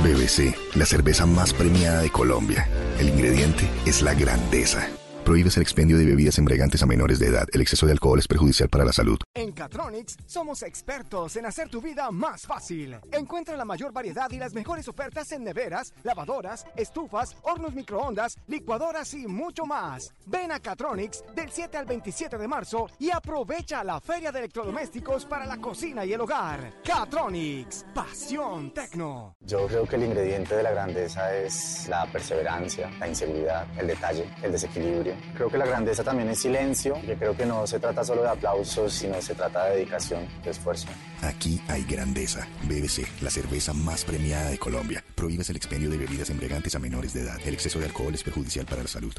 BBC, 0.02 0.54
la 0.76 0.84
cerveza 0.84 1.24
más 1.24 1.54
premiada 1.54 2.02
de 2.02 2.10
Colombia. 2.10 2.68
El 2.98 3.08
ingrediente 3.08 3.68
es 3.86 4.02
la 4.02 4.12
grandeza. 4.12 4.86
Prohíbes 5.24 5.56
el 5.56 5.62
expendio 5.62 5.96
de 5.96 6.04
bebidas 6.04 6.36
embriagantes 6.36 6.82
a 6.82 6.86
menores 6.86 7.18
de 7.18 7.28
edad. 7.28 7.48
El 7.54 7.62
exceso 7.62 7.86
de 7.86 7.92
alcohol 7.92 8.18
es 8.18 8.28
perjudicial 8.28 8.68
para 8.68 8.84
la 8.84 8.92
salud. 8.92 9.18
En 9.32 9.52
Catronics 9.52 10.18
somos 10.26 10.62
expertos 10.62 11.34
en 11.36 11.46
hacer 11.46 11.70
tu 11.70 11.80
vida 11.80 12.10
más 12.10 12.42
fácil. 12.42 12.98
Encuentra 13.10 13.56
la 13.56 13.64
mayor 13.64 13.90
variedad 13.90 14.30
y 14.32 14.36
las 14.36 14.52
mejores 14.52 14.86
ofertas 14.86 15.32
en 15.32 15.42
neveras, 15.42 15.94
lavadoras, 16.02 16.66
estufas, 16.76 17.34
hornos 17.40 17.74
microondas, 17.74 18.36
licuadoras 18.48 19.14
y 19.14 19.26
mucho 19.26 19.64
más. 19.64 20.12
Ven 20.26 20.52
a 20.52 20.60
Catronics 20.60 21.24
del 21.34 21.50
7 21.50 21.78
al 21.78 21.86
27 21.86 22.36
de 22.36 22.46
marzo 22.46 22.90
y 22.98 23.10
aprovecha 23.10 23.82
la 23.82 24.02
feria 24.02 24.30
de 24.30 24.40
electrodomésticos 24.40 25.24
para 25.24 25.46
la 25.46 25.56
cocina 25.56 26.04
y 26.04 26.12
el 26.12 26.20
hogar. 26.20 26.82
Catronics, 26.84 27.86
pasión 27.94 28.74
tecno. 28.74 29.36
Yo 29.40 29.66
creo 29.68 29.86
que 29.86 29.96
el 29.96 30.04
ingrediente 30.04 30.54
de 30.54 30.62
la 30.62 30.72
grandeza 30.72 31.34
es 31.34 31.88
la 31.88 32.04
perseverancia, 32.12 32.90
la 33.00 33.08
inseguridad, 33.08 33.66
el 33.78 33.86
detalle, 33.86 34.28
el 34.42 34.52
desequilibrio. 34.52 35.13
Creo 35.34 35.50
que 35.50 35.58
la 35.58 35.66
grandeza 35.66 36.04
también 36.04 36.28
es 36.28 36.38
silencio, 36.40 36.94
que 37.04 37.16
creo 37.16 37.36
que 37.36 37.46
no 37.46 37.66
se 37.66 37.78
trata 37.78 38.04
solo 38.04 38.22
de 38.22 38.28
aplausos, 38.28 38.92
sino 38.92 39.20
se 39.20 39.34
trata 39.34 39.66
de 39.66 39.76
dedicación, 39.76 40.26
de 40.42 40.50
esfuerzo. 40.50 40.88
Aquí 41.22 41.60
hay 41.68 41.84
grandeza. 41.84 42.46
BBC, 42.64 43.06
la 43.22 43.30
cerveza 43.30 43.72
más 43.72 44.04
premiada 44.04 44.50
de 44.50 44.58
Colombia. 44.58 45.04
Prohíbes 45.14 45.50
el 45.50 45.56
expendio 45.56 45.90
de 45.90 45.96
bebidas 45.96 46.30
embriagantes 46.30 46.74
a 46.74 46.78
menores 46.78 47.14
de 47.14 47.22
edad. 47.22 47.38
El 47.44 47.54
exceso 47.54 47.78
de 47.78 47.86
alcohol 47.86 48.14
es 48.14 48.22
perjudicial 48.22 48.66
para 48.66 48.82
la 48.82 48.88
salud. 48.88 49.14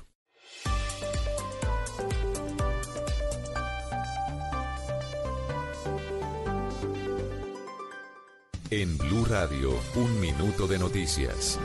En 8.72 8.98
Blue 8.98 9.26
Radio, 9.26 9.80
un 9.96 10.20
minuto 10.20 10.68
de 10.68 10.80
noticias. 10.80 11.60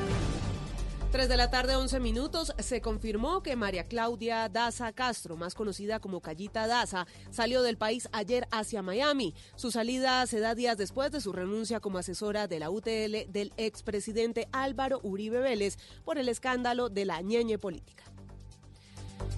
3 1.11 1.29
de 1.29 1.37
la 1.37 1.51
tarde, 1.51 1.75
11 1.75 1.99
minutos, 1.99 2.53
se 2.61 2.81
confirmó 2.81 3.43
que 3.43 3.57
María 3.57 3.89
Claudia 3.89 4.49
Daza 4.49 4.93
Castro, 4.93 5.37
más 5.37 5.57
conocida 5.57 5.99
como 5.99 6.21
Callita 6.21 6.69
Daza, 6.69 7.05
salió 7.31 7.63
del 7.63 7.77
país 7.77 8.09
ayer 8.13 8.47
hacia 8.53 8.81
Miami. 8.81 9.35
Su 9.57 9.73
salida 9.73 10.25
se 10.29 10.39
da 10.39 10.55
días 10.55 10.77
después 10.77 11.11
de 11.11 11.21
su 11.21 11.33
renuncia 11.33 11.81
como 11.81 11.99
asesora 11.99 12.47
de 12.47 12.61
la 12.61 12.71
UTL 12.71 13.29
del 13.29 13.53
expresidente 13.57 14.49
Álvaro 14.53 15.01
Uribe 15.03 15.41
Vélez 15.41 15.79
por 16.05 16.17
el 16.17 16.29
escándalo 16.29 16.91
de 16.91 17.05
la 17.05 17.21
ñeñe 17.23 17.59
política. 17.59 18.05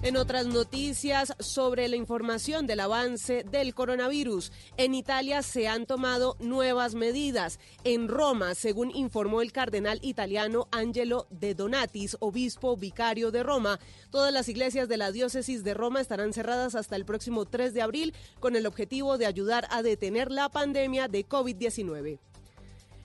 En 0.03 0.17
otras 0.17 0.47
noticias 0.47 1.33
sobre 1.39 1.87
la 1.87 1.95
información 1.95 2.67
del 2.67 2.81
avance 2.81 3.43
del 3.43 3.73
coronavirus, 3.73 4.51
en 4.75 4.95
Italia 4.95 5.41
se 5.41 5.67
han 5.67 5.85
tomado 5.85 6.35
nuevas 6.39 6.93
medidas. 6.93 7.57
En 7.85 8.09
Roma, 8.09 8.53
según 8.53 8.91
informó 8.93 9.41
el 9.41 9.53
cardenal 9.53 9.99
italiano 10.01 10.67
Angelo 10.71 11.27
de 11.29 11.55
Donatis, 11.55 12.17
obispo 12.19 12.75
vicario 12.75 13.31
de 13.31 13.43
Roma, 13.43 13.79
todas 14.09 14.33
las 14.33 14.49
iglesias 14.49 14.89
de 14.89 14.97
la 14.97 15.11
diócesis 15.11 15.63
de 15.63 15.73
Roma 15.73 16.01
estarán 16.01 16.33
cerradas 16.33 16.75
hasta 16.75 16.97
el 16.97 17.05
próximo 17.05 17.45
3 17.45 17.73
de 17.73 17.81
abril 17.81 18.13
con 18.41 18.57
el 18.57 18.65
objetivo 18.65 19.17
de 19.17 19.25
ayudar 19.25 19.67
a 19.69 19.83
detener 19.83 20.31
la 20.31 20.49
pandemia 20.49 21.07
de 21.07 21.25
COVID-19. 21.25 22.19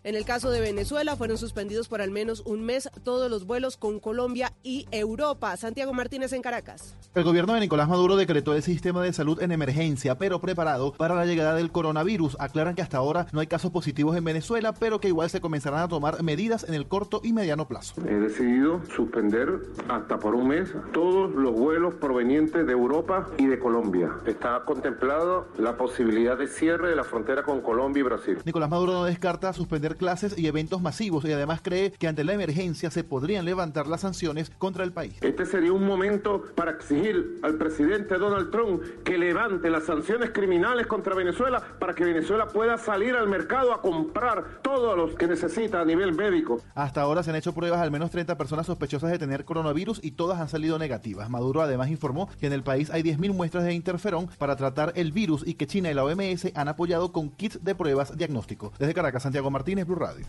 En 0.04 0.14
el 0.14 0.24
caso 0.24 0.50
de 0.50 0.60
Venezuela 0.60 1.16
fueron 1.16 1.38
suspendidos 1.38 1.88
por 1.88 2.00
al 2.00 2.10
menos 2.10 2.42
un 2.46 2.64
mes 2.64 2.88
todos 3.02 3.28
los 3.30 3.46
vuelos 3.46 3.76
con 3.76 3.98
Colombia 3.98 4.52
y 4.62 4.86
Europa. 4.92 5.56
Santiago 5.56 5.92
Martínez 5.92 6.32
en 6.32 6.40
Caracas. 6.40 6.94
El 7.14 7.24
gobierno 7.24 7.54
de 7.54 7.60
Nicolás 7.60 7.88
Maduro 7.88 8.16
decretó 8.16 8.54
el 8.54 8.62
sistema 8.62 9.02
de 9.02 9.12
salud 9.12 9.42
en 9.42 9.50
emergencia, 9.50 10.16
pero 10.16 10.40
preparado 10.40 10.92
para 10.92 11.16
la 11.16 11.26
llegada 11.26 11.54
del 11.54 11.72
coronavirus. 11.72 12.36
Aclaran 12.38 12.76
que 12.76 12.82
hasta 12.82 12.98
ahora 12.98 13.26
no 13.32 13.40
hay 13.40 13.48
casos 13.48 13.72
positivos 13.72 14.16
en 14.16 14.24
Venezuela, 14.24 14.72
pero 14.72 15.00
que 15.00 15.08
igual 15.08 15.30
se 15.30 15.40
comenzarán 15.40 15.80
a 15.80 15.88
tomar 15.88 16.22
medidas 16.22 16.64
en 16.68 16.74
el 16.74 16.86
corto 16.86 17.20
y 17.24 17.32
mediano 17.32 17.66
plazo. 17.66 17.94
He 18.06 18.14
decidido 18.14 18.80
suspender 18.94 19.62
hasta 19.88 20.18
por 20.18 20.34
un 20.36 20.48
mes 20.48 20.68
todos 20.92 21.34
los 21.34 21.52
vuelos 21.52 21.94
provenientes 21.94 22.66
de 22.66 22.72
Europa 22.72 23.28
y 23.36 23.46
de 23.46 23.58
Colombia. 23.58 24.12
Está 24.26 24.64
contemplado 24.64 25.48
la 25.58 25.76
posibilidad 25.76 26.38
de 26.38 26.46
cierre 26.46 26.90
de 26.90 26.96
la 26.96 27.04
frontera 27.04 27.42
con 27.42 27.60
Colombia 27.62 28.00
y 28.00 28.04
Brasil. 28.04 28.38
Nicolás 28.44 28.70
Maduro 28.70 28.92
no 28.92 29.04
descarta 29.04 29.52
suspender 29.52 29.87
clases 29.96 30.38
y 30.38 30.46
eventos 30.46 30.82
masivos 30.82 31.24
y 31.24 31.32
además 31.32 31.60
cree 31.62 31.92
que 31.92 32.08
ante 32.08 32.24
la 32.24 32.34
emergencia 32.34 32.90
se 32.90 33.04
podrían 33.04 33.44
levantar 33.44 33.86
las 33.86 34.02
sanciones 34.02 34.50
contra 34.58 34.84
el 34.84 34.92
país. 34.92 35.14
Este 35.20 35.46
sería 35.46 35.72
un 35.72 35.86
momento 35.86 36.42
para 36.54 36.72
exigir 36.72 37.38
al 37.42 37.54
presidente 37.56 38.16
Donald 38.16 38.50
Trump 38.50 38.82
que 39.04 39.18
levante 39.18 39.70
las 39.70 39.84
sanciones 39.84 40.30
criminales 40.30 40.86
contra 40.86 41.14
Venezuela 41.14 41.62
para 41.78 41.94
que 41.94 42.04
Venezuela 42.04 42.48
pueda 42.48 42.78
salir 42.78 43.14
al 43.14 43.28
mercado 43.28 43.72
a 43.72 43.82
comprar 43.82 44.60
todos 44.62 44.96
los 44.96 45.14
que 45.14 45.26
necesita 45.26 45.80
a 45.80 45.84
nivel 45.84 46.14
médico. 46.14 46.60
Hasta 46.74 47.02
ahora 47.02 47.22
se 47.22 47.30
han 47.30 47.36
hecho 47.36 47.54
pruebas 47.54 47.80
al 47.80 47.90
menos 47.90 48.10
30 48.10 48.36
personas 48.36 48.66
sospechosas 48.66 49.10
de 49.10 49.18
tener 49.18 49.44
coronavirus 49.44 50.00
y 50.02 50.12
todas 50.12 50.40
han 50.40 50.48
salido 50.48 50.78
negativas. 50.78 51.30
Maduro 51.30 51.62
además 51.62 51.90
informó 51.90 52.28
que 52.40 52.46
en 52.46 52.52
el 52.52 52.62
país 52.62 52.90
hay 52.90 53.02
10.000 53.02 53.32
muestras 53.34 53.64
de 53.64 53.74
interferón 53.74 54.28
para 54.38 54.56
tratar 54.56 54.92
el 54.96 55.12
virus 55.12 55.46
y 55.46 55.54
que 55.54 55.66
China 55.66 55.90
y 55.90 55.94
la 55.94 56.04
OMS 56.04 56.52
han 56.54 56.68
apoyado 56.68 57.12
con 57.12 57.30
kits 57.30 57.62
de 57.64 57.74
pruebas 57.74 58.16
diagnóstico. 58.16 58.72
Desde 58.78 58.94
Caracas, 58.94 59.22
Santiago 59.22 59.50
Martínez, 59.50 59.77
Martínez 59.78 59.86
Blue 59.86 59.96
Radio. 59.96 60.26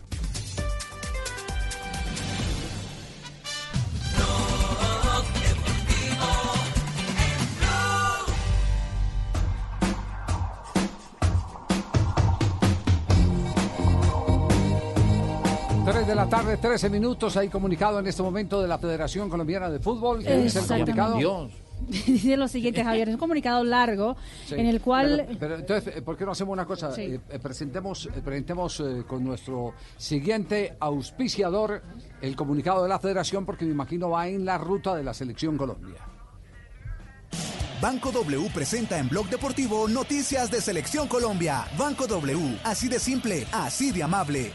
de 16.06 16.14
la 16.14 16.28
tarde, 16.28 16.56
13 16.56 16.88
minutos. 16.88 17.36
Hay 17.36 17.48
comunicado 17.48 18.00
en 18.00 18.06
este 18.06 18.22
momento 18.22 18.62
de 18.62 18.66
la 18.66 18.78
Federación 18.78 19.28
Colombiana 19.28 19.68
de 19.68 19.78
Fútbol. 19.80 20.24
Que 20.24 20.38
dice 20.38 20.60
el 20.60 20.66
comunicado. 20.66 21.16
Dios. 21.18 21.69
Dice 22.06 22.36
lo 22.36 22.48
siguiente, 22.48 22.84
Javier, 22.84 23.08
es 23.08 23.14
un 23.14 23.20
comunicado 23.20 23.64
largo 23.64 24.16
Sí. 24.46 24.54
en 24.54 24.66
el 24.66 24.80
cual... 24.80 25.24
Pero, 25.26 25.38
pero 25.38 25.54
entonces, 25.56 25.96
eh, 25.96 26.02
¿por 26.02 26.16
qué 26.16 26.24
no 26.24 26.32
hacemos 26.32 26.52
una 26.52 26.64
cosa? 26.66 26.92
Sí. 26.92 27.02
Eh, 27.02 27.20
eh, 27.30 27.38
presentemos 27.38 28.08
presentemos 28.24 28.80
eh, 28.80 29.04
con 29.06 29.24
nuestro 29.24 29.74
siguiente 29.96 30.76
auspiciador 30.80 31.82
el 32.20 32.36
comunicado 32.36 32.82
de 32.82 32.88
la 32.88 32.98
Federación, 32.98 33.44
porque 33.44 33.64
me 33.64 33.72
imagino 33.72 34.10
va 34.10 34.28
en 34.28 34.44
la 34.44 34.58
ruta 34.58 34.94
de 34.94 35.02
la 35.04 35.14
Selección 35.14 35.56
Colombia. 35.56 35.96
Banco 37.80 38.12
W 38.12 38.50
presenta 38.52 38.98
en 38.98 39.08
Blog 39.08 39.28
Deportivo 39.30 39.88
noticias 39.88 40.50
de 40.50 40.60
Selección 40.60 41.08
Colombia. 41.08 41.64
Banco 41.78 42.06
W, 42.06 42.58
así 42.62 42.88
de 42.88 42.98
simple, 42.98 43.46
así 43.52 43.90
de 43.90 44.02
amable. 44.02 44.52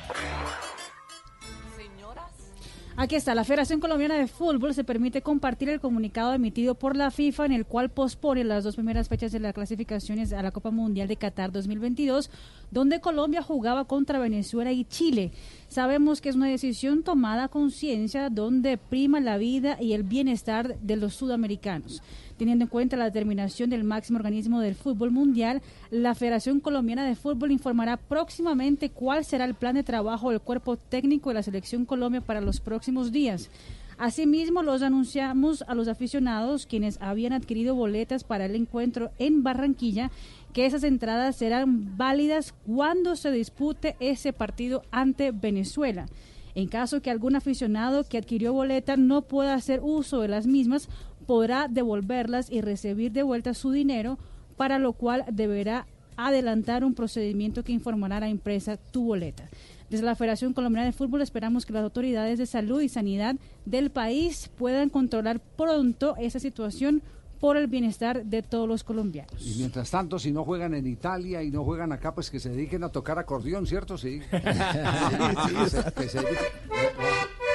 Aquí 2.98 3.16
está, 3.16 3.36
la 3.36 3.44
Federación 3.44 3.82
Colombiana 3.82 4.16
de 4.16 4.26
Fútbol 4.26 4.74
se 4.74 4.86
permite 4.86 5.22
compartir 5.22 5.68
el 5.68 5.82
comunicado 5.82 6.34
emitido 6.34 6.76
por 6.76 6.96
la 6.96 7.12
FIFA 7.12 7.48
en 7.48 7.52
el 7.52 7.66
cual 7.66 7.90
pospone 7.90 8.46
las 8.46 8.64
dos 8.64 8.76
primeras 8.76 9.10
fechas 9.10 9.34
de 9.34 9.42
las 9.42 9.54
clasificaciones 9.54 10.32
a 10.32 10.42
la 10.42 10.52
Copa 10.52 10.72
Mundial 10.72 11.10
de 11.10 11.18
Qatar 11.18 11.52
2022, 11.52 12.30
donde 12.72 13.02
Colombia 13.02 13.42
jugaba 13.42 13.84
contra 13.84 14.18
Venezuela 14.18 14.72
y 14.72 14.86
Chile. 14.86 15.34
Sabemos 15.68 16.22
que 16.22 16.30
es 16.30 16.38
una 16.38 16.48
decisión 16.48 17.04
tomada 17.04 17.44
a 17.44 17.50
conciencia 17.50 18.30
donde 18.30 18.78
prima 18.78 19.20
la 19.20 19.38
vida 19.38 19.78
y 19.82 19.92
el 19.92 20.04
bienestar 20.04 20.80
de 20.80 20.96
los 20.96 21.16
sudamericanos. 21.16 22.02
Teniendo 22.38 22.66
en 22.66 22.70
cuenta 22.70 22.98
la 22.98 23.06
determinación 23.06 23.70
del 23.70 23.86
máximo 23.86 24.18
organismo 24.18 24.60
del 24.60 24.76
fútbol 24.76 25.12
mundial, 25.12 25.62
la 25.90 26.16
Federación 26.16 26.60
Colombiana 26.60 27.06
de 27.06 27.16
Fútbol 27.16 27.52
informará 27.52 27.96
próximamente 27.96 28.90
cuál 28.90 29.24
será 29.24 29.46
el 29.46 29.54
plan 29.54 29.76
de 29.76 29.84
trabajo 29.84 30.32
del 30.32 30.42
cuerpo 30.42 30.76
técnico 30.76 31.30
de 31.30 31.36
la 31.36 31.44
Selección 31.44 31.86
Colombia 31.86 32.20
para 32.20 32.42
los 32.42 32.60
próximos 32.60 33.14
días. 33.14 33.50
Asimismo, 33.98 34.62
los 34.62 34.82
anunciamos 34.82 35.64
a 35.68 35.74
los 35.74 35.88
aficionados 35.88 36.66
quienes 36.66 37.02
habían 37.02 37.32
adquirido 37.32 37.76
boletas 37.76 38.26
para 38.26 38.46
el 38.46 38.56
encuentro 38.56 39.12
en 39.20 39.42
Barranquilla 39.42 40.12
que 40.52 40.66
esas 40.66 40.84
entradas 40.84 41.38
serán 41.38 41.98
válidas 41.98 42.54
cuando 42.66 43.16
se 43.16 43.32
dispute 43.32 43.96
ese 44.02 44.34
partido 44.34 44.84
ante 44.92 45.32
Venezuela. 45.32 46.08
En 46.56 46.70
caso 46.70 47.02
que 47.02 47.12
algún 47.12 47.36
aficionado 47.36 48.06
que 48.06 48.18
adquirió 48.18 48.54
boleta 48.54 48.96
no 48.96 49.22
pueda 49.22 49.54
hacer 49.54 49.82
uso 49.84 50.22
de 50.22 50.30
las 50.30 50.48
mismas, 50.48 50.88
podrá 51.26 51.68
devolverlas 51.70 52.50
y 52.52 52.62
recibir 52.62 53.12
de 53.12 53.24
vuelta 53.24 53.54
su 53.54 53.72
dinero, 53.72 54.18
para 54.58 54.80
lo 54.80 54.94
cual 54.94 55.26
deberá 55.32 55.86
adelantar 56.18 56.84
un 56.84 56.94
procedimiento 56.94 57.64
que 57.64 57.74
informará 57.74 58.18
a 58.18 58.22
la 58.22 58.30
empresa 58.30 58.78
tu 58.78 59.06
boleta. 59.06 59.44
Desde 59.90 60.06
la 60.06 60.16
Federación 60.16 60.54
Colombiana 60.54 60.86
de 60.86 60.94
Fútbol 60.94 61.22
esperamos 61.22 61.66
que 61.66 61.74
las 61.74 61.84
autoridades 61.84 62.40
de 62.40 62.46
salud 62.46 62.82
y 62.82 62.90
sanidad 62.90 63.36
del 63.66 63.92
país 63.92 64.50
puedan 64.58 64.90
controlar 64.90 65.40
pronto 65.40 66.16
esa 66.18 66.40
situación 66.40 67.02
por 67.40 67.58
el 67.58 67.68
bienestar 67.68 68.24
de 68.26 68.42
todos 68.42 68.68
los 68.68 68.84
colombianos. 68.84 69.46
Y 69.46 69.58
mientras 69.60 69.92
tanto, 69.92 70.18
si 70.18 70.32
no 70.32 70.44
juegan 70.46 70.74
en 70.74 70.88
Italia 70.88 71.44
y 71.44 71.52
no 71.52 71.64
juegan 71.66 71.92
acá, 71.92 72.16
pues 72.16 72.32
que 72.32 72.40
se 72.40 72.50
dediquen 72.50 72.84
a 72.84 72.90
tocar 72.90 73.20
acordeón, 73.20 73.68
¿cierto? 73.68 73.98
Sí. 73.98 74.22
Que 74.32 75.70
se- 75.70 75.92
que 75.94 76.10
se 76.10 76.20
dediquen- 76.20 76.38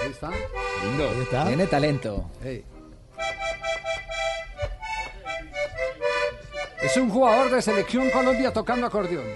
Ahí 0.04 0.10
está. 0.12 0.30
Lindo. 0.30 1.46
Tiene 1.48 1.66
talento. 1.66 2.30
Ey. 2.44 2.62
Es 6.82 6.96
un 6.96 7.10
jugador 7.10 7.50
de 7.50 7.62
selección 7.62 8.10
Colombia 8.10 8.52
tocando 8.52 8.86
acordeón. 8.86 9.26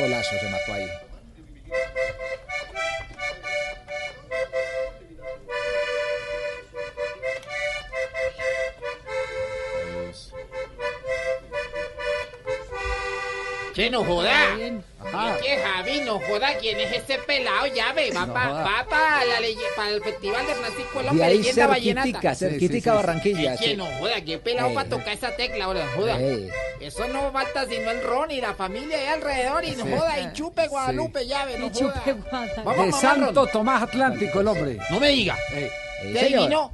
Golazo 0.00 0.38
se 0.38 0.48
mató 0.48 0.72
ahí. 0.72 0.90
Que 13.80 13.90
no 13.90 14.04
joda. 14.04 14.30
Que 15.42 15.56
Javi, 15.56 16.00
no 16.02 16.20
joda. 16.20 16.54
¿Quién 16.60 16.78
es 16.80 16.92
este 16.92 17.18
pelado? 17.20 17.66
Ya 17.68 17.92
ve, 17.94 18.10
va 18.14 18.26
No 18.26 18.34
para 18.34 18.48
joda. 18.50 18.80
el 19.88 20.02
Festival 20.02 20.46
de 20.46 20.54
Francisco 20.54 21.02
López, 21.02 21.22
ahí 21.22 21.38
leyenda 21.38 21.66
vallenata. 21.66 22.02
cerquitica, 22.04 22.34
cerquitica 22.34 22.94
Barranquilla. 22.94 23.54
Es 23.54 23.60
que 23.60 23.66
sí. 23.68 23.76
no 23.76 23.86
joda, 23.98 24.20
qué 24.22 24.38
pelado 24.38 24.68
Ey, 24.68 24.74
para 24.74 24.84
ey. 24.86 24.90
tocar 24.90 25.14
esa 25.14 25.34
tecla, 25.36 25.64
ahora, 25.64 25.86
joda. 25.96 26.20
Ey. 26.20 26.50
Eso 26.80 27.08
no 27.08 27.32
falta 27.32 27.66
sino 27.66 27.90
el 27.90 28.02
Ron 28.02 28.30
y 28.30 28.40
la 28.42 28.54
familia 28.54 28.98
ahí 28.98 29.06
alrededor 29.06 29.64
y 29.64 29.70
no 29.72 29.84
Sí. 29.86 29.90
joda. 29.96 30.20
Y 30.20 30.32
chupe 30.34 30.68
Guadalupe, 30.68 31.26
ya 31.26 31.44
ve, 31.46 31.58
no 31.58 31.66
Y 31.66 31.70
joda. 31.70 31.78
chupe 31.94 32.12
Guadalupe. 32.12 32.30
Vamos, 32.64 32.76
De 32.76 32.90
mamá, 32.90 33.00
Santo 33.00 33.44
Ron. 33.44 33.52
Tomás 33.52 33.82
Atlántico, 33.82 34.40
el 34.40 34.48
hombre. 34.48 34.78
No 34.90 35.00
me 35.00 35.08
diga. 35.08 35.36
Ey. 35.54 35.70
¿Te 36.12 36.20
adivino? 36.20 36.72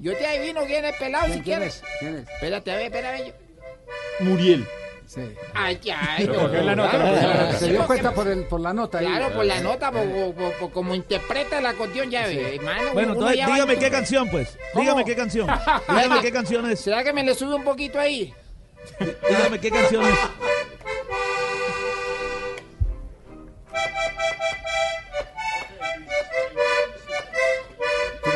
Yo 0.00 0.16
te 0.16 0.26
adivino 0.26 0.64
quién 0.64 0.84
es 0.84 0.96
pelado 0.96 1.26
¿Quién, 1.26 1.38
si 1.38 1.44
quién 1.44 1.56
quieres. 1.58 1.76
es? 1.76 1.82
¿Quién 2.00 2.16
es? 2.16 2.28
Espérate, 2.28 2.70
a 2.72 2.76
ver, 2.76 2.86
espérame 2.86 3.26
yo. 3.26 3.32
Muriel. 4.20 4.66
Sí. 5.08 5.22
Ay, 5.54 5.80
ya, 5.82 5.98
Pero 6.18 6.34
no, 6.34 6.40
¿por 6.42 6.50
qué 6.52 6.62
la 6.62 6.74
nota? 6.76 7.52
sí, 7.52 7.58
Se 7.64 7.70
dio 7.70 7.86
cuenta 7.86 8.12
por, 8.12 8.28
el, 8.28 8.44
por 8.44 8.60
la 8.60 8.74
nota 8.74 8.98
ahí. 8.98 9.06
Claro, 9.06 9.32
por 9.34 9.44
la 9.46 9.58
nota, 9.60 9.90
por, 9.90 10.04
por- 10.06 10.34
por- 10.34 10.52
por 10.58 10.70
como 10.70 10.94
interpreta 10.94 11.62
la 11.62 11.72
cuestión, 11.72 12.10
ya 12.10 12.26
ve, 12.26 12.56
hermano. 12.56 12.92
Bueno, 12.92 13.12
entonces 13.14 13.40
va- 13.40 13.46
dígame 13.54 13.78
qué 13.78 13.90
canción, 13.90 14.28
pues. 14.28 14.58
¿Cómo? 14.74 14.82
Dígame 14.82 15.04
qué 15.06 15.16
canción. 15.16 15.46
Dígame 15.88 16.20
qué 16.20 16.30
canción 16.30 16.70
es. 16.70 16.80
¿Será 16.80 17.02
que 17.02 17.14
me 17.14 17.24
le 17.24 17.34
sube 17.34 17.54
un 17.54 17.64
poquito 17.64 17.98
ahí? 17.98 18.34
Dígame 19.30 19.58
qué 19.58 19.70
canción 19.70 20.04
es. 20.04 20.18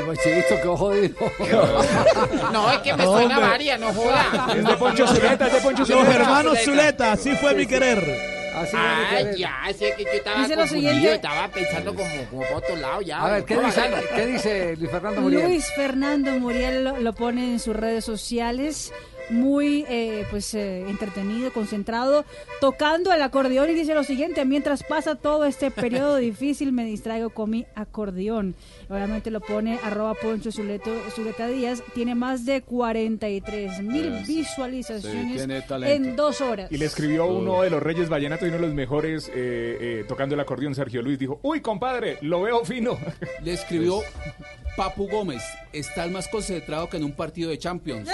Primo 0.02 0.14
Chivito, 0.16 0.56
qué 0.62 0.68
jodido. 0.68 1.16
No, 2.52 2.70
es 2.70 2.78
que 2.78 2.94
me 2.94 3.04
suena 3.04 3.36
hombre. 3.36 3.50
varia, 3.50 3.78
no 3.78 3.92
joda. 3.92 4.48
Es 4.56 4.64
de 4.64 4.76
Poncho 4.76 5.06
Zuleta, 5.06 5.46
es 5.46 5.52
de 5.52 5.60
Poncho 5.60 5.84
Zuleta. 5.86 6.04
Los 6.04 6.14
hermanos 6.14 6.58
Zuleta, 6.64 7.12
así 7.12 7.34
fue 7.36 7.54
mi 7.54 7.66
querer. 7.66 8.32
Así 8.54 8.76
Ay, 8.78 9.26
ya, 9.38 9.62
así 9.64 9.86
es 9.86 9.94
que 9.96 10.04
yo 10.04 10.10
estaba 10.10 10.40
Dice 10.42 10.54
lo 10.54 10.60
confundido, 10.60 10.92
siguiente. 10.92 11.14
estaba 11.16 11.48
pensando 11.48 11.94
como, 11.94 12.10
como 12.30 12.42
por 12.42 12.56
otro 12.58 12.76
lado 12.76 13.00
ya. 13.00 13.22
A 13.22 13.30
ver, 13.30 13.44
¿qué 13.44 13.54
No, 13.54 13.62
dice, 13.62 13.80
bacano. 13.80 14.02
¿qué 14.14 14.26
dice 14.26 14.76
Luis 14.76 14.90
Fernando 14.90 15.20
Muriel? 15.22 15.44
Luis 15.48 15.66
Fernando 15.74 16.30
Muriel 16.32 16.84
lo, 16.84 17.00
lo 17.00 17.12
pone 17.14 17.52
en 17.52 17.58
sus 17.60 17.74
redes 17.74 18.04
sociales, 18.04 18.92
muy 19.30 19.86
eh, 19.88 20.26
pues 20.30 20.52
eh, 20.52 20.86
entretenido, 20.86 21.50
concentrado, 21.54 22.26
tocando 22.60 23.10
el 23.14 23.22
acordeón 23.22 23.70
y 23.70 23.72
dice 23.72 23.94
lo 23.94 24.04
siguiente, 24.04 24.44
mientras 24.44 24.82
pasa 24.82 25.14
todo 25.14 25.46
este 25.46 25.70
periodo 25.70 26.16
difícil 26.18 26.72
me 26.72 26.84
distraigo 26.84 27.30
con 27.30 27.48
mi 27.48 27.64
acordeón. 27.74 28.54
Obviamente 28.92 29.30
lo 29.30 29.40
pone 29.40 29.78
arroba 29.82 30.12
Poncho 30.12 30.52
Zuleto, 30.52 30.90
Zuleta 31.14 31.46
Díaz, 31.48 31.82
tiene 31.94 32.14
más 32.14 32.44
de 32.44 32.60
43 32.60 33.80
mil 33.80 34.12
Es- 34.16 34.26
visualizaciones 34.28 35.42
sí, 35.42 35.48
en 35.86 36.14
dos 36.14 36.42
horas. 36.42 36.70
Y 36.70 36.76
le 36.76 36.84
escribió 36.84 37.24
uno 37.24 37.62
de 37.62 37.70
los 37.70 37.82
Reyes 37.82 38.10
Vallenato 38.10 38.44
y 38.44 38.48
uno 38.50 38.58
de 38.58 38.66
los 38.66 38.74
mejores 38.74 39.28
eh, 39.28 39.32
eh, 39.80 40.04
tocando 40.06 40.34
el 40.34 40.40
acordeón, 40.42 40.74
Sergio 40.74 41.00
Luis. 41.00 41.18
Dijo, 41.18 41.40
uy, 41.42 41.62
compadre, 41.62 42.18
lo 42.20 42.42
veo 42.42 42.66
fino. 42.66 42.98
Le 43.42 43.54
escribió 43.54 44.02
Papu 44.76 45.08
Gómez, 45.08 45.42
estás 45.72 46.10
más 46.10 46.28
concentrado 46.28 46.90
que 46.90 46.98
en 46.98 47.04
un 47.04 47.12
partido 47.12 47.48
de 47.48 47.58
Champions. 47.58 48.10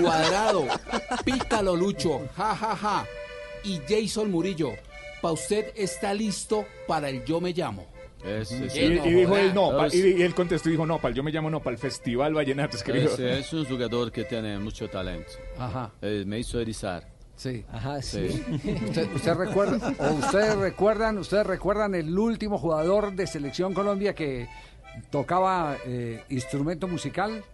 Cuadrado, 0.00 0.66
pícalo 1.24 1.76
Lucho, 1.76 2.22
ja 2.36 2.56
ja 2.56 2.74
ja. 2.74 3.06
Y 3.62 3.80
Jason 3.88 4.32
Murillo, 4.32 4.72
pa' 5.22 5.30
usted 5.30 5.66
está 5.76 6.12
listo 6.12 6.64
para 6.88 7.08
el 7.08 7.24
Yo 7.24 7.40
Me 7.40 7.52
Llamo. 7.52 7.86
Y, 8.24 8.78
y 8.78 9.14
dijo 9.14 9.36
él, 9.36 9.54
no, 9.54 9.70
pa- 9.76 9.88
y, 9.88 9.98
y 10.18 10.22
él 10.22 10.34
contestó 10.34 10.68
y 10.68 10.72
dijo, 10.72 10.84
no, 10.86 10.98
pal, 11.00 11.14
yo 11.14 11.22
me 11.22 11.30
llamo 11.30 11.48
no, 11.50 11.60
para 11.60 11.74
el 11.74 11.80
Festival 11.80 12.34
Vallenato, 12.34 12.76
escribió. 12.76 13.04
Es, 13.12 13.18
es 13.18 13.52
un 13.52 13.64
jugador 13.64 14.10
que 14.10 14.24
tiene 14.24 14.58
mucho 14.58 14.88
talento. 14.88 15.32
Ajá. 15.56 15.92
Eh, 16.02 16.24
me 16.26 16.38
hizo 16.38 16.58
erizar. 16.60 17.06
Sí. 17.36 17.64
Ajá, 17.72 18.02
sí. 18.02 18.44
¿Usted, 18.86 19.08
usted 19.14 19.34
recuerda, 19.34 19.94
o 20.00 20.12
ustedes 20.14 20.56
recuerdan, 20.56 21.18
ustedes 21.18 21.46
recuerdan 21.46 21.94
el 21.94 22.18
último 22.18 22.58
jugador 22.58 23.12
de 23.14 23.28
Selección 23.28 23.72
Colombia 23.74 24.12
que 24.14 24.48
tocaba 25.10 25.76
eh, 25.86 26.24
instrumento 26.30 26.88
musical? 26.88 27.44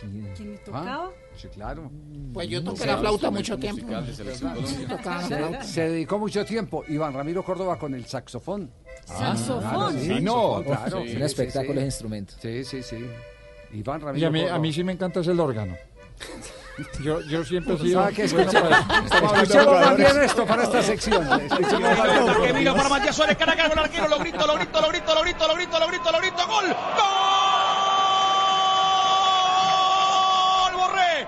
¿Quién 0.00 0.56
Ah, 0.56 0.60
tocaba? 0.64 1.10
Sí, 1.36 1.48
claro. 1.48 1.90
Pues 2.32 2.48
yo 2.48 2.64
toqué 2.64 2.86
la 2.86 2.96
flauta 2.96 3.30
mucho 3.30 3.58
tiempo. 3.58 3.86
de 4.00 4.14
Se, 4.14 5.62
se 5.62 5.80
dedicó 5.90 6.18
mucho 6.18 6.44
tiempo. 6.44 6.82
Iván 6.88 7.12
Ramiro 7.12 7.44
Córdoba 7.44 7.78
con 7.78 7.94
el 7.94 8.06
saxofón. 8.06 8.70
Saxofón. 9.06 9.60
Claro, 9.60 9.90
sí, 9.92 10.20
no. 10.20 10.32
saxofón, 10.32 10.64
claro. 10.64 10.98
Es 11.00 11.10
Sí, 11.10 11.16
un 11.16 11.22
espectáculo 11.22 11.72
sí. 11.74 11.78
de 11.80 11.84
instrumentos. 11.84 12.36
Sí, 12.40 12.64
sí, 12.64 12.82
sí. 12.82 13.06
Iván 13.72 14.00
Ramiro 14.00 14.22
Y 14.22 14.24
a 14.26 14.30
mí, 14.30 14.48
a 14.48 14.58
mí 14.58 14.72
sí 14.72 14.84
me 14.84 14.92
encanta 14.92 15.20
es 15.20 15.26
el 15.28 15.40
órgano. 15.40 15.76
Yo, 17.02 17.20
yo 17.22 17.44
siempre 17.44 17.74
he 17.74 17.78
sido... 17.78 18.04
Escuche- 18.08 18.60
para- 18.60 18.78
Escuchemos 19.42 19.80
más 19.80 19.96
bien 19.96 20.22
esto 20.22 20.44
para 20.46 20.62
esta 20.64 20.82
sección. 20.82 21.24
Que 22.42 22.52
mira 22.52 22.74
para 22.74 22.88
Matías 22.88 23.14
Suárez, 23.16 23.36
cara 23.36 23.52
a 23.52 23.56
cara 23.56 23.68
con 23.68 23.78
el 23.78 23.84
arquero, 23.84 24.08
lo 24.08 24.18
grito, 24.18 24.46
lo 24.46 24.54
grito, 24.56 24.80
lo 24.80 24.88
grito, 24.88 25.14
lo 25.14 25.22
grito, 25.22 25.46
lo 25.48 25.54
grito, 25.54 25.78
lo 25.80 25.86
grito, 25.86 26.12
lo 26.12 26.18
grito, 26.18 26.46
gol, 26.48 26.66
gol, 26.66 26.74
Borré, 30.76 31.26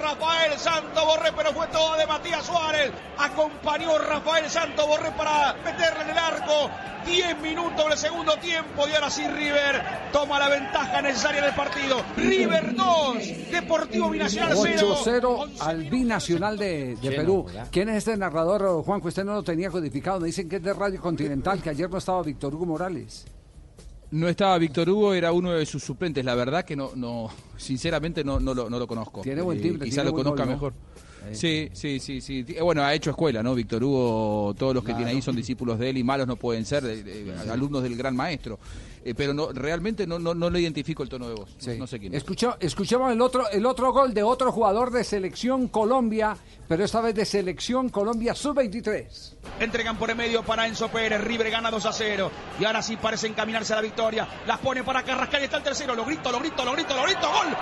Rafael 0.00 0.58
Santo 0.58 1.06
Borré, 1.06 1.32
pero 1.36 1.52
fue 1.52 1.66
toda 1.68 1.96
de 1.96 2.06
Matías 2.06 2.44
Suárez. 2.44 2.90
Acompañó 3.18 3.98
Rafael 3.98 4.41
Santo 4.52 4.86
Borré 4.86 5.10
para 5.12 5.54
meterle 5.64 6.02
en 6.04 6.10
el 6.10 6.18
arco. 6.18 6.70
10 7.06 7.40
minutos 7.40 7.88
del 7.88 7.98
segundo 7.98 8.36
tiempo 8.36 8.86
y 8.88 8.94
ahora 8.94 9.10
sí 9.10 9.26
River 9.26 9.82
toma 10.12 10.38
la 10.38 10.48
ventaja 10.48 11.02
necesaria 11.02 11.42
del 11.42 11.52
partido. 11.54 11.96
River 12.16 12.76
2, 12.76 13.16
Deportivo 13.50 14.08
Binacional 14.10 14.56
0. 14.56 14.96
8-0 15.04 15.48
al 15.60 15.90
binacional 15.90 16.56
de, 16.56 16.94
de 16.94 17.10
Sí, 17.10 17.16
Perú. 17.16 17.46
¿Quién 17.72 17.88
es 17.88 17.96
este 17.96 18.16
narrador, 18.16 18.84
Juan? 18.84 19.00
Que 19.00 19.08
usted 19.08 19.24
no 19.24 19.32
lo 19.34 19.42
tenía 19.42 19.68
codificado. 19.70 20.20
Me 20.20 20.26
dicen 20.26 20.48
que 20.48 20.56
es 20.56 20.62
de 20.62 20.72
Radio 20.72 21.00
Continental, 21.00 21.60
que 21.60 21.70
ayer 21.70 21.90
no 21.90 21.98
estaba 21.98 22.22
Víctor 22.22 22.54
Hugo 22.54 22.66
Morales. 22.66 23.24
No 24.12 24.28
estaba 24.28 24.56
Víctor 24.58 24.88
Hugo, 24.88 25.12
era 25.14 25.32
uno 25.32 25.52
de 25.52 25.66
sus 25.66 25.82
suplentes. 25.82 26.24
La 26.24 26.36
verdad 26.36 26.64
que 26.64 26.76
no, 26.76 26.90
no 26.94 27.30
sinceramente 27.56 28.22
no, 28.22 28.38
no, 28.38 28.54
lo, 28.54 28.70
no 28.70 28.78
lo 28.78 28.86
conozco. 28.86 29.22
Tiene 29.22 29.42
buen 29.42 29.58
Eh, 29.58 29.62
timbre, 29.62 29.86
Quizá 29.86 30.02
tiene 30.02 30.10
lo 30.10 30.16
conozca 30.16 30.44
gol, 30.44 30.72
¿no? 30.72 30.92
Sí, 31.32 31.70
sí, 31.72 31.98
sí, 32.00 32.20
sí. 32.20 32.44
Eh, 32.48 32.60
Bueno, 32.62 32.82
ha 32.82 32.92
hecho 32.94 33.10
escuela, 33.10 33.42
¿no? 33.42 33.54
Víctor 33.54 33.82
Hugo, 33.84 34.54
todos 34.58 34.74
los 34.74 34.82
que 34.82 34.88
Claro. 34.88 34.98
tiene 34.98 35.10
ahí 35.12 35.22
son 35.22 35.36
discípulos 35.36 35.78
de 35.78 35.90
él 35.90 35.98
y 35.98 36.04
malos 36.04 36.26
no 36.26 36.36
pueden 36.36 36.64
ser, 36.66 36.84
eh, 36.84 37.02
eh, 37.06 37.34
alumnos 37.50 37.82
del 37.82 37.96
gran 37.96 38.14
maestro. 38.16 38.58
Eh, 39.04 39.14
pero 39.16 39.34
no, 39.34 39.50
realmente 39.52 40.06
no, 40.06 40.18
no, 40.20 40.32
no 40.32 40.48
le 40.48 40.60
identifico 40.60 41.02
el 41.02 41.08
tono 41.08 41.28
de 41.28 41.34
voz. 41.34 41.56
No, 41.66 41.74
no 41.74 41.86
sé 41.88 41.98
quién 41.98 42.12
es. 42.14 42.18
Escuchó, 42.18 42.56
escuchemos 42.60 43.10
el 43.12 43.20
otro, 43.20 43.48
el 43.50 43.66
otro 43.66 43.92
gol 43.92 44.14
de 44.14 44.22
otro 44.22 44.52
jugador 44.52 44.92
de 44.92 45.02
Selección 45.02 45.66
Colombia, 45.68 46.36
pero 46.68 46.84
esta 46.84 47.00
vez 47.00 47.12
de 47.14 47.24
Selección 47.24 47.88
Colombia 47.88 48.32
Sub-23. 48.34 49.32
Entregan 49.58 49.96
por 49.98 50.10
el 50.10 50.16
medio 50.16 50.44
para 50.44 50.68
Enzo 50.68 50.88
Pérez. 50.88 51.20
River 51.20 51.50
gana 51.50 51.70
2 51.72 51.84
a 51.86 51.92
0. 51.92 52.30
Y 52.60 52.64
ahora 52.64 52.80
sí 52.80 52.96
parece 52.96 53.26
encaminarse 53.26 53.72
a 53.72 53.76
la 53.76 53.82
victoria. 53.82 54.28
Las 54.46 54.60
pone 54.60 54.84
para 54.84 55.02
Carrascal 55.02 55.40
y 55.42 55.44
está 55.46 55.56
el 55.56 55.62
tercero. 55.64 55.96
Lo 55.96 56.04
grito, 56.04 56.30
lo 56.30 56.38
grito, 56.38 56.64
lo 56.64 56.72
grito, 56.72 56.94
lo 56.94 57.02
grito. 57.02 57.26
¡Gol! 57.28 57.56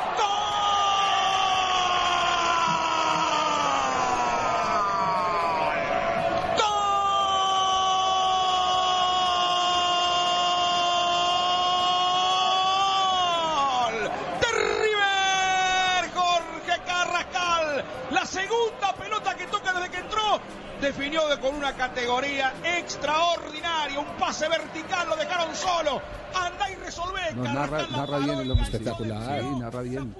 ¡Gol! 12.70 14.10
¡De 14.40 14.48
River! 14.52 16.10
Jorge 16.14 16.80
Carrascal. 16.86 17.84
La 18.10 18.24
segunda 18.24 18.92
pelota 18.94 19.34
que 19.36 19.46
toca 19.46 19.72
desde 19.72 19.90
que 19.90 19.98
entró. 19.98 20.40
Definió 20.80 21.28
de- 21.28 21.38
con 21.38 21.54
una 21.54 21.74
categoría 21.74 22.54
extraordinaria. 22.64 23.98
Un 24.00 24.06
pase 24.16 24.48
vertical. 24.48 25.08
Lo 25.08 25.16
dejaron 25.16 25.54
solo. 25.54 26.00
Anda 26.34 26.70
y. 26.70 27.36
No, 27.36 27.44
narra, 27.44 27.86
narra 27.88 28.18
bien 28.18 28.38
el 28.40 28.50
hombre 28.50 28.64
espectacular. 28.64 29.40
Sí, 29.40 29.46
narra 29.60 29.82
bien. 29.82 30.14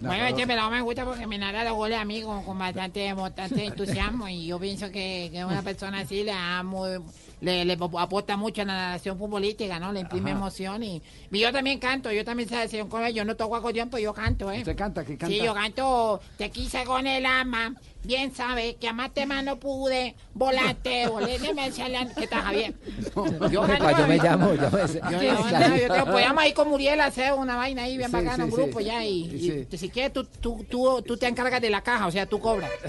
Bueno, 0.00 0.24
este 0.26 0.46
me 0.70 0.80
gusta 0.80 1.04
porque 1.04 1.26
me 1.26 1.38
narra 1.38 1.64
los 1.64 1.74
goles 1.74 1.98
a 1.98 2.04
mí 2.04 2.22
con, 2.22 2.42
con 2.44 2.58
bastante, 2.58 3.12
bastante 3.12 3.64
entusiasmo 3.64 4.28
y 4.28 4.46
yo 4.46 4.58
pienso 4.58 4.90
que, 4.90 5.28
que 5.32 5.44
una 5.44 5.62
persona 5.62 6.00
así 6.00 6.24
le, 6.24 6.32
da 6.32 6.62
muy- 6.62 6.98
le, 7.40 7.64
le 7.64 7.78
aporta 7.98 8.36
mucho 8.36 8.62
a 8.62 8.64
la 8.64 8.72
narración 8.74 9.18
futbolística, 9.18 9.78
¿no? 9.78 9.92
Le 9.92 10.00
imprime 10.00 10.30
Ajá. 10.32 10.40
emoción 10.40 10.82
y, 10.82 11.02
y 11.30 11.38
yo 11.38 11.52
también 11.52 11.78
canto, 11.78 12.10
yo 12.10 12.24
también 12.24 12.48
sé 12.48 12.56
decir 12.56 12.82
un 12.82 12.88
yo 13.14 13.24
no 13.24 13.36
toco 13.36 13.56
acordeón, 13.56 13.88
pues 13.90 14.02
yo 14.02 14.12
canto, 14.12 14.50
¿eh? 14.50 14.58
¿Usted 14.58 14.76
canta? 14.76 15.04
¿Qué 15.04 15.16
canta? 15.16 15.26
Sí, 15.34 15.40
yo 15.42 15.54
canto, 15.54 16.20
te 16.38 16.50
quise 16.50 16.84
con 16.84 17.06
el 17.06 17.24
alma, 17.26 17.74
bien 18.04 18.34
sabes 18.34 18.76
que 18.76 18.88
amarte 18.88 19.26
más 19.26 19.44
no 19.44 19.56
pude, 19.58 20.14
volaste, 20.34 21.06
volé 21.08 21.38
de 21.38 21.52
¿qué 22.16 22.26
tal, 22.26 22.42
Javier? 22.42 22.74
Yo, 23.50 23.62
yo 23.98 24.06
me 24.06 24.16
llamo, 24.18 24.54
yo 24.54 24.70
me 24.70 24.86
Yo, 25.12 25.22
yo, 25.22 25.55
yo, 25.60 25.76
yo 25.76 25.92
tengo- 25.92 26.12
podíamos 26.12 26.44
ir 26.46 26.54
con 26.54 26.68
Muriel 26.68 27.00
a 27.00 27.06
hacer 27.06 27.32
una 27.34 27.56
vaina 27.56 27.82
ahí 27.84 27.96
bien 27.96 28.10
Sí, 28.10 28.16
bacana, 28.16 28.36
sí, 28.36 28.42
un 28.42 28.50
sí. 28.50 28.56
grupo 28.56 28.80
ya 28.80 29.04
y, 29.04 29.66
y 29.70 29.76
si 29.78 29.88
quieres 29.90 30.12
tú, 30.12 30.24
tú, 30.24 30.64
tú, 30.68 31.02
tú 31.02 31.16
te 31.16 31.26
encargas 31.26 31.60
de 31.60 31.70
la 31.70 31.82
caja, 31.82 32.06
o 32.06 32.10
sea, 32.10 32.26
tú 32.26 32.40
cobras. 32.40 32.70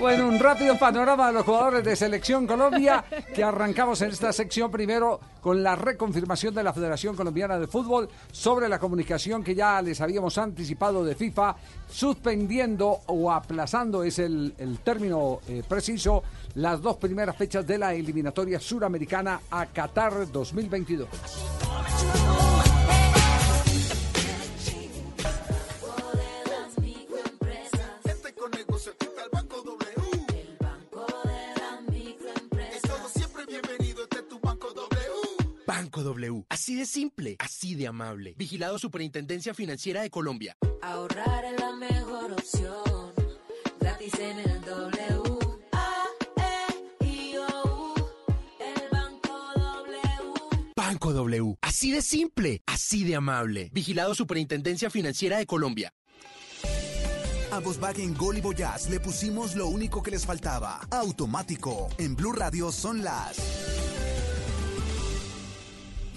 Bueno, 0.00 0.28
un 0.28 0.38
rápido 0.38 0.78
panorama 0.78 1.28
de 1.28 1.32
los 1.34 1.44
jugadores 1.44 1.84
de 1.84 1.96
Selección 1.96 2.46
Colombia 2.46 3.04
que 3.34 3.42
arrancamos 3.42 4.00
en 4.02 4.10
esta 4.10 4.32
sección 4.32 4.70
primero 4.70 5.20
con 5.40 5.62
la 5.62 5.76
reconfirmación 5.76 6.54
de 6.54 6.62
la 6.62 6.72
Federación 6.72 7.16
Colombiana 7.16 7.58
de 7.58 7.66
Fútbol 7.66 8.08
sobre 8.32 8.68
la 8.68 8.78
comunicación 8.78 9.42
que 9.42 9.54
ya 9.54 9.80
les 9.82 10.00
habíamos 10.00 10.36
anticipado 10.38 11.04
de 11.04 11.14
FIFA, 11.14 11.56
suspendiendo 11.90 13.00
o 13.06 13.30
aplazando, 13.32 14.02
es 14.02 14.18
el, 14.18 14.54
el 14.58 14.78
término 14.80 15.40
eh, 15.48 15.62
preciso, 15.68 16.22
las 16.58 16.82
dos 16.82 16.96
primeras 16.96 17.36
fechas 17.36 17.64
de 17.64 17.78
la 17.78 17.94
eliminatoria 17.94 18.58
suramericana 18.58 19.40
a 19.48 19.66
Qatar 19.66 20.30
2022. 20.32 21.08
Gente 28.04 28.34
con 28.34 28.50
negocio, 28.50 28.92
aquí 28.92 29.06
está 29.06 29.22
el 29.22 29.30
Banco 29.30 29.62
W. 29.62 29.78
El 30.34 30.56
Banco 30.58 31.06
de 31.24 31.60
la 31.60 31.80
Microempresa. 31.92 32.76
Es 32.76 32.82
todo 32.82 33.08
siempre 33.08 33.46
bienvenido, 33.46 34.02
este 34.02 34.18
es 34.18 34.28
tu 34.28 34.40
Banco 34.40 34.72
W. 34.72 35.54
Banco 35.64 36.02
W. 36.02 36.44
Así 36.48 36.74
de 36.74 36.86
simple, 36.86 37.36
así 37.38 37.76
de 37.76 37.86
amable. 37.86 38.34
Vigilado 38.36 38.80
Superintendencia 38.80 39.54
Financiera 39.54 40.02
de 40.02 40.10
Colombia. 40.10 40.56
Ahorrar 40.82 41.44
es 41.44 41.60
la 41.60 41.72
mejor 41.76 42.32
opción. 42.32 43.12
Gratis 43.78 44.14
en 44.18 44.40
el 44.40 44.60
W. 44.62 44.97
Banco 50.98 51.12
W. 51.12 51.54
Así 51.62 51.92
de 51.92 52.02
simple, 52.02 52.62
así 52.66 53.04
de 53.04 53.14
amable. 53.14 53.70
Vigilado 53.72 54.16
Superintendencia 54.16 54.90
Financiera 54.90 55.38
de 55.38 55.46
Colombia. 55.46 55.94
A 57.52 57.60
Volkswagen 57.60 58.14
Gol 58.14 58.38
y 58.38 58.40
Voyage 58.40 58.90
le 58.90 58.98
pusimos 58.98 59.54
lo 59.54 59.68
único 59.68 60.02
que 60.02 60.10
les 60.10 60.26
faltaba. 60.26 60.80
Automático. 60.90 61.88
En 61.98 62.16
Blue 62.16 62.32
Radio 62.32 62.72
son 62.72 63.04
las... 63.04 63.36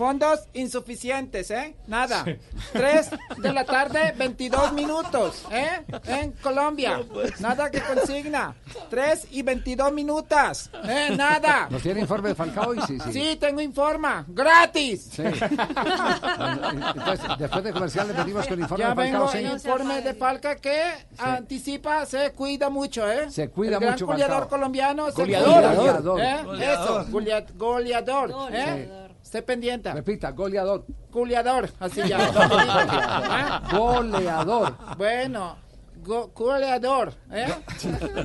Fondos 0.01 0.39
insuficientes, 0.53 1.51
¿eh? 1.51 1.75
Nada. 1.85 2.25
3 2.73 3.09
de 3.37 3.53
la 3.53 3.63
tarde, 3.65 4.15
22 4.17 4.73
minutos, 4.73 5.45
¿eh? 5.51 5.83
En 6.07 6.31
Colombia. 6.31 7.03
Nada 7.39 7.69
que 7.69 7.81
consigna. 7.81 8.55
3 8.89 9.27
y 9.29 9.43
22 9.43 9.93
minutos, 9.93 10.71
¿eh? 10.85 11.09
Nada. 11.15 11.67
¿Nos 11.69 11.83
tiene 11.83 11.99
informe 12.01 12.29
de 12.29 12.35
Falcao? 12.35 12.73
Y 12.73 12.81
sí, 12.81 12.97
sí. 12.99 13.13
Sí, 13.13 13.37
tengo 13.39 13.61
informa. 13.61 14.25
¡Gratis! 14.27 15.07
Sí. 15.11 15.21
Entonces, 15.21 17.29
después 17.37 17.63
de 17.63 17.71
comercial 17.71 18.07
le 18.07 18.13
venimos 18.13 18.47
con 18.47 18.59
informe 18.59 18.83
Ya 18.83 18.89
de 18.89 18.95
Falcao. 18.95 19.27
vengo 19.27 19.31
sí. 19.31 19.37
informe 19.53 20.01
de 20.01 20.13
Falca 20.15 20.55
que 20.55 20.81
anticipa, 21.19 22.07
se 22.07 22.31
cuida 22.31 22.71
mucho, 22.71 23.07
¿eh? 23.07 23.29
Se 23.29 23.49
cuida 23.49 23.75
El 23.75 23.81
gran 23.81 23.93
mucho, 23.93 24.07
goleador 24.07 24.47
colombiano. 24.47 25.11
se 25.11 25.21
Goleador. 25.21 25.53
cuida. 25.53 25.73
Goleador. 25.75 26.21
¿Eh? 26.21 26.39
Goleador. 26.43 27.01
Eso, 27.01 27.11
golea- 27.11 27.45
goleador. 27.55 28.33
¿eh? 28.51 29.00
Esté 29.31 29.43
pendiente. 29.43 29.89
Repita, 29.93 30.31
goleador. 30.31 30.83
Goleador, 31.09 31.69
así 31.79 32.01
ya. 32.05 32.17
¿Ah? 32.35 33.61
Goleador. 33.71 34.75
Bueno, 34.97 35.55
go- 36.03 36.31
goleador, 36.35 37.13
¿eh? 37.31 37.45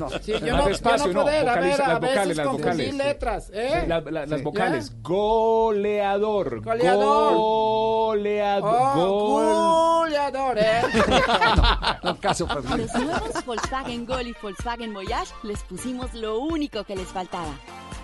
No. 0.01 0.09
Sí, 0.21 0.33
yo 0.33 0.41
Más 0.41 0.43
no, 0.43 0.63
yo 0.63 0.67
despacio, 0.67 1.07
no 1.07 1.13
no, 1.13 1.23
poder, 1.23 1.49
a 1.49 1.61
ver, 1.61 1.81
a 1.81 1.89
las 1.91 2.01
vocales, 2.01 2.13
veces 2.29 2.37
las 2.39 2.47
vocales. 2.49 2.95
letras, 2.97 3.51
¿eh? 3.55 3.85
La- 3.87 4.01
la- 4.01 4.27
las 4.27 4.39
Sí. 4.41 4.45
vocales. 4.45 4.91
¿Ya? 4.91 4.97
Goleador. 5.03 6.61
Goleador. 6.65 7.35
Goleador. 7.37 8.75
Oh, 8.97 9.29
Gol. 9.31 9.45
goleador, 10.09 10.59
¿eh? 10.59 10.83
No, 12.03 12.19
caso 12.19 12.49
A 12.51 12.77
los 12.77 12.95
nuevos 12.95 13.45
Volkswagen 13.47 14.07
Gol 14.07 14.27
y 14.27 14.35
Volkswagen 14.43 14.93
Voyage 14.93 15.33
les 15.45 15.63
pusimos 15.63 16.13
lo 16.15 16.41
único 16.41 16.83
que 16.83 16.97
les 16.97 17.07
faltaba. 17.07 17.47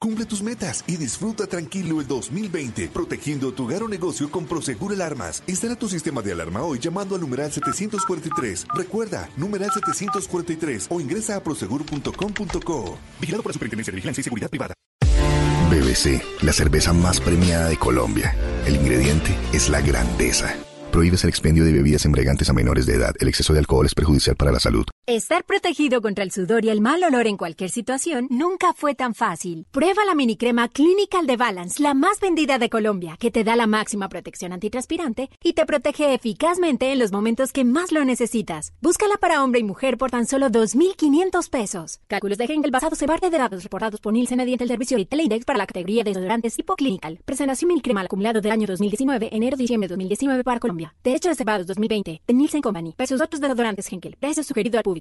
Cumple 0.00 0.26
tus 0.26 0.44
metas 0.44 0.84
y 0.86 0.96
disfruta 0.96 1.48
tranquilo 1.48 2.00
el 2.00 2.06
2020, 2.06 2.86
protegiendo 2.88 3.52
tu 3.52 3.64
hogar 3.64 3.82
o 3.82 3.88
negocio 3.88 4.30
con 4.30 4.46
Prosegur 4.46 4.92
Alarmas. 4.92 5.42
Instala 5.48 5.74
tu 5.74 5.88
sistema 5.88 6.22
de 6.22 6.30
alarma 6.30 6.62
hoy 6.62 6.78
llamando 6.78 7.16
al 7.16 7.20
numeral 7.20 7.50
743. 7.50 8.68
Recuerda, 8.76 9.28
numeral 9.36 9.72
743 9.72 10.86
o 10.90 11.00
ingresa 11.00 11.34
a 11.34 11.42
prosegur.com.co. 11.42 12.98
Vigilado 13.20 13.42
por 13.42 13.50
la 13.50 13.54
Superintendencia 13.54 13.90
de 13.90 13.96
Vigilancia 13.96 14.20
y 14.20 14.24
Seguridad 14.24 14.48
Privada. 14.48 14.74
BBC, 15.68 16.22
la 16.42 16.52
cerveza 16.52 16.92
más 16.92 17.20
premiada 17.20 17.68
de 17.68 17.76
Colombia. 17.76 18.36
El 18.66 18.76
ingrediente 18.76 19.36
es 19.52 19.68
la 19.68 19.80
grandeza. 19.80 20.54
Prohíbes 20.92 21.24
el 21.24 21.30
expendio 21.30 21.64
de 21.64 21.72
bebidas 21.72 22.04
embriagantes 22.04 22.48
a 22.48 22.52
menores 22.52 22.86
de 22.86 22.94
edad. 22.94 23.16
El 23.18 23.26
exceso 23.26 23.52
de 23.52 23.58
alcohol 23.58 23.84
es 23.84 23.96
perjudicial 23.96 24.36
para 24.36 24.52
la 24.52 24.60
salud. 24.60 24.86
Estar 25.08 25.46
protegido 25.46 26.02
contra 26.02 26.22
el 26.22 26.32
sudor 26.32 26.66
y 26.66 26.68
el 26.68 26.82
mal 26.82 27.02
olor 27.02 27.26
en 27.26 27.38
cualquier 27.38 27.70
situación 27.70 28.26
nunca 28.28 28.74
fue 28.74 28.94
tan 28.94 29.14
fácil. 29.14 29.66
Prueba 29.70 30.04
la 30.04 30.14
minicrema 30.14 30.68
Clinical 30.68 31.26
de 31.26 31.38
Balance, 31.38 31.82
la 31.82 31.94
más 31.94 32.20
vendida 32.20 32.58
de 32.58 32.68
Colombia, 32.68 33.16
que 33.18 33.30
te 33.30 33.42
da 33.42 33.56
la 33.56 33.66
máxima 33.66 34.10
protección 34.10 34.52
antitranspirante 34.52 35.30
y 35.42 35.54
te 35.54 35.64
protege 35.64 36.12
eficazmente 36.12 36.92
en 36.92 36.98
los 36.98 37.10
momentos 37.10 37.54
que 37.54 37.64
más 37.64 37.90
lo 37.90 38.04
necesitas. 38.04 38.74
Búscala 38.82 39.16
para 39.16 39.42
hombre 39.42 39.60
y 39.60 39.64
mujer 39.64 39.96
por 39.96 40.10
tan 40.10 40.26
solo 40.26 40.48
2.500 40.50 41.48
pesos. 41.48 42.00
Cálculos 42.06 42.36
de 42.36 42.44
Hengel 42.44 42.70
basados 42.70 43.00
en 43.00 43.08
parte 43.08 43.30
de 43.30 43.38
datos 43.38 43.62
reportados 43.62 44.00
por 44.00 44.12
Nielsen 44.12 44.36
mediante 44.36 44.64
el 44.64 44.68
servicio 44.68 44.98
Retail 44.98 45.22
Index 45.22 45.46
para 45.46 45.58
la 45.58 45.66
categoría 45.66 46.04
de 46.04 46.10
desodorantes 46.10 46.54
tipo 46.54 46.76
Clinical. 46.76 47.18
Presentación 47.24 47.68
minicrema 47.68 48.00
al 48.00 48.08
acumulado 48.08 48.42
del 48.42 48.52
año 48.52 48.66
2019, 48.66 49.30
enero-diciembre 49.32 49.88
2019 49.88 50.44
para 50.44 50.60
Colombia. 50.60 50.94
Derechos 51.02 51.30
reservados 51.30 51.66
2020 51.66 52.20
de 52.26 52.34
Nielsen 52.34 52.60
Company. 52.60 52.94
Versus 52.98 53.22
otros 53.22 53.40
desodorantes 53.40 53.90
Henkel. 53.90 54.14
Precio 54.20 54.44
sugerido 54.44 54.76
al 54.76 54.84
público. 54.84 54.97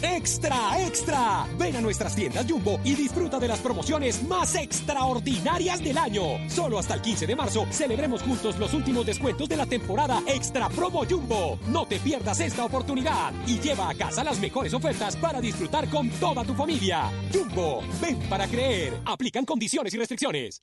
¡Extra, 0.00 0.84
extra! 0.84 1.46
Ven 1.58 1.76
a 1.76 1.80
nuestras 1.80 2.14
tiendas 2.16 2.46
Jumbo 2.48 2.80
y 2.84 2.94
disfruta 2.94 3.38
de 3.38 3.48
las 3.48 3.60
promociones 3.60 4.22
más 4.26 4.54
extraordinarias 4.54 5.82
del 5.82 5.98
año. 5.98 6.48
Solo 6.48 6.78
hasta 6.78 6.94
el 6.94 7.02
15 7.02 7.26
de 7.26 7.36
marzo 7.36 7.66
celebremos 7.70 8.22
juntos 8.22 8.58
los 8.58 8.72
últimos 8.72 9.04
descuentos 9.04 9.48
de 9.48 9.56
la 9.56 9.66
temporada 9.66 10.22
Extra 10.26 10.68
Promo 10.70 11.04
Jumbo. 11.04 11.58
No 11.68 11.86
te 11.86 11.98
pierdas 11.98 12.40
esta 12.40 12.64
oportunidad 12.64 13.32
y 13.46 13.58
lleva 13.60 13.90
a 13.90 13.94
casa 13.94 14.24
las 14.24 14.40
mejores 14.40 14.72
ofertas 14.74 15.16
para 15.16 15.40
disfrutar 15.40 15.88
con 15.90 16.08
toda 16.10 16.44
tu 16.44 16.54
familia. 16.54 17.10
Jumbo, 17.32 17.82
ven 18.00 18.18
para 18.28 18.46
creer. 18.48 18.94
Aplican 19.04 19.44
condiciones 19.44 19.92
y 19.94 19.98
restricciones. 19.98 20.62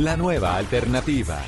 La 0.00 0.16
nueva 0.16 0.56
alternativa. 0.56 1.38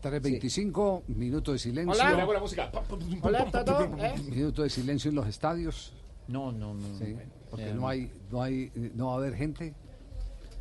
Tres 0.00 0.22
25, 0.22 1.02
minuto 1.08 1.50
de 1.50 1.58
silencio. 1.58 1.92
Hola. 1.92 2.24
Hola, 2.24 2.38
música. 2.38 2.70
Hola. 3.22 3.50
¿Eh? 3.98 4.14
Minuto 4.30 4.62
de 4.62 4.70
silencio 4.70 5.08
en 5.08 5.16
los 5.16 5.26
estadios. 5.26 5.92
No, 6.28 6.52
no, 6.52 6.74
no. 6.74 6.98
Sí, 6.98 7.16
porque 7.50 7.70
Eh, 7.70 7.74
no 7.74 7.88
hay, 7.88 8.12
no 8.30 8.42
hay, 8.42 8.70
no 8.94 9.08
va 9.08 9.14
a 9.14 9.16
haber 9.16 9.34
gente. 9.34 9.74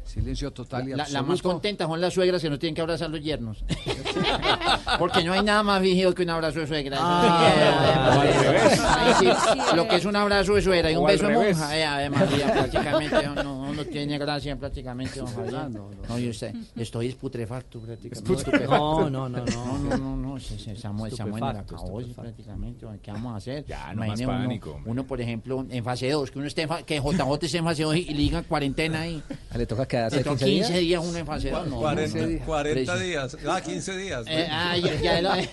Silencio 0.05 0.51
total 0.51 0.87
y 0.87 0.91
La, 0.91 0.97
la 0.97 1.03
absoluto. 1.03 1.27
más 1.29 1.41
contenta 1.41 1.85
son 1.87 1.99
las 1.99 2.13
suegras 2.13 2.41
que 2.41 2.49
no 2.49 2.59
tienen 2.59 2.75
que 2.75 2.81
abrazar 2.81 3.09
los 3.09 3.21
yernos. 3.21 3.63
Porque 4.99 5.23
no 5.23 5.33
hay 5.33 5.43
nada 5.43 5.63
más 5.63 5.81
vigio 5.81 6.13
que 6.13 6.23
un 6.23 6.29
abrazo 6.29 6.59
de 6.59 6.67
suegra. 6.67 6.97
Ah, 6.99 9.15
sí, 9.19 9.75
lo 9.75 9.87
que 9.87 9.95
es 9.95 10.05
un 10.05 10.15
abrazo 10.15 10.55
de 10.55 10.61
suegra 10.61 10.91
y 10.91 10.95
un 10.95 11.03
O 11.03 11.07
beso 11.07 11.27
de 11.27 11.33
monja. 11.33 12.03
eh, 12.03 12.09
María, 12.09 12.47
prácticamente 12.53 13.27
no, 13.43 13.73
no 13.73 13.85
tiene 13.85 14.17
gracia 14.17 14.55
prácticamente, 14.55 15.19
don 15.19 15.27
Javier. 15.33 15.55
Ah, 15.55 15.69
no, 15.69 15.89
No, 16.07 16.19
yo 16.19 16.33
sé, 16.33 16.53
estoy 16.75 17.13
putrefacto 17.13 17.79
prácticamente. 17.79 18.65
No, 18.67 19.09
no, 19.09 19.29
no, 19.29 19.29
no. 19.29 19.45
No, 19.45 19.97
no, 19.97 20.17
no, 20.17 20.39
Samuel, 20.39 21.11
Samuel 21.13 21.41
la 21.43 21.49
acabó 21.61 22.01
prácticamente. 22.15 22.85
¿Qué 23.01 23.11
vamos 23.11 23.33
a 23.33 23.37
hacer? 23.37 23.65
Ya, 23.65 23.93
no 23.93 24.05
más 24.05 24.19
uno, 24.19 24.27
pánico, 24.29 24.71
hombre. 24.71 24.91
uno, 24.91 25.03
por 25.05 25.21
ejemplo, 25.21 25.65
en 25.69 25.83
fase 25.83 26.09
2, 26.11 26.31
que 26.31 26.37
uno 26.39 26.47
esté 26.47 26.63
en 26.63 26.69
que 26.85 26.97
JJ 26.99 27.43
esté 27.45 27.57
en 27.57 27.63
fase 27.63 27.83
2 27.83 27.95
y, 27.95 27.99
y 27.99 28.09
le 28.13 28.19
digan 28.19 28.43
cuarentena 28.43 29.01
ahí. 29.01 29.21
Le 29.55 29.65
toca 29.65 29.87
quedarse 29.87 29.94
Toca 30.09 30.23
15 30.23 30.45
15 30.45 30.47
días. 30.73 30.79
días 30.81 31.03
uno 31.05 31.17
en 31.17 31.25
fase 31.25 31.49
2. 31.51 31.67
No, 31.67 31.77
40, 31.79 32.17
no, 32.19 32.27
no. 32.27 32.45
40 32.45 32.73
Precio. 32.93 33.07
días. 33.07 33.37
Ah, 33.47 33.61
15 33.61 33.97
días. 33.97 34.25
Eh, 34.27 34.47
ah, 34.51 34.77
ya, 34.77 34.95
ya 35.01 35.21
lo- 35.21 35.29
Ah, 35.31 35.37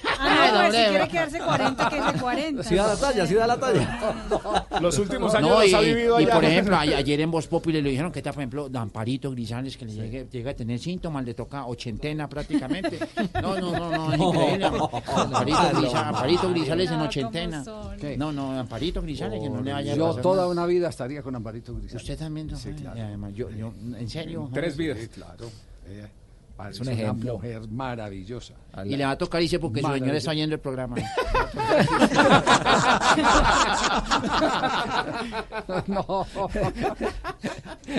no, 0.52 0.58
Ah, 0.60 0.66
pues, 0.70 0.76
si 0.84 0.90
quiere 0.90 1.08
quedarse 1.08 1.38
40, 1.38 1.88
quédese 1.88 2.18
40. 2.20 2.62
Sí 2.64 2.74
da 2.76 2.86
la 2.88 2.96
talla, 2.96 3.26
sí 3.26 3.34
da 3.34 3.46
la 3.46 3.56
talla. 3.58 4.26
Los 4.80 4.98
últimos 4.98 5.34
años 5.34 5.48
No, 5.50 5.60
los 5.60 5.68
y, 5.70 5.74
ha 5.74 5.80
vivido 5.80 6.20
y 6.20 6.24
allá. 6.24 6.34
por 6.34 6.44
ejemplo, 6.44 6.76
ayer 6.76 7.20
en 7.20 7.30
Voz 7.30 7.46
Populi 7.46 7.80
le 7.82 7.90
dijeron 7.90 8.10
que 8.12 8.18
está, 8.20 8.32
por 8.32 8.42
ejemplo, 8.42 8.68
Amparito 8.74 9.30
Grisales, 9.30 9.76
que 9.76 9.84
le 9.84 9.92
llegue, 9.92 10.26
llega 10.30 10.50
a 10.52 10.54
tener 10.54 10.78
síntomas, 10.78 11.24
le 11.24 11.34
toca 11.34 11.66
ochentena 11.66 12.28
prácticamente. 12.28 12.98
No, 13.40 13.58
no, 13.58 13.72
no, 13.72 13.90
no, 13.90 14.12
es 14.14 14.20
increíble. 14.20 14.66
Amparito, 14.66 15.58
Grisa- 15.80 16.08
Amparito 16.08 16.50
Grisales 16.50 16.90
en 16.90 17.00
ochentena. 17.00 17.64
No, 18.16 18.32
no, 18.32 18.58
Amparito 18.58 19.02
Grisales, 19.02 19.40
que 19.40 19.48
no 19.50 19.60
le 19.62 19.72
vaya 19.72 19.92
a 19.92 19.96
Yo 19.96 20.14
toda 20.16 20.46
una 20.48 20.66
vida 20.66 20.88
estaría 20.88 21.22
con 21.22 21.34
Amparito 21.36 21.74
Grisales. 21.74 22.02
Usted 22.02 22.18
también, 22.18 22.48
don 22.48 22.58
Jaime? 22.58 22.80
Y 22.96 23.00
además, 23.00 23.32
yo, 23.34 23.50
yo, 23.50 23.72
en 23.98 24.08
serio. 24.08 24.31
Tres 24.52 24.76
Jaime? 24.76 24.84
vidas. 24.94 24.98
Sí, 25.00 25.08
claro. 25.08 25.50
Ella 25.88 26.10
parece 26.56 26.82
un 26.82 26.88
una 26.88 26.96
ejemplo. 26.96 27.34
mujer 27.34 27.68
maravillosa. 27.68 28.54
Y 28.84 28.96
le 28.96 29.04
va 29.04 29.10
a 29.12 29.18
tocar, 29.18 29.40
dice, 29.40 29.58
porque 29.58 29.82
su 29.82 29.92
señor 29.92 30.14
está 30.16 30.30
oyendo 30.30 30.54
el 30.54 30.60
programa. 30.60 30.96
no. 35.86 36.26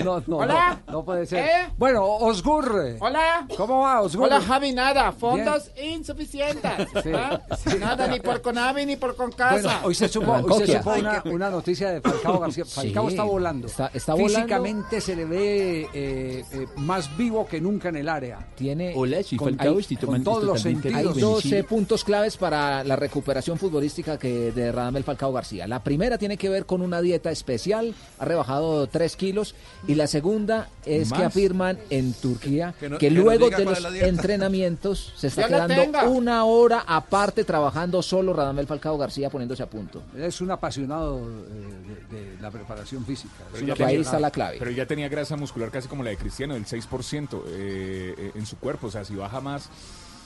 No, 0.04 0.22
no, 0.26 0.36
Hola. 0.38 0.80
no, 0.86 0.92
no 0.92 1.04
puede 1.04 1.26
ser. 1.26 1.44
¿Eh? 1.44 1.50
Bueno, 1.76 2.04
Osgur. 2.04 2.96
Hola. 3.00 3.46
¿Cómo 3.56 3.80
va, 3.80 4.00
Osgur? 4.00 4.26
Hola, 4.26 4.40
Javi, 4.40 4.72
nada. 4.72 5.12
Fondos 5.12 5.70
insuficientes. 5.82 6.72
Sí. 7.02 7.10
¿ah? 7.14 7.40
Nada, 7.78 8.06
ni 8.08 8.20
por 8.20 8.40
Conavi 8.40 8.86
ni 8.86 8.96
por 8.96 9.14
Concasa. 9.14 9.52
Bueno, 9.62 9.70
hoy 9.84 9.94
se 9.94 10.08
supo, 10.08 10.32
hoy 10.32 10.66
se 10.66 10.78
supo 10.78 10.92
una, 10.94 11.22
una 11.26 11.50
noticia 11.50 11.90
de 11.90 12.00
Falcao 12.00 12.38
García. 12.40 12.64
Falcao 12.64 13.04
Sí, 13.08 13.10
está 13.14 13.22
volando. 13.24 13.66
está- 13.66 13.90
está 13.92 14.14
volando. 14.14 14.34
Físicamente 14.36 15.00
se 15.00 15.14
le 15.16 15.24
ve 15.24 15.88
eh, 15.94 16.44
eh, 16.52 16.66
más 16.76 17.14
vivo 17.16 17.46
que 17.46 17.60
nunca 17.60 17.88
en 17.90 17.96
el 17.96 18.08
área. 18.08 18.38
Tiene 18.54 18.92
Hola, 18.96 19.22
sí, 19.22 19.36
Con- 19.36 19.50
Falcao, 19.50 19.74
hay- 19.74 19.78
estoy 19.80 19.96
con 19.96 20.06
tomando 20.06 20.30
todos 20.30 20.44
los 20.44 20.63
sentidos. 20.64 20.96
Hay 20.96 21.06
bien, 21.08 21.20
12 21.20 21.48
sí. 21.48 21.62
puntos 21.62 22.04
claves 22.04 22.36
para 22.36 22.82
la 22.84 22.96
recuperación 22.96 23.58
futbolística 23.58 24.18
que 24.18 24.50
de 24.52 24.72
Radamel 24.72 25.04
Falcao 25.04 25.32
García. 25.32 25.66
La 25.66 25.82
primera 25.84 26.18
tiene 26.18 26.36
que 26.36 26.48
ver 26.48 26.66
con 26.66 26.82
una 26.82 27.00
dieta 27.00 27.30
especial, 27.30 27.94
ha 28.18 28.24
rebajado 28.24 28.86
3 28.88 29.16
kilos, 29.16 29.54
y 29.86 29.94
la 29.94 30.06
segunda 30.06 30.68
es 30.84 31.12
que 31.12 31.22
afirman 31.24 31.78
en 31.90 32.12
Turquía 32.14 32.74
Que 32.78 32.88
no- 32.88 32.98
luego 33.22 33.48
de 33.50 33.64
los 33.64 33.84
entrenamientos 33.94 35.12
se 35.16 35.28
está 35.28 35.46
quedando 35.46 35.74
tenga. 35.74 36.04
una 36.08 36.44
hora 36.44 36.84
aparte 36.86 37.44
trabajando 37.44 38.02
solo 38.02 38.32
Radamel 38.32 38.66
Falcao 38.66 38.98
García 38.98 39.30
poniéndose 39.30 39.62
a 39.62 39.66
punto. 39.70 40.02
Es 40.16 40.40
un 40.40 40.50
apasionado 40.50 41.18
eh, 41.20 42.04
de, 42.10 42.24
de 42.34 42.42
la 42.42 42.50
preparación 42.50 43.04
física. 43.04 43.34
Pero 43.52 43.66
ya 43.66 43.74
Que 43.74 43.84
ahí 43.84 43.88
tenía- 43.94 44.02
está 44.02 44.20
la 44.20 44.30
clave. 44.30 44.56
Pero 44.58 44.70
ya 44.70 44.86
tenía 44.86 45.08
grasa 45.08 45.36
muscular 45.36 45.70
casi 45.70 45.88
como 45.88 46.02
la 46.02 46.10
de 46.10 46.16
Cristiano, 46.16 46.54
del 46.54 46.64
6% 46.66 47.42
eh, 47.48 48.14
eh, 48.16 48.30
en 48.34 48.46
su 48.46 48.56
cuerpo. 48.56 48.88
O 48.88 48.90
sea, 48.90 49.04
si 49.04 49.14
baja 49.14 49.40
más. 49.40 49.68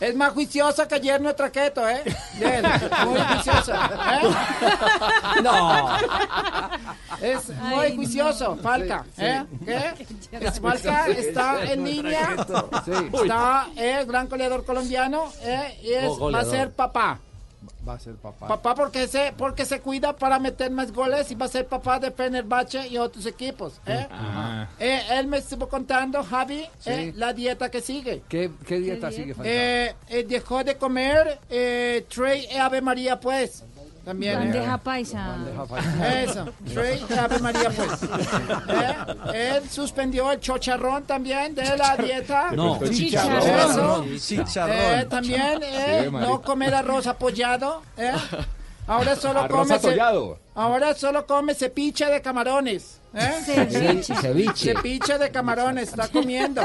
Es 0.00 0.14
más 0.14 0.32
juiciosa 0.32 0.86
que 0.86 0.94
ayer 0.96 1.20
nuestra 1.20 1.50
keto, 1.50 1.88
¿eh? 1.88 2.02
Bien, 2.38 2.62
muy 3.06 3.20
juiciosa. 3.20 3.90
¿eh? 4.22 5.42
No. 5.42 5.88
Es 7.20 7.50
Ay, 7.50 7.76
muy 7.76 7.88
no. 7.90 7.94
juicioso, 7.96 8.56
Falca. 8.62 9.04
Sí, 9.16 9.24
¿eh? 9.24 9.44
¿Qué? 9.64 9.94
Es 10.46 10.60
Falca 10.60 11.08
está 11.08 11.64
en 11.64 11.84
línea. 11.84 12.36
Sí. 12.84 12.92
Está 13.22 13.66
el 13.76 14.06
gran 14.06 14.28
goleador 14.28 14.64
colombiano 14.64 15.32
¿eh? 15.42 15.78
y 15.82 15.92
es, 15.92 16.04
Oh, 16.08 16.30
va 16.30 16.40
a 16.40 16.44
ser 16.44 16.72
papá. 16.72 17.18
Va 17.86 17.94
a 17.94 17.98
ser 17.98 18.14
papá. 18.16 18.46
Papá 18.46 18.74
porque 18.74 19.08
se, 19.08 19.32
porque 19.36 19.64
se 19.64 19.80
cuida 19.80 20.14
para 20.16 20.38
meter 20.38 20.70
más 20.70 20.92
goles 20.92 21.30
y 21.30 21.34
va 21.34 21.46
a 21.46 21.48
ser 21.48 21.66
papá 21.66 21.98
de 21.98 22.10
Fenerbahce 22.10 22.86
y 22.86 22.98
otros 22.98 23.26
equipos. 23.26 23.80
¿eh? 23.86 24.06
Ah. 24.10 24.68
Eh, 24.78 25.00
él 25.12 25.26
me 25.26 25.38
estuvo 25.38 25.68
contando, 25.68 26.22
Javi, 26.22 26.64
Sí. 26.78 26.90
eh, 26.90 27.12
la 27.16 27.32
dieta 27.32 27.70
que 27.70 27.80
sigue. 27.80 28.22
¿Qué, 28.28 28.50
qué 28.66 28.78
dieta 28.78 29.08
¿Qué 29.10 29.16
sigue? 29.16 29.34
Eh, 29.42 29.94
eh, 30.08 30.24
dejó 30.28 30.62
de 30.62 30.76
comer 30.76 31.40
eh, 31.50 32.06
Trey 32.08 32.46
Ave 32.56 32.80
María, 32.80 33.18
pues. 33.18 33.64
También. 34.08 34.38
Bandeja 34.38 34.78
paisa. 34.78 35.36
Falcao. 35.68 36.04
Eso, 36.06 36.46
Trey 36.72 37.04
Ave 37.18 37.38
María, 37.40 37.68
pues. 37.68 38.00
Eh, 39.34 39.56
Él 39.58 39.68
suspendió 39.68 40.32
el 40.32 40.40
chocharrón 40.40 41.02
también 41.04 41.54
de 41.54 41.76
la 41.76 41.94
dieta. 41.94 42.50
No, 42.52 42.76
Eso. 42.82 42.90
Chicharrón. 42.90 44.08
Eh, 44.70 45.06
también 45.10 45.60
eh, 45.62 46.04
Sí, 46.06 46.10
no 46.10 46.40
comer 46.40 46.74
arroz 46.74 47.06
apoyado. 47.06 47.82
eh. 47.98 48.12
Ahora 48.86 49.14
solo 49.14 49.40
Arroz 49.40 49.64
come 49.68 49.74
atollado. 49.74 50.38
Ahora 50.58 50.92
solo 50.92 51.24
come 51.24 51.54
cepiche 51.54 52.06
de 52.06 52.20
camarones. 52.20 52.98
¿eh? 53.14 53.42
Ceviche. 53.46 54.12
Ceviche. 54.16 54.74
Ceviche 54.74 55.16
de 55.16 55.30
camarones 55.30 55.90
está 55.90 56.08
comiendo. 56.08 56.62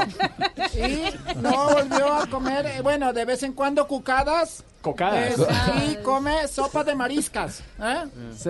Y 0.74 1.36
no 1.36 1.68
volvió 1.70 2.12
a 2.12 2.26
comer, 2.26 2.66
eh, 2.66 2.80
bueno, 2.82 3.12
de 3.12 3.24
vez 3.24 3.44
en 3.44 3.52
cuando 3.52 3.86
cucadas. 3.86 4.64
Cocadas. 4.82 5.38
Eh, 5.38 5.92
y 5.92 6.02
come 6.02 6.46
sopa 6.46 6.84
de 6.84 6.94
mariscas. 6.94 7.62
¿eh? 7.80 8.04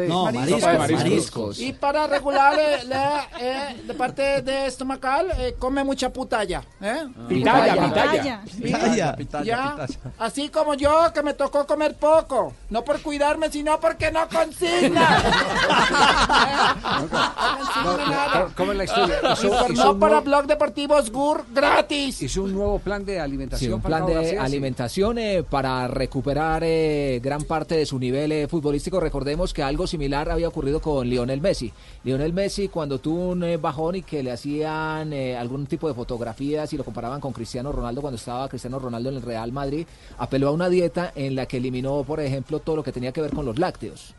No, 0.09 0.25
mariscos, 0.33 0.63
mariscos. 0.79 1.59
Y 1.61 1.73
para 1.75 2.09
regular 2.09 2.59
eh, 2.59 2.83
la, 2.89 3.29
eh, 3.39 3.83
de 3.87 3.95
parte 3.95 4.43
de 4.43 4.67
estomacal, 4.67 5.31
eh, 5.39 5.55
come 5.59 5.85
mucha 5.85 6.09
putalla. 6.13 6.65
¿eh? 6.81 7.05
Pitaya, 7.29 7.75
pitaya. 7.75 8.41
Pitaya. 8.43 8.43
Pitaya, 8.61 8.95
Ya, 8.97 9.17
pitaya. 9.17 9.77
Así 10.19 10.49
como 10.49 10.75
yo, 10.75 11.13
que 11.15 11.23
me 11.23 11.35
tocó 11.35 11.67
comer 11.69 11.95
poco. 11.95 12.53
No 12.71 12.83
por 12.83 13.01
cuidarme, 13.03 13.49
sino 13.53 13.79
porque 13.79 14.11
no 14.11 14.27
consigna. 14.29 15.21
No 15.35 17.09
consigna 17.09 18.07
nada. 18.11 18.49
¿Cómo 18.57 18.73
es 18.73 18.79
la 18.79 18.85
historia? 18.85 19.15
Y 19.23 19.33
Hizo- 19.33 19.59
por 19.59 19.71
hizo 19.73 19.85
no 19.85 19.93
un 19.93 20.01
para 20.01 20.13
nuevo- 20.15 20.25
Blog 20.25 20.47
Deportivo 20.47 20.95
Osgur 20.97 21.45
gratis. 21.53 22.23
Hizo 22.23 22.43
un 22.43 22.53
nuevo 22.55 22.79
plan 22.79 23.05
de 23.05 23.15
Sí, 23.15 23.19
alimentación. 23.19 23.75
un 23.75 23.81
plan 23.83 24.01
Falcao 24.01 24.09
de 24.09 24.15
García, 24.15 24.41
sí. 24.41 24.47
alimentación 24.47 25.19
eh, 25.19 25.43
para 25.49 25.89
recuperar 25.89 26.63
eh, 26.65 27.21
gran 27.23 27.43
parte 27.45 27.77
de 27.77 27.87
su 27.87 27.99
nivel 27.99 28.33
eh, 28.33 28.49
futbolístico. 28.49 29.01
Recordemos 29.01 29.53
que 29.53 29.63
algo 29.63 29.87
similar 29.87 30.31
había 30.31 30.49
ocurrido 30.49 30.81
con 30.81 31.09
Lionel 31.09 31.41
Messi. 31.41 31.73
Lionel 32.05 32.33
Messi 32.33 32.69
cuando 32.69 32.99
tuvo 32.99 33.29
un 33.29 33.45
eh, 33.45 33.57
bajón 33.57 33.97
y 33.97 34.03
que 34.03 34.23
le 34.23 34.33
hacían 34.33 35.13
eh, 35.13 35.37
algún 35.37 35.67
tipo 35.67 35.89
de 35.89 35.95
fotografías 35.95 36.73
y 36.73 36.77
lo 36.77 36.85
comparaban 36.85 37.21
con 37.21 37.33
Cristiano 37.33 37.73
Ronaldo 37.73 38.01
cuando 38.01 38.17
estaba 38.17 38.49
Cristiano 38.49 38.79
Ronaldo 38.79 39.09
en 39.11 39.17
el 39.17 39.23
Real 39.23 39.53
Madrid, 39.53 39.87
apeló 40.19 40.49
a 40.49 40.53
una 40.53 40.69
dieta 40.69 41.13
en 41.15 41.35
la 41.35 41.47
que 41.47 41.57
eliminó, 41.59 42.03
por 42.05 42.21
ejemplo, 42.21 42.61
todo 42.61 42.77
lo 42.77 42.83
que 42.83 42.93
tenía 42.93 43.13
que 43.13 43.21
ver 43.21 43.33
con 43.33 43.45
los 43.45 43.59
lácteos. 43.59 44.15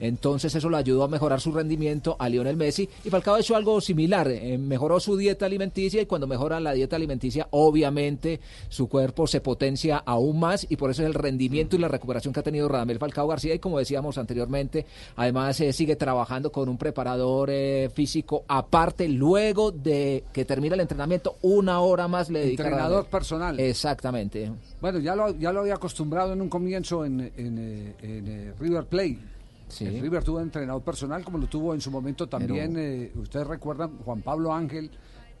Entonces 0.00 0.54
eso 0.54 0.68
le 0.70 0.76
ayudó 0.76 1.04
a 1.04 1.08
mejorar 1.08 1.40
su 1.40 1.52
rendimiento 1.52 2.16
a 2.18 2.28
Lionel 2.28 2.56
Messi 2.56 2.88
y 3.04 3.10
Falcao 3.10 3.38
hizo 3.38 3.56
algo 3.56 3.80
similar, 3.80 4.28
eh, 4.28 4.58
mejoró 4.58 5.00
su 5.00 5.16
dieta 5.16 5.46
alimenticia 5.46 6.02
y 6.02 6.06
cuando 6.06 6.26
mejora 6.26 6.60
la 6.60 6.72
dieta 6.72 6.96
alimenticia 6.96 7.48
obviamente 7.50 8.40
su 8.68 8.88
cuerpo 8.88 9.26
se 9.26 9.40
potencia 9.40 9.98
aún 9.98 10.40
más 10.40 10.66
y 10.68 10.76
por 10.76 10.90
eso 10.90 11.02
es 11.02 11.06
el 11.06 11.14
rendimiento 11.14 11.76
y 11.76 11.78
la 11.78 11.88
recuperación 11.88 12.32
que 12.34 12.40
ha 12.40 12.42
tenido 12.42 12.68
Radamel 12.68 12.98
Falcao 12.98 13.28
García 13.28 13.54
y 13.54 13.58
como 13.58 13.78
decíamos 13.78 14.18
anteriormente, 14.18 14.86
además 15.16 15.60
eh, 15.60 15.72
sigue 15.72 15.96
trabajando 15.96 16.52
con 16.52 16.68
un 16.68 16.78
preparador 16.78 17.50
eh, 17.50 17.90
físico 17.92 18.44
aparte 18.48 19.08
luego 19.08 19.70
de 19.70 20.24
que 20.32 20.44
termina 20.44 20.74
el 20.74 20.80
entrenamiento 20.80 21.36
una 21.42 21.80
hora 21.80 22.08
más 22.08 22.30
le 22.30 22.40
dedica 22.40 22.64
Entrenador 22.64 23.06
personal. 23.06 23.58
Exactamente. 23.58 24.50
Bueno, 24.80 24.98
ya 24.98 25.14
lo, 25.14 25.30
ya 25.36 25.52
lo 25.52 25.60
había 25.60 25.74
acostumbrado 25.74 26.32
en 26.32 26.40
un 26.40 26.48
comienzo 26.48 27.04
en, 27.04 27.20
en, 27.20 27.58
en, 28.02 28.28
eh, 28.28 28.52
River 28.58 28.84
Plate. 28.84 29.18
El 29.80 30.00
River 30.00 30.22
tuvo 30.22 30.40
entrenador 30.40 30.82
personal, 30.82 31.24
como 31.24 31.38
lo 31.38 31.46
tuvo 31.46 31.74
en 31.74 31.80
su 31.80 31.90
momento 31.90 32.28
también, 32.28 32.76
eh, 32.78 33.12
ustedes 33.16 33.46
recuerdan, 33.46 33.98
Juan 33.98 34.22
Pablo 34.22 34.52
Ángel, 34.52 34.90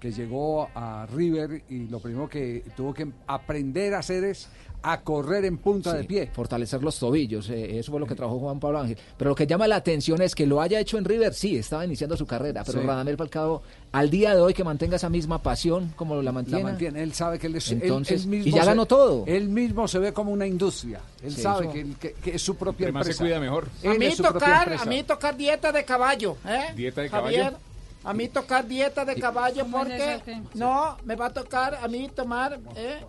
que 0.06 0.12
llegó 0.22 0.68
a 0.74 1.06
River 1.12 1.62
y 1.68 1.88
lo 1.88 1.98
primero 2.00 2.28
que 2.28 2.62
tuvo 2.76 2.94
que 2.94 3.08
aprender 3.26 3.94
a 3.94 3.98
hacer 3.98 4.24
es 4.24 4.48
a 4.82 5.00
correr 5.00 5.44
en 5.46 5.58
punta 5.58 5.90
Sí, 5.92 5.96
de 5.98 6.04
pie. 6.04 6.30
Fortalecer 6.32 6.80
los 6.80 6.96
tobillos, 6.96 7.50
eh, 7.50 7.76
eso 7.78 7.90
fue 7.90 7.98
lo 7.98 8.06
que 8.06 8.14
trabajó 8.14 8.38
Juan 8.38 8.60
Pablo 8.60 8.78
Ángel. 8.78 8.96
Pero 9.16 9.30
lo 9.30 9.34
que 9.34 9.44
llama 9.44 9.66
la 9.66 9.74
atención 9.76 10.22
es 10.22 10.32
que 10.36 10.46
lo 10.46 10.60
haya 10.60 10.78
hecho 10.78 10.96
en 10.96 11.04
River, 11.04 11.34
sí, 11.34 11.56
estaba 11.56 11.84
iniciando 11.84 12.16
su 12.16 12.24
carrera, 12.24 12.62
pero 12.64 12.80
Sí. 12.82 12.86
Radamel 12.86 13.16
Falcao, 13.16 13.62
al 13.90 14.10
día 14.10 14.32
de 14.36 14.40
hoy 14.40 14.54
que 14.54 14.62
mantenga 14.62 14.94
esa 14.94 15.08
misma 15.08 15.42
pasión 15.42 15.92
como 15.96 16.14
la 16.14 16.22
La 16.22 16.30
mantiene. 16.30 16.62
mantiene, 16.62 17.02
él 17.02 17.12
sabe 17.14 17.40
que 17.40 17.48
él 17.48 17.56
es 17.56 17.72
Entonces, 17.72 18.22
él 18.24 18.28
mismo 18.28 18.46
y 18.48 18.52
ya 18.52 18.60
se- 18.60 18.66
ganó 18.68 18.86
todo. 18.86 19.24
Él 19.26 19.48
mismo 19.48 19.88
se 19.88 19.98
ve 19.98 20.12
como 20.12 20.30
una 20.30 20.46
industria. 20.46 21.00
Él 21.20 21.32
Sí, 21.34 21.40
sabe 21.42 21.68
que, 21.70 21.86
que- 21.98 22.12
que 22.12 22.36
es 22.36 22.42
su 22.42 22.54
propia 22.54 22.92
más 22.92 23.06
se 23.06 23.10
empresa. 23.12 23.24
cuida, 23.24 23.40
mejor. 23.40 23.68
A 23.84 23.94
mí 23.94 24.08
tocar, 24.14 24.62
empresa. 24.68 24.82
a 24.84 24.86
mí 24.86 25.02
tocar 25.02 25.36
dieta 25.36 25.72
de 25.72 25.84
caballo, 25.84 26.36
¿eh? 26.46 26.66
¿Dieta 26.76 27.00
de 27.00 27.08
Javier, 27.08 27.40
caballo? 27.40 27.58
A 28.06 28.14
mí 28.14 28.28
tocar 28.28 28.64
dieta 28.66 29.04
de 29.04 29.16
caballo 29.16 29.62
¿Cómo 29.62 29.84
es 29.84 30.00
eso, 30.00 30.18
porque 30.24 30.42
no, 30.54 30.96
me 31.04 31.16
va 31.16 31.26
a 31.26 31.30
tocar 31.30 31.74
a 31.82 31.88
mí 31.88 32.08
tomar 32.08 32.58
¿eh? 32.76 33.04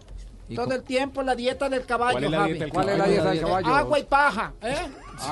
¿Y 0.49 0.55
todo 0.55 0.73
el 0.75 0.83
tiempo 0.83 1.21
la 1.23 1.35
dieta 1.35 1.67
del 1.69 1.85
caballo, 1.85 2.13
¿Cuál 2.13 2.23
es 2.25 2.31
la 2.31 2.37
Javi. 2.39 2.49
dieta 2.51 2.63
del 2.65 2.73
¿Cuál 2.73 2.89
es 2.89 2.97
la 2.97 3.05
dieta 3.07 3.29
del 3.31 3.41
caballo? 3.41 3.75
Agua 3.75 3.99
y 3.99 4.03
paja, 4.03 4.53
¿eh? 4.61 4.75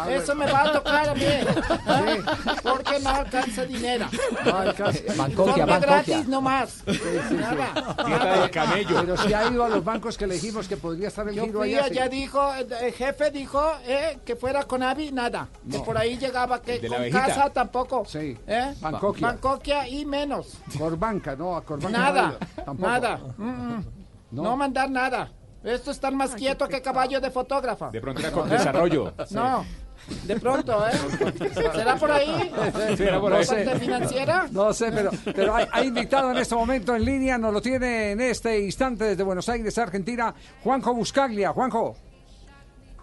Y- 0.10 0.14
Eso 0.14 0.34
me 0.36 0.52
va 0.52 0.64
a 0.64 0.72
tocar 0.72 1.10
a 1.10 1.14
mí, 1.14 1.22
¿eh? 1.26 1.46
porque 2.64 3.00
no 3.00 3.10
alcanza 3.12 3.66
dinero. 3.66 4.08
No, 4.44 4.56
alcanza. 4.58 5.00
Bancoquia, 5.16 5.66
Bancoquia. 5.66 5.78
gratis 5.80 6.28
no 6.28 6.42
más. 6.42 6.84
Nada. 7.32 7.96
Dieta 8.06 8.40
del 8.42 8.50
camello. 8.52 8.96
Pero 9.02 9.18
si 9.18 9.34
ha 9.34 9.52
ido 9.52 9.64
a 9.64 9.70
los 9.70 9.84
bancos 9.84 10.18
que 10.18 10.26
elegimos 10.26 10.68
que 10.68 10.78
podría 10.78 11.10
estar 11.10 11.28
el 11.30 11.36
Yo 11.36 11.46
giro 11.46 11.62
allá. 11.62 11.86
sí. 11.88 12.00
dijo, 12.10 12.52
el, 12.56 12.94
jefe 12.94 13.30
dijo 13.32 13.62
eh, 13.86 14.18
que 14.26 14.36
fuera 14.36 14.64
con 14.64 14.82
Avi, 14.82 15.12
nada. 15.12 15.48
Que 15.70 15.80
por 15.80 15.98
ahí 15.98 16.18
llegaba, 16.18 16.62
que 16.62 16.80
de 16.80 16.88
con 16.88 16.98
abejita. 16.98 17.26
casa 17.28 17.50
tampoco. 17.52 18.06
Sí. 18.06 18.36
¿Eh? 18.48 18.74
Bancoquia. 18.82 19.28
Bancoquia 19.28 19.88
y 19.88 20.04
menos. 20.06 20.58
Corbanca, 20.80 21.36
no, 21.36 21.56
a 21.56 21.62
Corbanca. 21.64 21.96
Nada, 21.98 22.22
no 22.22 22.28
ha 22.28 22.32
ido, 22.32 22.40
tampoco. 22.66 22.90
nada. 22.90 23.20
Mm, 23.38 23.44
mm. 23.78 23.86
No. 24.32 24.44
No. 24.44 24.58
mandar 24.58 24.90
nada. 24.90 25.32
Esto 25.64 25.90
es 25.92 25.98
estar 25.98 26.14
más 26.14 26.36
quieto 26.36 26.68
que 26.68 26.82
caballo 26.82 27.20
de 27.20 27.32
fotógrafa. 27.32 27.90
De 27.90 28.00
pronto 28.00 28.22
era 28.22 28.32
con 28.32 28.48
desarrollo. 28.50 29.14
No, 29.32 29.66
de 30.26 30.40
pronto, 30.40 30.86
¿eh? 30.88 30.92
¿Será 31.74 31.96
por 31.96 32.12
ahí? 32.12 32.52
Será 32.96 33.20
por 33.20 33.32
No 33.32 33.38
ahí. 33.38 33.46
sé. 33.46 33.64
¿Parte 33.64 33.80
financiera? 33.80 34.48
No 34.52 34.72
sé, 34.74 34.92
pero, 34.92 35.10
pero 35.34 35.56
hay, 35.56 35.66
hay 35.72 35.88
invitado 35.88 36.30
en 36.32 36.38
este 36.38 36.54
momento 36.54 36.96
en 36.96 37.04
línea, 37.06 37.38
nos 37.40 37.52
lo 37.52 37.62
tiene 37.62 38.12
en 38.12 38.22
este 38.22 38.60
instante 38.60 39.06
desde 39.06 39.24
Buenos 39.24 39.50
Aires, 39.50 39.76
Argentina, 39.80 40.36
Juanjo 40.64 40.94
Buscaglia. 40.94 41.52
Juanjo. 41.54 41.96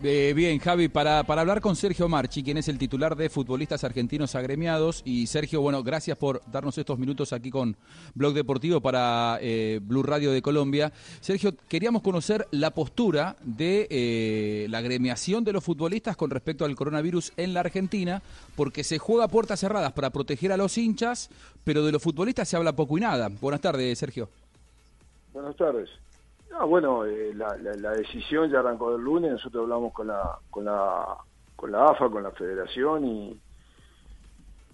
Eh, 0.04 0.32
bien, 0.34 0.58
Javi, 0.58 0.88
para, 0.88 1.22
para 1.22 1.42
hablar 1.42 1.60
con 1.60 1.76
Sergio 1.76 2.08
Marchi, 2.08 2.42
quien 2.42 2.56
es 2.56 2.66
el 2.66 2.76
titular 2.76 3.14
de 3.14 3.30
Futbolistas 3.30 3.84
Argentinos 3.84 4.34
Agremiados. 4.34 5.00
Y 5.04 5.28
Sergio, 5.28 5.60
bueno, 5.60 5.84
gracias 5.84 6.18
por 6.18 6.42
darnos 6.50 6.76
estos 6.76 6.98
minutos 6.98 7.32
aquí 7.32 7.50
con 7.50 7.76
Blog 8.12 8.34
Deportivo 8.34 8.80
para 8.80 9.38
eh, 9.40 9.78
Blue 9.80 10.02
Radio 10.02 10.32
de 10.32 10.42
Colombia. 10.42 10.92
Sergio, 11.20 11.54
queríamos 11.68 12.02
conocer 12.02 12.48
la 12.50 12.72
postura 12.72 13.36
de 13.44 13.86
eh, 13.90 14.66
la 14.70 14.78
agremiación 14.78 15.44
de 15.44 15.52
los 15.52 15.62
futbolistas 15.62 16.16
con 16.16 16.30
respecto 16.30 16.64
al 16.64 16.74
coronavirus 16.74 17.32
en 17.36 17.54
la 17.54 17.60
Argentina, 17.60 18.22
porque 18.56 18.82
se 18.82 18.98
juega 18.98 19.26
a 19.26 19.28
puertas 19.28 19.60
cerradas 19.60 19.92
para 19.92 20.10
proteger 20.10 20.50
a 20.50 20.56
los 20.56 20.76
hinchas, 20.78 21.30
pero 21.62 21.84
de 21.84 21.92
los 21.92 22.02
futbolistas 22.02 22.48
se 22.48 22.56
habla 22.56 22.74
poco 22.74 22.98
y 22.98 23.02
nada. 23.02 23.28
Buenas 23.40 23.60
tardes, 23.60 24.00
Sergio. 24.00 24.28
Buenas 25.32 25.54
tardes. 25.54 25.88
Ah, 26.54 26.64
bueno, 26.64 27.04
eh, 27.06 27.32
la, 27.34 27.90
decisión 27.92 28.50
ya 28.50 28.60
arrancó 28.60 28.94
el 28.94 29.02
lunes, 29.02 29.32
nosotros 29.32 29.62
hablamos 29.62 29.92
con 29.92 30.08
la, 30.08 30.38
con 30.50 30.64
la, 30.66 31.16
con 31.56 31.72
la 31.72 31.86
AFA, 31.86 32.10
con 32.10 32.22
la 32.22 32.30
Federación 32.32 33.06
y, 33.06 33.40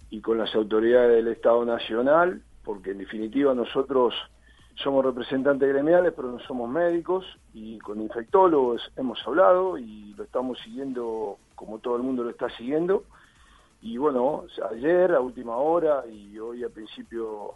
y 0.09 0.21
con 0.21 0.37
las 0.37 0.53
autoridades 0.55 1.15
del 1.15 1.29
Estado 1.29 1.63
Nacional, 1.63 2.41
porque 2.65 2.91
en 2.91 2.97
definitiva 2.97 3.53
nosotros 3.53 4.13
somos 4.75 5.05
representantes 5.05 5.69
gremiales, 5.69 6.13
pero 6.15 6.31
no 6.31 6.39
somos 6.39 6.69
médicos, 6.69 7.25
y 7.53 7.79
con 7.79 8.01
infectólogos 8.01 8.81
hemos 8.97 9.25
hablado 9.25 9.77
y 9.77 10.13
lo 10.15 10.23
estamos 10.23 10.59
siguiendo 10.59 11.37
como 11.55 11.79
todo 11.79 11.95
el 11.95 12.03
mundo 12.03 12.23
lo 12.23 12.29
está 12.29 12.49
siguiendo. 12.51 13.03
Y 13.81 13.97
bueno, 13.97 14.43
ayer 14.71 15.13
a 15.13 15.21
última 15.21 15.55
hora 15.57 16.03
y 16.07 16.37
hoy 16.39 16.63
a 16.63 16.69
principio 16.69 17.55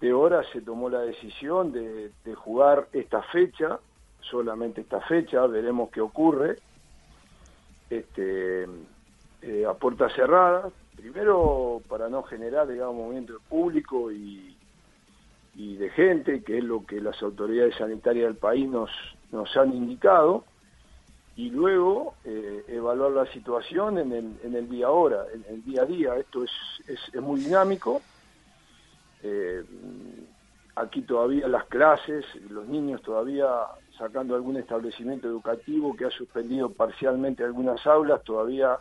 de 0.00 0.12
hora 0.12 0.42
se 0.52 0.60
tomó 0.60 0.88
la 0.90 1.00
decisión 1.00 1.72
de, 1.72 2.10
jugar 2.34 2.88
esta 2.92 3.22
fecha, 3.22 3.78
solamente 4.20 4.82
esta 4.82 5.00
fecha, 5.00 5.46
veremos 5.46 5.90
qué 5.90 6.00
ocurre, 6.00 6.56
este, 7.88 8.66
eh, 9.42 9.64
a 9.66 9.74
puertas 9.74 10.12
cerradas, 10.14 10.72
primero 10.96 11.80
para 11.88 12.08
no 12.08 12.22
generar, 12.24 12.68
digamos, 12.68 12.96
movimiento 12.96 13.34
de 13.34 13.38
público 13.48 14.12
y, 14.12 14.54
de 15.54 15.88
gente, 15.90 16.42
que 16.42 16.58
es 16.58 16.64
lo 16.64 16.84
que 16.84 17.00
las 17.00 17.22
autoridades 17.22 17.76
sanitarias 17.76 18.26
del 18.26 18.36
país 18.36 18.68
nos, 18.68 18.90
nos 19.32 19.56
han 19.56 19.72
indicado, 19.72 20.44
y 21.34 21.50
luego 21.50 22.14
eh, 22.24 22.64
evaluar 22.68 23.12
la 23.12 23.26
situación 23.32 23.98
en 23.98 24.12
el, 24.12 24.36
en 24.42 24.54
el 24.54 24.68
día 24.68 24.86
ahora, 24.86 25.24
en 25.32 25.44
el 25.48 25.64
día 25.64 25.82
a 25.82 25.84
día. 25.84 26.16
Esto 26.16 26.44
es, 26.44 26.50
es, 26.86 26.98
es 27.12 27.20
muy 27.20 27.40
dinámico. 27.40 28.02
Eh, 29.26 29.64
aquí 30.76 31.02
todavía 31.02 31.48
las 31.48 31.64
clases, 31.64 32.24
los 32.48 32.66
niños 32.68 33.02
todavía 33.02 33.46
sacando 33.98 34.34
algún 34.34 34.56
establecimiento 34.56 35.26
educativo 35.26 35.96
que 35.96 36.04
ha 36.04 36.10
suspendido 36.10 36.70
parcialmente 36.70 37.42
algunas 37.42 37.84
aulas, 37.86 38.22
todavía 38.22 38.78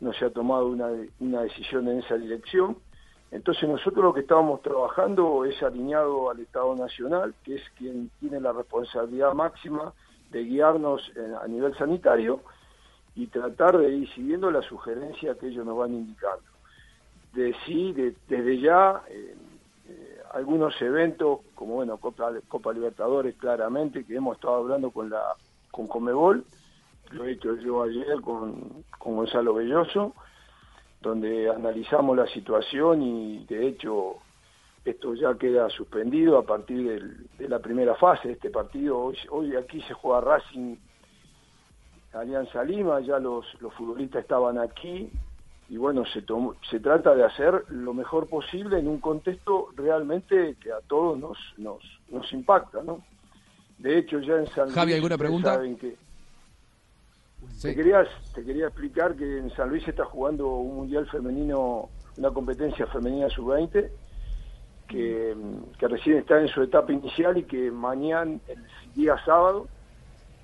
no 0.00 0.12
se 0.12 0.26
ha 0.26 0.30
tomado 0.30 0.66
una, 0.66 0.88
una 1.20 1.42
decisión 1.42 1.88
en 1.88 2.00
esa 2.00 2.16
dirección. 2.16 2.76
Entonces 3.30 3.68
nosotros 3.68 4.04
lo 4.04 4.14
que 4.14 4.20
estábamos 4.20 4.62
trabajando 4.62 5.44
es 5.44 5.62
alineado 5.62 6.30
al 6.30 6.40
Estado 6.40 6.74
Nacional, 6.74 7.34
que 7.44 7.56
es 7.56 7.62
quien 7.76 8.10
tiene 8.20 8.40
la 8.40 8.52
responsabilidad 8.52 9.32
máxima 9.34 9.92
de 10.30 10.44
guiarnos 10.44 11.12
a 11.42 11.46
nivel 11.46 11.76
sanitario 11.76 12.40
y 13.14 13.26
tratar 13.26 13.78
de 13.78 13.90
ir 13.90 14.08
siguiendo 14.14 14.50
la 14.50 14.62
sugerencia 14.62 15.34
que 15.34 15.48
ellos 15.48 15.64
nos 15.64 15.76
van 15.76 15.92
indicando. 15.92 16.44
De 17.32 17.54
desde 18.28 18.60
ya, 18.60 19.02
eh, 19.08 19.36
algunos 20.32 20.80
eventos, 20.80 21.40
como 21.54 21.74
bueno, 21.74 21.96
Copa, 21.98 22.32
Copa 22.48 22.72
Libertadores, 22.72 23.36
claramente, 23.36 24.04
que 24.04 24.16
hemos 24.16 24.36
estado 24.36 24.56
hablando 24.56 24.90
con 24.90 25.10
la 25.10 25.34
con 25.70 25.86
Comebol, 25.86 26.44
lo 27.10 27.24
he 27.24 27.32
hecho 27.32 27.54
yo 27.56 27.82
ayer 27.82 28.20
con, 28.20 28.84
con 28.98 29.16
Gonzalo 29.16 29.54
Belloso, 29.54 30.14
donde 31.00 31.48
analizamos 31.48 32.16
la 32.16 32.26
situación 32.26 33.02
y 33.02 33.44
de 33.46 33.68
hecho 33.68 34.16
esto 34.84 35.14
ya 35.14 35.34
queda 35.34 35.68
suspendido 35.70 36.38
a 36.38 36.42
partir 36.42 37.28
de 37.38 37.48
la 37.48 37.58
primera 37.58 37.94
fase 37.94 38.28
de 38.28 38.34
este 38.34 38.50
partido. 38.50 38.98
Hoy, 38.98 39.16
hoy 39.30 39.56
aquí 39.56 39.80
se 39.82 39.94
juega 39.94 40.20
Racing 40.20 40.76
Alianza 42.12 42.64
Lima, 42.64 43.00
ya 43.00 43.18
los, 43.18 43.46
los 43.60 43.72
futbolistas 43.74 44.22
estaban 44.22 44.58
aquí 44.58 45.10
y 45.68 45.76
bueno, 45.76 46.04
se, 46.06 46.22
tomó- 46.22 46.56
se 46.70 46.80
trata 46.80 47.14
de 47.14 47.24
hacer 47.24 47.64
lo 47.70 47.92
mejor 47.92 48.26
posible 48.28 48.78
en 48.78 48.88
un 48.88 49.00
contexto 49.00 49.68
realmente 49.76 50.56
que 50.60 50.72
a 50.72 50.80
todos 50.86 51.18
nos, 51.18 51.36
nos, 51.58 51.78
nos 52.10 52.32
impacta, 52.32 52.82
¿no? 52.82 53.04
De 53.78 53.98
hecho, 53.98 54.18
ya 54.20 54.34
en 54.36 54.46
San 54.48 54.70
Javi, 54.70 54.86
Luis, 54.92 54.94
¿alguna 54.96 55.18
pregunta? 55.18 55.54
saben 55.54 55.76
que- 55.76 55.96
te, 57.62 57.74
quería, 57.76 58.04
te 58.34 58.44
quería 58.44 58.66
explicar 58.66 59.14
que 59.14 59.38
en 59.38 59.50
San 59.50 59.68
Luis 59.68 59.84
se 59.84 59.90
está 59.90 60.04
jugando 60.04 60.48
un 60.48 60.76
mundial 60.76 61.06
femenino, 61.08 61.88
una 62.16 62.30
competencia 62.30 62.86
femenina 62.86 63.28
sub-20, 63.28 63.90
que, 64.88 65.36
que 65.78 65.88
recién 65.88 66.18
está 66.18 66.40
en 66.40 66.48
su 66.48 66.62
etapa 66.62 66.92
inicial 66.92 67.36
y 67.36 67.44
que 67.44 67.70
mañana, 67.70 68.38
el 68.48 68.64
día 68.94 69.16
sábado, 69.24 69.68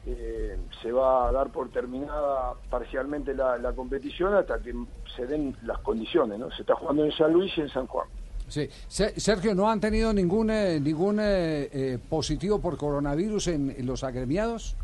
eh, 0.07 0.59
se 0.83 0.93
va 0.93 1.29
a 1.29 1.33
dar 1.33 1.51
por 1.51 1.71
terminada 1.71 2.55
parcialmente 2.71 3.35
la, 3.35 3.57
la 3.59 3.73
competición 3.73 4.35
hasta 4.35 4.59
que 4.61 4.75
se 5.17 5.27
den 5.27 5.57
las 5.63 5.79
condiciones, 5.79 6.39
¿no? 6.39 6.51
Se 6.51 6.63
está 6.63 6.75
jugando 6.75 7.05
en 7.05 7.13
San 7.13 7.33
Luis 7.33 7.53
y 7.57 7.63
en 7.63 7.69
San 7.71 7.87
Juan. 7.87 8.07
Sí. 8.49 8.69
Se- 8.89 9.19
Sergio, 9.19 9.55
¿no 9.55 9.71
han 9.71 9.81
tenido 9.81 10.13
ningún, 10.13 10.51
eh, 10.51 10.79
ningún 10.79 11.19
eh, 11.21 11.99
positivo 12.11 12.61
por 12.61 12.77
coronavirus 12.77 13.49
en, 13.49 13.71
en 13.71 13.87
los 13.87 14.05
agremiados? 14.05 14.77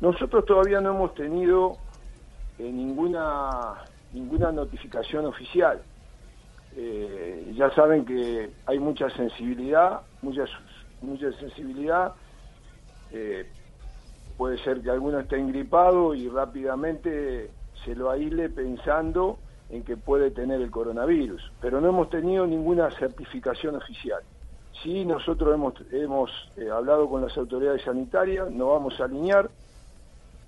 Nosotros 0.00 0.44
todavía 0.46 0.80
no 0.80 0.90
hemos 0.94 1.14
tenido 1.14 1.76
ninguna 2.58 3.84
ninguna 4.12 4.50
notificación 4.52 5.26
oficial. 5.26 5.82
Ya 7.54 7.70
saben 7.74 8.04
que 8.04 8.50
hay 8.66 8.78
mucha 8.78 9.10
sensibilidad, 9.10 10.00
mucha 10.22 10.44
mucha 11.02 11.32
sensibilidad. 11.32 12.12
Eh, 13.10 13.50
puede 14.38 14.56
ser 14.58 14.80
que 14.80 14.90
alguno 14.90 15.18
esté 15.18 15.36
engripado 15.36 16.14
y 16.14 16.28
rápidamente 16.28 17.50
se 17.84 17.96
lo 17.96 18.08
aísle 18.08 18.48
pensando 18.48 19.38
en 19.68 19.82
que 19.82 19.96
puede 19.96 20.30
tener 20.30 20.62
el 20.62 20.70
coronavirus, 20.70 21.52
pero 21.60 21.80
no 21.80 21.88
hemos 21.88 22.08
tenido 22.08 22.46
ninguna 22.46 22.88
certificación 22.92 23.74
oficial. 23.74 24.22
Sí, 24.82 25.04
nosotros 25.04 25.52
hemos, 25.52 25.74
hemos 25.90 26.30
eh, 26.56 26.70
hablado 26.70 27.10
con 27.10 27.20
las 27.20 27.36
autoridades 27.36 27.82
sanitarias, 27.82 28.48
nos 28.48 28.68
vamos 28.68 29.00
a 29.00 29.04
alinear, 29.04 29.50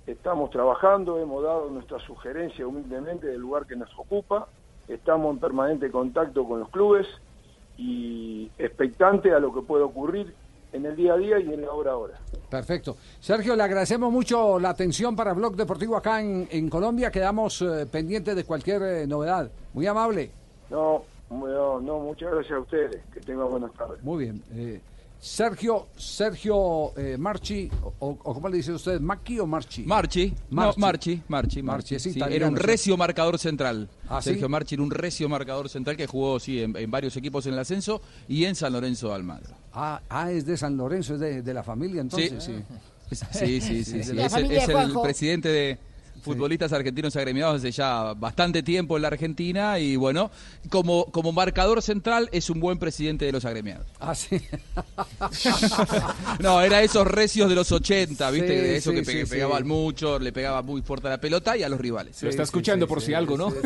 estamos 0.07 0.49
trabajando, 0.51 1.19
hemos 1.19 1.43
dado 1.43 1.69
nuestra 1.69 1.99
sugerencia 1.99 2.65
humildemente 2.65 3.27
del 3.27 3.41
lugar 3.41 3.67
que 3.67 3.75
nos 3.75 3.89
ocupa, 3.99 4.47
estamos 4.87 5.33
en 5.33 5.39
permanente 5.39 5.91
contacto 5.91 6.47
con 6.47 6.61
los 6.61 6.69
clubes 6.69 7.07
y 7.77 8.49
expectante 8.57 9.33
a 9.33 9.39
lo 9.39 9.53
que 9.53 9.61
pueda 9.61 9.83
ocurrir 9.83 10.33
en 10.73 10.85
el 10.85 10.95
día 10.95 11.13
a 11.13 11.17
día 11.17 11.39
y 11.39 11.53
en 11.53 11.61
la 11.61 11.71
hora 11.71 11.91
a 11.91 11.97
hora. 11.97 12.19
Perfecto. 12.49 12.97
Sergio, 13.19 13.55
le 13.55 13.63
agradecemos 13.63 14.11
mucho 14.11 14.59
la 14.59 14.69
atención 14.69 15.15
para 15.15 15.33
Blog 15.33 15.55
Deportivo 15.55 15.95
acá 15.97 16.21
en, 16.21 16.47
en 16.51 16.69
Colombia. 16.69 17.11
Quedamos 17.11 17.61
eh, 17.61 17.85
pendientes 17.91 18.35
de 18.35 18.43
cualquier 18.43 18.81
eh, 18.83 19.07
novedad. 19.07 19.49
Muy 19.73 19.87
amable. 19.87 20.31
No, 20.69 21.03
no, 21.29 21.79
no, 21.79 21.99
muchas 21.99 22.31
gracias 22.31 22.53
a 22.53 22.59
ustedes, 22.59 23.01
que 23.13 23.19
tengan 23.21 23.49
buenas 23.49 23.73
tardes. 23.73 24.01
Muy 24.03 24.25
bien. 24.25 24.43
eh, 24.53 24.81
Sergio, 25.23 25.89
Sergio 25.95 26.97
eh, 26.97 27.15
Marchi, 27.15 27.69
o, 27.99 28.07
o 28.09 28.33
¿cómo 28.33 28.49
le 28.49 28.57
dice 28.57 28.71
usted? 28.71 28.99
¿Maki 28.99 29.37
o 29.39 29.45
Marchi? 29.45 29.83
Marchi, 29.83 30.33
no, 30.49 30.73
Marchi, 30.77 31.21
Marchi, 31.27 31.61
Marchi, 31.61 31.93
es 31.93 32.01
Sí, 32.01 32.09
italiano, 32.09 32.35
era 32.35 32.47
un 32.47 32.55
recio 32.55 32.97
marcador 32.97 33.37
central. 33.37 33.87
¿Ah, 34.09 34.19
sí? 34.19 34.29
Sergio 34.31 34.49
Marchi 34.49 34.73
era 34.73 34.83
un 34.83 34.89
recio 34.89 35.29
marcador 35.29 35.69
central 35.69 35.95
que 35.95 36.07
jugó 36.07 36.39
sí, 36.39 36.63
en, 36.63 36.75
en 36.75 36.89
varios 36.89 37.15
equipos 37.17 37.45
en 37.45 37.53
el 37.53 37.59
ascenso 37.59 38.01
y 38.27 38.45
en 38.45 38.55
San 38.55 38.73
Lorenzo 38.73 39.09
de 39.09 39.13
Almagro. 39.13 39.53
Ah, 39.73 40.01
ah, 40.09 40.31
es 40.31 40.43
de 40.47 40.57
San 40.57 40.75
Lorenzo, 40.75 41.13
es 41.13 41.19
de, 41.19 41.43
de 41.43 41.53
la 41.53 41.61
familia 41.61 42.01
entonces. 42.01 42.43
Sí. 42.43 42.55
Sí, 43.31 43.61
sí, 43.61 43.83
sí. 43.85 43.99
Es 43.99 44.07
sí. 44.07 44.39
el, 44.39 44.51
es 44.51 44.97
presidente 45.03 45.49
de 45.49 45.77
futbolistas 46.21 46.71
argentinos 46.73 47.15
agremiados 47.15 47.61
desde 47.61 47.75
ya 47.75 48.13
bastante 48.13 48.63
tiempo 48.63 48.95
en 48.95 49.01
la 49.03 49.07
Argentina 49.09 49.79
y 49.79 49.95
bueno, 49.95 50.31
como, 50.69 51.05
como 51.05 51.31
marcador 51.31 51.81
central 51.81 52.29
es 52.31 52.49
un 52.49 52.59
buen 52.59 52.77
presidente 52.79 53.25
de 53.25 53.31
los 53.31 53.45
agremiados. 53.45 53.85
Ah, 53.99 54.15
sí. 54.15 54.41
No, 56.39 56.61
era 56.61 56.81
esos 56.81 57.05
recios 57.07 57.49
de 57.49 57.55
los 57.55 57.71
80, 57.71 58.31
¿viste? 58.31 58.47
Sí, 58.47 58.53
de 58.53 58.75
eso 58.77 58.89
sí, 58.91 58.95
que 58.97 59.03
pe- 59.03 59.11
sí, 59.11 59.25
sí. 59.25 59.31
pegaban 59.31 59.67
mucho, 59.67 60.19
le 60.19 60.31
pegaba 60.31 60.61
muy 60.61 60.81
fuerte 60.81 61.07
a 61.07 61.11
la 61.11 61.21
pelota 61.21 61.55
y 61.57 61.63
a 61.63 61.69
los 61.69 61.79
rivales. 61.79 62.21
Lo 62.23 62.29
está 62.29 62.43
escuchando 62.43 62.87
por 62.87 63.01
si 63.01 63.13
algo, 63.13 63.37
¿no? 63.37 63.51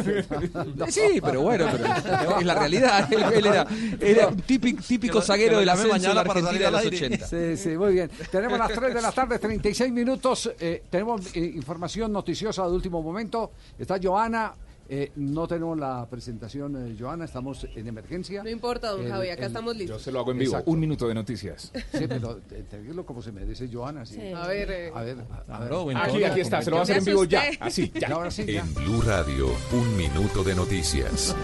Sí, 0.89 1.19
pero 1.23 1.41
bueno, 1.41 1.67
pero 1.71 2.39
es 2.39 2.45
la 2.45 2.55
realidad. 2.55 3.11
Él, 3.11 3.23
él 3.33 3.45
era, 3.45 3.67
era 3.99 4.27
un 4.27 4.41
típico, 4.41 4.81
típico 4.81 5.21
zaguero 5.21 5.59
del 5.59 5.69
ascenso 5.69 6.09
de 6.09 6.13
la 6.13 6.21
Argentina 6.21 6.65
de 6.65 6.71
los 6.71 6.85
80. 6.85 7.27
Sí, 7.27 7.57
sí, 7.57 7.69
muy 7.77 7.93
bien. 7.93 8.09
Tenemos 8.31 8.57
las 8.59 8.71
3 8.71 8.93
de 8.93 9.01
la 9.01 9.11
tarde, 9.11 9.39
36 9.39 9.91
minutos. 9.91 10.51
eh, 10.59 10.83
tenemos 10.89 11.35
eh, 11.35 11.39
información 11.55 12.11
noticiosa 12.11 12.44
de 12.51 12.75
último 12.75 13.01
momento. 13.01 13.51
Está 13.77 13.97
Joana. 14.01 14.53
eh, 14.87 15.11
no 15.15 15.47
tenemos 15.47 15.79
la 15.79 16.07
presentación, 16.07 16.75
eh, 16.91 16.95
Joana. 16.99 17.25
Estamos 17.25 17.65
en 17.75 17.87
emergencia. 17.87 18.43
No 18.43 18.49
importa, 18.51 18.91
don 18.91 19.01
El- 19.03 19.11
Javi, 19.11 19.29
acá 19.29 19.41
el- 19.41 19.47
estamos 19.47 19.75
listos. 19.75 19.97
Yo 19.97 20.03
se 20.03 20.11
lo 20.11 20.19
hago 20.19 20.29
en 20.31 20.37
vivo. 20.37 20.51
Exacto. 20.51 20.69
Un 20.69 20.79
minuto 20.79 21.07
de 21.07 21.15
noticias. 21.15 21.71
Sí, 21.91 22.05
pero 22.07 22.37
tenedlo 22.69 23.03
como 23.03 23.23
se 23.23 23.31
merece 23.31 23.67
Joana. 23.67 24.05
Sí. 24.05 24.13
Sí. 24.21 24.31
A 24.31 24.45
ver, 24.45 24.69
eh. 24.69 24.91
a 24.93 25.01
ver, 25.01 25.17
a- 25.21 25.55
a 25.55 25.59
ver. 25.59 25.69
Claro, 25.69 25.89
en 25.89 25.97
Aquí, 25.97 26.23
aquí 26.23 26.39
está, 26.41 26.61
se 26.61 26.69
lo 26.69 26.75
va 26.75 26.81
a 26.81 26.83
hacer 26.83 26.97
en 26.99 27.05
vivo 27.05 27.23
ya, 27.23 27.41
así, 27.61 27.91
ya. 27.99 28.09
Y 28.09 28.11
ahora 28.11 28.29
sí, 28.29 28.45
ya. 28.45 28.61
En 28.61 28.73
Blue 28.75 29.01
Radio, 29.01 29.47
un 29.73 29.97
minuto 29.97 30.43
de 30.43 30.53
noticias. 30.53 31.35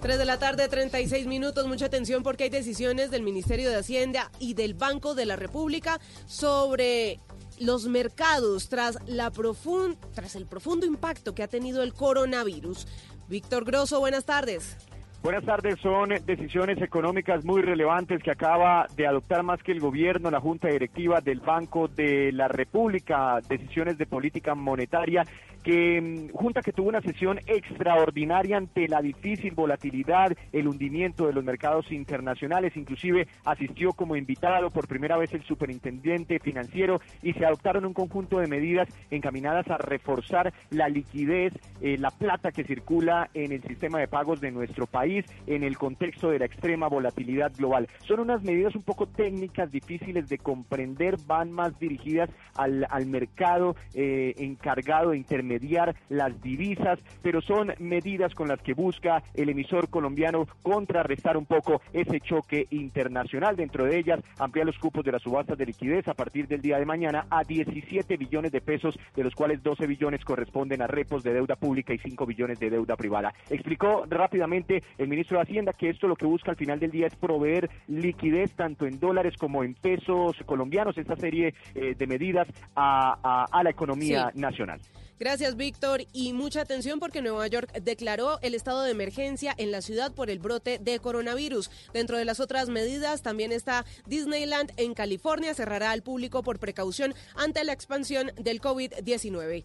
3 0.00 0.18
de 0.18 0.24
la 0.26 0.38
tarde, 0.38 0.68
36 0.68 1.26
minutos. 1.26 1.66
Mucha 1.66 1.86
atención 1.86 2.22
porque 2.22 2.44
hay 2.44 2.50
decisiones 2.50 3.10
del 3.10 3.22
Ministerio 3.22 3.70
de 3.70 3.76
Hacienda 3.76 4.30
y 4.38 4.52
del 4.54 4.74
Banco 4.74 5.14
de 5.14 5.24
la 5.24 5.36
República 5.36 5.98
sobre 6.26 7.20
los 7.60 7.86
mercados 7.86 8.68
tras, 8.68 8.98
la 9.06 9.32
profun- 9.32 9.96
tras 10.14 10.34
el 10.36 10.46
profundo 10.46 10.86
impacto 10.86 11.34
que 11.34 11.42
ha 11.42 11.48
tenido 11.48 11.82
el 11.82 11.94
coronavirus. 11.94 12.86
Víctor 13.28 13.64
Grosso, 13.64 14.00
buenas 14.00 14.24
tardes. 14.24 14.76
Buenas 15.24 15.46
tardes, 15.46 15.80
son 15.80 16.10
decisiones 16.26 16.82
económicas 16.82 17.46
muy 17.46 17.62
relevantes 17.62 18.22
que 18.22 18.30
acaba 18.30 18.86
de 18.94 19.06
adoptar 19.06 19.42
más 19.42 19.62
que 19.62 19.72
el 19.72 19.80
gobierno, 19.80 20.30
la 20.30 20.38
Junta 20.38 20.68
Directiva 20.68 21.22
del 21.22 21.40
Banco 21.40 21.88
de 21.88 22.30
la 22.30 22.46
República, 22.46 23.40
decisiones 23.48 23.96
de 23.96 24.04
política 24.04 24.54
monetaria 24.54 25.24
que 25.62 25.98
mm, 25.98 26.36
junta 26.36 26.60
que 26.60 26.72
tuvo 26.72 26.90
una 26.90 27.00
sesión 27.00 27.40
extraordinaria 27.46 28.58
ante 28.58 28.86
la 28.86 29.00
difícil 29.00 29.54
volatilidad, 29.54 30.36
el 30.52 30.68
hundimiento 30.68 31.26
de 31.26 31.32
los 31.32 31.42
mercados 31.42 31.90
internacionales, 31.90 32.76
inclusive 32.76 33.26
asistió 33.46 33.94
como 33.94 34.14
invitado 34.14 34.68
por 34.68 34.86
primera 34.86 35.16
vez 35.16 35.32
el 35.32 35.42
superintendente 35.44 36.38
financiero 36.38 37.00
y 37.22 37.32
se 37.32 37.46
adoptaron 37.46 37.86
un 37.86 37.94
conjunto 37.94 38.40
de 38.40 38.46
medidas 38.46 38.88
encaminadas 39.10 39.66
a 39.70 39.78
reforzar 39.78 40.52
la 40.68 40.90
liquidez, 40.90 41.54
eh, 41.80 41.96
la 41.98 42.10
plata 42.10 42.52
que 42.52 42.64
circula 42.64 43.30
en 43.32 43.52
el 43.52 43.62
sistema 43.62 43.98
de 43.98 44.08
pagos 44.08 44.42
de 44.42 44.50
nuestro 44.50 44.86
país 44.86 45.13
en 45.46 45.62
el 45.62 45.76
contexto 45.76 46.30
de 46.30 46.38
la 46.38 46.46
extrema 46.46 46.88
volatilidad 46.88 47.52
global. 47.56 47.88
Son 48.06 48.20
unas 48.20 48.42
medidas 48.42 48.74
un 48.74 48.82
poco 48.82 49.06
técnicas, 49.06 49.70
difíciles 49.70 50.28
de 50.28 50.38
comprender, 50.38 51.16
van 51.26 51.52
más 51.52 51.78
dirigidas 51.78 52.30
al, 52.56 52.86
al 52.90 53.06
mercado 53.06 53.76
eh, 53.94 54.34
encargado 54.38 55.10
de 55.10 55.18
intermediar 55.18 55.94
las 56.08 56.40
divisas, 56.42 56.98
pero 57.22 57.40
son 57.40 57.72
medidas 57.78 58.34
con 58.34 58.48
las 58.48 58.60
que 58.62 58.74
busca 58.74 59.22
el 59.34 59.48
emisor 59.48 59.88
colombiano 59.88 60.46
contrarrestar 60.62 61.36
un 61.36 61.46
poco 61.46 61.80
ese 61.92 62.20
choque 62.20 62.66
internacional. 62.70 63.56
Dentro 63.56 63.84
de 63.84 63.98
ellas, 63.98 64.20
ampliar 64.38 64.66
los 64.66 64.78
cupos 64.78 65.04
de 65.04 65.12
las 65.12 65.22
subastas 65.22 65.58
de 65.58 65.66
liquidez 65.66 66.06
a 66.08 66.14
partir 66.14 66.46
del 66.48 66.60
día 66.60 66.78
de 66.78 66.86
mañana 66.86 67.26
a 67.30 67.44
17 67.44 68.16
billones 68.16 68.52
de 68.52 68.60
pesos, 68.60 68.98
de 69.14 69.24
los 69.24 69.34
cuales 69.34 69.62
12 69.62 69.86
billones 69.86 70.24
corresponden 70.24 70.82
a 70.82 70.86
repos 70.86 71.22
de 71.22 71.32
deuda 71.32 71.56
pública 71.56 71.92
y 71.92 71.98
5 71.98 72.26
billones 72.26 72.58
de 72.58 72.70
deuda 72.70 72.96
privada. 72.96 73.32
Explicó 73.50 74.04
rápidamente 74.08 74.82
el 75.04 75.10
ministro 75.10 75.38
de 75.38 75.42
Hacienda 75.44 75.72
que 75.72 75.90
esto 75.90 76.08
lo 76.08 76.16
que 76.16 76.26
busca 76.26 76.50
al 76.50 76.56
final 76.56 76.80
del 76.80 76.90
día 76.90 77.06
es 77.06 77.14
proveer 77.14 77.70
liquidez 77.88 78.52
tanto 78.56 78.86
en 78.86 78.98
dólares 78.98 79.34
como 79.38 79.62
en 79.62 79.74
pesos 79.74 80.36
colombianos, 80.46 80.98
esta 80.98 81.16
serie 81.16 81.54
eh, 81.74 81.94
de 81.96 82.06
medidas 82.06 82.48
a, 82.74 83.16
a- 83.22 83.46
a 83.50 83.62
la 83.62 83.70
economía 83.70 84.30
Sí. 84.34 84.40
nacional. 84.40 84.80
Gracias, 85.18 85.56
Víctor. 85.56 86.02
Y 86.12 86.32
mucha 86.32 86.60
atención 86.60 87.00
porque 87.00 87.22
Nueva 87.22 87.46
York 87.46 87.72
declaró 87.82 88.38
el 88.42 88.54
estado 88.54 88.82
de 88.82 88.90
emergencia 88.90 89.54
en 89.56 89.70
la 89.70 89.82
ciudad 89.82 90.12
por 90.12 90.30
el 90.30 90.38
brote 90.38 90.78
de 90.78 90.98
coronavirus. 90.98 91.70
Dentro 91.92 92.18
de 92.18 92.24
las 92.24 92.40
otras 92.40 92.68
medidas 92.68 93.22
también 93.22 93.52
está 93.52 93.84
Disneyland 94.06 94.72
en 94.76 94.94
California. 94.94 95.54
Cerrará 95.54 95.90
al 95.90 96.02
público 96.02 96.42
por 96.42 96.58
precaución 96.58 97.14
ante 97.36 97.64
la 97.64 97.72
expansión 97.72 98.32
del 98.36 98.60
COVID-19. 98.60 99.64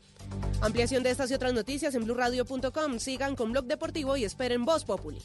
Ampliación 0.61 1.03
de 1.03 1.11
estas 1.11 1.31
y 1.31 1.33
otras 1.33 1.53
noticias 1.53 1.95
en 1.95 2.05
blurradio.com. 2.05 2.99
Sigan 2.99 3.35
con 3.35 3.51
Blog 3.51 3.65
Deportivo 3.65 4.17
y 4.17 4.25
esperen 4.25 4.65
Voz 4.65 4.85
Populi. 4.85 5.21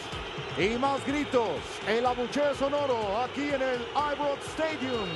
y 0.57 0.77
más 0.77 1.05
gritos. 1.05 1.59
El 1.87 2.05
abucheo 2.05 2.53
sonoro 2.55 3.21
aquí 3.23 3.49
en 3.49 3.61
el 3.61 3.81
Ibrox 3.91 4.45
Stadium. 4.47 5.09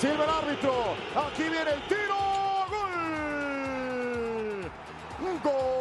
Silva 0.00 0.24
el 0.24 0.30
árbitro. 0.30 0.94
Aquí 1.14 1.42
viene 1.42 1.70
el 1.72 1.82
tiro. 1.88 2.16
¡Gol! 5.20 5.42
¡Gol! 5.42 5.77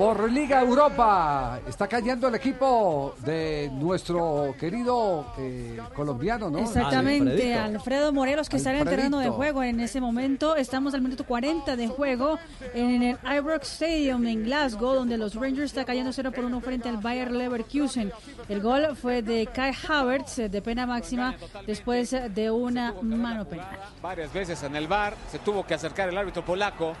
Por 0.00 0.32
Liga 0.32 0.62
Europa 0.62 1.60
está 1.68 1.86
cayendo 1.86 2.28
el 2.28 2.34
equipo 2.34 3.14
de 3.18 3.70
nuestro 3.70 4.54
querido 4.58 5.26
eh, 5.36 5.78
colombiano, 5.94 6.48
¿no? 6.48 6.60
Exactamente, 6.60 7.52
Alfredo 7.52 8.10
Morelos 8.10 8.48
que 8.48 8.56
está 8.56 8.70
en 8.70 8.78
el 8.78 8.88
terreno 8.88 9.18
de 9.18 9.28
juego 9.28 9.62
en 9.62 9.78
ese 9.78 10.00
momento. 10.00 10.56
Estamos 10.56 10.94
al 10.94 11.02
minuto 11.02 11.26
40 11.26 11.76
de 11.76 11.88
juego 11.88 12.38
en 12.72 13.02
el 13.02 13.18
Ibrox 13.30 13.72
Stadium 13.72 14.26
en 14.26 14.44
Glasgow, 14.44 14.94
donde 14.94 15.18
los 15.18 15.34
Rangers 15.34 15.66
está 15.66 15.84
cayendo 15.84 16.14
0 16.14 16.32
por 16.34 16.46
1 16.46 16.60
frente 16.62 16.88
al 16.88 16.96
Bayer 16.96 17.30
Leverkusen. 17.30 18.10
El 18.48 18.62
gol 18.62 18.96
fue 18.96 19.20
de 19.20 19.48
Kai 19.48 19.74
Havertz 19.86 20.38
eh, 20.38 20.48
de 20.48 20.62
pena 20.62 20.86
máxima 20.86 21.36
después 21.66 22.14
eh, 22.14 22.30
de 22.30 22.50
una 22.50 22.94
mano 23.02 23.44
penal. 23.44 23.78
varias 24.00 24.32
veces 24.32 24.62
en 24.62 24.76
el 24.76 24.88
bar, 24.88 25.14
se 25.30 25.40
tuvo 25.40 25.62
que 25.66 25.74
acercar 25.74 26.08
el 26.08 26.16
árbitro 26.16 26.42
polaco. 26.42 26.94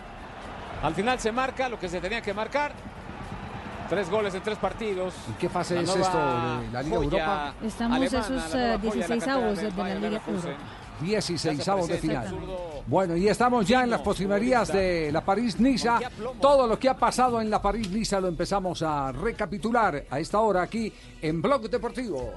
Al 0.82 0.94
final 0.94 1.18
se 1.18 1.32
marca 1.32 1.68
lo 1.70 1.78
que 1.78 1.88
se 1.88 1.98
tenía 1.98 2.20
que 2.20 2.34
marcar. 2.34 2.89
Tres 3.90 4.08
goles 4.08 4.32
en 4.32 4.42
tres 4.42 4.56
partidos. 4.56 5.14
¿Y 5.28 5.32
qué 5.32 5.48
fase 5.48 5.74
La 5.74 5.82
es 5.82 5.88
esto 5.88 6.16
de 6.16 6.70
la 6.72 6.80
Liga 6.80 6.96
joya 6.96 7.04
Europa? 7.04 7.54
Estamos 7.60 7.96
alemana, 7.96 8.24
esos 8.24 8.30
la 8.30 8.36
eh, 8.36 8.78
nueva 8.78 8.78
joya 8.78 8.78
de 8.78 8.78
la 8.78 8.78
16 8.78 9.08
cantera 9.08 9.34
avos 9.34 9.60
de 9.60 9.70
la 9.70 9.94
Liga. 9.96 10.22
Europa. 10.28 10.48
16 11.00 11.68
avos 11.68 11.88
de 11.88 11.98
final. 11.98 12.34
Bueno, 12.86 13.16
y 13.16 13.26
estamos 13.26 13.66
ya 13.66 13.82
en 13.82 13.90
las 13.90 14.00
postrimerías 14.00 14.72
de 14.72 15.10
la 15.10 15.24
París-Niza. 15.24 15.98
Todo 16.40 16.68
lo 16.68 16.78
que 16.78 16.88
ha 16.88 16.96
pasado 16.96 17.40
en 17.40 17.50
la 17.50 17.60
París-Niza 17.60 18.20
lo 18.20 18.28
empezamos 18.28 18.80
a 18.82 19.10
recapitular 19.10 20.04
a 20.08 20.20
esta 20.20 20.38
hora 20.38 20.62
aquí 20.62 20.92
en 21.20 21.42
Blog 21.42 21.68
Deportivo. 21.68 22.32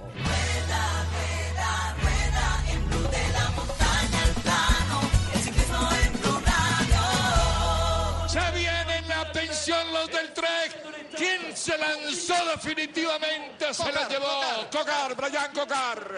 Se 8.28 8.40
vienen, 8.58 9.12
atención 9.12 9.94
los 9.94 10.08
del 10.08 10.34
Trek. 10.34 11.03
¿Quién 11.24 11.56
se 11.56 11.78
lanzó 11.78 12.34
definitivamente? 12.54 13.74
Se 13.74 13.90
la 13.94 14.10
llevó 14.10 14.28
Cocar, 14.70 15.16
Brian 15.16 15.54
Cocar. 15.54 16.12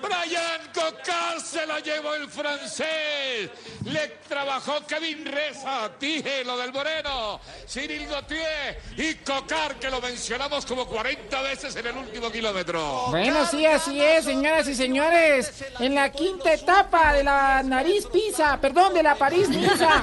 Brian 0.00 0.72
Cocar 0.72 1.40
se 1.42 1.66
la 1.66 1.78
llevó 1.80 2.14
el 2.14 2.26
francés. 2.30 3.50
Le 3.84 4.08
trabajó 4.26 4.86
Kevin 4.86 5.26
Reza, 5.26 5.90
dije 6.00 6.42
lo 6.44 6.56
del 6.56 6.72
Moreno, 6.72 7.38
Cyril 7.68 8.06
Gauthier 8.06 8.80
y 8.96 9.14
Cocar, 9.16 9.74
que 9.76 9.90
lo 9.90 10.00
mencionamos 10.00 10.64
como 10.64 10.86
40 10.86 11.42
veces 11.42 11.76
en 11.76 11.86
el 11.88 11.96
último 11.96 12.30
kilómetro. 12.30 13.08
Bueno, 13.10 13.44
sí, 13.46 13.66
así 13.66 14.00
es, 14.00 14.24
señoras 14.24 14.68
y 14.68 14.74
señores. 14.74 15.64
En 15.80 15.94
la 15.94 16.10
quinta 16.10 16.54
etapa 16.54 17.12
de 17.12 17.24
la 17.24 17.62
nariz 17.62 18.06
Pisa, 18.06 18.58
perdón, 18.58 18.94
de 18.94 19.02
la 19.02 19.16
París 19.16 19.50
Niza. 19.50 20.02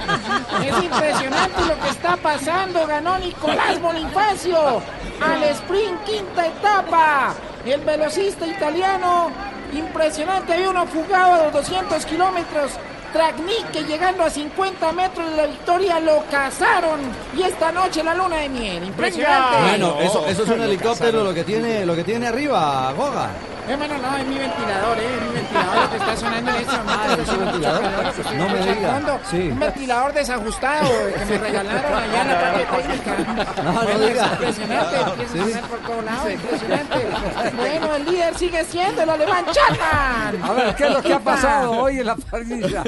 Es 0.64 0.84
impresionante 0.84 1.60
lo 1.62 1.80
que 1.80 1.88
está 1.88 2.16
pasando. 2.16 2.86
Ganó 2.86 3.18
Nicolás 3.18 3.80
Bonifacio 3.96 4.82
al 5.22 5.42
sprint 5.54 6.04
quinta 6.04 6.46
etapa. 6.46 7.34
El 7.64 7.80
velocista 7.80 8.46
italiano, 8.46 9.30
impresionante, 9.72 10.52
había 10.52 10.68
uno 10.68 10.86
fugado 10.86 11.32
a 11.32 11.44
los 11.44 11.52
200 11.54 12.04
kilómetros. 12.04 12.72
Traknik, 13.16 13.70
que 13.72 13.82
llegando 13.84 14.24
a 14.24 14.28
50 14.30 14.92
metros 14.92 15.30
de 15.30 15.36
la 15.36 15.46
victoria 15.46 15.98
lo 16.00 16.22
cazaron. 16.30 17.00
Y 17.34 17.42
esta 17.44 17.72
noche 17.72 18.04
la 18.04 18.14
luna 18.14 18.36
de 18.36 18.50
miel. 18.50 18.84
Impresionante. 18.84 19.56
Bueno, 19.62 19.96
eso, 20.00 20.26
eso 20.26 20.42
es 20.42 20.48
un 20.50 20.60
helicóptero 20.60 21.24
lo 21.24 21.32
que 21.32 21.42
tiene, 21.42 21.86
lo 21.86 21.96
que 21.96 22.04
tiene 22.04 22.26
arriba, 22.26 22.92
Goga. 22.94 23.30
Eh, 23.68 23.74
bueno, 23.74 23.94
no, 23.98 24.16
es 24.16 24.24
mi 24.28 24.38
ventilador, 24.38 24.96
eh, 24.96 25.02
es 25.16 25.22
mi 25.22 25.34
ventilador 25.34 25.88
que 25.90 25.96
está 25.96 26.16
sonando 26.16 26.50
en 26.52 26.56
este 26.58 26.76
momento. 26.76 27.22
¿es 27.22 27.28
un 27.28 27.44
ventilador? 27.46 27.82
No 28.36 28.48
me 28.48 28.58
diga. 28.74 29.20
Sí. 29.28 29.36
Un 29.50 29.58
ventilador 29.58 30.12
desajustado 30.12 30.88
que 31.18 31.24
me 31.24 31.38
regalaron 31.38 31.94
allá 31.94 32.22
en 32.22 32.28
la 32.28 32.40
parte 32.40 32.66
técnica. 32.76 33.16
No, 33.66 33.72
no 33.72 33.98
diga. 34.06 34.26
impresionante, 34.32 34.96
empieza 35.00 35.32
Sí. 35.32 35.38
a 35.40 35.44
sonar 35.46 35.62
por 35.64 35.78
todos 35.80 36.04
lados, 36.04 36.30
impresionante. 36.32 37.06
Bueno, 37.56 37.94
el 37.96 38.04
líder 38.04 38.38
sigue 38.38 38.64
siendo 38.66 39.02
el 39.02 39.10
alemán 39.10 39.44
Chapman. 39.50 40.42
A 40.44 40.52
ver, 40.52 40.74
¿qué 40.76 40.84
es 40.84 40.90
lo 40.92 41.02
que 41.02 41.12
ha 41.12 41.18
pasado 41.18 41.70
hoy 41.72 41.98
en 41.98 42.06
la 42.06 42.14
París-Niza? 42.14 42.84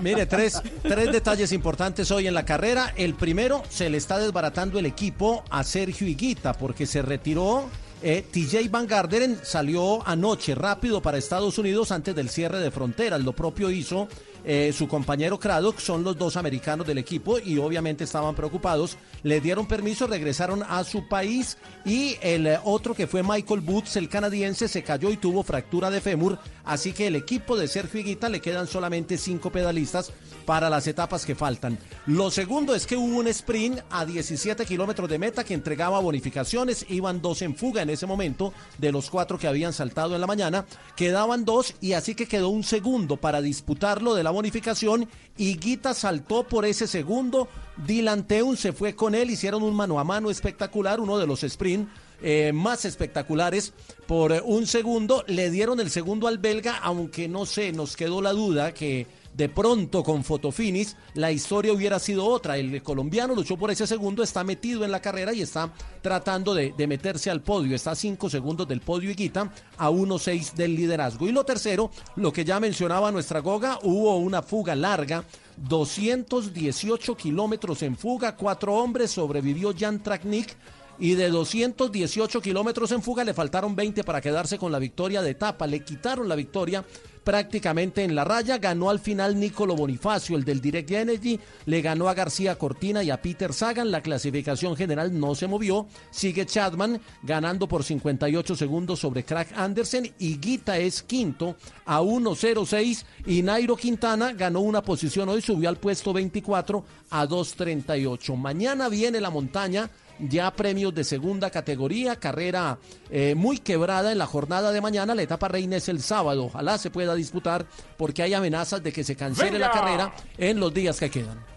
Mire, 0.00 0.26
tres, 0.26 0.60
tres 0.82 1.12
detalles 1.12 1.52
importantes 1.52 2.10
hoy 2.10 2.26
en 2.26 2.34
la 2.34 2.44
carrera. 2.44 2.92
El 2.96 3.14
primero, 3.14 3.62
se 3.68 3.90
le 3.90 3.98
está 3.98 4.18
desbaratando 4.18 4.78
el 4.78 4.86
equipo 4.86 5.44
a 5.50 5.64
Sergio 5.64 6.06
Higuita 6.06 6.52
porque 6.54 6.86
se 6.86 7.02
retiró. 7.02 7.64
eh, 8.02 8.24
TJ 8.32 8.68
Van 8.68 8.86
Garderen 8.86 9.38
salió 9.42 10.06
anoche 10.08 10.54
rápido 10.56 11.00
para 11.00 11.18
Estados 11.18 11.56
Unidos 11.58 11.92
antes 11.92 12.14
del 12.14 12.28
cierre 12.30 12.58
de 12.58 12.70
fronteras. 12.72 13.20
Lo 13.22 13.32
propio 13.32 13.70
hizo 13.70 14.08
eh, 14.44 14.72
su 14.76 14.88
compañero 14.88 15.38
Craddock, 15.38 15.78
son 15.78 16.02
los 16.02 16.18
dos 16.18 16.36
americanos 16.36 16.86
del 16.86 16.98
equipo 16.98 17.38
y 17.38 17.58
obviamente 17.58 18.04
estaban 18.04 18.34
preocupados. 18.34 18.96
Le 19.22 19.40
dieron 19.40 19.66
permiso, 19.66 20.06
regresaron 20.06 20.62
a 20.68 20.82
su 20.84 21.08
país 21.08 21.58
y 21.84 22.16
el 22.20 22.46
eh, 22.46 22.58
otro 22.64 22.94
que 22.94 23.06
fue 23.06 23.22
Michael 23.22 23.60
Boots, 23.60 23.96
el 23.96 24.08
canadiense, 24.08 24.66
se 24.66 24.82
cayó 24.82 25.10
y 25.10 25.16
tuvo 25.16 25.42
fractura 25.42 25.90
de 25.90 26.00
fémur. 26.00 26.38
Así 26.64 26.92
que 26.92 27.06
el 27.06 27.16
equipo 27.16 27.56
de 27.56 27.68
Sergio 27.68 28.00
Higuita 28.00 28.28
le 28.28 28.40
quedan 28.40 28.66
solamente 28.66 29.18
cinco 29.18 29.50
pedalistas 29.50 30.12
para 30.44 30.70
las 30.70 30.86
etapas 30.86 31.24
que 31.24 31.34
faltan. 31.34 31.78
Lo 32.06 32.30
segundo 32.30 32.74
es 32.74 32.86
que 32.86 32.96
hubo 32.96 33.18
un 33.18 33.28
sprint 33.28 33.80
a 33.90 34.04
17 34.04 34.64
kilómetros 34.66 35.08
de 35.08 35.18
meta 35.18 35.44
que 35.44 35.54
entregaba 35.54 36.00
bonificaciones. 36.00 36.86
Iban 36.88 37.22
dos 37.22 37.42
en 37.42 37.54
fuga 37.54 37.82
en 37.82 37.90
ese 37.90 38.06
momento 38.06 38.52
de 38.78 38.90
los 38.90 39.08
cuatro 39.10 39.38
que 39.38 39.46
habían 39.46 39.72
saltado 39.72 40.14
en 40.14 40.20
la 40.20 40.26
mañana. 40.26 40.66
Quedaban 40.96 41.44
dos 41.44 41.74
y 41.80 41.92
así 41.92 42.14
que 42.14 42.26
quedó 42.26 42.48
un 42.48 42.64
segundo 42.64 43.16
para 43.16 43.40
disputarlo 43.40 44.14
de 44.14 44.24
la 44.24 44.31
bonificación. 44.32 45.08
Higuita 45.36 45.94
saltó 45.94 46.42
por 46.42 46.64
ese 46.64 46.86
segundo. 46.86 47.48
Dylan 47.86 48.26
Teun 48.26 48.56
se 48.56 48.72
fue 48.72 48.94
con 48.94 49.14
él. 49.14 49.30
Hicieron 49.30 49.62
un 49.62 49.74
mano 49.74 50.00
a 50.00 50.04
mano 50.04 50.30
espectacular, 50.30 51.00
uno 51.00 51.18
de 51.18 51.26
los 51.26 51.44
sprint 51.44 51.88
eh, 52.22 52.52
más 52.52 52.84
espectaculares 52.84 53.72
por 54.06 54.32
un 54.44 54.66
segundo. 54.66 55.24
Le 55.26 55.50
dieron 55.50 55.80
el 55.80 55.90
segundo 55.90 56.28
al 56.28 56.38
belga, 56.38 56.78
aunque 56.78 57.28
no 57.28 57.46
sé, 57.46 57.72
nos 57.72 57.96
quedó 57.96 58.22
la 58.22 58.32
duda 58.32 58.72
que 58.72 59.06
de 59.34 59.48
pronto 59.48 60.02
con 60.02 60.24
Fotofinis 60.24 60.96
la 61.14 61.32
historia 61.32 61.72
hubiera 61.72 61.98
sido 61.98 62.26
otra. 62.26 62.58
El 62.58 62.82
colombiano 62.82 63.34
luchó 63.34 63.56
por 63.56 63.70
ese 63.70 63.86
segundo, 63.86 64.22
está 64.22 64.44
metido 64.44 64.84
en 64.84 64.90
la 64.90 65.00
carrera 65.00 65.32
y 65.32 65.42
está 65.42 65.72
tratando 66.02 66.54
de, 66.54 66.74
de 66.76 66.86
meterse 66.86 67.30
al 67.30 67.42
podio. 67.42 67.74
Está 67.74 67.92
a 67.92 67.96
cinco 67.96 68.28
segundos 68.28 68.68
del 68.68 68.80
podio 68.80 69.10
y 69.10 69.14
quita 69.14 69.52
a 69.78 69.90
1.6 69.90 70.54
del 70.54 70.76
liderazgo. 70.76 71.26
Y 71.26 71.32
lo 71.32 71.44
tercero, 71.44 71.90
lo 72.16 72.32
que 72.32 72.44
ya 72.44 72.60
mencionaba 72.60 73.12
nuestra 73.12 73.40
Goga, 73.40 73.78
hubo 73.82 74.16
una 74.16 74.42
fuga 74.42 74.74
larga. 74.74 75.24
218 75.56 77.16
kilómetros 77.16 77.82
en 77.82 77.96
fuga, 77.96 78.36
cuatro 78.36 78.74
hombres, 78.74 79.10
sobrevivió 79.10 79.74
Jan 79.78 80.02
Traknik 80.02 80.56
y 80.98 81.14
de 81.14 81.30
218 81.30 82.40
kilómetros 82.40 82.92
en 82.92 83.02
fuga 83.02 83.24
le 83.24 83.34
faltaron 83.34 83.74
20 83.74 84.04
para 84.04 84.20
quedarse 84.20 84.58
con 84.58 84.70
la 84.70 84.78
victoria 84.78 85.22
de 85.22 85.30
etapa. 85.30 85.66
Le 85.66 85.84
quitaron 85.84 86.28
la 86.28 86.36
victoria 86.36 86.84
prácticamente 87.24 88.04
en 88.04 88.14
la 88.14 88.24
raya. 88.24 88.58
Ganó 88.58 88.90
al 88.90 89.00
final 89.00 89.38
Nicolo 89.38 89.74
Bonifacio, 89.76 90.36
el 90.36 90.44
del 90.44 90.60
Direct 90.60 90.90
Energy, 90.90 91.38
le 91.66 91.82
ganó 91.82 92.08
a 92.08 92.14
García 92.14 92.56
Cortina 92.56 93.02
y 93.02 93.10
a 93.10 93.20
Peter 93.20 93.52
Sagan. 93.52 93.90
La 93.90 94.02
clasificación 94.02 94.76
general 94.76 95.18
no 95.18 95.34
se 95.34 95.46
movió. 95.46 95.86
Sigue 96.10 96.46
Chadman 96.46 97.00
ganando 97.22 97.68
por 97.68 97.84
58 97.84 98.56
segundos 98.56 99.00
sobre 99.00 99.24
Craig 99.24 99.48
Andersen 99.56 100.12
y 100.18 100.38
Guita 100.38 100.78
es 100.78 101.02
quinto 101.02 101.56
a 101.84 102.00
1.06 102.00 103.04
y 103.26 103.42
Nairo 103.42 103.76
Quintana 103.76 104.32
ganó 104.32 104.60
una 104.60 104.82
posición 104.82 105.28
hoy, 105.28 105.42
subió 105.42 105.68
al 105.68 105.76
puesto 105.76 106.12
24 106.12 106.84
a 107.10 107.26
2.38. 107.26 108.36
Mañana 108.36 108.88
viene 108.88 109.20
la 109.20 109.30
montaña 109.30 109.90
ya 110.28 110.50
premios 110.52 110.94
de 110.94 111.04
segunda 111.04 111.50
categoría, 111.50 112.16
carrera 112.16 112.78
eh, 113.10 113.34
muy 113.36 113.58
quebrada 113.58 114.12
en 114.12 114.18
la 114.18 114.26
jornada 114.26 114.72
de 114.72 114.80
mañana, 114.80 115.14
la 115.14 115.22
etapa 115.22 115.48
reina 115.48 115.76
es 115.76 115.88
el 115.88 116.00
sábado, 116.00 116.44
ojalá 116.44 116.78
se 116.78 116.90
pueda 116.90 117.14
disputar 117.14 117.66
porque 117.96 118.22
hay 118.22 118.34
amenazas 118.34 118.82
de 118.82 118.92
que 118.92 119.04
se 119.04 119.16
cancele 119.16 119.58
la 119.58 119.70
carrera 119.70 120.14
en 120.38 120.60
los 120.60 120.72
días 120.72 120.98
que 120.98 121.10
quedan. 121.10 121.52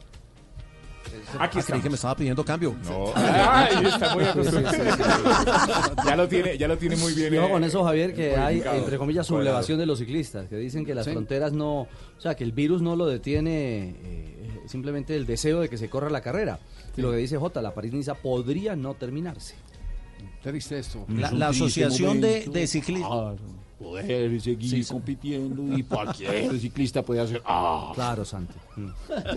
Aquí 1.40 1.60
ah, 1.60 1.64
creí 1.66 1.82
que 1.82 1.90
me 1.90 1.96
estaba 1.96 2.16
pidiendo 2.16 2.44
cambio. 2.44 2.76
No. 2.84 3.12
Ay, 3.16 3.86
está 3.86 4.14
muy 4.16 4.24
ya 6.06 6.16
lo 6.16 6.28
tiene, 6.28 6.58
ya 6.58 6.68
lo 6.68 6.78
tiene 6.78 6.96
muy 6.98 7.14
bien. 7.14 7.34
Yo 7.34 7.46
eh, 7.46 7.50
con 7.50 7.64
eso, 7.64 7.84
Javier, 7.84 8.14
que 8.14 8.36
hay, 8.36 8.62
entre 8.74 8.98
comillas, 8.98 9.26
sublevación 9.28 9.80
de 9.80 9.86
los 9.86 10.00
ciclistas, 10.00 10.48
que 10.48 10.58
dicen 10.58 10.86
que 10.86 10.94
las 10.94 11.06
Sí. 11.06 11.12
fronteras 11.12 11.54
no, 11.54 11.82
o 11.82 11.88
sea, 12.18 12.36
que 12.36 12.44
el 12.44 12.52
virus 12.52 12.82
no 12.82 12.96
lo 12.96 13.06
detiene 13.06 13.96
eh, 14.04 14.62
simplemente 14.68 15.16
el 15.16 15.26
deseo 15.26 15.62
de 15.62 15.70
que 15.70 15.78
se 15.78 15.90
corra 15.90 16.10
la 16.10 16.22
carrera. 16.22 16.60
Y 16.98 17.02
lo 17.02 17.12
que 17.12 17.18
dice 17.18 17.38
J, 17.38 17.62
la 17.62 17.74
París-Niza 17.74 18.16
podría 18.16 18.76
no 18.76 18.94
terminarse. 18.94 19.56
Triste 20.42 20.80
esto. 20.80 21.06
La, 21.10 21.32
la 21.32 21.48
asociación 21.50 22.22
de, 22.22 22.46
de 22.46 22.68
ciclistas. 22.68 23.38
Poder 23.80 24.40
seguir 24.42 24.88
compitiendo 24.88 25.78
y 25.78 25.84
cualquier 25.84 26.58
ciclista 26.60 27.04
puede 27.04 27.22
hacer. 27.22 27.42
¡Ah! 27.46 27.92
Claro, 27.94 28.24
Santi. 28.24 28.54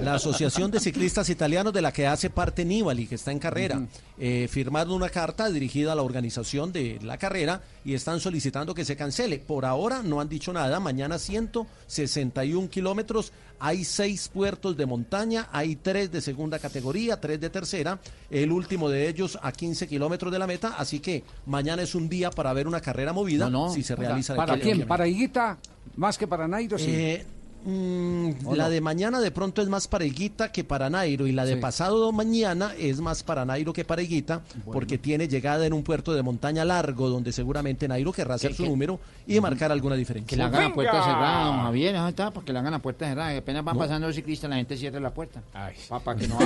La 0.00 0.14
Asociación 0.14 0.70
de 0.70 0.78
Ciclistas 0.80 1.28
Italianos 1.28 1.72
de 1.72 1.82
la 1.82 1.92
que 1.92 2.06
hace 2.06 2.30
parte 2.30 2.64
Nibali, 2.64 3.06
que 3.06 3.16
está 3.16 3.32
en 3.32 3.38
carrera, 3.40 3.86
eh, 4.16 4.46
firmaron 4.50 4.92
una 4.94 5.08
carta 5.08 5.50
dirigida 5.50 5.92
a 5.92 5.94
la 5.96 6.02
organización 6.02 6.72
de 6.72 6.98
la 7.02 7.18
carrera 7.18 7.62
y 7.84 7.94
están 7.94 8.20
solicitando 8.20 8.74
que 8.74 8.84
se 8.84 8.96
cancele. 8.96 9.38
Por 9.40 9.64
ahora 9.64 10.02
no 10.04 10.20
han 10.20 10.28
dicho 10.28 10.52
nada. 10.52 10.78
Mañana 10.80 11.18
161 11.18 12.68
kilómetros. 12.68 13.32
Hay 13.60 13.82
seis 13.84 14.28
puertos 14.32 14.76
de 14.76 14.86
montaña, 14.86 15.48
hay 15.50 15.74
tres 15.74 16.12
de 16.12 16.20
segunda 16.20 16.60
categoría, 16.60 17.20
tres 17.20 17.40
de 17.40 17.50
tercera. 17.50 17.98
El 18.30 18.52
último 18.52 18.88
de 18.88 19.08
ellos 19.08 19.36
a 19.42 19.50
15 19.50 19.88
kilómetros 19.88 20.30
de 20.32 20.38
la 20.38 20.46
meta. 20.46 20.76
Así 20.78 21.00
que 21.00 21.24
mañana 21.44 21.82
es 21.82 21.96
un 21.96 22.08
día 22.08 22.30
para 22.30 22.52
ver 22.52 22.68
una 22.68 22.80
carrera 22.80 23.12
movida 23.12 23.50
No, 23.50 23.66
no. 23.66 23.72
si 23.74 23.82
se 23.82 23.96
¿Para- 23.96 24.08
realiza. 24.10 24.27
¿Para 24.36 24.58
quién? 24.58 24.86
¿Para 24.86 25.06
Higuita? 25.06 25.58
Más 25.96 26.16
que 26.16 26.26
para 26.26 26.46
Nairo, 26.46 26.78
sí. 26.78 26.90
Eh, 26.90 27.26
mm, 27.70 28.46
¿O 28.46 28.54
la 28.56 28.64
no? 28.64 28.70
de 28.70 28.80
mañana 28.80 29.20
de 29.20 29.30
pronto 29.30 29.60
es 29.62 29.68
más 29.68 29.86
para 29.88 30.04
Higuita 30.04 30.50
que 30.50 30.64
para 30.64 30.88
Nairo 30.90 31.26
y 31.26 31.32
la 31.32 31.44
de 31.44 31.54
Sí. 31.54 31.60
pasado 31.60 32.10
mañana 32.12 32.72
es 32.78 33.00
más 33.00 33.22
para 33.22 33.44
Nairo 33.44 33.72
que 33.72 33.84
para 33.84 34.02
Higuita 34.02 34.42
porque 34.72 34.98
tiene 34.98 35.28
llegada 35.28 35.66
en 35.66 35.72
un 35.72 35.82
puerto 35.82 36.14
de 36.14 36.22
montaña 36.22 36.64
largo 36.64 37.08
donde 37.08 37.32
seguramente 37.32 37.86
Nairo 37.88 38.12
querrá 38.12 38.34
hacer 38.36 38.54
su 38.54 38.64
número 38.64 38.98
y 39.26 39.38
marcar 39.40 39.70
alguna 39.72 39.94
diferencia. 39.96 40.28
Que 40.28 40.36
la 40.36 40.46
hagan 40.46 40.70
a 40.70 40.74
puerta 40.74 41.02
cerrada, 41.04 41.44
don 41.44 41.60
Javier, 41.60 41.94
eso 41.94 42.08
está, 42.08 42.30
porque 42.30 42.52
la 42.52 42.60
hagan 42.60 42.74
a 42.74 42.78
puerta 42.80 43.06
cerrada. 43.06 43.34
Y 43.34 43.36
apenas 43.38 43.64
van 43.64 43.76
No. 43.76 43.80
pasando 43.82 44.06
los 44.06 44.16
ciclistas, 44.16 44.48
la 44.48 44.56
gente 44.56 44.76
cierra 44.76 44.98
la 45.00 45.10
puerta. 45.10 45.42
Ay. 45.52 45.74
Para 46.02 46.18
que 46.18 46.28
no 46.28 46.38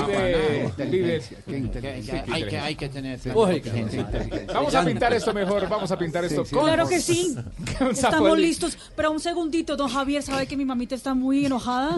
inteligencia. 1.47 2.25
Hay 2.31 2.43
que, 2.45 2.59
hay 2.59 2.75
que 2.75 2.89
tener. 2.89 3.19
Vamos 4.53 4.75
a 4.75 4.83
pintar 4.85 5.13
esto 5.13 5.33
mejor, 5.33 5.67
vamos 5.69 5.91
a 5.91 5.97
pintar 5.97 6.25
esto. 6.25 6.43
Claro 6.43 6.87
que 6.87 6.99
sí. 6.99 7.35
Estamos 7.91 8.37
listos. 8.37 8.77
Pero 8.95 9.11
un 9.11 9.19
segundito, 9.19 9.75
don 9.75 9.89
Javier, 9.89 10.21
¿sabe 10.23 10.47
que 10.47 10.57
mi 10.57 10.65
mamita 10.65 10.95
está 10.95 11.12
muy 11.13 11.45
enojada? 11.45 11.97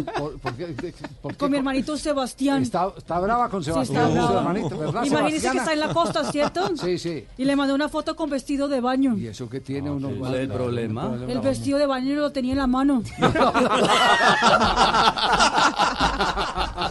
Con 1.37 1.51
mi 1.51 1.57
hermanito 1.57 1.97
Sebastián. 1.97 2.63
Está, 2.63 2.87
está 2.97 3.19
brava 3.19 3.49
con 3.49 3.63
Sí, 3.63 3.71
Sebastián, 3.71 4.03
está 4.07 4.13
brava. 4.13 4.27
su 4.31 4.37
hermanito, 4.37 4.77
¿verdad? 4.77 5.03
Imagínese 5.05 5.51
que 5.51 5.57
está 5.57 5.73
en 5.73 5.79
la 5.79 5.93
costa, 5.93 6.31
¿cierto? 6.31 6.75
Sí, 6.77 6.97
sí. 6.97 7.25
Y 7.37 7.45
le 7.45 7.55
mandé 7.55 7.73
una 7.73 7.89
foto 7.89 8.15
con 8.15 8.29
vestido 8.29 8.67
de 8.67 8.81
baño. 8.81 9.15
¿Y 9.17 9.27
eso 9.27 9.49
que 9.49 9.59
tiene 9.61 9.89
uno? 9.91 10.09
¿Cuál 10.19 10.35
es 10.35 10.41
el 10.41 10.49
problema? 10.49 11.15
El 11.27 11.39
vestido 11.39 11.77
de 11.79 11.85
baño 11.85 12.15
lo 12.15 12.31
tenía 12.31 12.53
en 12.53 12.57
la 12.59 12.67
mano. 12.67 13.01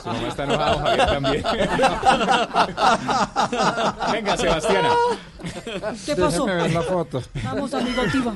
Su 0.03 0.09
mamá 0.09 0.29
está 0.29 0.45
enojado, 0.45 0.79
Javier 0.79 1.07
también. 1.07 1.45
Venga, 4.13 4.37
Sebastiana. 4.37 4.91
¿Qué 6.07 6.17
pasó? 6.17 6.47
Ver 6.47 6.73
la 6.73 6.83
foto. 6.83 7.23
Vamos, 7.43 7.75
amigo 7.75 8.03
Tiva. 8.11 8.33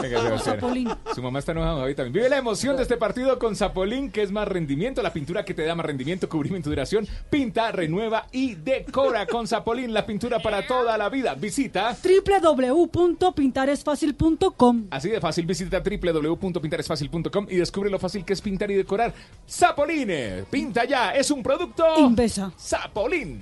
Venga, 0.00 0.38
Sebastiana. 0.38 0.98
Su 1.14 1.22
mamá 1.22 1.38
está 1.38 1.52
enojada, 1.52 1.78
Javier 1.78 1.96
también. 1.96 2.12
Vive 2.12 2.28
la 2.28 2.36
emoción 2.38 2.76
de 2.76 2.81
este 2.82 2.96
partido 2.96 3.38
con 3.38 3.54
Zapolín, 3.56 4.10
que 4.10 4.22
es 4.22 4.30
más 4.30 4.46
rendimiento, 4.48 5.02
la 5.02 5.12
pintura 5.12 5.44
que 5.44 5.52
te 5.54 5.64
da 5.64 5.74
más 5.74 5.86
rendimiento, 5.86 6.28
cubrimiento 6.28 6.70
duración. 6.70 7.08
Pinta, 7.30 7.72
renueva 7.72 8.26
y 8.32 8.54
decora 8.56 9.26
con 9.26 9.48
Zapolín, 9.48 9.94
la 9.94 10.04
pintura 10.04 10.40
para 10.40 10.66
toda 10.66 10.98
la 10.98 11.08
vida. 11.08 11.34
Visita 11.34 11.96
www.pintaresfacil.com 12.02 14.88
Así 14.90 15.08
de 15.08 15.20
fácil, 15.20 15.46
visita 15.46 15.80
www.pintaresfacil.com 15.80 17.46
y 17.48 17.56
descubre 17.56 17.90
lo 17.90 17.98
fácil 17.98 18.24
que 18.24 18.32
es 18.32 18.40
pintar 18.40 18.70
y 18.70 18.74
decorar. 18.74 19.12
Zapolín, 19.48 20.10
pinta 20.50 20.84
ya, 20.84 21.14
es 21.14 21.30
un 21.30 21.42
producto. 21.42 21.84
Invesa. 21.98 22.52
Zapolín. 22.58 23.40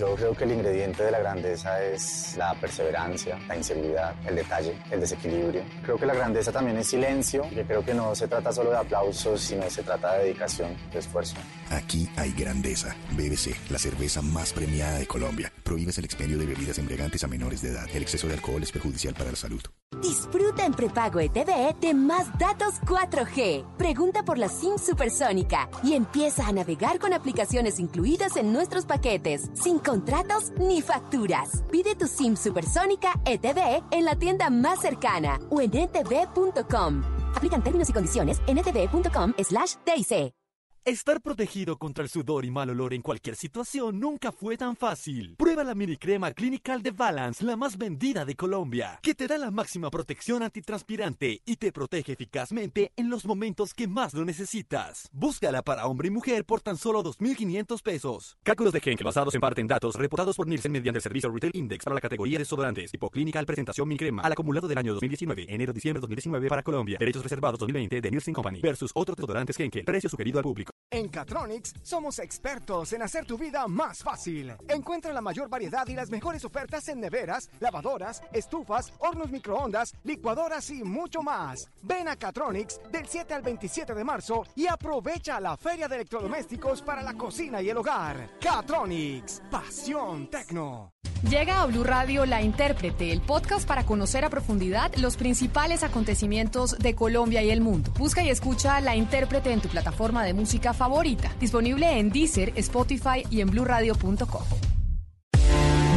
Yo 0.00 0.14
creo 0.14 0.34
que 0.34 0.44
el 0.44 0.52
ingrediente 0.52 1.04
de 1.04 1.10
la 1.10 1.18
grandeza 1.18 1.84
es 1.84 2.34
la 2.38 2.54
perseverancia, 2.54 3.38
la 3.46 3.54
inseguridad, 3.54 4.14
el 4.26 4.34
detalle, 4.34 4.74
el 4.90 4.98
desequilibrio. 4.98 5.62
Creo 5.82 5.98
que 5.98 6.06
la 6.06 6.14
grandeza 6.14 6.50
también 6.50 6.78
es 6.78 6.86
silencio, 6.86 7.42
que 7.50 7.66
creo 7.66 7.84
que 7.84 7.92
no 7.92 8.14
se 8.14 8.26
trata 8.26 8.50
solo 8.50 8.70
de 8.70 8.78
aplausos, 8.78 9.38
sino 9.42 9.68
se 9.68 9.82
trata 9.82 10.14
de 10.14 10.24
dedicación, 10.24 10.74
de 10.90 11.00
esfuerzo. 11.00 11.36
Aquí 11.70 12.08
hay 12.16 12.32
grandeza. 12.32 12.96
BBC, 13.16 13.54
la 13.70 13.78
cerveza 13.78 14.20
más 14.22 14.52
premiada 14.52 14.98
de 14.98 15.06
Colombia. 15.06 15.52
Prohíbes 15.62 15.96
el 15.98 16.04
expendio 16.04 16.36
de 16.36 16.46
bebidas 16.46 16.78
embriagantes 16.78 17.22
a 17.22 17.28
menores 17.28 17.62
de 17.62 17.70
edad. 17.70 17.88
El 17.94 18.02
exceso 18.02 18.26
de 18.26 18.34
alcohol 18.34 18.62
es 18.62 18.72
perjudicial 18.72 19.14
para 19.14 19.30
la 19.30 19.36
salud. 19.36 19.62
Disfruta 20.02 20.64
en 20.64 20.72
prepago 20.72 21.20
ETV 21.20 21.78
de 21.80 21.94
más 21.94 22.26
datos 22.38 22.80
4G. 22.86 23.76
Pregunta 23.76 24.24
por 24.24 24.38
la 24.38 24.48
SIM 24.48 24.78
supersónica 24.78 25.68
y 25.82 25.94
empieza 25.94 26.46
a 26.46 26.52
navegar 26.52 26.98
con 26.98 27.12
aplicaciones 27.12 27.78
incluidas 27.78 28.36
en 28.36 28.52
nuestros 28.52 28.84
paquetes, 28.86 29.50
sin 29.54 29.78
contratos 29.78 30.52
ni 30.58 30.82
facturas. 30.82 31.62
Pide 31.70 31.94
tu 31.94 32.06
SIM 32.06 32.36
supersónica 32.36 33.12
ETV 33.24 33.84
en 33.90 34.04
la 34.04 34.16
tienda 34.16 34.50
más 34.50 34.80
cercana 34.80 35.38
o 35.50 35.60
en 35.60 35.76
etv.com. 35.76 37.02
Aplican 37.34 37.62
términos 37.62 37.88
y 37.90 37.92
condiciones 37.92 38.40
en 38.46 38.58
etv.com/dic. 38.58 40.39
Estar 40.86 41.20
protegido 41.20 41.76
contra 41.76 42.02
el 42.02 42.08
sudor 42.08 42.46
y 42.46 42.50
mal 42.50 42.70
olor 42.70 42.94
en 42.94 43.02
cualquier 43.02 43.36
situación 43.36 44.00
nunca 44.00 44.32
fue 44.32 44.56
tan 44.56 44.76
fácil. 44.76 45.36
Prueba 45.36 45.62
la 45.62 45.74
mini 45.74 45.98
crema 45.98 46.32
Clinical 46.32 46.82
de 46.82 46.90
Balance, 46.90 47.44
la 47.44 47.54
más 47.54 47.76
vendida 47.76 48.24
de 48.24 48.34
Colombia, 48.34 48.98
que 49.02 49.14
te 49.14 49.26
da 49.26 49.36
la 49.36 49.50
máxima 49.50 49.90
protección 49.90 50.42
antitranspirante 50.42 51.42
y 51.44 51.56
te 51.56 51.70
protege 51.70 52.12
eficazmente 52.12 52.92
en 52.96 53.10
los 53.10 53.26
momentos 53.26 53.74
que 53.74 53.88
más 53.88 54.14
lo 54.14 54.24
necesitas. 54.24 55.10
Búscala 55.12 55.60
para 55.60 55.86
hombre 55.86 56.08
y 56.08 56.12
mujer 56.12 56.46
por 56.46 56.62
tan 56.62 56.78
solo 56.78 57.04
2.500 57.04 57.82
pesos. 57.82 58.38
Cálculos 58.42 58.72
de 58.72 58.80
Henkel 58.82 59.04
basados 59.04 59.34
en 59.34 59.42
parte 59.42 59.60
en 59.60 59.66
datos 59.66 59.96
reportados 59.96 60.34
por 60.34 60.46
Nielsen 60.46 60.72
mediante 60.72 60.96
el 60.96 61.02
servicio 61.02 61.30
Retail 61.30 61.52
Index 61.56 61.84
para 61.84 61.94
la 61.94 62.00
categoría 62.00 62.38
de 62.38 62.44
desodorantes. 62.44 62.90
Tipo 62.90 63.10
Clinical 63.10 63.44
presentación 63.44 63.86
mini 63.86 63.98
crema 63.98 64.22
al 64.22 64.32
acumulado 64.32 64.66
del 64.66 64.78
año 64.78 64.94
2019, 64.94 65.44
enero-diciembre 65.46 66.00
2019 66.00 66.48
para 66.48 66.62
Colombia. 66.62 66.96
Derechos 66.98 67.22
reservados 67.22 67.60
2020 67.60 68.00
de 68.00 68.10
Nielsen 68.10 68.32
Company 68.32 68.62
versus 68.62 68.90
otros 68.94 69.18
desodorantes 69.18 69.60
Henkel. 69.60 69.84
Precio 69.84 70.08
sugerido 70.08 70.38
al 70.38 70.44
público. 70.44 70.69
En 70.92 71.08
Catronics 71.08 71.72
somos 71.84 72.18
expertos 72.18 72.92
en 72.92 73.02
hacer 73.02 73.24
tu 73.24 73.38
vida 73.38 73.68
más 73.68 74.02
fácil. 74.02 74.52
Encuentra 74.68 75.12
la 75.12 75.20
mayor 75.20 75.48
variedad 75.48 75.86
y 75.86 75.94
las 75.94 76.10
mejores 76.10 76.44
ofertas 76.44 76.88
en 76.88 77.00
neveras, 77.00 77.48
lavadoras, 77.60 78.20
estufas, 78.32 78.92
hornos 78.98 79.30
microondas, 79.30 79.94
licuadoras 80.02 80.68
y 80.70 80.82
mucho 80.82 81.22
más. 81.22 81.70
Ven 81.82 82.08
a 82.08 82.16
Catronics 82.16 82.80
del 82.90 83.06
7 83.06 83.34
al 83.34 83.42
27 83.42 83.94
de 83.94 84.02
marzo 84.02 84.44
y 84.56 84.66
aprovecha 84.66 85.38
la 85.38 85.56
feria 85.56 85.86
de 85.86 85.94
electrodomésticos 85.94 86.82
para 86.82 87.02
la 87.02 87.14
cocina 87.14 87.62
y 87.62 87.70
el 87.70 87.76
hogar. 87.76 88.28
Catronics, 88.40 89.42
pasión 89.48 90.28
tecno. 90.28 90.90
Llega 91.28 91.60
a 91.60 91.66
Blue 91.66 91.84
Radio 91.84 92.24
La 92.24 92.40
Intérprete, 92.40 93.12
el 93.12 93.20
podcast 93.20 93.68
para 93.68 93.84
conocer 93.84 94.24
a 94.24 94.30
profundidad 94.30 94.94
los 94.96 95.18
principales 95.18 95.82
acontecimientos 95.82 96.78
de 96.78 96.94
Colombia 96.94 97.42
y 97.42 97.50
el 97.50 97.60
mundo. 97.60 97.92
Busca 97.98 98.22
y 98.22 98.30
escucha 98.30 98.80
La 98.80 98.96
Intérprete 98.96 99.52
en 99.52 99.60
tu 99.60 99.68
plataforma 99.68 100.24
de 100.24 100.32
música 100.32 100.59
favorita. 100.72 101.34
Disponible 101.40 101.98
en 101.98 102.10
Deezer, 102.10 102.52
Spotify 102.56 103.24
y 103.30 103.40
en 103.40 103.50
bluradio.com. 103.50 104.42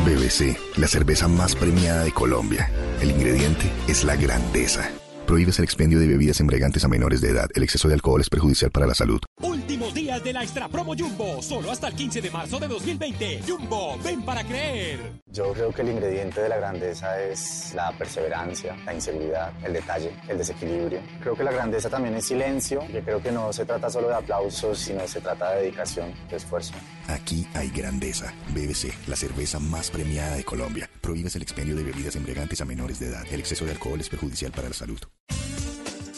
BBC, 0.05 0.57
la 0.77 0.87
cerveza 0.87 1.27
más 1.27 1.55
premiada 1.55 2.03
de 2.03 2.11
Colombia. 2.11 2.69
El 3.01 3.11
ingrediente 3.11 3.71
es 3.87 4.03
la 4.03 4.15
grandeza. 4.15 4.89
Prohíbes 5.25 5.59
el 5.59 5.65
expendio 5.65 5.99
de 5.99 6.07
bebidas 6.07 6.39
embriagantes 6.41 6.83
a 6.83 6.89
menores 6.89 7.21
de 7.21 7.29
edad. 7.29 7.49
El 7.55 7.63
exceso 7.63 7.87
de 7.87 7.93
alcohol 7.93 8.19
es 8.19 8.29
perjudicial 8.29 8.71
para 8.71 8.85
la 8.85 8.93
salud. 8.93 9.21
Últimos 9.41 9.93
días 9.93 10.23
de 10.23 10.31
la 10.31 10.43
Extra 10.43 10.69
Promo 10.69 10.93
Jumbo, 10.97 11.41
solo 11.41 11.71
hasta 11.71 11.87
el 11.87 11.95
15 11.95 12.21
de 12.21 12.29
marzo 12.29 12.59
de 12.59 12.67
2020. 12.67 13.41
Jumbo, 13.47 13.97
ven 14.03 14.21
para 14.23 14.43
creer. 14.43 15.21
Yo 15.25 15.51
creo 15.53 15.73
que 15.73 15.81
el 15.81 15.89
ingrediente 15.89 16.41
de 16.41 16.49
la 16.49 16.57
grandeza 16.57 17.21
es 17.21 17.73
la 17.73 17.91
perseverancia, 17.97 18.75
la 18.85 18.93
inseguridad, 18.93 19.51
el 19.65 19.73
detalle, 19.73 20.11
el 20.27 20.37
desequilibrio. 20.37 21.01
Creo 21.19 21.35
que 21.35 21.43
la 21.43 21.51
grandeza 21.51 21.89
también 21.89 22.15
es 22.15 22.25
silencio, 22.25 22.81
que 22.87 23.01
creo 23.01 23.21
que 23.21 23.31
no 23.31 23.51
se 23.51 23.65
trata 23.65 23.89
solo 23.89 24.07
de 24.07 24.15
aplausos, 24.15 24.77
sino 24.77 25.07
se 25.07 25.19
trata 25.19 25.51
de 25.51 25.63
dedicación, 25.63 26.13
de 26.29 26.37
esfuerzo. 26.37 26.73
Aquí 27.07 27.47
hay 27.53 27.69
grandeza. 27.69 28.33
BBC, 28.53 28.93
la 29.07 29.15
cerveza 29.15 29.59
más 29.59 29.89
premiada 29.89 30.35
de 30.35 30.43
Colombia. 30.43 30.89
Prohíbes 31.01 31.35
el 31.35 31.41
expendio 31.41 31.75
de 31.75 31.83
bebidas 31.83 32.15
embriagantes 32.15 32.61
a 32.61 32.65
menores 32.65 32.99
de 32.99 33.07
edad. 33.07 33.25
El 33.31 33.39
exceso 33.39 33.65
de 33.65 33.71
alcohol 33.71 33.99
es 33.99 34.09
perjudicial 34.09 34.51
para 34.51 34.69
la 34.69 34.75
salud. 34.75 34.99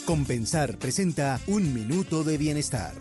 Compensar 0.06 0.78
presenta 0.78 1.40
Un 1.48 1.74
Minuto 1.74 2.22
de 2.22 2.38
Bienestar. 2.38 2.94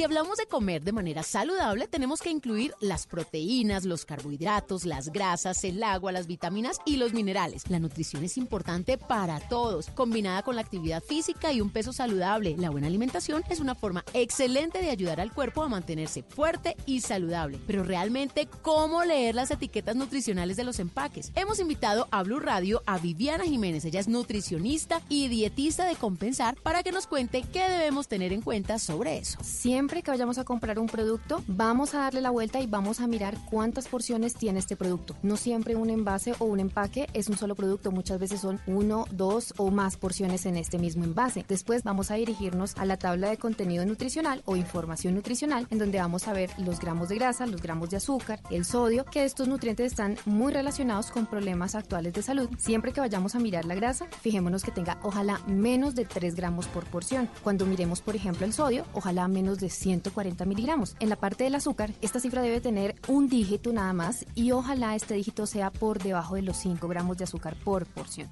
Si 0.00 0.04
hablamos 0.04 0.38
de 0.38 0.46
comer 0.46 0.82
de 0.82 0.92
manera 0.92 1.22
saludable, 1.22 1.86
tenemos 1.86 2.22
que 2.22 2.30
incluir 2.30 2.72
las 2.80 3.06
proteínas, 3.06 3.84
los 3.84 4.06
carbohidratos, 4.06 4.86
las 4.86 5.12
grasas, 5.12 5.62
el 5.62 5.82
agua, 5.82 6.10
las 6.10 6.26
vitaminas 6.26 6.78
y 6.86 6.96
los 6.96 7.12
minerales. 7.12 7.68
La 7.68 7.78
nutrición 7.78 8.24
es 8.24 8.38
importante 8.38 8.96
para 8.96 9.40
todos, 9.40 9.88
combinada 9.88 10.42
con 10.42 10.56
la 10.56 10.62
actividad 10.62 11.02
física 11.02 11.52
y 11.52 11.60
un 11.60 11.68
peso 11.68 11.92
saludable. 11.92 12.56
La 12.56 12.70
buena 12.70 12.86
alimentación 12.86 13.44
es 13.50 13.60
una 13.60 13.74
forma 13.74 14.02
excelente 14.14 14.80
de 14.80 14.88
ayudar 14.88 15.20
al 15.20 15.34
cuerpo 15.34 15.62
a 15.62 15.68
mantenerse 15.68 16.22
fuerte 16.22 16.78
y 16.86 17.02
saludable. 17.02 17.60
Pero 17.66 17.84
realmente, 17.84 18.48
¿cómo 18.62 19.04
leer 19.04 19.34
las 19.34 19.50
etiquetas 19.50 19.96
nutricionales 19.96 20.56
de 20.56 20.64
los 20.64 20.78
empaques? 20.78 21.30
Hemos 21.34 21.60
invitado 21.60 22.08
a 22.10 22.22
Blue 22.22 22.40
Radio 22.40 22.82
a 22.86 22.96
Viviana 22.96 23.44
Jiménez. 23.44 23.84
Ella 23.84 24.00
es 24.00 24.08
nutricionista 24.08 25.02
y 25.10 25.28
dietista 25.28 25.84
de 25.84 25.96
Compensar 25.96 26.54
para 26.62 26.82
que 26.82 26.90
nos 26.90 27.06
cuente 27.06 27.42
qué 27.52 27.68
debemos 27.68 28.08
tener 28.08 28.32
en 28.32 28.40
cuenta 28.40 28.78
sobre 28.78 29.18
eso. 29.18 29.38
Siempre 29.44 29.89
que 29.90 30.10
vayamos 30.10 30.38
a 30.38 30.44
comprar 30.44 30.78
un 30.78 30.86
producto, 30.86 31.42
vamos 31.46 31.94
a 31.94 31.98
darle 31.98 32.20
la 32.20 32.30
vuelta 32.30 32.60
y 32.60 32.66
vamos 32.66 33.00
a 33.00 33.06
mirar 33.06 33.36
cuántas 33.50 33.88
porciones 33.88 34.34
tiene 34.34 34.60
este 34.60 34.76
producto. 34.76 35.16
No 35.22 35.36
siempre 35.36 35.74
un 35.74 35.90
envase 35.90 36.32
o 36.38 36.44
un 36.44 36.60
empaque 36.60 37.08
es 37.12 37.28
un 37.28 37.36
solo 37.36 37.54
producto, 37.54 37.90
muchas 37.90 38.18
veces 38.18 38.40
son 38.40 38.60
uno, 38.66 39.06
dos 39.10 39.52
o 39.56 39.70
más 39.70 39.96
porciones 39.96 40.46
en 40.46 40.56
este 40.56 40.78
mismo 40.78 41.04
envase. 41.04 41.44
Después 41.46 41.82
vamos 41.82 42.10
a 42.10 42.14
dirigirnos 42.14 42.78
a 42.78 42.84
la 42.84 42.96
tabla 42.96 43.28
de 43.28 43.36
contenido 43.36 43.84
nutricional 43.84 44.42
o 44.46 44.56
información 44.56 45.14
nutricional, 45.14 45.66
en 45.70 45.78
donde 45.78 45.98
vamos 45.98 46.28
a 46.28 46.32
ver 46.32 46.50
los 46.58 46.78
gramos 46.78 47.08
de 47.08 47.16
grasa, 47.16 47.46
los 47.46 47.60
gramos 47.60 47.90
de 47.90 47.96
azúcar, 47.96 48.40
el 48.50 48.64
sodio, 48.64 49.04
que 49.04 49.24
estos 49.24 49.48
nutrientes 49.48 49.92
están 49.92 50.16
muy 50.24 50.52
relacionados 50.52 51.10
con 51.10 51.26
problemas 51.26 51.74
actuales 51.74 52.14
de 52.14 52.22
salud. 52.22 52.48
Siempre 52.58 52.92
que 52.92 53.00
vayamos 53.00 53.34
a 53.34 53.40
mirar 53.40 53.64
la 53.64 53.74
grasa, 53.74 54.06
fijémonos 54.20 54.62
que 54.62 54.70
tenga 54.70 54.98
ojalá 55.02 55.40
menos 55.46 55.94
de 55.94 56.04
3 56.04 56.36
gramos 56.36 56.68
por 56.68 56.84
porción. 56.84 57.28
Cuando 57.42 57.66
miremos, 57.66 58.00
por 58.00 58.14
ejemplo, 58.14 58.46
el 58.46 58.52
sodio, 58.52 58.84
ojalá 58.92 59.26
menos 59.26 59.58
de 59.58 59.69
140 59.70 60.44
miligramos. 60.44 60.96
En 61.00 61.08
la 61.08 61.16
parte 61.16 61.44
del 61.44 61.54
azúcar, 61.54 61.92
esta 62.02 62.20
cifra 62.20 62.42
debe 62.42 62.60
tener 62.60 62.96
un 63.08 63.28
dígito 63.28 63.72
nada 63.72 63.92
más 63.92 64.26
y 64.34 64.50
ojalá 64.52 64.94
este 64.96 65.14
dígito 65.14 65.46
sea 65.46 65.70
por 65.70 66.02
debajo 66.02 66.34
de 66.34 66.42
los 66.42 66.56
5 66.58 66.86
gramos 66.88 67.16
de 67.16 67.24
azúcar 67.24 67.56
por 67.64 67.86
porción. 67.86 68.28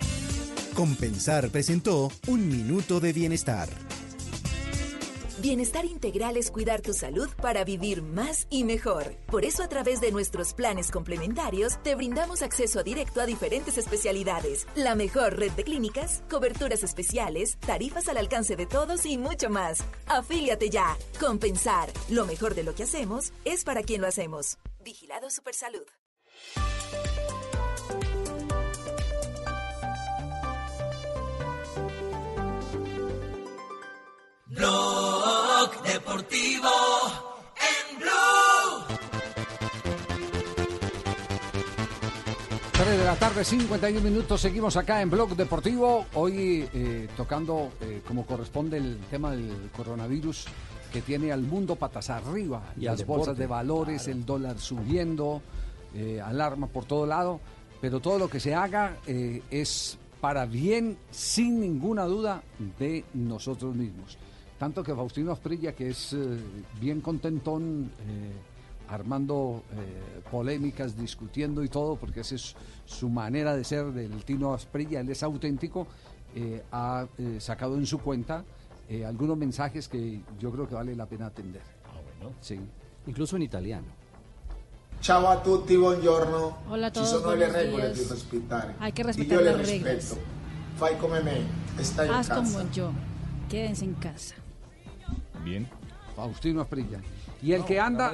Compensar 0.75 1.51
presentó 1.51 2.11
Un 2.29 2.49
Minuto 2.49 3.01
de 3.01 3.13
Bienestar. 3.13 3.69
Bienestar 5.41 5.85
integral 5.85 6.37
es 6.37 6.51
cuidar 6.51 6.81
tu 6.83 6.93
salud 6.93 7.29
para 7.41 7.63
vivir 7.63 8.03
más 8.03 8.49
y 8.51 8.65
mejor. 8.65 9.15
Por 9.27 9.45
eso 9.45 9.63
a 9.63 9.69
través 9.69 10.01
de 10.01 10.11
nuestros 10.11 10.53
planes 10.53 10.91
complementarios 10.91 11.81
te 11.85 11.95
brindamos 11.95 12.43
acceso 12.43 12.83
directo 12.83 13.21
a 13.21 13.27
diferentes 13.27 13.79
especialidades, 13.79 14.67
la 14.75 14.97
mejor 14.97 15.39
red 15.39 15.53
de 15.53 15.63
clínicas, 15.63 16.25
coberturas 16.29 16.83
especiales, 16.83 17.57
tarifas 17.61 18.09
al 18.09 18.17
alcance 18.17 18.57
de 18.57 18.67
todos 18.67 19.07
y 19.07 19.17
mucho 19.17 19.49
más. 19.49 19.79
Afíliate 20.09 20.71
ya. 20.71 20.97
Compensar. 21.21 21.89
Lo 22.09 22.27
mejor 22.27 22.57
de 22.57 22.65
lo 22.65 22.75
que 22.75 22.83
hacemos 22.83 23.33
es 23.45 23.63
para 23.63 23.85
quien 23.85 24.01
lo 24.01 24.09
hacemos. 24.09 24.59
Vigilado 24.83 25.31
Supersalud. 25.31 25.87
Blog 34.59 35.83
Deportivo 35.85 36.69
en 37.55 37.99
Blue. 38.01 38.99
3 42.73 42.99
de 42.99 43.05
la 43.05 43.15
tarde, 43.15 43.45
51 43.45 44.01
minutos. 44.01 44.41
Seguimos 44.41 44.77
acá 44.77 45.01
en 45.01 45.11
Blog 45.11 45.37
Deportivo. 45.37 46.07
Hoy 46.15 46.69
eh, 46.75 47.07
tocando, 47.17 47.71
eh, 47.81 48.03
como 48.05 48.27
corresponde, 48.27 48.79
el 48.79 48.99
tema 49.09 49.31
del 49.31 49.71
coronavirus 49.77 50.47
que 50.93 51.03
tiene 51.03 51.31
al 51.31 51.43
mundo 51.43 51.77
patas 51.77 52.11
arriba. 52.11 52.73
Y 52.77 52.87
las 52.87 53.07
bolsas 53.07 53.37
deporte, 53.37 53.41
de 53.43 53.47
valores, 53.47 54.09
el 54.09 54.27
dólar 54.27 54.59
subiendo, 54.59 55.41
eh, 55.95 56.21
alarma 56.21 56.67
por 56.67 56.85
todo 56.85 57.07
lado. 57.07 57.39
Pero 57.81 58.01
todo 58.01 58.19
lo 58.19 58.29
que 58.29 58.41
se 58.41 58.57
haga 58.57 58.97
eh, 59.07 59.41
es 59.53 59.99
para 60.21 60.47
bien, 60.47 60.99
sin 61.13 61.61
ninguna 61.61 62.07
duda, 62.07 62.43
de 62.81 63.05
nosotros 63.15 63.77
mismos. 63.77 64.19
Tanto 64.59 64.83
que 64.83 64.95
Faustino 64.95 65.33
Asprilla, 65.33 65.73
que 65.73 65.91
es 65.91 66.13
eh, 66.15 66.17
bien 66.81 67.01
contentón, 67.01 67.91
eh, 68.09 68.33
armando 68.89 69.63
eh, 69.73 70.21
polémicas, 70.31 70.97
discutiendo 70.97 71.63
y 71.63 71.69
todo, 71.69 71.97
porque 71.97 72.21
esa 72.21 72.35
es 72.35 72.57
su 72.85 73.09
manera 73.09 73.55
de 73.55 73.63
ser 73.63 73.87
del 73.93 74.25
Tino 74.25 74.53
Asprilla, 74.55 75.01
él 75.01 75.09
es 75.11 75.23
auténtico, 75.23 75.87
eh, 76.35 76.63
ha 76.73 77.07
eh, 77.19 77.37
sacado 77.41 77.77
en 77.77 77.87
su 77.87 77.99
cuenta 77.99 78.45
eh, 78.89 79.05
algunos 79.05 79.37
mensajes 79.37 79.89
que 79.89 80.21
yo 80.41 80.51
creo 80.51 80.67
que 80.67 80.75
vale 80.75 80.97
la 80.97 81.07
pena 81.07 81.27
atender. 81.27 81.63
Sí. 82.41 82.59
Incluso 83.07 83.37
en 83.37 83.43
italiano. 83.43 83.87
Ciao 85.01 85.29
a 85.29 85.41
tutti, 85.43 85.77
buongiorno. 85.77 86.59
Hola 86.69 86.89
a 86.89 86.91
Ci 86.91 86.95
todos, 86.95 87.11
sono 87.11 87.35
le 87.37 87.49
regole. 87.49 87.93
Hay 88.81 88.93
que 88.93 89.03
respetar 89.05 89.39
le 89.39 89.45
las 89.45 89.67
reglas. 89.67 89.95
rispetto. 89.95 90.21
Fai 90.77 90.97
come 90.99 91.21
me, 91.23 91.43
stai 91.85 92.09
in 92.09 92.15
Haz 92.15 92.29
casa. 92.29 92.43
como 92.59 92.71
yo. 92.73 92.91
Quédense 93.49 93.85
en 93.85 93.95
casa. 93.95 94.35
Bien. 95.49 95.67
Faustino 96.15 96.61
Asprilla. 96.61 97.01
Y 97.41 97.53
el 97.53 97.65
que 97.65 97.79
anda, 97.79 98.13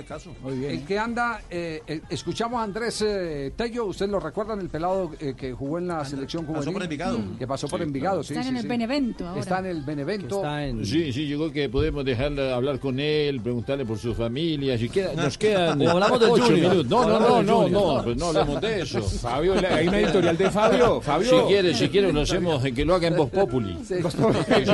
el 0.68 0.84
que 0.84 0.98
anda, 0.98 1.40
eh, 1.50 1.82
eh, 1.86 2.00
escuchamos 2.10 2.60
a 2.60 2.64
Andrés 2.64 3.02
eh, 3.06 3.52
Tello, 3.56 3.86
¿usted 3.86 4.08
lo 4.08 4.20
recuerdan? 4.20 4.60
El 4.60 4.68
pelado 4.68 5.12
eh, 5.18 5.34
que 5.34 5.52
jugó 5.52 5.78
en 5.78 5.86
la 5.88 6.04
selección 6.04 6.44
pasó 6.44 6.56
juvenil. 6.58 6.74
por 6.74 6.82
Envigado. 6.82 7.18
Mm. 7.18 7.38
Que 7.38 7.46
pasó 7.46 7.66
por 7.68 7.80
Sí, 7.80 7.84
Envigado, 7.84 8.16
claro. 8.16 8.22
sí, 8.24 8.32
Están 8.34 8.44
sí, 8.44 8.48
en 8.50 8.56
el 8.56 8.62
sí. 8.62 8.68
Benevento 8.68 9.26
ahora. 9.26 9.40
Está 9.40 9.58
en 9.60 9.66
el 9.66 9.82
Benevento. 9.82 10.42
Sí, 10.84 11.12
sí, 11.12 11.26
yo 11.26 11.38
creo 11.38 11.52
que 11.52 11.68
podemos 11.70 12.04
dejarle 12.04 12.52
hablar 12.52 12.78
con 12.78 13.00
él, 13.00 13.40
preguntarle 13.40 13.86
por 13.86 13.98
su 13.98 14.14
familia. 14.14 14.76
Si 14.76 14.90
queda, 14.90 15.14
nos 15.14 15.38
quedan 15.38 15.80
O 15.86 15.90
hablamos 15.90 16.20
del 16.20 16.30
ocho 16.30 16.50
minutos. 16.50 16.86
No, 16.86 17.08
no, 17.08 17.18
no, 17.18 17.42
no, 17.42 17.62
Junior. 17.62 17.70
no, 17.70 18.04
pues 18.04 18.16
no 18.18 18.26
hablemos 18.26 18.60
de 18.60 18.80
eso. 18.82 19.02
Fabio, 19.22 19.54
hay 19.70 19.88
una 19.88 20.00
editorial 20.00 20.36
de 20.36 20.50
Fabio. 20.50 21.00
Fabio. 21.00 21.40
Si 21.40 21.46
quiere, 21.46 21.74
si 21.74 21.88
quiere, 21.88 22.12
lo 22.12 22.20
hacemos, 22.20 22.62
en 22.62 22.74
que 22.74 22.84
lo 22.84 22.94
haga 22.94 23.08
en 23.08 23.16
Voz 23.16 23.30
Populi. 23.30 23.78
Sí. 23.86 23.94
Que 24.02 24.10
se 24.10 24.18
conecten 24.18 24.64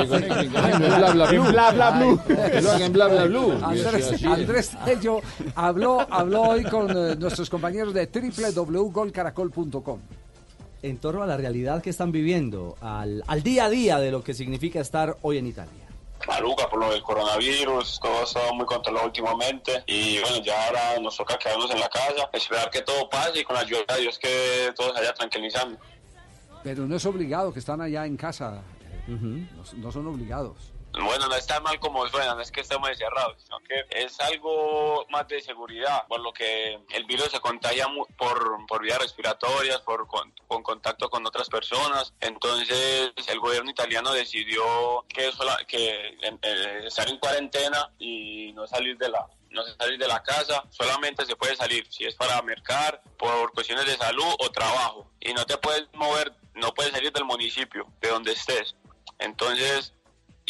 con 0.51 0.65
él, 0.65 0.83
en 0.83 0.97
Bla 0.97 1.11
Bla 1.13 1.25
Blue. 1.31 1.45
En 1.45 1.51
Bla 1.51 1.71
Bla 1.71 1.91
Blue. 1.91 2.19
Que 2.27 2.61
lo 2.61 2.71
haga 2.71 2.85
en 2.85 2.93
Bla 2.93 3.07
Bla 3.07 3.25
Blue. 3.25 3.53
Andrés, 4.41 4.71
Tello 4.85 5.21
habló, 5.55 6.05
habló 6.09 6.41
hoy 6.41 6.63
con 6.63 6.89
eh, 6.89 7.15
nuestros 7.15 7.49
compañeros 7.49 7.93
de 7.93 8.07
www.golcaracol.com. 8.07 9.99
En 10.83 10.97
torno 10.97 11.21
a 11.23 11.27
la 11.27 11.37
realidad 11.37 11.81
que 11.81 11.91
están 11.91 12.11
viviendo, 12.11 12.75
al, 12.81 13.23
al 13.27 13.43
día 13.43 13.65
a 13.65 13.69
día 13.69 13.99
de 13.99 14.11
lo 14.11 14.23
que 14.23 14.33
significa 14.33 14.79
estar 14.79 15.15
hoy 15.21 15.37
en 15.37 15.45
Italia. 15.47 15.87
maluca 16.27 16.67
por 16.69 16.79
lo 16.79 16.91
del 16.91 17.03
coronavirus, 17.03 17.99
todo 18.01 18.21
ha 18.21 18.23
estado 18.23 18.53
muy 18.55 18.65
controlado 18.65 19.05
últimamente 19.05 19.83
y 19.85 20.19
bueno, 20.19 20.41
ya 20.43 20.67
ahora 20.67 20.99
nos 20.99 21.15
toca 21.17 21.37
quedarnos 21.37 21.69
en 21.71 21.79
la 21.79 21.89
casa, 21.89 22.29
esperar 22.33 22.69
que 22.71 22.81
todo 22.81 23.07
pase 23.09 23.41
y 23.41 23.43
con 23.43 23.55
la 23.55 23.61
ayuda 23.61 23.81
de 23.95 24.01
Dios 24.01 24.17
que 24.17 24.71
todo 24.75 24.87
se 24.87 24.93
vaya 24.93 25.13
tranquilizando. 25.13 25.77
Pero 26.63 26.87
no 26.87 26.95
es 26.95 27.05
obligado 27.05 27.53
que 27.53 27.59
están 27.59 27.79
allá 27.81 28.05
en 28.05 28.17
casa. 28.17 28.61
no, 29.07 29.47
no 29.77 29.91
son 29.91 30.07
obligados. 30.07 30.70
Bueno, 30.93 31.27
no 31.27 31.35
está 31.35 31.59
mal 31.61 31.79
como 31.79 32.07
suena, 32.09 32.35
no 32.35 32.41
es 32.41 32.51
que 32.51 32.61
estemos 32.61 32.89
encerrados, 32.89 33.41
sino 33.43 33.59
que 33.61 33.85
es 33.91 34.19
algo 34.19 35.05
más 35.09 35.27
de 35.27 35.41
seguridad, 35.41 36.05
por 36.07 36.19
lo 36.19 36.33
que 36.33 36.79
el 36.89 37.05
virus 37.05 37.31
se 37.31 37.39
contagia 37.39 37.87
por, 38.17 38.65
por 38.67 38.81
vías 38.81 38.99
respiratorias, 38.99 39.79
por 39.81 40.05
con, 40.07 40.33
con 40.47 40.61
contacto 40.63 41.09
con 41.09 41.25
otras 41.25 41.49
personas. 41.49 42.13
Entonces, 42.19 43.11
el 43.27 43.39
gobierno 43.39 43.71
italiano 43.71 44.11
decidió 44.11 45.05
que, 45.07 45.31
sola- 45.31 45.63
que 45.67 46.17
eh, 46.21 46.83
estar 46.85 47.07
en 47.09 47.17
cuarentena 47.19 47.89
y 47.97 48.51
no 48.53 48.67
salir 48.67 48.97
de 48.97 49.09
la 49.09 49.27
no 49.49 49.63
salir 49.65 49.99
de 49.99 50.07
la 50.07 50.23
casa, 50.23 50.63
solamente 50.69 51.25
se 51.25 51.35
puede 51.35 51.57
salir 51.57 51.85
si 51.91 52.05
es 52.05 52.15
para 52.15 52.41
mercar, 52.41 53.01
por 53.17 53.51
cuestiones 53.51 53.85
de 53.85 53.97
salud 53.97 54.33
o 54.39 54.49
trabajo. 54.49 55.11
Y 55.19 55.33
no 55.33 55.45
te 55.45 55.57
puedes 55.57 55.89
mover, 55.93 56.33
no 56.53 56.73
puedes 56.73 56.93
salir 56.93 57.11
del 57.11 57.25
municipio, 57.25 57.85
de 57.99 58.07
donde 58.09 58.31
estés. 58.31 58.77
Entonces, 59.19 59.93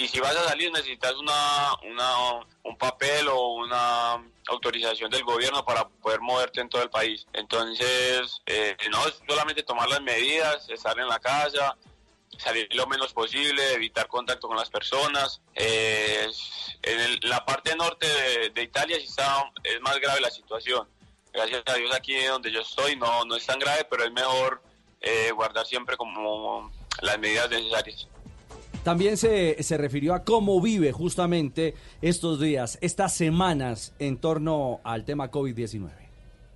y 0.03 0.07
si 0.07 0.19
vas 0.19 0.35
a 0.35 0.49
salir 0.49 0.71
necesitas 0.71 1.13
una, 1.15 1.73
una, 1.89 2.45
un 2.63 2.77
papel 2.77 3.27
o 3.27 3.53
una 3.55 4.23
autorización 4.47 5.11
del 5.11 5.23
gobierno 5.23 5.63
para 5.63 5.87
poder 5.87 6.21
moverte 6.21 6.61
en 6.61 6.69
todo 6.69 6.81
el 6.81 6.89
país. 6.89 7.25
Entonces, 7.33 8.41
eh, 8.45 8.75
no 8.91 9.07
es 9.07 9.21
solamente 9.27 9.63
tomar 9.63 9.87
las 9.89 10.01
medidas, 10.01 10.67
estar 10.69 10.97
en 10.99 11.07
la 11.07 11.19
casa 11.19 11.75
salir 12.37 12.67
lo 12.73 12.87
menos 12.87 13.13
posible, 13.13 13.73
evitar 13.73 14.07
contacto 14.07 14.47
con 14.47 14.57
las 14.57 14.69
personas. 14.69 15.41
Eh, 15.53 16.27
en 16.81 16.99
el- 16.99 17.19
la 17.23 17.45
parte 17.45 17.75
norte 17.75 18.07
de, 18.49 18.63
Italia 18.63 18.97
sí 18.97 19.05
está, 19.05 19.51
es 19.63 19.79
más 19.81 19.99
grave 19.99 20.21
la 20.21 20.31
situación. 20.31 20.87
Gracias 21.33 21.61
a 21.65 21.75
Dios 21.75 21.93
aquí 21.93 22.15
donde 22.25 22.51
yo 22.51 22.61
estoy 22.61 22.95
no, 22.95 23.25
no 23.25 23.35
es 23.35 23.45
tan 23.45 23.59
grave, 23.59 23.85
pero 23.89 24.03
es 24.03 24.11
mejor 24.11 24.61
eh, 25.01 25.31
guardar 25.31 25.65
siempre 25.65 25.97
como 25.97 26.71
las 27.01 27.17
medidas 27.19 27.49
necesarias. 27.49 28.07
También 28.83 29.17
se, 29.17 29.61
se 29.61 29.77
refirió 29.77 30.13
a 30.13 30.23
cómo 30.23 30.59
vive 30.61 30.91
justamente 30.91 31.75
estos 32.01 32.39
días, 32.39 32.79
estas 32.81 33.13
semanas 33.15 33.93
en 33.99 34.17
torno 34.19 34.81
al 34.83 35.05
tema 35.05 35.29
COVID-19. 35.29 36.01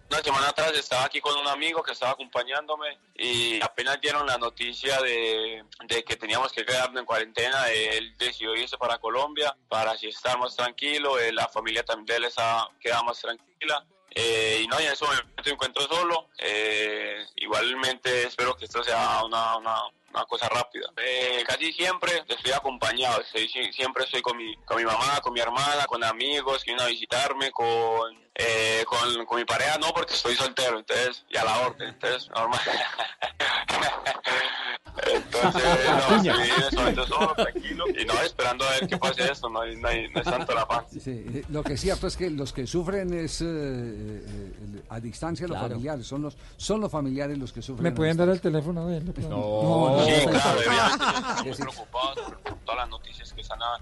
Una 0.09 0.21
semana 0.21 0.49
atrás 0.49 0.71
estaba 0.73 1.05
aquí 1.05 1.19
con 1.19 1.35
un 1.37 1.47
amigo 1.47 1.81
que 1.81 1.91
estaba 1.91 2.11
acompañándome 2.11 2.97
y 3.15 3.59
apenas 3.61 3.99
dieron 3.99 4.25
la 4.25 4.37
noticia 4.37 5.01
de, 5.01 5.63
de 5.87 6.03
que 6.03 6.15
teníamos 6.15 6.51
que 6.51 6.63
quedarnos 6.63 6.99
en 6.99 7.05
cuarentena. 7.05 7.69
Él 7.69 8.15
decidió 8.17 8.55
irse 8.55 8.77
para 8.77 8.99
Colombia 8.99 9.55
para 9.67 9.91
así 9.91 10.07
estar 10.07 10.37
más 10.37 10.55
tranquilo. 10.55 11.19
eh, 11.19 11.33
la 11.33 11.47
familia 11.49 11.83
también 11.83 12.05
de 12.05 12.15
él 12.17 12.23
estaba, 12.25 12.69
quedaba 12.79 13.03
más 13.03 13.19
tranquila. 13.19 13.83
Eh, 14.11 14.61
y 14.63 14.67
no, 14.67 14.79
y 14.79 14.85
en 14.85 14.93
ese 14.93 15.03
momento 15.03 15.25
me 15.43 15.51
encuentro 15.51 15.81
solo. 15.87 16.29
Eh, 16.37 17.25
igualmente 17.37 18.27
espero 18.27 18.55
que 18.55 18.65
esto 18.65 18.83
sea 18.83 19.23
una, 19.25 19.57
una, 19.57 19.75
una 20.15 20.25
cosa 20.25 20.47
rápida. 20.49 20.89
Eh, 20.97 21.43
casi 21.45 21.73
siempre 21.73 22.23
estoy 22.27 22.53
acompañado, 22.53 23.21
estoy, 23.21 23.47
siempre 23.73 24.05
estoy 24.05 24.21
con 24.21 24.37
mi, 24.37 24.55
con 24.65 24.77
mi 24.77 24.85
mamá, 24.85 25.19
con 25.21 25.33
mi 25.33 25.39
hermana, 25.39 25.85
con 25.87 26.03
amigos 26.03 26.63
que 26.63 26.71
vienen 26.71 26.85
a 26.85 26.89
visitarme, 26.89 27.51
con, 27.51 28.15
eh, 28.33 28.83
con, 28.87 29.25
con 29.25 29.37
mi 29.37 29.45
pareja, 29.45 29.77
no, 29.77 29.93
porque 29.93 30.13
estoy 30.13 30.35
soltero, 30.35 30.79
entonces, 30.79 31.25
y 31.29 31.37
a 31.37 31.43
la 31.43 31.67
orden, 31.67 31.89
entonces, 31.89 32.29
normal. 32.29 32.61
entonces, 35.13 35.63
no, 35.85 36.15
estoy 36.15 36.27
en 36.29 36.63
este 36.63 36.75
momento 36.75 37.07
solo, 37.07 37.33
tranquilo, 37.35 37.85
y 37.89 38.05
no, 38.05 38.13
esperando 38.21 38.65
a 38.65 38.69
ver 38.71 38.87
qué 38.87 38.97
pase 38.97 39.31
esto, 39.31 39.49
no, 39.49 39.61
hay- 39.61 39.75
no, 39.75 39.87
hay- 39.87 40.09
no 40.09 40.19
es 40.21 40.25
tanto 40.25 40.53
la 40.53 40.67
paz. 40.67 40.85
Sí, 40.91 41.11
eh, 41.33 41.43
lo 41.49 41.63
que 41.63 41.73
es 41.73 41.81
cierto 41.81 42.07
es 42.07 42.15
que 42.17 42.29
los 42.29 42.53
que 42.53 42.65
sufren 42.67 43.13
es 43.13 43.41
eh, 43.41 43.45
eh, 43.47 44.83
a 44.89 44.99
distancia 44.99 45.47
los 45.47 45.55
Claro. 45.57 45.69
familiares, 45.73 46.07
son 46.07 46.21
los, 46.21 46.37
son 46.57 46.81
los 46.81 46.91
familiares 46.91 47.37
los 47.37 47.51
que 47.53 47.61
sufren. 47.61 47.83
¿Me 47.83 47.91
pueden 47.91 48.17
dar 48.17 48.29
el 48.29 48.41
teléfono 48.41 48.87
de 48.87 48.97
él? 48.97 49.13
No, 49.29 49.97
no, 49.97 50.05
Sí, 50.05 50.11
no. 50.25 50.31
claro, 50.31 50.59
estoy 51.45 51.45
muy 51.45 51.53
preocupado 51.73 52.15
por 52.15 52.39
por 52.39 52.55
todas 52.65 52.77
las 52.81 52.89
noticias 52.89 53.33
que 53.33 53.41
están, 53.41 53.61
a- 53.61 53.79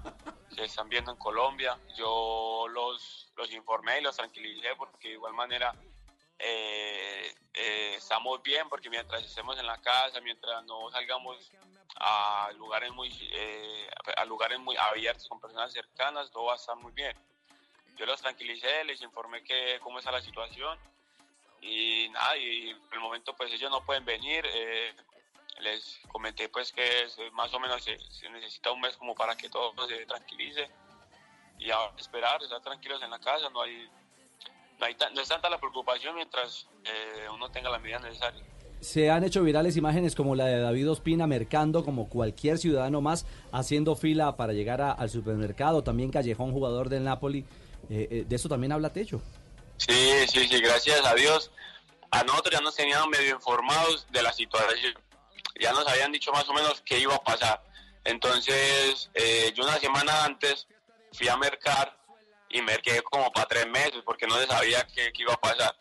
que 0.54 0.64
están 0.64 0.88
viendo 0.88 1.10
en 1.12 1.16
Colombia. 1.18 1.78
Yo 1.96 2.66
los, 2.72 3.28
los 3.36 3.52
informé 3.52 4.00
y 4.00 4.02
los 4.02 4.16
tranquilicé 4.16 4.68
porque 4.76 5.08
de 5.08 5.14
igual 5.14 5.32
manera 5.34 5.74
eh, 6.38 7.34
eh, 7.54 7.94
estamos 7.96 8.42
bien 8.42 8.68
porque 8.68 8.90
mientras 8.90 9.22
estemos 9.22 9.58
en 9.58 9.66
la 9.66 9.80
casa, 9.80 10.20
mientras 10.20 10.64
no 10.64 10.90
salgamos 10.90 11.50
a 11.96 12.50
lugares 12.56 12.92
muy 12.92 13.08
eh, 13.32 13.88
a 14.16 14.24
lugares 14.24 14.58
muy 14.58 14.76
abiertos 14.76 15.28
con 15.28 15.40
personas 15.40 15.72
cercanas, 15.72 16.30
todo 16.30 16.44
va 16.46 16.54
a 16.54 16.56
estar 16.56 16.76
muy 16.76 16.92
bien. 16.92 17.16
Yo 17.96 18.06
los 18.06 18.20
tranquilicé, 18.20 18.84
les 18.84 19.00
informé 19.02 19.44
que 19.44 19.78
cómo 19.80 19.98
está 20.00 20.10
la 20.10 20.20
situación 20.20 20.76
y 21.60 22.08
nada, 22.10 22.36
y 22.36 22.74
por 22.74 22.94
el 22.94 23.00
momento 23.00 23.34
pues 23.36 23.52
ellos 23.52 23.70
no 23.70 23.84
pueden 23.84 24.04
venir. 24.04 24.44
eh, 24.52 24.94
les 25.60 26.00
comenté 26.08 26.48
pues 26.48 26.72
que 26.72 27.02
es- 27.04 27.16
más 27.32 27.54
o 27.54 27.60
menos 27.60 27.82
se, 27.84 27.96
se 28.10 28.28
necesita 28.28 28.72
un 28.72 28.80
mes 28.80 28.96
como 28.96 29.14
para 29.14 29.36
que 29.36 29.48
todo 29.48 29.72
se 29.86 30.04
tranquilice 30.04 30.68
y 31.60 31.70
ahora 31.70 31.94
esperar, 31.96 32.42
estar 32.42 32.60
tranquilos 32.60 33.00
en 33.04 33.10
la 33.10 33.20
casa, 33.20 33.48
no 33.50 33.62
hay, 33.62 33.88
no, 34.78 34.86
hay 34.86 34.96
no 35.14 35.20
es 35.20 35.28
tanta 35.28 35.48
la 35.50 35.58
preocupación 35.58 36.14
mientras 36.16 36.66
eh, 36.84 37.26
uno 37.34 37.50
tenga 37.50 37.70
las 37.70 37.80
medidas 37.82 38.02
necesarias. 38.02 38.42
Se 38.80 39.10
han 39.10 39.24
hecho 39.24 39.42
virales 39.42 39.76
imágenes 39.78 40.14
como 40.14 40.34
la 40.34 40.44
de 40.46 40.58
David 40.60 40.90
Ospina 40.90 41.26
mercando 41.26 41.84
como 41.84 42.08
cualquier 42.08 42.58
ciudadano 42.58 43.00
más, 43.00 43.24
haciendo 43.50 43.96
fila 43.96 44.36
para 44.36 44.52
llegar 44.52 44.82
a- 44.82 44.92
al 44.92 45.08
supermercado. 45.08 45.82
También 45.82 46.10
Callejón, 46.10 46.52
jugador 46.52 46.90
del 46.90 47.04
Napoli. 47.04 47.46
Eh, 47.88 48.08
eh, 48.10 48.24
de 48.28 48.36
eso 48.36 48.48
también 48.48 48.72
habla 48.72 48.92
Techo. 48.92 49.22
Sí, 49.78 50.10
sí, 50.28 50.46
sí, 50.48 50.60
gracias 50.60 51.04
a 51.06 51.14
Dios. 51.14 51.50
A 52.10 52.22
nosotros 52.24 52.52
ya 52.52 52.60
nos 52.60 52.76
tenían 52.76 53.08
medio 53.08 53.34
informados 53.34 54.06
de 54.12 54.22
la 54.22 54.32
situación. 54.34 54.92
Ya 55.60 55.72
nos 55.72 55.86
habían 55.88 56.12
dicho 56.12 56.30
más 56.32 56.46
o 56.48 56.52
menos 56.52 56.82
qué 56.84 56.98
iba 56.98 57.14
a 57.14 57.22
pasar. 57.24 57.64
Entonces, 58.04 59.10
eh, 59.14 59.52
yo 59.56 59.64
una 59.64 59.78
semana 59.78 60.24
antes 60.24 60.66
fui 61.12 61.28
a 61.28 61.36
mercar 61.36 61.96
y 62.54 62.62
merqué 62.62 63.02
como 63.02 63.30
para 63.32 63.48
tres 63.48 63.66
meses 63.66 64.00
porque 64.04 64.26
no 64.26 64.36
se 64.38 64.46
sabía 64.46 64.86
qué, 64.94 65.12
qué 65.12 65.22
iba 65.22 65.34
a 65.34 65.40
pasar. 65.40 65.76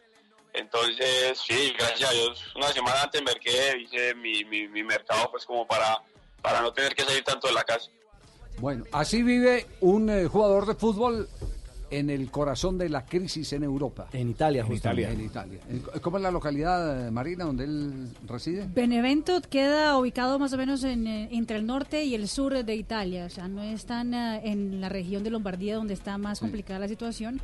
Entonces, 0.53 1.39
sí, 1.39 1.73
gracias 1.77 2.09
a 2.09 2.13
Dios, 2.13 2.43
una 2.55 2.67
semana 2.69 3.03
antes 3.03 3.21
merqué, 3.21 3.77
hice 3.79 4.15
mi, 4.15 4.43
mi, 4.45 4.67
mi 4.67 4.83
mercado 4.83 5.29
pues 5.31 5.45
como 5.45 5.67
para, 5.67 6.01
para 6.41 6.61
no 6.61 6.73
tener 6.73 6.95
que 6.95 7.03
salir 7.03 7.23
tanto 7.23 7.47
de 7.47 7.53
la 7.53 7.63
casa. 7.63 7.89
Bueno, 8.57 8.85
así 8.91 9.23
vive 9.23 9.67
un 9.81 10.09
eh, 10.09 10.25
jugador 10.25 10.65
de 10.65 10.75
fútbol 10.75 11.29
en 11.99 12.09
el 12.09 12.31
corazón 12.31 12.77
de 12.77 12.89
la 12.89 13.05
crisis 13.05 13.53
en 13.53 13.63
Europa. 13.63 14.07
En 14.13 14.29
Italia, 14.29 14.61
En 14.61 14.67
justamente. 14.67 15.11
En 15.11 15.21
Italia. 15.21 15.59
En- 15.69 15.83
¿Cómo 16.01 16.17
es 16.17 16.23
la 16.23 16.31
localidad, 16.31 17.07
eh, 17.07 17.11
Marina, 17.11 17.45
donde 17.45 17.65
él 17.65 18.09
reside? 18.27 18.67
Benevento 18.73 19.39
queda 19.49 19.97
ubicado 19.97 20.39
más 20.39 20.53
o 20.53 20.57
menos 20.57 20.83
en, 20.83 21.07
eh, 21.07 21.29
entre 21.31 21.57
el 21.57 21.65
norte 21.65 22.03
y 22.05 22.15
el 22.15 22.27
sur 22.27 22.63
de 22.63 22.75
Italia, 22.75 23.25
o 23.25 23.29
sea, 23.29 23.47
no 23.47 23.61
están 23.63 24.13
eh, 24.13 24.41
en 24.45 24.81
la 24.81 24.89
región 24.89 25.23
de 25.23 25.29
Lombardía 25.29 25.75
donde 25.75 25.93
está 25.93 26.17
más 26.17 26.39
complicada 26.39 26.79
la 26.79 26.87
situación, 26.87 27.39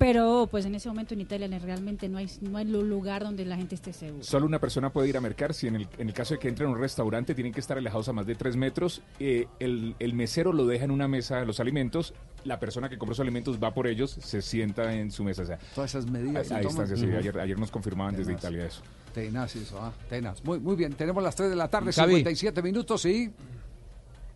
pero 0.00 0.48
pues 0.50 0.64
en 0.64 0.74
ese 0.74 0.88
momento 0.88 1.12
en 1.12 1.20
Italia 1.20 1.46
realmente 1.58 2.08
no 2.08 2.16
hay 2.16 2.26
no 2.40 2.56
hay 2.56 2.64
lu- 2.64 2.82
lugar 2.82 3.22
donde 3.22 3.44
la 3.44 3.56
gente 3.56 3.74
esté 3.74 3.92
segura. 3.92 4.24
Solo 4.24 4.46
una 4.46 4.58
persona 4.58 4.90
puede 4.90 5.08
ir 5.10 5.16
a 5.18 5.20
mercar 5.20 5.52
si 5.52 5.66
en 5.66 5.76
el, 5.76 5.86
en 5.98 6.08
el 6.08 6.14
caso 6.14 6.32
de 6.34 6.40
que 6.40 6.48
entre 6.48 6.64
a 6.64 6.68
un 6.70 6.78
restaurante 6.78 7.34
tienen 7.34 7.52
que 7.52 7.60
estar 7.60 7.76
alejados 7.76 8.08
a 8.08 8.14
más 8.14 8.26
de 8.26 8.34
tres 8.34 8.56
metros. 8.56 9.02
eh, 9.20 9.46
el, 9.60 9.94
el 9.98 10.14
mesero 10.14 10.54
lo 10.54 10.66
deja 10.66 10.86
en 10.86 10.90
una 10.90 11.06
mesa 11.06 11.44
los 11.44 11.60
alimentos. 11.60 12.14
La 12.44 12.58
persona 12.58 12.88
que 12.88 12.96
compró 12.96 13.14
sus 13.14 13.20
alimentos 13.20 13.58
va 13.62 13.74
por 13.74 13.86
ellos, 13.86 14.10
se 14.18 14.40
sienta 14.40 14.94
en 14.94 15.10
su 15.10 15.22
mesa. 15.22 15.42
O 15.42 15.46
sea, 15.46 15.58
Todas 15.74 15.90
esas 15.94 16.10
medidas. 16.10 16.50
a, 16.50 16.56
a 16.56 16.60
distancia, 16.60 16.96
sí. 16.96 17.04
Ayer, 17.04 17.38
ayer 17.38 17.58
nos 17.58 17.70
confirmaban 17.70 18.16
desde. 18.16 18.32
Italia 18.32 18.64
eso. 18.64 18.80
Tenaz 19.12 19.54
eso, 19.54 19.78
ah, 19.82 19.92
tenaz. 20.08 20.42
Muy, 20.44 20.58
muy 20.60 20.76
bien, 20.76 20.94
tenemos 20.94 21.22
las 21.22 21.36
3 21.36 21.50
de 21.50 21.56
la 21.56 21.68
tarde, 21.68 21.92
Javi. 21.92 22.14
57 22.14 22.62
minutos 22.62 23.04
y... 23.04 23.30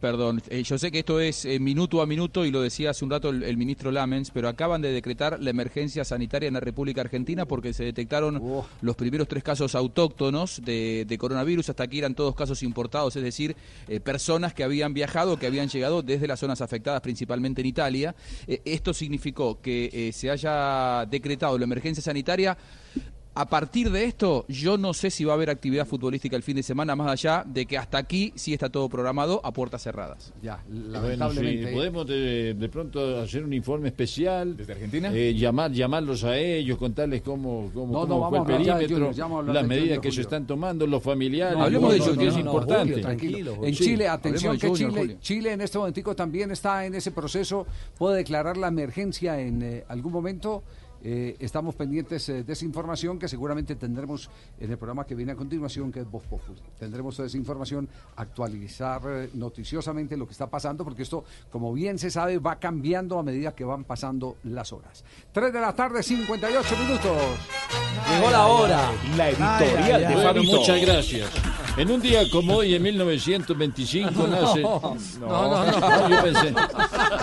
Perdón, 0.01 0.43
eh, 0.51 0.63
yo 0.63 0.77
sé 0.77 0.91
que 0.91 0.99
esto 0.99 1.21
es 1.21 1.45
eh, 1.45 1.59
minuto 1.59 2.03
a 2.03 2.07
minuto 2.07 2.45
y 2.45 2.51
lo 2.51 2.61
decía 2.61 2.91
hace 2.91 3.05
un 3.05 3.11
rato 3.11 3.31
el, 3.31 3.43
el 3.43 3.57
ministro 3.57 3.91
Lamens, 3.91 4.31
pero 4.31 4.49
acaban 4.49 4.83
de 4.83 4.93
decretar 4.93 5.41
la 5.41 5.51
emergencia 5.51 6.05
sanitaria 6.05 6.47
en 6.47 6.55
la 6.55 6.61
República 6.61 7.01
Argentina 7.01 7.47
porque 7.47 7.73
se 7.73 7.85
detectaron 7.85 8.41
los 8.83 8.97
primeros 8.97 9.29
tres 9.29 9.43
casos 9.43 9.75
autóctonos 9.75 10.61
de, 10.63 11.05
de 11.07 11.19
coronavirus, 11.19 11.71
hasta 11.71 11.85
aquí 11.85 11.99
eran 11.99 12.15
todos 12.15 12.35
casos 12.35 12.63
importados, 12.63 13.17
es 13.17 13.23
decir, 13.23 13.57
eh, 13.89 14.01
personas 14.01 14.53
que 14.53 14.65
habían 14.65 14.93
viajado, 14.93 15.39
que 15.39 15.47
habían 15.47 15.69
llegado 15.69 16.03
desde 16.03 16.27
las 16.27 16.41
zonas 16.41 16.61
afectadas, 16.61 17.01
principalmente 17.01 17.63
en 17.63 17.67
Italia. 17.67 18.15
Eh, 18.47 18.61
esto 18.65 18.93
significó 18.93 19.61
que 19.61 20.11
se 20.13 20.31
haya 20.31 21.07
decretado 21.07 21.57
la 21.57 21.65
emergencia 21.65 22.03
sanitaria 22.03 22.57
a 23.37 23.47
partir 23.47 23.91
de 23.91 24.05
esto, 24.05 24.45
yo 24.49 24.79
no 24.79 24.95
sé 24.95 25.11
si 25.11 25.25
va 25.25 25.33
a 25.33 25.35
haber 25.35 25.51
actividad 25.51 25.87
futbolística 25.87 26.37
el 26.37 26.43
fin 26.45 26.55
de 26.57 26.63
semana, 26.63 26.95
más 26.95 27.11
allá 27.11 27.43
de 27.45 27.67
que 27.67 27.77
hasta 27.77 27.99
aquí 27.99 28.33
sí 28.37 28.53
está 28.53 28.69
todo 28.71 28.89
programado 28.89 29.41
a 29.45 29.53
puertas 29.53 29.83
cerradas. 29.83 30.33
Ya, 30.41 30.63
Bueno, 30.69 31.31
sí, 31.33 31.65
podemos 31.73 32.07
de, 32.07 32.55
de 32.55 32.69
pronto 32.69 33.21
hacer 33.21 33.43
un 33.45 33.53
informe 33.53 33.89
especial. 33.89 34.57
¿Desde 34.57 34.73
Argentina? 34.73 35.11
llamar, 35.11 35.73
llamarlos 35.73 36.23
a 36.25 36.39
ellos, 36.39 36.79
contarles 36.79 37.23
cómo, 37.23 37.71
cómo, 37.75 37.93
No, 37.93 38.01
cómo 38.01 38.07
no, 38.07 38.29
fue 38.29 38.39
el 38.39 38.45
vamos 38.45 38.51
a 38.51 38.53
hablar 38.55 38.63
ya 38.63 38.75
de 38.75 38.81
perímetro, 38.87 39.27
Junior, 39.27 39.55
las 39.55 39.67
medidas 39.67 39.99
que 39.99 40.13
se 40.13 40.21
están 40.21 40.47
tomando, 40.47 40.87
los 40.87 41.03
familiares. 41.03 41.59
No, 41.59 41.65
hablemos 41.65 41.93
de 41.93 41.99
Junior, 42.01 42.19
que 42.19 42.29
es 42.29 42.37
importante. 42.37 42.93
Julio, 42.93 43.01
tranquilo. 43.03 43.55
En 43.65 43.75
Sí. 43.75 43.85
Chile, 43.85 44.09
atención 44.09 44.57
que 44.59 44.69
Junior, 44.69 44.91
Chile, 44.91 45.01
Julio. 45.01 45.17
Chile 45.21 45.53
en 45.53 45.61
este 45.61 45.79
momentico 45.79 46.15
también 46.15 46.53
está 46.53 46.87
en 46.87 46.95
ese 46.95 47.11
proceso, 47.11 47.67
puede 47.99 48.19
declarar 48.19 48.57
la 48.57 48.69
emergencia 48.69 49.41
en 49.41 49.63
eh, 49.63 49.85
algún 49.89 50.13
momento. 50.13 50.63
Eh, 51.07 51.37
estamos 51.39 51.75
pendientes 51.75 52.27
eh, 52.31 52.45
de 52.45 52.53
esa 52.55 52.65
información 52.65 53.19
que 53.19 53.29
seguramente 53.29 53.77
tendremos 53.77 54.31
en 54.59 54.71
el 54.71 54.79
programa 54.79 55.05
que 55.05 55.15
viene 55.15 55.33
a 55.33 55.37
continuación, 55.37 55.93
que 55.93 56.01
es 56.01 56.11
Voz 56.11 56.25
Populi. 56.25 56.63
Tendremos 56.79 57.15
toda 57.15 57.29
esa 57.29 57.37
información, 57.37 57.87
actualizar 58.17 59.03
eh, 59.07 59.31
noticiosamente 59.35 60.17
lo 60.17 60.25
que 60.27 60.33
está 60.33 60.49
pasando, 60.49 60.83
porque 60.83 61.03
esto, 61.03 61.25
como 61.51 61.75
bien 61.75 61.99
se 61.99 62.11
sabe, 62.11 62.39
va 62.39 62.59
cambiando 62.59 63.19
a 63.19 63.23
medida 63.23 63.55
que 63.55 63.65
van 63.65 63.85
pasando 63.85 64.39
las 64.45 64.73
horas. 64.73 65.05
3 65.33 65.53
de 65.53 65.61
la 65.61 65.75
tarde, 65.75 66.03
58 66.03 66.77
minutos. 66.79 67.19
Llegó 68.11 68.31
la 68.31 68.47
hora. 68.47 68.91
La 69.15 69.29
editorial 69.29 70.09
de 70.09 70.23
Fabito. 70.23 70.57
muchas 70.57 70.81
gracias. 70.81 71.31
En 71.77 71.91
un 71.91 72.01
día 72.01 72.23
como 72.31 72.59
hoy, 72.59 72.73
en 72.77 72.83
1925, 72.85 74.27
nace... 74.29 74.63
No, 74.63 74.81
no, 75.21 75.67
no. 75.67 76.09
Yo 76.09 76.23
pensé, 76.23 76.55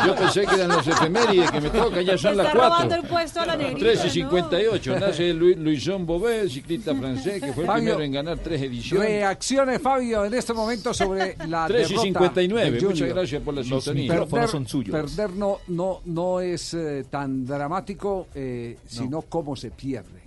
yo 0.06 0.16
pensé 0.16 0.46
que 0.46 0.56
eran 0.56 0.68
los 0.68 0.86
efemérides 0.88 1.52
que 1.52 1.62
me 1.62 1.70
tocan, 1.70 2.04
ya 2.04 2.18
son 2.18 2.36
las 2.36 2.48
Está 2.48 2.58
robando 2.58 2.88
4. 2.96 3.02
el 3.02 3.08
puesto 3.08 3.40
a 3.40 3.46
la 3.46 3.56
negrita, 3.56 3.80
3 3.80 4.00
y 4.02 4.04
¿no? 4.08 4.12
58, 4.30 5.00
nace 5.00 5.34
Lu- 5.34 5.56
Luisón 5.56 6.06
Bobet, 6.06 6.50
ciclista 6.50 6.94
francés, 6.94 7.42
que 7.42 7.54
fue 7.54 7.64
el 7.64 7.68
Fabio, 7.68 7.84
primero 7.96 8.04
en 8.04 8.12
ganar 8.12 8.38
tres 8.40 8.62
ediciones. 8.64 9.08
Reacciones, 9.08 9.82
Fabio, 9.82 10.26
en 10.26 10.34
este 10.34 10.54
momento 10.54 10.94
sobre 10.94 11.38
la 11.48 11.68
3 11.68 11.80
y 11.80 11.90
derrota 11.90 12.04
59, 12.04 12.72
del 12.72 12.86
muchas 12.86 13.08
gracias 13.08 13.42
por 13.42 13.54
la 13.54 13.62
Los 13.62 13.84
sintonía. 13.86 14.12
micrófonos 14.12 14.52
son 14.52 14.68
suyos. 14.68 14.92
Perder 14.92 15.30
no, 15.32 15.60
no, 15.68 16.02
no 16.04 16.42
es 16.42 16.74
eh, 16.74 17.06
tan 17.10 17.46
dramático, 17.46 18.28
eh, 18.36 18.78
sino 18.86 19.22
cómo 19.22 19.56
se 19.56 19.72
pierde. 19.72 20.20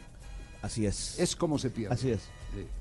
Así 0.63 0.87
es. 0.87 1.19
Es 1.19 1.37
como 1.37 1.59
se 1.59 1.69
pierde. 1.69 1.95
Así 1.95 2.11
es. 2.11 2.21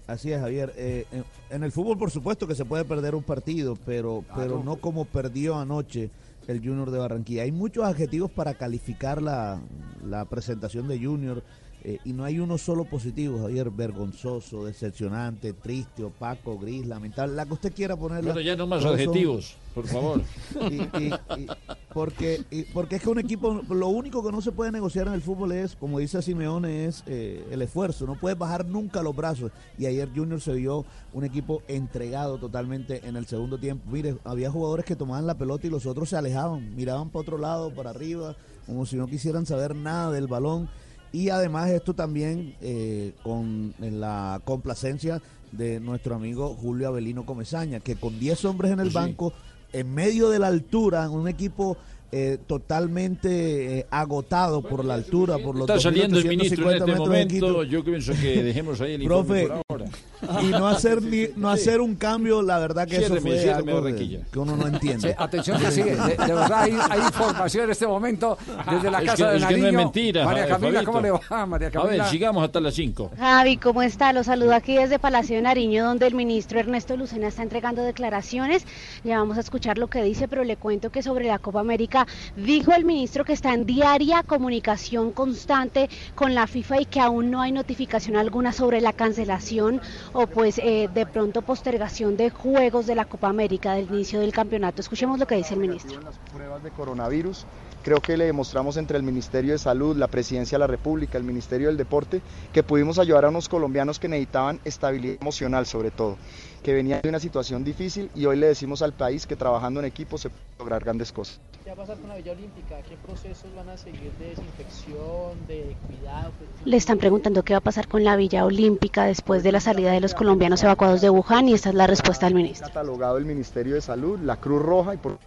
Así 0.08 0.32
es, 0.32 0.40
Javier. 0.40 0.74
Eh, 0.78 1.06
en, 1.12 1.24
en 1.50 1.64
el 1.64 1.72
fútbol, 1.72 1.98
por 1.98 2.12
supuesto 2.12 2.48
que 2.48 2.56
se 2.56 2.66
puede 2.66 2.86
perder 2.86 3.16
un 3.16 3.24
partido, 3.24 3.78
pero, 3.86 4.24
pero 4.36 4.64
no 4.64 4.78
como 4.78 5.06
perdió 5.06 5.58
anoche 5.58 6.10
el 6.48 6.60
Junior 6.60 6.92
de 6.92 7.00
Barranquilla. 7.00 7.44
Hay 7.44 7.52
muchos 7.52 7.86
adjetivos 7.86 8.32
para 8.32 8.54
calificar 8.56 9.22
la, 9.22 9.62
la 10.06 10.26
presentación 10.26 10.88
de 10.88 11.00
Junior 11.00 11.44
eh, 11.86 12.00
y 12.06 12.14
no 12.14 12.24
hay 12.24 12.40
uno 12.40 12.58
solo 12.58 12.86
positivo, 12.86 13.40
Javier. 13.40 13.70
Vergonzoso, 13.70 14.66
decepcionante, 14.66 15.54
triste, 15.54 16.04
opaco, 16.04 16.58
gris, 16.58 16.86
lamentable. 16.86 17.36
La 17.36 17.46
que 17.46 17.54
usted 17.54 17.74
quiera 17.74 17.96
ponerle. 17.96 18.44
Ya 18.44 18.56
no 18.56 18.68
más 18.68 18.86
adjetivos, 18.86 19.56
por 19.74 19.88
favor. 19.88 20.22
Y- 20.70 20.76
y- 20.76 21.14
y- 21.42 21.48
porque, 21.94 22.44
y- 22.52 22.64
porque 22.64 22.96
es 22.98 23.02
que 23.02 23.10
un 23.10 23.20
equipo, 23.20 23.62
lo 23.70 23.88
único 23.90 24.24
que 24.26 24.32
no 24.32 24.42
se 24.42 24.52
puede 24.52 24.72
negociar 24.72 25.08
en 25.08 25.14
el 25.14 25.22
fútbol 25.22 25.52
es, 25.52 25.76
como 25.76 26.00
dice 26.00 26.22
Simeone, 26.22 26.86
es 26.86 27.04
eh, 27.08 27.46
el 27.52 27.62
esfuerzo. 27.62 28.06
No 28.06 28.16
puedes 28.20 28.38
bajar 28.38 28.66
nunca 28.66 29.02
los 29.04 29.16
brazos. 29.16 29.52
Y 29.78 29.86
ayer 29.86 30.10
Junior 30.16 30.40
se 30.42 30.54
vio 30.54 30.86
un 31.14 31.24
equipo 31.24 31.62
entregado 31.68 32.38
totalmente 32.38 33.08
en 33.08 33.16
el 33.16 33.26
segundo 33.26 33.58
tiempo. 33.58 33.90
Mire, 33.92 34.18
había 34.24 34.50
jugadores 34.52 34.86
que 34.86 34.96
tomaban 34.96 35.28
la 35.28 35.38
pelota 35.38 35.68
y 35.68 35.70
los 35.70 35.86
otros 35.86 36.10
se 36.10 36.18
alejaban, 36.18 36.76
miraban 36.76 37.10
para 37.10 37.22
otro 37.22 37.38
lado, 37.38 37.74
para 37.74 37.90
arriba, 37.92 38.36
como 38.66 38.86
si 38.86 38.96
no 38.96 39.08
quisieran 39.08 39.46
saber 39.46 39.76
nada 39.76 40.12
del 40.12 40.28
balón. 40.28 40.70
Y 41.12 41.30
además 41.30 41.70
esto 41.70 41.94
también 41.94 42.56
eh, 42.60 43.14
con 43.22 43.76
la 43.80 44.42
complacencia 44.46 45.22
de 45.52 45.80
nuestro 45.80 46.16
amigo 46.16 46.56
Julio 46.60 46.88
Avelino 46.88 47.24
Comesaña, 47.28 47.80
que 47.80 47.96
con 47.96 48.20
10 48.20 48.44
hombres 48.46 48.72
en 48.72 48.80
el 48.80 48.88
Sí. 48.90 48.96
banco, 48.96 49.32
en 49.74 49.94
medio 49.94 50.30
de 50.30 50.40
la 50.40 50.48
altura, 50.48 51.04
en 51.04 51.12
un 51.12 51.28
equipo 51.28 51.78
eh, 52.16 52.38
totalmente 52.46 53.80
eh, 53.80 53.86
agotado 53.90 54.62
por 54.62 54.86
la 54.86 54.94
altura, 54.94 55.38
por 55.40 55.56
los 55.56 55.68
Está 55.68 55.80
saliendo 55.80 56.20
el 56.20 56.26
2.850 56.26 56.30
ministro 56.30 56.72
en 56.72 56.78
este 56.78 56.96
momento. 56.96 57.64
Yo 57.64 57.84
pienso 57.84 58.14
que 58.14 58.44
dejemos 58.44 58.80
ahí 58.82 58.94
el 58.94 59.04
informe 59.04 59.46
Profe, 59.46 59.64
por 59.68 59.82
ahora. 59.82 60.42
y 60.44 60.48
no 60.52 60.68
hacer 60.68 61.02
ni, 61.02 61.26
no 61.36 61.50
hacer 61.50 61.82
un 61.82 61.96
cambio, 61.96 62.42
la 62.42 62.60
verdad 62.60 62.88
que 62.88 62.98
eso 62.98 63.16
fue 63.16 63.40
ciérreme 63.40 63.72
algo 63.72 63.82
de- 63.82 64.22
que 64.32 64.40
uno 64.40 64.56
no 64.56 64.68
entiende. 64.68 65.10
Sí, 65.10 65.16
atención 65.18 65.60
que 65.60 65.72
sigue. 65.72 65.96
De, 65.96 66.10
de 66.12 66.18
verdad 66.18 66.54
hay, 66.54 66.78
hay 66.90 67.02
información 67.02 67.66
en 67.66 67.72
este 67.72 67.88
momento 67.88 68.38
desde 68.70 68.92
la 68.92 69.00
Es 69.00 69.06
casa 69.06 69.26
que- 69.26 69.32
de 69.32 69.38
es 69.38 69.46
que 69.46 69.52
no 69.54 69.56
es 69.58 69.62
Nariño. 69.64 69.78
mentira, 69.80 70.26
María 70.26 70.48
Camila, 70.48 70.84
¿cómo 70.84 71.02
le 71.02 71.12
va, 71.12 71.46
María 71.48 71.68
A 71.70 71.72
Camila? 71.72 72.04
ver, 72.04 72.12
sigamos 72.12 72.44
hasta 72.44 72.60
las 72.62 72.74
5. 72.76 73.12
Javi, 73.18 73.58
¿cómo 73.58 73.82
está? 73.82 74.14
Los 74.14 74.28
saludo 74.28 74.54
aquí 74.54 74.76
desde 74.76 75.00
Palacio 75.00 75.36
de 75.36 75.42
Nariño, 75.42 75.84
donde 75.86 76.06
el 76.08 76.14
ministro 76.16 76.60
Ernesto 76.60 76.96
Lucena 76.96 77.28
está 77.28 77.42
entregando 77.44 77.82
declaraciones. 77.82 78.66
Ya 79.04 79.18
vamos 79.18 79.38
a 79.38 79.40
escuchar 79.40 79.78
lo 79.78 79.88
que 79.88 80.04
dice, 80.04 80.28
pero 80.28 80.44
le 80.44 80.58
cuento 80.58 80.92
que 80.92 81.02
sobre 81.02 81.26
la 81.26 81.40
Copa 81.40 81.60
América 81.60 82.03
dijo 82.36 82.74
el 82.74 82.86
ministro 82.86 83.26
que 83.26 83.34
está 83.34 83.54
en 83.54 83.66
diaria 83.66 84.24
comunicación 84.24 85.12
constante 85.12 85.90
con 86.16 86.34
la 86.34 86.48
FIFA 86.48 86.82
y 86.82 86.86
que 86.86 87.00
aún 87.00 87.32
no 87.32 87.42
hay 87.42 87.52
notificación 87.52 88.16
alguna 88.16 88.52
sobre 88.54 88.82
la 88.82 88.94
cancelación 88.94 89.82
o 90.14 90.28
pues 90.28 90.60
eh, 90.60 90.90
de 90.94 91.06
pronto 91.06 91.42
postergación 91.42 92.18
de 92.18 92.30
juegos 92.30 92.86
de 92.86 92.96
la 92.96 93.06
Copa 93.06 93.30
América 93.30 93.74
del 93.74 93.88
inicio 93.88 94.20
del 94.20 94.32
campeonato. 94.32 94.82
Escuchemos 94.82 95.20
lo 95.20 95.28
que 95.28 95.36
dice 95.36 95.54
el 95.54 95.60
ministro. 95.60 96.00
pruebas 96.32 96.64
de 96.64 96.72
coronavirus. 96.72 97.46
Creo 97.84 98.00
que 98.00 98.16
le 98.16 98.26
demostramos 98.26 98.78
entre 98.78 98.96
el 98.98 99.04
Ministerio 99.04 99.52
de 99.52 99.60
Salud, 99.60 99.98
la 99.98 100.08
Presidencia 100.08 100.56
de 100.56 100.60
la 100.60 100.68
República, 100.68 101.18
el 101.18 101.26
Ministerio 101.26 101.68
del 101.68 101.76
Deporte, 101.76 102.22
que 102.54 102.64
pudimos 102.64 102.98
ayudar 102.98 103.26
a 103.26 103.30
unos 103.30 103.50
colombianos 103.50 104.00
que 104.00 104.08
necesitaban 104.08 104.62
estabilidad 104.64 105.18
emocional 105.20 105.66
sobre 105.66 105.92
todo, 105.92 106.18
que 106.64 106.74
venían 106.74 107.02
de 107.04 107.10
una 107.10 107.20
situación 107.20 107.64
difícil 107.64 108.10
y 108.16 108.26
hoy 108.26 108.38
le 108.38 108.48
decimos 108.48 108.82
al 108.82 108.94
país 108.94 109.28
que 109.28 109.36
trabajando 109.36 109.82
en 109.82 109.86
equipo 109.86 110.18
se 110.18 110.30
pueden 110.30 110.46
lograr 110.58 110.84
grandes 110.84 111.12
cosas. 111.12 111.40
¿Qué 111.64 111.70
va 111.70 111.74
a 111.74 111.86
pasar 111.86 111.98
con 111.98 112.10
la 112.10 112.16
Villa 112.16 112.32
Olímpica? 112.32 112.82
¿Qué 112.88 112.96
procesos 113.06 113.56
van 113.56 113.70
a 113.70 113.78
seguir 113.78 114.12
de 114.20 114.30
desinfección, 114.30 115.48
de 115.48 115.76
cuidado? 115.88 116.32
Le 116.66 116.78
están 116.78 116.98
preguntando 116.98 117.44
qué 117.44 117.54
va 117.54 117.58
a 117.58 117.62
pasar 117.62 117.88
con 117.88 118.04
la 118.04 118.16
Villa 118.16 118.46
Olímpica 118.46 119.06
después 119.06 119.44
de 119.44 119.52
la 119.52 119.60
salida 119.60 119.92
de 119.92 120.00
los 120.00 120.14
colombianos 120.14 120.64
evacuados 120.64 121.02
de 121.02 121.10
Wuhan 121.10 121.50
y 121.50 121.54
esta 121.54 121.70
es 121.70 121.76
la 121.76 121.86
respuesta 121.88 122.26
del 122.26 122.36
ministro. 122.36 122.68
catalogado 122.68 123.18
el 123.18 123.26
Ministerio 123.26 123.76
de 123.76 123.82
Salud, 123.82 124.20
la 124.20 124.38
Cruz 124.38 124.62
Roja 124.62 124.94
y 124.94 124.98
por 124.98 125.18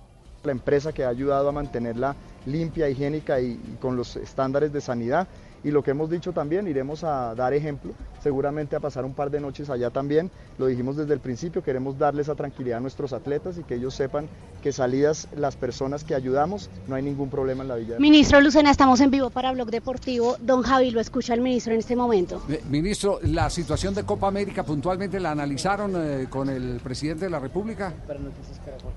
la 0.42 0.52
empresa 0.52 0.92
que 0.92 1.04
ha 1.04 1.08
ayudado 1.08 1.48
a 1.48 1.52
mantenerla 1.52 2.16
limpia, 2.46 2.88
higiénica 2.88 3.40
y, 3.40 3.52
y 3.52 3.76
con 3.80 3.96
los 3.96 4.16
estándares 4.16 4.72
de 4.72 4.80
sanidad. 4.80 5.26
Y 5.64 5.70
lo 5.70 5.82
que 5.82 5.90
hemos 5.90 6.10
dicho 6.10 6.32
también, 6.32 6.68
iremos 6.68 7.02
a 7.04 7.34
dar 7.34 7.52
ejemplo, 7.52 7.92
seguramente 8.22 8.76
a 8.76 8.80
pasar 8.80 9.04
un 9.04 9.14
par 9.14 9.30
de 9.30 9.40
noches 9.40 9.70
allá 9.70 9.90
también. 9.90 10.30
Lo 10.58 10.66
dijimos 10.66 10.96
desde 10.96 11.14
el 11.14 11.20
principio, 11.20 11.62
queremos 11.62 11.98
darle 11.98 12.22
esa 12.22 12.34
tranquilidad 12.34 12.78
a 12.78 12.80
nuestros 12.80 13.12
atletas 13.12 13.58
y 13.58 13.64
que 13.64 13.74
ellos 13.74 13.94
sepan 13.94 14.28
que 14.62 14.72
salidas 14.72 15.28
las 15.36 15.56
personas 15.56 16.04
que 16.04 16.14
ayudamos, 16.14 16.70
no 16.88 16.94
hay 16.94 17.02
ningún 17.02 17.30
problema 17.30 17.62
en 17.62 17.68
la 17.68 17.76
villa. 17.76 17.98
Ministro 17.98 18.40
Lucena, 18.40 18.70
estamos 18.70 19.00
en 19.00 19.10
vivo 19.10 19.30
para 19.30 19.52
Blog 19.52 19.70
Deportivo. 19.70 20.36
Don 20.40 20.62
Javi 20.62 20.90
lo 20.90 21.00
escucha 21.00 21.34
el 21.34 21.40
ministro 21.40 21.72
en 21.72 21.80
este 21.80 21.96
momento. 21.96 22.42
Eh, 22.48 22.62
Ministro, 22.68 23.18
la 23.22 23.50
situación 23.50 23.94
de 23.94 24.04
Copa 24.04 24.28
América 24.28 24.62
puntualmente 24.62 25.20
la 25.20 25.32
analizaron 25.32 25.92
eh, 25.96 26.26
con 26.28 26.48
el 26.48 26.80
presidente 26.82 27.26
de 27.26 27.30
la 27.30 27.38
República. 27.38 27.92
Para 28.06 28.18
Noticias 28.18 28.60
Caracol. 28.64 28.92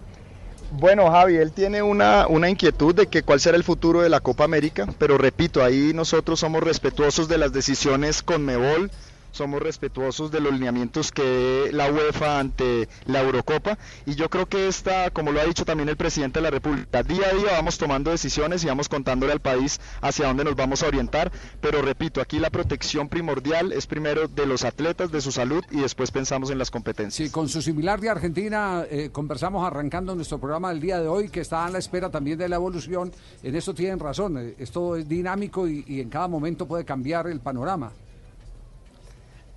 Bueno, 0.71 1.09
Javi, 1.09 1.37
él 1.37 1.51
tiene 1.51 1.81
una, 1.81 2.27
una 2.27 2.47
inquietud 2.47 2.93
de 2.93 3.07
que 3.07 3.23
cuál 3.23 3.39
será 3.39 3.57
el 3.57 3.63
futuro 3.63 4.01
de 4.01 4.09
la 4.09 4.19
Copa 4.19 4.43
América, 4.43 4.87
pero 4.99 5.17
repito, 5.17 5.63
ahí 5.63 5.93
nosotros 5.95 6.39
somos 6.39 6.61
respetuosos 6.61 7.27
de 7.27 7.39
las 7.39 7.51
decisiones 7.51 8.21
con 8.21 8.45
Mebol, 8.45 8.91
somos 9.31 9.61
respetuosos 9.61 10.31
de 10.31 10.39
los 10.39 10.53
lineamientos 10.53 11.11
que 11.11 11.69
la 11.71 11.91
UEFA 11.91 12.39
ante 12.39 12.87
la 13.05 13.21
Eurocopa 13.21 13.77
y 14.05 14.15
yo 14.15 14.29
creo 14.29 14.47
que 14.47 14.67
esta, 14.67 15.09
como 15.11 15.31
lo 15.31 15.41
ha 15.41 15.45
dicho 15.45 15.65
también 15.65 15.89
el 15.89 15.97
presidente 15.97 16.39
de 16.39 16.43
la 16.43 16.51
República, 16.51 17.03
día 17.03 17.27
a 17.31 17.33
día 17.33 17.51
vamos 17.53 17.77
tomando 17.77 18.11
decisiones 18.11 18.63
y 18.63 18.67
vamos 18.67 18.89
contándole 18.89 19.31
al 19.31 19.39
país 19.39 19.79
hacia 20.01 20.27
dónde 20.27 20.43
nos 20.43 20.55
vamos 20.55 20.83
a 20.83 20.87
orientar, 20.87 21.31
pero 21.61 21.81
repito, 21.81 22.21
aquí 22.21 22.39
la 22.39 22.49
protección 22.49 23.09
primordial 23.09 23.71
es 23.71 23.87
primero 23.87 24.27
de 24.27 24.45
los 24.45 24.63
atletas, 24.63 25.11
de 25.11 25.21
su 25.21 25.31
salud 25.31 25.63
y 25.71 25.81
después 25.81 26.11
pensamos 26.11 26.49
en 26.49 26.57
las 26.57 26.71
competencias. 26.71 27.27
Sí, 27.27 27.31
con 27.31 27.49
su 27.49 27.61
similar 27.61 27.99
de 27.99 28.09
Argentina 28.09 28.85
eh, 28.89 29.09
conversamos 29.11 29.65
arrancando 29.65 30.15
nuestro 30.15 30.39
programa 30.39 30.69
del 30.69 30.79
día 30.79 30.99
de 30.99 31.07
hoy, 31.07 31.29
que 31.29 31.41
está 31.41 31.65
a 31.65 31.69
la 31.69 31.77
espera 31.77 32.09
también 32.09 32.37
de 32.37 32.49
la 32.49 32.55
evolución. 32.55 33.11
En 33.43 33.55
eso 33.55 33.73
tienen 33.73 33.99
razón, 33.99 34.37
eh, 34.37 34.55
esto 34.59 34.95
es 34.95 35.07
dinámico 35.07 35.67
y 35.67 36.01
en 36.01 36.09
cada 36.09 36.27
momento 36.27 36.67
puede 36.67 36.85
cambiar 36.85 37.27
el 37.27 37.39
panorama. 37.39 37.91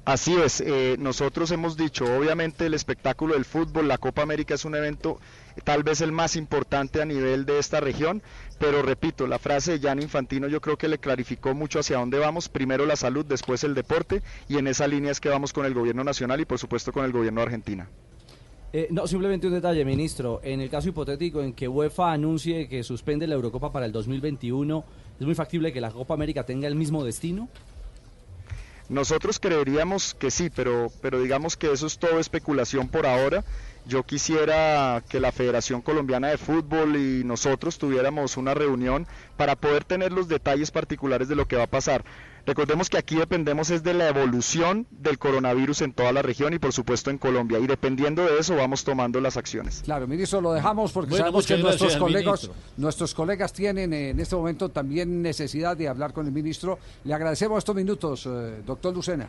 Así 0.04 0.34
es, 0.34 0.60
eh, 0.60 0.96
nosotros 0.98 1.52
hemos 1.52 1.76
dicho, 1.76 2.04
obviamente 2.04 2.66
el 2.66 2.74
espectáculo 2.74 3.34
del 3.34 3.44
fútbol, 3.44 3.86
la 3.86 3.98
Copa 3.98 4.22
América 4.22 4.54
es 4.54 4.64
un 4.64 4.74
evento 4.74 5.20
tal 5.62 5.84
vez 5.84 6.00
el 6.00 6.10
más 6.10 6.34
importante 6.34 7.00
a 7.00 7.04
nivel 7.04 7.46
de 7.46 7.60
esta 7.60 7.78
región, 7.78 8.20
pero 8.58 8.82
repito, 8.82 9.28
la 9.28 9.38
frase 9.38 9.78
de 9.78 9.88
Jan 9.88 10.02
Infantino 10.02 10.48
yo 10.48 10.60
creo 10.60 10.76
que 10.76 10.88
le 10.88 10.98
clarificó 10.98 11.54
mucho 11.54 11.78
hacia 11.78 11.98
dónde 11.98 12.18
vamos, 12.18 12.48
primero 12.48 12.84
la 12.84 12.96
salud, 12.96 13.24
después 13.24 13.62
el 13.62 13.74
deporte, 13.74 14.22
y 14.48 14.58
en 14.58 14.66
esa 14.66 14.88
línea 14.88 15.12
es 15.12 15.20
que 15.20 15.28
vamos 15.28 15.52
con 15.52 15.66
el 15.66 15.74
gobierno 15.74 16.02
nacional 16.02 16.40
y 16.40 16.46
por 16.46 16.58
supuesto 16.58 16.92
con 16.92 17.04
el 17.04 17.12
gobierno 17.12 17.40
de 17.40 17.46
Argentina. 17.46 17.88
Eh, 18.72 18.88
no, 18.90 19.06
simplemente 19.06 19.46
un 19.46 19.52
detalle, 19.52 19.84
ministro. 19.84 20.40
En 20.42 20.60
el 20.60 20.70
caso 20.70 20.88
hipotético 20.88 21.42
en 21.42 21.52
que 21.52 21.68
UEFA 21.68 22.10
anuncie 22.10 22.68
que 22.68 22.82
suspende 22.82 23.26
la 23.28 23.34
Eurocopa 23.34 23.70
para 23.70 23.86
el 23.86 23.92
2021, 23.92 24.84
¿es 25.20 25.26
muy 25.26 25.34
factible 25.36 25.72
que 25.72 25.80
la 25.80 25.90
Copa 25.90 26.14
América 26.14 26.44
tenga 26.44 26.66
el 26.66 26.74
mismo 26.74 27.04
destino? 27.04 27.48
Nosotros 28.93 29.40
creeríamos 29.40 30.12
que 30.12 30.31
sí, 30.31 30.51
pero, 30.55 30.93
pero 31.01 31.19
digamos 31.19 31.56
que 31.56 31.73
eso 31.73 31.86
es 31.86 31.98
todo 31.98 32.19
especulación 32.19 32.89
por 32.89 33.06
ahora. 33.06 33.43
Yo 33.86 34.02
quisiera 34.02 35.02
que 35.09 35.19
la 35.19 35.32
Federación 35.32 35.81
Colombiana 35.81 36.28
de 36.28 36.36
Fútbol 36.36 36.97
y 36.97 37.24
nosotros 37.24 37.78
tuviéramos 37.78 38.36
una 38.36 38.52
reunión 38.52 39.06
para 39.39 39.56
poder 39.56 39.85
tener 39.85 40.12
los 40.12 40.28
detalles 40.28 40.70
particulares 40.70 41.28
de 41.28 41.36
lo 41.36 41.48
que 41.48 41.56
va 41.56 41.62
a 41.62 41.69
pasar. 41.69 42.05
Recordemos 42.44 42.90
que 42.90 42.98
aquí 42.98 43.16
dependemos 43.16 43.70
es 43.70 43.82
de 43.85 43.94
la 43.94 44.09
evolución 44.09 44.86
del 44.90 45.19
coronavirus 45.19 45.82
en 45.82 45.93
toda 45.93 46.12
la 46.12 46.23
región 46.23 46.52
y 46.55 46.59
por 46.59 46.73
supuesto 46.73 47.10
en 47.10 47.19
Colombia 47.19 47.59
y 47.60 47.66
dependiendo 47.66 48.24
de 48.24 48.39
eso 48.39 48.56
vamos 48.56 48.82
tomando 48.82 49.20
las 49.20 49.36
acciones. 49.36 49.82
Claro, 49.85 50.09
ministro, 50.09 50.40
lo 50.40 50.52
dejamos 50.52 50.90
porque 50.90 51.10
Bueno, 51.10 51.24
sabemos 51.24 51.47
que 51.47 51.56
nuestros 51.59 51.97
colegas, 51.97 52.51
nuestros 52.77 53.14
colegas 53.14 53.52
tienen 53.52 53.93
eh, 53.93 54.10
en 54.10 54.20
este 54.20 54.35
momento 54.35 54.69
también 54.69 55.23
necesidad 55.23 55.77
de 55.77 55.86
hablar 55.89 56.12
con 56.12 56.27
el 56.27 56.32
ministro. 56.32 56.78
Le 57.05 57.14
agradecemos 57.14 57.59
estos 57.59 57.77
minutos, 57.77 58.27
eh, 58.27 58.62
doctor 58.66 58.93
Lucena. 58.93 59.28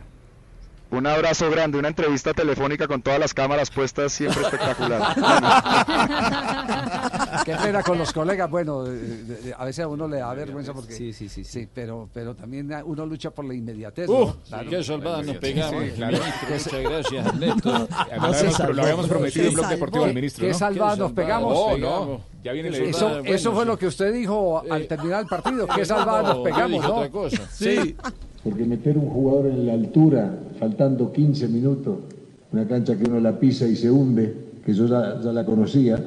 Un 0.93 1.07
abrazo 1.07 1.49
grande, 1.49 1.79
una 1.79 1.87
entrevista 1.87 2.35
telefónica 2.35 2.87
con 2.87 3.01
todas 3.01 3.19
las 3.19 3.33
cámaras 3.33 3.71
puestas, 3.71 4.13
siempre 4.13 4.43
espectacular. 4.43 5.15
Qué 7.45 7.55
pena 7.55 7.81
con 7.81 7.97
los 7.97 8.13
colegas. 8.13 8.47
Bueno, 8.47 8.85
eh, 8.85 9.25
eh, 9.45 9.53
a 9.57 9.65
veces 9.65 9.85
a 9.85 9.87
uno 9.87 10.07
le 10.07 10.19
da 10.19 10.31
vergüenza 10.35 10.71
porque. 10.71 10.93
Sí, 10.93 11.11
sí, 11.11 11.29
sí. 11.29 11.43
Sí, 11.43 11.67
pero, 11.73 12.07
pero 12.13 12.35
también 12.35 12.71
uno 12.85 13.07
lucha 13.07 13.31
por 13.31 13.43
la 13.43 13.55
inmediatez. 13.55 14.07
Uh, 14.07 14.27
¿no? 14.27 14.35
Claro. 14.47 14.69
qué 14.69 14.83
salvada 14.83 15.23
nos 15.23 15.37
pegamos. 15.37 15.83
Sí, 15.83 15.89
claro. 15.95 16.17
Ministro, 16.19 16.47
muchas 16.51 16.83
gracias, 16.83 17.25
Ernesto. 17.25 17.71
Lo 17.71 17.87
habíamos- 18.13 18.57
pero 18.57 18.73
lo 18.73 18.81
habíamos 18.83 19.07
prometido 19.07 19.47
en 19.47 19.53
Blog 19.55 19.67
Deportivo 19.69 20.05
al 20.05 20.13
ministro, 20.13 20.45
Qué 20.45 20.51
¿no? 20.51 20.57
salvada 20.59 20.95
nos 20.95 21.11
pegamos. 21.13 21.53
nos 21.53 21.73
pegamos. 21.73 22.21
Ya 22.43 22.51
viene 22.51 22.69
la 22.69 22.77
eso, 22.77 23.17
eso 23.19 23.51
bueno, 23.51 23.55
fue 23.55 23.63
sí. 23.63 23.67
lo 23.67 23.77
que 23.79 23.87
usted 23.87 24.13
dijo 24.13 24.63
al 24.69 24.85
terminar 24.85 25.21
el 25.21 25.27
partido. 25.27 25.65
Qué 25.67 25.85
salvada 25.85 26.21
nos 26.21 26.37
pegamos, 26.43 26.83
¿no? 26.83 26.95
otra 26.97 27.09
cosa. 27.09 27.47
Sí. 27.51 27.95
Porque 28.43 28.65
meter 28.65 28.97
un 28.97 29.07
jugador 29.09 29.47
en 29.47 29.65
la 29.65 29.73
altura, 29.73 30.37
faltando 30.59 31.11
15 31.11 31.47
minutos, 31.47 31.97
una 32.51 32.67
cancha 32.67 32.97
que 32.97 33.05
uno 33.09 33.19
la 33.19 33.39
pisa 33.39 33.67
y 33.67 33.75
se 33.75 33.89
hunde, 33.89 34.33
que 34.65 34.73
yo 34.73 34.85
ya, 34.87 35.21
ya 35.21 35.31
la 35.31 35.45
conocía, 35.45 35.99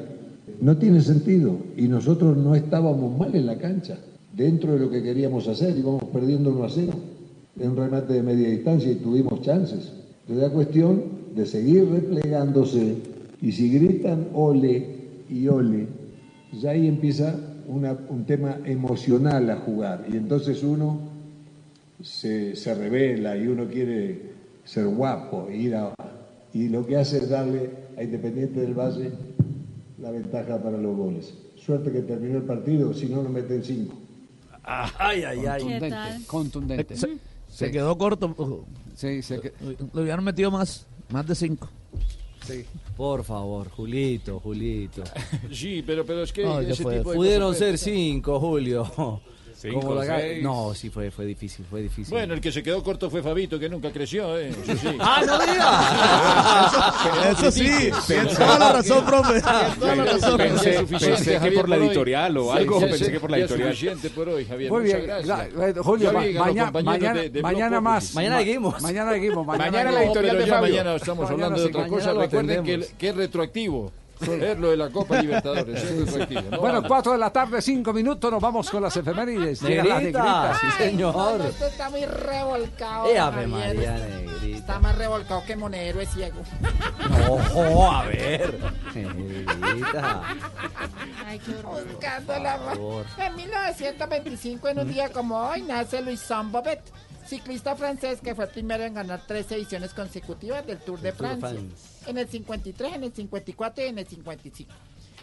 no 0.61 0.77
tiene 0.77 1.01
sentido. 1.01 1.57
Y 1.75 1.87
nosotros 1.87 2.37
no 2.37 2.55
estábamos 2.55 3.17
mal 3.17 3.35
en 3.35 3.45
la 3.45 3.57
cancha, 3.57 3.97
dentro 4.35 4.73
de 4.73 4.79
lo 4.79 4.89
que 4.89 5.01
queríamos 5.01 5.47
hacer, 5.47 5.77
íbamos 5.77 6.03
perdiendo 6.05 6.51
1 6.51 6.63
a 6.63 6.69
0. 6.69 6.93
en 7.59 7.71
un 7.71 7.75
remate 7.77 8.13
de 8.13 8.21
media 8.21 8.49
distancia 8.49 8.91
y 8.91 8.95
tuvimos 8.97 9.41
chances. 9.41 9.91
Entonces 10.27 10.47
la 10.47 10.53
cuestión 10.53 11.01
de 11.35 11.43
seguir 11.47 11.89
replegándose 11.89 12.97
y 13.41 13.51
si 13.51 13.71
gritan 13.71 14.27
ole 14.35 14.85
y 15.27 15.47
ole, 15.47 15.87
ya 16.61 16.69
ahí 16.69 16.85
empieza 16.87 17.33
una- 17.67 17.97
un 18.09 18.25
tema 18.25 18.57
emocional 18.63 19.49
a 19.49 19.55
jugar 19.55 20.05
y 20.07 20.17
entonces 20.17 20.61
uno 20.61 20.99
se, 22.01 22.55
se 22.55 22.73
revela 22.75 23.35
y 23.37 23.47
uno 23.47 23.67
quiere 23.67 24.31
ser 24.63 24.87
guapo, 24.87 25.49
ir 25.49 25.75
a, 25.75 25.93
y 26.53 26.69
lo 26.69 26.85
que 26.85 26.97
hace 26.97 27.17
es 27.17 27.29
darle 27.29 27.69
a 27.97 28.03
Independiente 28.03 28.59
del 28.61 28.73
Valle 28.73 29.11
la 29.99 30.11
ventaja 30.11 30.61
para 30.61 30.77
los 30.77 30.95
goles. 30.95 31.33
Suerte 31.55 31.91
que 31.91 32.01
terminó 32.01 32.37
el 32.37 32.43
partido, 32.43 32.93
si 32.93 33.07
no 33.07 33.23
nos 33.23 33.31
meten 33.31 33.63
cinco. 33.63 33.95
Ay, 34.63 35.23
ay, 35.23 35.39
ay. 35.45 35.61
Contundente, 35.61 36.25
contundente. 36.27 36.97
Se, 36.97 37.17
se 37.49 37.71
quedó 37.71 37.97
corto. 37.97 38.65
Sí, 38.95 39.21
se 39.21 39.39
que- 39.39 39.53
Le 39.93 40.01
hubieran 40.01 40.23
metido 40.23 40.51
más, 40.51 40.85
más 41.09 41.25
de 41.25 41.35
cinco. 41.35 41.69
Sí. 42.45 42.63
Por 42.95 43.23
favor, 43.23 43.69
Julito, 43.69 44.39
Julito. 44.39 45.03
Sí, 45.51 45.83
pero, 45.85 46.05
pero 46.05 46.23
es 46.23 46.31
que 46.33 46.43
No, 46.43 46.61
ya 46.61 46.69
ese 46.73 46.83
fue. 46.83 46.97
tipo 46.99 47.11
de 47.11 47.15
Pudieron 47.17 47.49
cosas- 47.49 47.59
ser 47.59 47.77
cinco, 47.77 48.39
Julio. 48.39 48.85
Cinco, 49.59 49.79
Como 49.79 49.95
la. 49.95 50.19
No, 50.41 50.71
sí, 50.75 50.91
fue, 50.91 51.09
fue 51.09 51.25
difícil, 51.25 51.65
fue 51.67 51.81
difícil. 51.81 52.11
Bueno, 52.13 52.35
el 52.35 52.41
que 52.41 52.51
se 52.51 52.61
quedó 52.61 52.83
corto 52.83 53.09
fue 53.09 53.23
Fabito, 53.23 53.57
que 53.57 53.67
nunca 53.67 53.91
creció, 53.91 54.37
¿eh? 54.37 54.49
Eso 54.67 54.75
sí. 54.77 54.97
¡Ah, 54.99 55.21
no 55.25 55.39
Eso 57.31 57.51
sí, 57.51 57.69
tiene 58.05 58.25
toda 58.35 58.59
la 58.59 58.73
razón, 58.73 59.05
profe. 59.05 59.41
Tiene 59.51 59.75
toda 59.79 59.95
la 59.95 60.05
razón. 60.05 60.37
Pensé- 60.37 60.85
pensé 60.87 61.39
que 61.39 61.51
por 61.51 61.69
la 61.69 61.75
editorial 61.77 62.37
o 62.37 62.53
algo, 62.53 62.79
pensé 62.79 63.11
que 63.11 63.19
por 63.19 63.31
la 63.31 63.37
editorial. 63.39 63.69
Suficiente 63.69 64.09
por 64.11 64.29
hoy, 64.29 64.45
Javier. 64.45 64.71
Muy 64.71 64.83
Muchas 64.83 64.97
bien, 65.03 65.07
gracias. 65.25 65.53
gra- 65.53 65.83
Julio, 65.83 66.13
mañana, 66.13 67.13
de- 67.13 67.29
de 67.29 67.41
mañana 67.41 67.69
Blog 67.79 67.83
más. 67.83 68.13
Mañana 68.15 68.37
seguimos. 68.39 68.81
Mañana 68.81 69.11
seguimos. 69.13 69.47
Mañana 69.47 69.91
la 69.91 70.03
editorial 70.03 70.35
pero 70.35 70.43
de 70.45 70.49
ya 70.49 70.55
Fabio. 70.59 70.73
mañana 70.75 70.95
estamos 70.95 71.29
hablando 71.31 71.59
de 71.59 71.65
otra 71.65 71.87
cosa. 71.87 72.13
Recuerden 72.13 72.63
que 72.63 73.07
es 73.09 73.15
retroactivo. 73.15 73.91
Es 74.21 74.57
lo 74.57 74.69
de 74.71 74.77
la 74.77 74.89
Copa 74.89 75.21
Libertadores. 75.21 76.05
Bueno, 76.49 76.81
Vamos. 76.81 76.87
4 76.87 77.11
de 77.13 77.17
la 77.17 77.31
tarde, 77.31 77.61
5 77.61 77.93
minutos, 77.93 78.31
nos 78.31 78.41
vamos 78.41 78.69
con 78.69 78.81
las 78.81 78.95
efemérides. 78.97 79.61
Llega 79.61 79.83
la 79.83 79.99
Negrita, 79.99 80.19
negrita. 80.23 80.59
sí, 80.59 80.83
señor. 80.83 81.41
Esto 81.41 81.65
está 81.67 81.89
muy 81.89 82.05
revolcado. 82.05 83.07
Eh, 83.07 83.19
Ave 83.19 83.47
Javier. 83.47 83.75
María, 83.75 83.91
negrita. 83.97 84.57
Está 84.57 84.79
más 84.79 84.97
revolcado 84.97 85.43
que 85.45 85.55
Monero 85.55 86.01
es 86.01 86.09
ciego. 86.09 86.41
No, 87.53 87.91
a 87.91 88.05
ver. 88.05 88.57
Negrita. 88.95 90.23
Buscando 91.87 92.39
la. 92.39 92.57
En 93.25 93.35
1925, 93.35 94.67
en 94.69 94.79
un 94.79 94.87
día 94.91 95.11
como 95.11 95.37
hoy, 95.37 95.61
nace 95.61 96.01
Louis 96.01 96.23
Bobet, 96.45 96.81
ciclista 97.25 97.75
francés 97.75 98.19
que 98.21 98.33
fue 98.35 98.45
el 98.45 98.51
primero 98.51 98.83
en 98.83 98.93
ganar 98.93 99.21
tres 99.27 99.51
ediciones 99.51 99.93
consecutivas 99.93 100.65
del 100.65 100.79
Tour 100.79 100.99
de 100.99 101.09
El 101.09 101.15
Tour 101.15 101.29
de 101.29 101.39
Francia. 101.39 101.59
En 102.07 102.17
el 102.17 102.27
53, 102.27 102.93
en 102.93 103.03
el 103.03 103.13
54 103.13 103.83
y 103.83 103.87
en 103.87 103.99
el 103.99 104.07
55. 104.07 104.71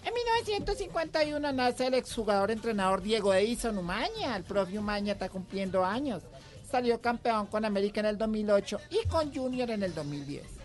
En 0.05 0.13
1951 0.13 1.53
nace 1.53 1.87
el 1.87 1.95
exjugador 1.95 2.51
entrenador 2.51 3.01
Diego 3.01 3.33
Edison 3.33 3.79
Umaña. 3.79 4.37
El 4.37 4.45
profe 4.45 4.79
Umaña 4.79 5.15
está 5.15 5.31
cumpliendo 5.31 5.83
años. 5.83 6.23
Salió 6.71 7.01
campeón 7.01 7.47
con 7.47 7.65
América 7.65 8.01
en 8.01 8.07
el 8.07 8.19
2008 8.19 8.81
y 8.91 9.09
con 9.09 9.35
Junior 9.35 9.71
en 9.71 9.83
el 9.83 9.95
2010. 9.95 10.64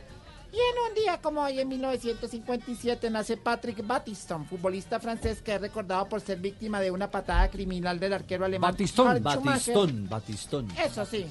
Y 0.52 0.56
en 0.56 0.90
un 0.90 0.96
día 0.96 1.22
como 1.22 1.42
hoy, 1.42 1.60
en 1.60 1.68
1957, 1.68 3.10
nace 3.12 3.38
Patrick 3.38 3.86
Battiston, 3.86 4.46
futbolista 4.48 5.00
francés 5.00 5.42
que 5.44 5.54
es 5.54 5.62
recordado 5.62 6.10
por 6.10 6.22
ser 6.22 6.40
víctima 6.40 6.80
de 6.82 6.90
una 6.90 7.12
patada 7.12 7.50
criminal 7.50 8.00
del 8.00 8.14
arquero 8.14 8.46
alemán. 8.46 8.72
Batistón. 8.72 9.22
Batistón, 9.22 10.10
Batistón. 10.10 10.68
Eso 10.84 11.06
sí, 11.06 11.28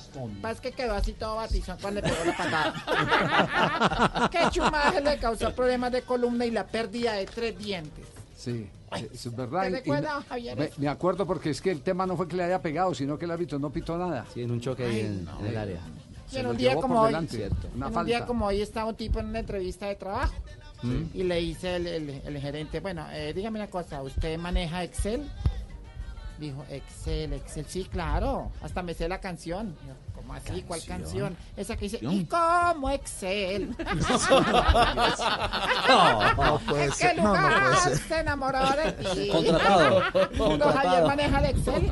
es 0.50 0.60
que 0.60 0.70
quedó 0.70 0.94
así 0.94 1.14
todo 1.14 1.34
Batistón 1.36 1.78
cuando 1.80 2.00
le 2.00 2.08
pegó 2.08 2.24
la 2.24 2.36
patada. 2.36 4.28
que 4.30 4.38
Schumacher 4.50 5.02
le 5.02 5.18
causó 5.18 5.52
problemas 5.52 5.90
de 5.90 6.02
columna 6.02 6.46
y 6.46 6.52
la 6.52 6.66
pérdida 6.66 7.14
de 7.14 7.26
tres 7.26 7.58
dientes. 7.58 8.06
Sí, 8.36 8.70
eso 9.12 9.30
es 9.30 9.36
verdad. 9.36 9.62
¿Te 9.62 9.70
recuerdas, 9.70 10.24
Javier? 10.28 10.56
me, 10.56 10.70
me 10.76 10.88
acuerdo 10.88 11.26
porque 11.26 11.50
es 11.50 11.60
que 11.60 11.72
el 11.72 11.82
tema 11.82 12.06
no 12.06 12.16
fue 12.16 12.28
que 12.28 12.36
le 12.36 12.44
haya 12.44 12.62
pegado, 12.62 12.94
sino 12.94 13.18
que 13.18 13.24
el 13.24 13.32
árbitro 13.32 13.58
no 13.58 13.70
pitó 13.70 13.98
nada. 13.98 14.26
Sí, 14.32 14.42
en 14.42 14.52
un 14.52 14.60
choque 14.60 14.84
ahí 14.84 15.00
en, 15.00 15.28
en 15.40 15.46
el 15.46 15.56
área. 15.56 15.80
Se 16.28 16.40
en 16.40 16.46
un 16.46 16.56
día 16.56 16.74
como 16.76 17.00
hoy. 17.00 17.14
Cierto. 17.28 17.68
En 17.74 17.82
un 17.82 17.92
falta. 17.92 18.04
día 18.04 18.26
como 18.26 18.46
hoy 18.46 18.60
estaba 18.60 18.90
un 18.90 18.96
tipo 18.96 19.18
en 19.20 19.26
una 19.26 19.38
entrevista 19.40 19.86
de 19.86 19.94
trabajo 19.96 20.34
Mm. 20.82 21.02
y 21.14 21.22
le 21.24 21.36
dice 21.36 21.74
el, 21.76 21.86
el- 21.88 22.22
el 22.24 22.38
gerente, 22.38 22.78
bueno, 22.80 23.04
eh, 23.10 23.32
dígame 23.34 23.58
una 23.58 23.68
cosa, 23.68 24.00
¿usted 24.02 24.38
maneja 24.38 24.84
Excel? 24.84 25.28
Dijo, 26.38 26.64
Excel, 26.70 27.32
Excel, 27.32 27.64
sí, 27.66 27.84
claro, 27.90 28.52
hasta 28.62 28.80
me 28.82 28.94
sé 28.94 29.08
la 29.08 29.20
canción. 29.20 29.74
¿Cómo 30.18 30.34
así? 30.34 30.62
¿Cuál 30.66 30.80
canción? 30.84 31.36
Esa 31.56 31.76
que 31.76 31.84
dice, 31.86 31.98
¿y 32.02 32.24
cómo 32.24 32.90
Excel? 32.90 33.74
No, 35.88 36.34
no 36.34 36.58
puede 36.58 36.84
¿En 36.84 36.92
ser, 36.92 37.14
qué 37.16 37.22
no, 37.22 37.22
no 37.22 37.28
lugar 37.34 37.62
puede 37.62 37.76
ser. 37.96 37.98
se 37.98 38.18
enamoró 38.20 38.58
de 38.70 38.92
ti? 38.92 39.28
Contratado, 39.30 39.90
Don 40.12 40.12
Javier 40.12 40.58
contratado. 40.58 41.06
maneja 41.06 41.38
el 41.38 41.44
Excel. 41.46 41.90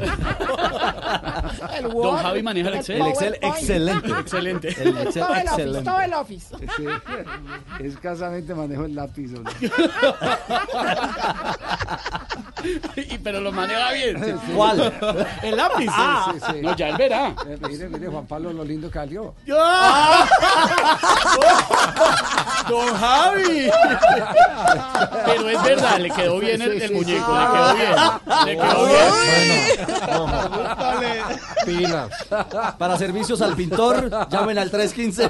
el 1.79 1.87
Word, 1.87 2.07
Don 2.07 2.17
Javi 2.23 2.43
maneja 2.43 2.69
el 2.69 2.75
Excel. 2.75 3.01
El 3.01 3.07
Excel 3.09 3.39
excelente. 3.41 4.09
Excelente. 4.11 4.69
El 4.83 4.99
Excel 4.99 5.23
todo 5.23 5.35
el 5.35 5.41
office, 5.49 5.53
excelente. 5.53 5.91
todo 5.91 6.01
el 6.01 6.15
office. 6.15 6.57
Sí, 6.77 6.85
escasamente 7.85 8.55
manejo 8.55 8.85
el 8.85 8.95
lápiz. 8.95 9.33
hombre. 9.35 9.53
Y- 12.97 13.19
pero 13.19 13.41
lo 13.41 13.53
maneja 13.53 13.93
bien. 13.93 14.39
¿Cuál? 14.55 14.93
El 15.43 15.57
lápiz. 15.57 15.87
Sí, 15.91 16.39
sí, 16.41 16.47
sí. 16.53 16.61
No, 16.63 16.77
ya 16.77 16.89
él 16.89 16.97
verá. 16.97 17.35
Eh, 17.47 17.59
mire, 17.69 17.89
mire, 17.89 18.09
Juan 18.17 18.27
Pablo, 18.27 18.51
lo 18.55 18.65
lindo 18.65 18.91
que 18.91 18.99
salió. 18.99 19.35
Don 22.69 22.95
Javi. 22.97 23.71
Pero 25.27 25.49
es 25.51 25.63
verdad, 25.63 25.99
le 25.99 26.11
quedó 26.11 26.39
bien 26.41 26.63
el, 26.63 26.83
el 26.83 26.93
muñeco, 26.95 27.33
le 27.39 27.47
quedó 27.47 27.75
bien. 27.75 27.95
Le 28.47 28.57
quedó 28.57 28.87
bien. 31.01 31.21
Pilas. 31.67 32.11
Para 32.79 32.97
servicios 32.97 33.41
al 33.43 33.55
pintor, 33.55 34.11
llamen 34.31 34.59
al 34.59 34.71
315. 34.71 35.23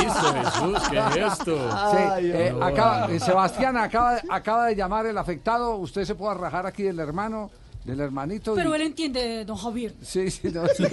Listo, 0.00 0.34
Jesús, 0.34 0.78
¿qué 0.90 0.98
es 0.98 1.16
esto? 1.32 1.56
Sí, 1.90 1.98
eh, 2.22 2.54
acaba- 2.60 3.06
eh, 3.10 3.20
Sebastián 3.20 3.76
acaba, 3.76 4.18
acaba 4.30 4.66
de 4.66 4.76
llamar 4.76 5.04
el 5.06 5.18
afectado. 5.18 5.76
Usted 5.76 6.04
se 6.04 6.14
puede 6.14 6.34
rajar 6.36 6.66
aquí 6.66 6.82
del 6.84 6.98
hermano, 6.98 7.50
del 7.84 8.00
hermanito. 8.00 8.52
y- 8.54 8.56
Pero 8.56 8.74
él 8.74 8.82
entiende, 8.82 9.44
don 9.44 9.56
Javier. 9.56 9.94
Sí, 10.02 10.30
sí, 10.30 10.48
no, 10.52 10.66
sí. 10.76 10.84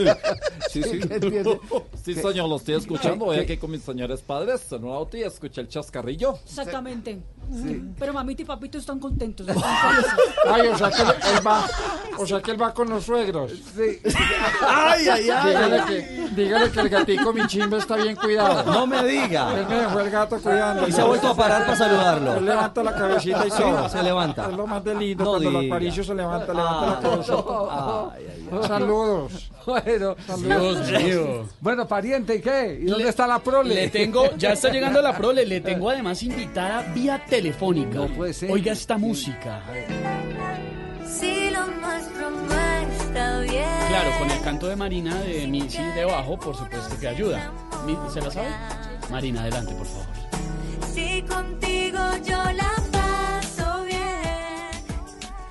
Sí, 0.70 0.84
sí, 0.84 1.00
entiende. 1.10 1.60
Sí, 2.04 2.14
señor, 2.16 2.50
lo 2.50 2.56
estoy 2.58 2.76
escuchando. 2.76 3.26
Voy 3.26 3.38
que- 3.38 3.42
aquí 3.44 3.58
con 3.58 3.72
mis 3.72 3.82
señores 3.84 4.22
padres. 4.22 4.72
En 4.72 4.84
una 4.84 4.98
botella 4.98 5.28
escuché 5.28 5.62
el 5.62 5.68
chascarrillo. 5.68 6.38
Exactamente. 6.46 7.20
Sí. 7.50 7.84
Pero 8.00 8.14
mamita 8.14 8.42
y 8.44 8.46
papito 8.46 8.78
están 8.78 8.98
contentos. 9.00 9.48
están. 9.48 9.64
Ay, 10.54 10.68
o 10.68 10.78
sea 10.78 10.90
que 10.90 11.02
él 11.02 11.46
va, 11.48 11.66
o 12.18 12.26
sea 12.26 12.42
que 12.42 12.52
él 12.52 12.62
va 12.62 12.74
con 12.74 12.90
los 12.90 13.04
suegros. 13.04 13.52
Sí. 13.76 14.00
Ay, 14.66 15.08
ay, 15.10 15.30
ay. 15.30 15.48
Dígale 15.50 15.84
que, 15.86 16.28
dígale 16.36 16.72
que 16.72 16.80
el 16.80 16.90
gatico 16.90 17.34
mi 17.34 17.46
chimba 17.48 17.78
está 17.78 17.98
bien 17.98 18.16
cuidado. 18.16 18.72
No 18.72 18.88
me 18.88 19.04
diga. 19.04 19.54
Él 19.60 19.66
me 19.68 19.76
dejó 19.76 20.00
el 20.00 20.10
gato 20.12 20.40
cuidando. 20.42 20.88
Y 20.88 20.92
se 20.94 21.02
ha 21.02 21.06
vuelto 21.06 21.28
a 21.30 21.36
parar 21.36 21.66
para 21.66 21.78
saludarlo. 21.78 22.36
Él 22.38 22.46
levanta 22.46 22.84
la 22.84 22.96
cabecita 22.96 23.46
y 23.46 23.52
soba. 23.52 23.90
se 23.90 24.02
levanta. 24.04 24.48
Es 24.50 24.56
lo 24.56 24.66
más 24.68 24.84
de 24.84 24.96
lindo 24.96 25.24
No 25.26 25.32
cuando 25.32 25.52
lo 25.52 25.60
diga. 25.60 25.76
acaricio 25.76 26.04
se 26.06 26.16
levanta, 26.16 26.54
levanta 26.54 26.86
la 26.86 26.98
Ah. 26.98 27.00
cabecita. 27.02 28.68
Saludos. 28.68 29.52
Bueno, 29.66 30.16
Dios 30.38 30.92
mío. 31.04 31.46
bueno, 31.60 31.88
pariente, 31.88 32.36
¿y 32.36 32.42
qué? 32.42 32.80
¿Y 32.82 32.86
dónde 32.86 33.10
está 33.10 33.28
la 33.28 33.38
prole? 33.38 33.76
Le 33.76 33.90
tengo, 33.90 34.32
ya 34.36 34.54
está 34.54 34.70
llegando 34.70 35.02
la 35.04 35.16
prole, 35.16 35.46
le 35.46 35.62
tengo 35.62 35.90
además 35.92 36.24
invitada 36.24 36.82
vía 36.96 37.24
telefónica. 37.32 37.96
No 37.96 38.08
puede 38.08 38.34
ser. 38.34 38.52
Oiga 38.52 38.74
esta 38.74 38.98
música. 38.98 39.64
Si 41.08 41.50
lo 41.50 41.66
nuestro 41.66 42.30
no 42.30 42.54
está 42.92 43.40
bien. 43.40 43.88
Claro, 43.88 44.12
con 44.20 44.30
el 44.30 44.42
canto 44.42 44.68
de 44.68 44.76
Marina 44.76 45.16
de 45.22 45.48
mi 45.48 45.62
sí 45.70 45.82
debajo, 45.96 46.38
por 46.38 46.58
supuesto 46.58 47.00
que 47.00 47.08
ayuda. 47.08 47.52
¿Se 48.14 48.22
la 48.22 48.32
sabe? 48.32 48.50
Marina, 49.10 49.42
adelante, 49.42 49.74
por 49.74 49.86
favor. 49.86 50.06
Si 50.94 51.22
contigo 51.24 52.00
yo 52.26 52.44
la 52.52 52.74
paso 52.92 53.84
bien. 53.86 54.02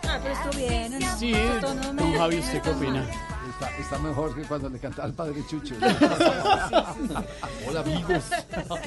Ah, 0.07 0.19
pero 0.23 0.35
esto 0.35 0.59
bien. 0.59 0.99
¿no? 1.01 1.19
Sí, 1.19 1.33
don 1.63 2.13
Javi, 2.15 2.39
¿usted 2.39 2.61
qué 2.61 2.71
opina? 2.71 3.30
Está, 3.61 3.77
está 3.79 3.99
mejor 3.99 4.35
que 4.35 4.43
cuando 4.43 4.71
le 4.71 4.79
cantaba 4.79 5.05
al 5.07 5.13
padre 5.13 5.43
Chucho. 5.47 5.75
Hola, 7.69 7.81
amigos. 7.81 8.31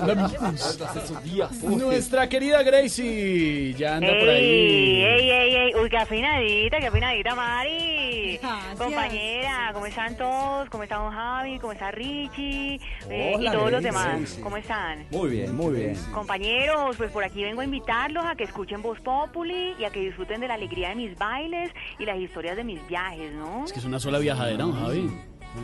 Hola, 0.01 0.13
amigos. 0.13 0.79
esos 0.95 1.23
días. 1.23 1.63
Nuestra 1.63 2.27
querida 2.27 2.63
Gracie 2.63 3.73
ya 3.75 3.97
anda 3.97 4.07
por 4.07 4.29
¡Ey, 4.29 4.29
ahí. 4.29 5.03
ey, 5.03 5.29
ey, 5.29 5.55
ey! 5.55 5.75
Uy, 5.75 5.89
qué 5.91 5.97
afinadita, 5.97 6.79
qué 6.79 6.87
afinadita, 6.87 7.35
Mari. 7.35 8.39
Gracias. 8.41 8.75
Compañera, 8.79 9.69
¿cómo 9.73 9.85
están 9.85 10.17
todos? 10.17 10.67
¿Cómo 10.71 10.83
está 10.83 10.95
Don 10.97 11.11
Javi? 11.13 11.59
¿Cómo 11.59 11.73
está 11.73 11.91
Richie? 11.91 12.79
Eh, 13.11 13.33
Hola, 13.35 13.49
y 13.49 13.53
todos 13.53 13.71
los 13.71 13.83
demás, 13.83 14.17
Sí, 14.21 14.25
sí. 14.37 14.41
¿cómo 14.41 14.57
están? 14.57 15.05
Muy 15.11 15.29
bien, 15.29 15.55
muy 15.55 15.75
bien. 15.75 15.95
Compañeros, 16.11 16.95
pues 16.97 17.11
por 17.11 17.23
aquí 17.23 17.43
vengo 17.43 17.61
a 17.61 17.65
invitarlos 17.65 18.25
a 18.25 18.35
que 18.35 18.43
escuchen 18.45 18.81
Voz 18.81 18.99
Populi 19.01 19.75
y 19.79 19.83
a 19.85 19.91
que 19.91 19.99
disfruten 19.99 20.41
de 20.41 20.47
la 20.47 20.55
alegría 20.55 20.89
de 20.89 20.95
mis 20.95 21.15
bailes 21.17 21.71
y 21.99 22.05
las 22.05 22.17
historias 22.17 22.55
de 22.57 22.63
mis 22.63 22.85
viajes, 22.87 23.31
¿no? 23.33 23.65
Es 23.65 23.71
que 23.71 23.77
es 23.79 23.85
una 23.85 23.99
sola 23.99 24.17
viajadera, 24.17 24.62
don 24.63 24.73
Javi. 24.73 25.11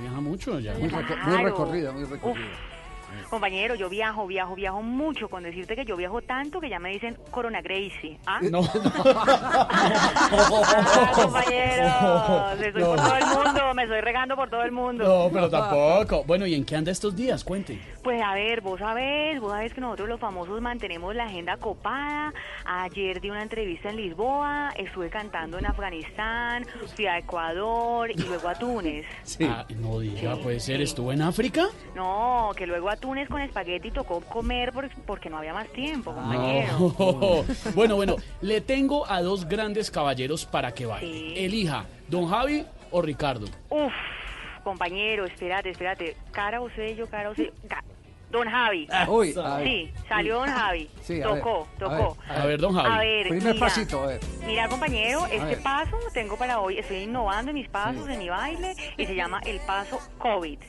Viaja 0.01 0.21
mucho 0.21 0.59
ya. 0.59 0.73
Muy, 0.77 0.89
recorrida, 0.89 1.91
muy 1.91 2.03
recorrida. 2.03 2.47
Compañero, 3.29 3.75
yo 3.75 3.89
viajo, 3.89 4.25
viajo, 4.27 4.55
viajo 4.55 4.81
mucho. 4.81 5.29
Con 5.29 5.43
decirte 5.43 5.75
que 5.75 5.85
yo 5.85 5.95
viajo 5.95 6.21
tanto 6.21 6.59
que 6.59 6.69
ya 6.69 6.79
me 6.79 6.89
dicen 6.91 7.17
Corona 7.31 7.61
Gracie. 7.61 8.17
¿Ah? 8.25 8.39
No. 8.41 8.61
Ah, 10.31 11.11
compañeros, 11.15 12.61
estoy 12.61 12.83
por 12.83 12.97
No. 12.97 13.03
todo 13.03 13.15
el 13.17 13.25
mundo, 13.25 13.73
me 13.73 13.83
estoy 13.83 14.01
regando 14.01 14.35
por 14.35 14.49
todo 14.49 14.63
el 14.63 14.71
mundo. 14.71 15.03
No, 15.03 15.29
pero 15.31 15.49
tampoco. 15.49 16.23
Bueno, 16.25 16.45
¿y 16.45 16.55
en 16.55 16.65
qué 16.65 16.75
anda 16.75 16.91
estos 16.91 17.15
días? 17.15 17.43
Cuente. 17.43 17.79
Pues 18.03 18.21
a 18.21 18.33
ver, 18.33 18.61
vos 18.61 18.79
sabés, 18.79 19.39
vos 19.39 19.51
sabés 19.51 19.73
que 19.73 19.81
nosotros 19.81 20.09
los 20.09 20.19
famosos 20.19 20.59
mantenemos 20.61 21.15
la 21.15 21.25
agenda 21.25 21.57
copada. 21.57 22.33
Ayer 22.65 23.19
di 23.21 23.29
una 23.29 23.41
entrevista 23.43 23.89
en 23.89 23.97
Lisboa, 23.97 24.69
estuve 24.77 25.09
cantando 25.09 25.57
en 25.57 25.65
Afganistán, 25.65 26.65
fui 26.95 27.05
a 27.07 27.17
Ecuador 27.17 28.11
y 28.11 28.15
luego 28.23 28.47
a 28.47 28.55
Túnez. 28.55 29.05
Ah, 29.43 29.65
no 29.77 29.99
diga, 29.99 30.35
Sí, 30.35 30.41
puede 30.43 30.59
ser. 30.59 30.77
sí. 30.77 30.83
¿Estuvo 30.83 31.11
en 31.11 31.21
África? 31.21 31.65
No, 31.95 32.51
que 32.55 32.65
luego 32.67 32.89
a 32.89 32.95
Túnez 32.99 33.27
con 33.29 33.41
espagueti 33.41 33.91
tocó 33.91 34.21
comer 34.21 34.71
por- 34.73 34.89
porque 35.05 35.29
no 35.29 35.37
había 35.37 35.53
más 35.53 35.67
tiempo, 35.69 36.13
compañero. 36.13 36.93
No. 36.99 37.45
Bueno, 37.75 37.95
bueno, 37.95 38.15
le 38.41 38.61
tengo 38.61 39.09
a 39.09 39.21
dos 39.21 39.47
grandes 39.47 39.89
caballeros 39.91 40.45
para 40.45 40.73
que 40.73 40.85
vayan. 40.85 41.09
Elija, 41.09 41.85
don 42.07 42.27
Javi 42.29 42.65
o 42.91 43.01
Ricardo. 43.01 43.47
Uf, 43.69 43.93
compañero, 44.63 45.25
espérate, 45.25 45.69
espérate. 45.69 46.15
Cara 46.31 46.61
o 46.61 46.69
sello, 46.71 47.07
cara 47.07 47.29
o 47.29 47.35
sello. 47.35 47.51
Ca- 47.67 47.83
Don 48.31 48.47
Javi. 48.47 48.87
Uy, 49.07 49.33
a 49.43 49.57
ver. 49.57 49.67
Sí, 49.67 49.91
salió 50.07 50.35
Don 50.35 50.49
Javi. 50.49 50.87
Sí, 51.01 51.19
a 51.19 51.23
tocó, 51.23 51.67
ver, 51.79 51.89
a 51.91 51.97
tocó. 51.97 52.17
ver, 52.29 52.37
a 52.41 52.45
ver, 52.45 52.59
don 52.61 52.73
Javi. 52.75 52.89
A 52.95 52.99
ver, 52.99 53.27
Primer 53.29 53.53
mira. 53.55 53.65
pasito, 53.65 54.03
a 54.03 54.05
ver. 54.05 54.19
Mira, 54.45 54.67
compañero, 54.69 55.25
este 55.25 55.39
ver. 55.45 55.63
paso 55.63 55.97
tengo 56.13 56.37
para 56.37 56.59
hoy. 56.59 56.77
Estoy 56.77 56.97
innovando 56.97 57.49
en 57.49 57.55
mis 57.55 57.67
pasos, 57.69 58.07
en 58.07 58.19
mi 58.19 58.29
baile, 58.29 58.75
y 58.97 59.05
se 59.07 59.15
llama 59.15 59.41
el 59.47 59.59
paso 59.61 59.99
COVID. 60.19 60.59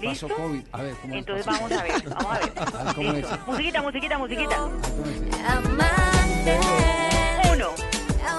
¿Listo? 0.00 0.28
Paso 0.28 0.42
COVID. 0.42 0.62
A 0.72 0.82
ver, 0.82 0.94
¿cómo 1.00 1.14
es? 1.14 1.18
Entonces 1.20 1.46
Paso 1.46 1.62
vamos 1.62 1.78
a 1.78 1.82
ver, 1.82 1.92
vamos 2.08 2.26
a 2.26 2.38
ver. 2.38 2.52
A 2.56 2.84
ver, 2.84 2.94
¿cómo 2.94 3.12
es? 3.12 3.26
Musiquita, 3.46 3.82
musiquita, 3.82 4.18
musiquita. 4.18 4.64
Uno. 7.52 7.68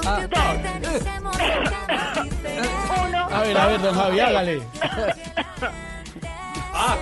Ah. 0.05 0.27
Uno. 3.07 3.19
A 3.29 3.41
ver, 3.41 3.57
a 3.57 3.67
ver, 3.67 3.81
don 3.81 3.95
Javi, 3.95 4.19
hágale. 4.19 4.61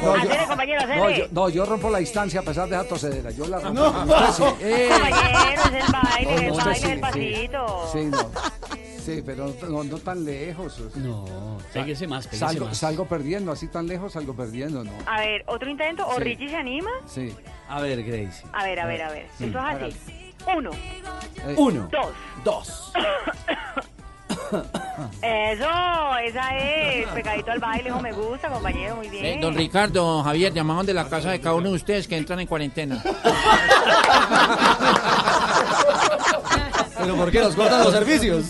No, 0.01 0.15
yo, 0.15 0.21
Hacele, 0.31 0.47
compañero, 0.47 0.79
hacele. 0.81 0.97
no, 0.97 1.09
yo, 1.09 1.25
no, 1.31 1.49
yo 1.49 1.65
rompo 1.65 1.89
la 1.89 1.97
distancia 1.99 2.39
a 2.39 2.43
pesar 2.43 2.67
de 2.69 2.75
esa 2.75 2.87
tosedera. 2.87 3.31
Yo 3.31 3.45
la 3.47 3.59
rompo. 3.59 3.81
No. 3.81 3.89
Usted 4.03 4.31
sí. 4.31 4.43
Eh. 4.61 4.89
Compañero, 4.91 5.61
es 5.63 5.85
el 5.85 5.91
baile, 5.91 6.35
No, 6.35 6.41
el 6.41 6.47
no, 6.47 6.55
baile, 6.65 6.75
sí, 6.79 6.85
el 6.87 6.95
sí. 6.95 7.01
pasito. 7.01 7.89
Sí, 7.91 7.99
no. 8.05 8.31
Sí, 9.05 9.21
pero 9.23 9.53
no, 9.61 9.69
no- 9.69 9.83
no 9.83 9.97
tan 9.99 10.25
lejos. 10.25 10.79
No, 10.95 11.57
péguese 11.73 12.07
más, 12.07 12.25
péguese 12.25 12.45
salgo, 12.45 12.65
más. 12.65 12.77
salgo 12.77 13.05
perdiendo, 13.05 13.51
así 13.51 13.67
tan 13.67 13.85
lejos 13.87 14.13
salgo 14.13 14.35
perdiendo, 14.35 14.83
¿no? 14.83 14.91
A 15.05 15.19
ver, 15.19 15.43
otro 15.47 15.69
intento. 15.69 16.07
¿O 16.07 16.15
Sí. 16.15 16.21
Richie 16.23 16.49
se 16.49 16.55
anima? 16.55 16.89
Sí. 17.05 17.35
A 17.69 17.81
ver, 17.81 18.03
Gracie. 18.03 18.47
A 18.51 18.63
ver, 18.63 18.79
a 18.79 18.85
ver, 18.87 19.01
a 19.03 19.11
ver. 19.11 19.27
Sí. 19.37 19.45
Esto 19.45 19.59
es 19.59 19.93
así. 19.93 20.33
Uno. 20.57 20.71
Eh, 20.73 21.55
Uno. 21.57 21.87
Dos. 21.91 22.07
Dos. 22.43 22.93
Eso, 25.21 26.17
esa 26.23 26.57
es. 26.57 27.07
Pegadito 27.09 27.51
al 27.51 27.59
baile, 27.59 27.89
hijo, 27.89 28.01
me 28.01 28.11
gusta, 28.11 28.49
compañero, 28.49 28.95
muy 28.95 29.09
bien. 29.09 29.25
Eh, 29.25 29.37
don 29.41 29.55
Ricardo, 29.55 30.23
Javier, 30.23 30.53
llamaban 30.53 30.85
de 30.85 30.93
la 30.93 31.09
casa 31.09 31.31
de 31.31 31.39
cada 31.39 31.55
uno 31.55 31.69
de 31.69 31.75
ustedes 31.75 32.07
que 32.07 32.17
entran 32.17 32.39
en 32.39 32.47
cuarentena. 32.47 33.03
¿Pero 37.05 37.17
por 37.17 37.31
qué 37.31 37.39
nos 37.39 37.55
cortan 37.55 37.83
los 37.83 37.93
servicios? 37.93 38.45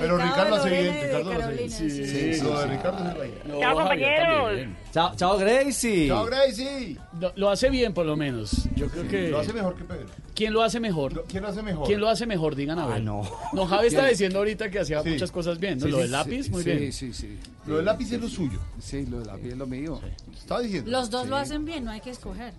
Pero 0.00 0.18
Ricardo 0.18 0.54
hace 0.56 0.70
bien, 0.70 0.94
Ricardo 1.02 1.32
lo 1.32 1.42
hace 1.44 1.52
bien. 1.54 1.70
sí. 1.70 1.90
Sí, 2.34 2.42
lo 2.42 2.58
de 2.60 2.66
Ricardo 2.66 3.04
hace 3.04 3.22
bien. 3.22 3.60
Chao, 3.60 3.74
compañeros. 3.74 4.68
Chao, 4.92 5.12
chao, 5.16 5.38
Gracie. 5.38 6.08
Chao, 6.08 6.24
Gracie. 6.26 6.96
Lo, 7.20 7.32
lo 7.36 7.50
hace 7.50 7.70
bien, 7.70 7.94
por 7.94 8.06
lo 8.06 8.16
menos. 8.16 8.68
Yo 8.74 8.88
creo 8.88 9.08
que. 9.08 9.28
Lo 9.28 9.38
hace 9.38 9.52
mejor 9.52 9.74
que 9.76 9.84
Pedro. 9.84 10.06
¿Quién 10.34 10.52
lo 10.52 10.62
hace 10.62 10.80
mejor? 10.80 11.24
¿Quién 11.28 11.42
lo 11.42 11.48
hace 11.48 11.62
mejor? 11.62 11.86
¿Quién 11.86 12.00
lo 12.00 12.08
hace 12.08 12.26
mejor? 12.26 12.56
Digan 12.56 12.78
a 12.78 12.86
ver. 12.86 12.96
Ah, 12.96 13.00
no. 13.00 13.22
No, 13.52 13.66
Javi 13.66 13.88
está 13.88 14.06
diciendo 14.06 14.38
ahorita 14.38 14.70
que 14.70 14.80
hacía 14.80 15.02
Sí. 15.02 15.10
muchas 15.10 15.30
cosas 15.30 15.58
bien. 15.58 15.78
¿no? 15.78 15.84
Sí, 15.86 15.90
lo 15.90 15.96
sí, 15.98 16.02
del 16.02 16.12
lápiz, 16.12 16.42
sí, 16.44 16.50
muy 16.50 16.62
sí, 16.62 16.70
bien. 16.70 16.92
Sí, 16.92 17.12
sí. 17.12 17.38
Lo 17.66 17.76
del 17.76 17.84
lápiz 17.84 18.12
es 18.12 18.20
lo 18.20 18.28
suyo. 18.28 18.58
Sí, 18.80 19.06
lo 19.06 19.18
del 19.18 19.26
lápiz 19.28 19.48
es 19.48 19.56
lo 19.56 19.66
mío. 19.66 20.00
Estaba 20.36 20.60
diciendo. 20.60 20.90
Los 20.90 21.10
dos 21.10 21.28
lo 21.28 21.36
hacen 21.36 21.64
bien, 21.64 21.84
no 21.84 21.90
hay 21.90 22.00
que 22.00 22.10
escoger. 22.10 22.52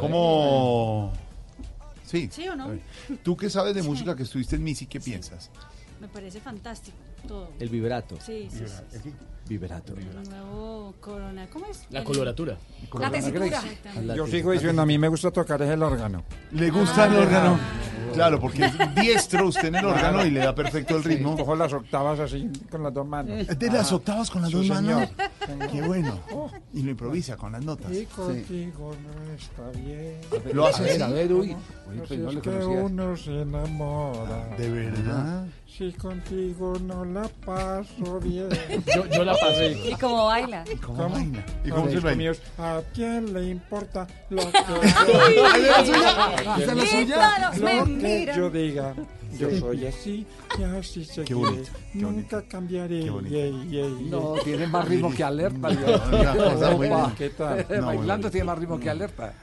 ¿Cómo? 0.00 1.12
Sí. 2.14 2.28
¿Sí 2.32 2.48
o 2.48 2.54
no? 2.56 2.70
Tú 3.22 3.36
que 3.36 3.50
sabes 3.50 3.74
de 3.74 3.82
música, 3.82 4.14
que 4.14 4.22
estuviste 4.22 4.56
en 4.56 4.62
Missy, 4.64 4.86
¿qué 4.86 5.00
piensas? 5.00 5.50
Me 6.00 6.08
parece 6.08 6.40
fantástico 6.40 6.96
todo. 7.26 7.50
El 7.58 7.68
vibrato. 7.70 8.18
Sí, 8.20 8.48
sí, 8.50 8.64
sí. 9.02 9.12
Vibrato. 9.48 9.94
El 9.96 10.28
nuevo 10.30 10.94
corona. 11.00 11.46
¿Cómo 11.52 11.66
es? 11.66 11.84
La 11.90 12.00
El- 12.00 12.04
coloratura. 12.04 12.56
La 12.98 13.10
tesitura. 13.10 13.62
Yo 14.14 14.26
sigo 14.26 14.52
diciendo, 14.52 14.82
a 14.82 14.86
mí 14.86 14.96
me 14.98 15.08
gusta 15.08 15.30
tocar 15.30 15.60
es 15.62 15.70
el 15.70 15.82
órgano. 15.82 16.24
¿Le 16.52 16.70
gusta 16.70 17.06
el 17.06 17.16
órgano? 17.16 17.58
Claro, 18.14 18.40
porque 18.40 18.64
es 18.64 18.72
diestro 18.94 19.46
usted 19.48 19.68
en 19.68 19.76
el 19.76 19.84
órgano 19.84 20.24
y 20.24 20.30
le 20.30 20.40
da 20.40 20.54
perfecto 20.54 20.96
el 20.96 21.04
ritmo. 21.04 21.36
Cojo 21.36 21.54
las 21.56 21.72
octavas 21.72 22.20
así 22.20 22.48
con 22.70 22.82
las 22.82 22.92
dos 22.94 23.06
manos. 23.06 23.46
¿De 23.46 23.70
las 23.70 23.92
octavas 23.92 24.30
con 24.30 24.42
las 24.42 24.50
Sí, 24.50 24.56
dos 24.56 24.76
señor. 24.76 25.08
manos? 25.48 25.70
Qué 25.72 25.82
bueno. 25.82 26.18
Y 26.72 26.82
lo 26.82 26.90
improvisa 26.90 27.36
con 27.36 27.52
las 27.52 27.64
notas. 27.64 27.92
Y 27.92 28.06
contigo 28.06 28.92
no 29.02 29.32
está 29.34 29.70
bien. 29.78 30.20
Lo 30.52 30.66
hace 30.66 30.82
a 30.82 30.86
ver, 30.86 31.02
a 31.02 31.08
ver, 31.08 31.32
uy. 31.32 31.50
Uy, 31.50 31.56
Pues 32.06 32.18
no 32.20 32.28
es 32.30 32.34
le 32.36 32.40
que 32.40 32.50
uno 32.50 33.16
se 33.16 33.40
enamora. 33.42 34.48
¿De 34.56 34.70
verdad? 34.70 35.46
Si 35.76 35.90
contigo 35.94 36.74
no 36.84 37.04
la 37.04 37.28
paso 37.44 38.20
bien. 38.20 38.48
Yo, 38.94 39.06
yo 39.06 39.24
la 39.24 39.32
pasé. 39.32 39.72
¿Y 39.90 39.94
cómo 39.94 40.26
baila? 40.26 40.62
¿Cómo 40.86 41.08
baila? 41.08 41.44
¿Y 41.64 41.70
cómo 41.70 41.88
se 41.90 41.98
baila? 41.98 42.14
míos, 42.16 42.40
¿A 42.58 42.80
quién 42.94 43.32
le 43.34 43.48
importa 43.48 44.06
lo 44.30 44.36
que, 44.52 44.58
¿Ahí 44.58 45.34
ve 45.34 45.66
la 45.66 45.84
suya? 45.84 46.26
¿A 46.26 46.36
quién 46.36 46.48
¿Esa 46.48 46.60
es 46.60 46.66
la 46.68 46.74
le 46.74 46.86
suya? 46.86 47.00
importa 47.02 47.38
Los 47.50 47.58
Lo 47.58 47.66
que 47.66 47.74
mentiras. 47.74 48.36
yo 48.36 48.50
diga. 48.50 48.94
Yo 49.36 49.50
soy 49.58 49.86
así 49.88 50.24
y 50.56 50.62
así 50.62 51.04
seguiré. 51.04 51.24
Qué 51.26 51.34
bonito, 51.34 51.72
qué 51.92 51.98
Nunca 51.98 52.42
cambiaré. 52.42 53.00
Qué 53.02 53.10
bonito. 53.10 53.34
Yey, 53.34 53.68
yey, 53.68 54.08
No, 54.08 54.34
yey. 54.36 54.44
tiene 54.44 54.66
más 54.68 54.86
ritmo 54.86 55.12
que 55.12 55.24
alerta. 55.24 55.70
No. 55.70 57.12
¿Qué 57.18 57.30
tal? 57.30 57.66
No, 57.80 57.86
Bailando 57.86 58.30
tiene 58.30 58.44
más 58.44 58.58
ritmo 58.60 58.78
que 58.78 58.90
alerta. 58.90 59.34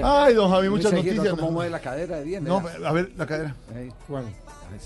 Ay, 0.00 0.34
don 0.34 0.48
Javi, 0.48 0.68
muchas 0.68 0.92
noticias. 0.92 1.28
Como 1.30 1.50
mueve 1.50 1.70
la 1.72 1.80
cadera 1.80 2.18
de 2.18 2.24
bien. 2.24 2.44
No, 2.44 2.58
a 2.58 2.92
ver, 2.92 3.10
la 3.16 3.26
cadera. 3.26 3.56
¿Cuál? 4.06 4.26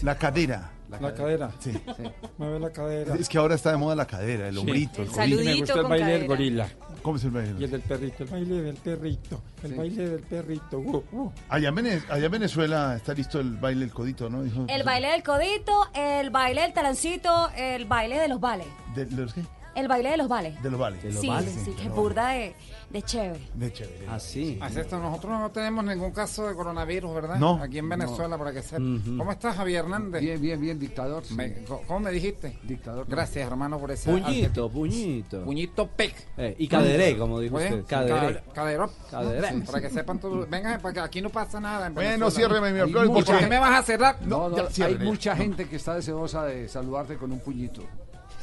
La 0.02 0.16
cadera. 0.16 0.70
La 0.88 1.14
cadera. 1.14 1.50
Sí. 1.58 1.72
Mueve 2.38 2.60
la 2.60 2.70
cadera. 2.70 3.14
Es 3.16 3.28
que 3.28 3.38
ahora 3.38 3.54
está 3.54 3.70
de 3.72 3.76
moda 3.76 3.94
la 3.96 4.06
cadera, 4.06 4.48
el 4.48 4.54
Sí. 4.54 4.60
hombrito, 4.60 5.02
el 5.02 5.08
El 5.08 5.14
saludito 5.14 5.44
me 5.44 5.54
gusta 5.56 5.74
el 5.74 5.82
baile 5.84 6.04
del 6.06 6.12
cadera. 6.12 6.26
gorila. 6.26 6.68
¿Cómo 7.02 7.16
es 7.18 7.24
el 7.24 7.30
baile? 7.30 7.54
Y 7.60 7.64
el 7.64 7.70
del 7.70 7.80
perrito, 7.82 8.22
el 8.24 8.30
baile 8.30 8.62
del 8.62 8.76
perrito, 8.76 9.42
el 9.62 9.74
baile 9.74 10.08
del 10.08 10.20
perrito. 10.22 10.78
uh, 10.78 11.04
uh. 11.12 11.32
Allá, 11.48 11.68
en 11.68 11.74
Vene- 11.74 12.02
allá 12.10 12.26
en 12.26 12.32
Venezuela 12.32 12.96
está 12.96 13.14
listo 13.14 13.38
el 13.40 13.56
baile 13.56 13.80
del 13.80 13.92
codito, 13.92 14.28
¿no? 14.30 14.42
Dijo- 14.42 14.64
El 14.68 14.82
baile 14.82 15.08
del 15.08 15.22
codito, 15.22 15.86
el 15.94 16.30
baile 16.30 16.62
del 16.62 16.72
talancito, 16.72 17.50
el 17.56 17.84
baile 17.84 18.18
de 18.18 18.28
los 18.28 18.40
vales. 18.40 18.66
¿De, 18.94 19.04
de 19.06 19.22
los 19.22 19.34
qué? 19.34 19.42
El 19.74 19.88
baile 19.88 20.10
de 20.10 20.16
los 20.16 20.26
vales. 20.28 20.60
De 20.62 20.70
los 20.70 20.78
vales. 20.80 21.00
sí, 21.02 21.60
sí, 21.66 21.70
que 21.72 21.84
es 21.84 21.90
burda 21.90 22.28
de, 22.30 22.54
de 22.96 23.02
chévere. 23.02 23.40
De 23.54 23.72
chévere. 23.72 24.06
Ah, 24.08 24.18
sí. 24.18 24.58
Así 24.60 24.80
esto, 24.80 24.98
nosotros 24.98 25.38
no 25.38 25.50
tenemos 25.50 25.84
ningún 25.84 26.12
caso 26.12 26.46
de 26.48 26.54
coronavirus, 26.54 27.14
¿verdad? 27.14 27.36
No. 27.38 27.60
Aquí 27.62 27.78
en 27.78 27.88
Venezuela, 27.88 28.36
para 28.38 28.52
que 28.52 28.62
sepa. 28.62 28.76
¿Cómo 28.82 29.30
estás, 29.32 29.56
Javier 29.56 29.84
Hernández? 29.84 30.20
Bien, 30.22 30.40
bien, 30.40 30.60
bien, 30.60 30.78
dictador. 30.78 31.24
sí. 31.24 31.34
Me- 31.34 31.62
co- 31.64 31.82
¿Cómo 31.86 32.00
me 32.00 32.10
dijiste? 32.10 32.58
Dictador. 32.62 33.06
Gracias, 33.08 33.46
hermano, 33.46 33.78
por 33.78 33.90
ese 33.90 34.10
Puñito, 34.10 34.68
puñito. 34.70 35.44
Puñito 35.44 35.86
pec. 35.88 36.14
Eh, 36.36 36.54
y 36.58 36.68
caderé, 36.68 37.16
como 37.16 37.40
dijo 37.40 37.56
usted. 37.56 37.84
Caderé. 37.86 38.40
Ca- 38.40 38.52
Caderó. 38.52 38.90
Caderé. 39.10 39.62
Para 39.66 39.80
que 39.80 39.90
sepan 39.90 40.18
todos. 40.18 40.48
Venga, 40.48 40.78
para 40.78 40.94
que 40.94 41.00
aquí 41.00 41.20
no 41.22 41.30
pasa 41.30 41.60
nada. 41.60 41.86
en 41.86 41.94
Bueno, 41.94 42.30
ciérreme 42.30 42.72
mi 42.72 42.80
Hay 42.80 42.90
flor, 42.90 43.06
¿Y 43.06 43.08
por 43.08 43.24
qué 43.24 43.32
porque... 43.32 43.46
me 43.46 43.58
vas 43.58 43.80
a 43.80 43.82
cerrar? 43.82 44.16
No, 44.26 44.48
no, 44.48 44.56
hay 44.84 44.98
mucha 44.98 45.36
gente 45.36 45.68
que 45.68 45.76
está 45.76 45.94
deseosa 45.94 46.44
de 46.44 46.68
saludarte 46.68 47.16
con 47.16 47.30
un 47.32 47.40
puñito. 47.40 47.82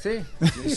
Sí. 0.04 0.20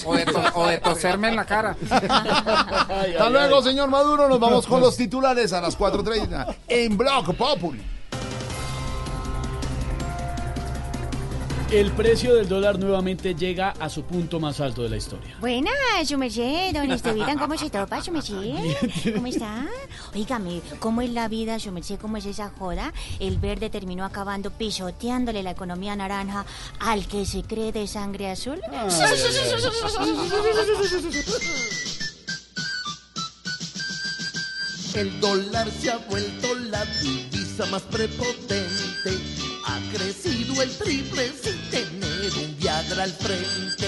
O 0.04 0.14
de, 0.14 0.24
to- 0.24 0.40
o 0.54 0.66
de 0.68 0.78
toserme 0.78 1.28
en 1.30 1.36
la 1.36 1.44
cara. 1.44 1.76
Hasta 1.90 3.28
luego, 3.28 3.60
señor 3.60 3.90
Maduro. 3.90 4.28
Nos 4.28 4.38
vamos 4.38 4.66
con 4.68 4.80
los 4.80 4.96
titulares 4.96 5.52
a 5.52 5.60
las 5.60 5.76
4.30 5.76 6.54
en 6.68 6.96
Block 6.96 7.34
Populi. 7.34 7.82
El 11.70 11.90
precio 11.90 12.36
del 12.36 12.48
dólar 12.48 12.78
nuevamente 12.78 13.34
llega 13.34 13.70
a 13.80 13.88
su 13.88 14.04
punto 14.04 14.38
más 14.38 14.60
alto 14.60 14.84
de 14.84 14.88
la 14.88 14.96
historia. 14.98 15.36
Buenas, 15.40 15.74
su 16.06 16.16
merced, 16.16 16.72
don 16.72 16.88
Estevitan, 16.92 17.36
¿cómo 17.38 17.58
se 17.58 17.70
topa, 17.70 18.00
su 18.00 18.12
merced? 18.12 19.12
¿Cómo 19.14 19.26
está? 19.26 19.66
Oígame, 20.14 20.60
¿cómo 20.78 21.02
es 21.02 21.10
la 21.10 21.26
vida, 21.26 21.58
su 21.58 21.72
merced? 21.72 21.98
¿Cómo 22.00 22.18
es 22.18 22.26
esa 22.26 22.50
joda? 22.56 22.92
El 23.18 23.38
verde 23.38 23.68
terminó 23.68 24.04
acabando 24.04 24.52
pisoteándole 24.52 25.42
la 25.42 25.50
economía 25.50 25.96
naranja 25.96 26.46
al 26.78 27.08
que 27.08 27.26
se 27.26 27.42
cree 27.42 27.72
de 27.72 27.88
sangre 27.88 28.30
azul. 28.30 28.60
El 34.94 35.20
dólar 35.20 35.68
se 35.70 35.90
ha 35.90 35.96
vuelto 35.96 36.54
la 36.70 36.84
divisa 37.02 37.66
más 37.66 37.82
prepotente. 37.82 39.45
Ha 39.68 39.80
crecido 39.92 40.62
el 40.62 40.70
triple 40.78 41.28
sin 41.42 41.70
tener 41.70 42.32
un 42.44 42.56
Viagra 42.56 43.02
al 43.02 43.10
frente. 43.10 43.86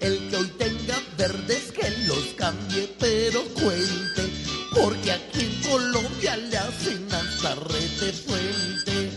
El 0.00 0.28
que 0.28 0.36
hoy 0.36 0.48
tenga 0.58 0.96
verdes 1.16 1.70
que 1.72 1.88
los 2.06 2.34
cambie, 2.36 2.92
pero 2.98 3.42
cuente, 3.54 4.28
porque 4.74 5.12
aquí 5.12 5.40
en 5.40 5.70
Colombia 5.70 6.36
le 6.36 6.56
hacen 6.56 7.06
hasta 7.12 7.54
rete 7.54 8.12
fuente. 8.12 9.10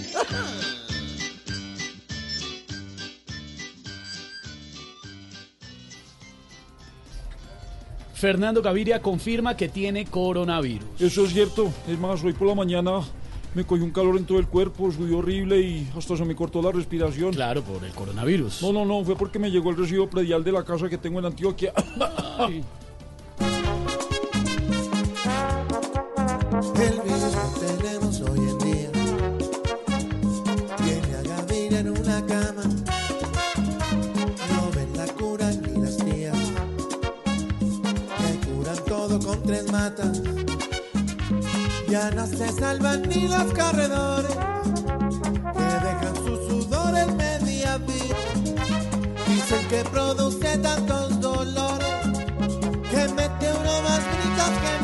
Fernando 8.14 8.62
Gaviria 8.62 9.02
confirma 9.02 9.58
que 9.58 9.68
tiene 9.68 10.06
coronavirus. 10.06 11.02
Eso 11.02 11.26
es 11.26 11.34
cierto. 11.34 11.74
Es 11.88 11.98
más, 12.00 12.24
hoy 12.24 12.34
por 12.34 12.48
la 12.48 12.56
mañana 12.56 13.02
me 13.56 13.66
cogió 13.66 13.86
un 13.86 13.92
calor 13.92 14.18
en 14.18 14.26
todo 14.26 14.40
el 14.40 14.48
cuerpo, 14.48 14.92
fui 14.92 15.12
horrible 15.14 15.62
y 15.62 15.90
hasta 15.96 16.18
se 16.18 16.26
me 16.26 16.36
cortó 16.36 16.62
la 16.62 16.72
respiración. 16.72 17.34
Claro, 17.34 17.62
por 17.64 17.84
el 17.84 17.92
coronavirus. 17.92 18.62
No, 18.62 18.74
no, 18.74 18.86
no, 18.86 19.04
fue 19.04 19.16
porque 19.16 19.40
me 19.40 19.52
llegó 19.52 19.70
el 19.70 19.78
recibo 19.78 20.10
predial 20.10 20.44
de 20.44 20.52
la 20.52 20.64
casa 20.64 20.90
que 20.90 20.98
tengo 20.98 21.20
en 21.20 21.26
Antioquia. 21.26 21.74
El 26.76 27.02
virus 27.02 27.36
que 27.60 27.68
tenemos 27.68 28.22
hoy 28.22 28.40
en 28.40 28.58
día 28.60 28.92
tiene 30.78 31.16
a 31.16 31.22
Gaviria 31.22 31.80
en 31.80 31.90
una 31.90 32.26
cama. 32.26 32.64
No 34.54 34.72
ven 34.76 34.98
la 34.98 35.08
cura 35.14 35.52
ni 35.52 35.82
las 35.82 35.98
tías 35.98 36.38
que 38.18 38.48
curan 38.48 38.86
todo 38.86 39.20
con 39.20 39.44
tres 39.44 39.72
matas. 39.72 40.43
Ya 41.94 42.10
no 42.10 42.26
se 42.26 42.52
salvan 42.54 43.04
ni 43.04 43.28
los 43.28 43.54
corredores 43.54 44.36
que 45.54 45.70
dejan 45.86 46.16
su 46.16 46.36
sudor 46.48 46.98
en 46.98 47.16
media 47.16 47.78
vida. 47.78 48.18
Dicen 49.28 49.68
que 49.70 49.84
produce 49.92 50.58
tantos 50.58 51.22
dolores 51.22 51.96
que 52.90 53.08
mete 53.14 53.48
uno 53.62 53.82
más 53.84 54.02
gritos 54.12 54.54
que 54.64 54.83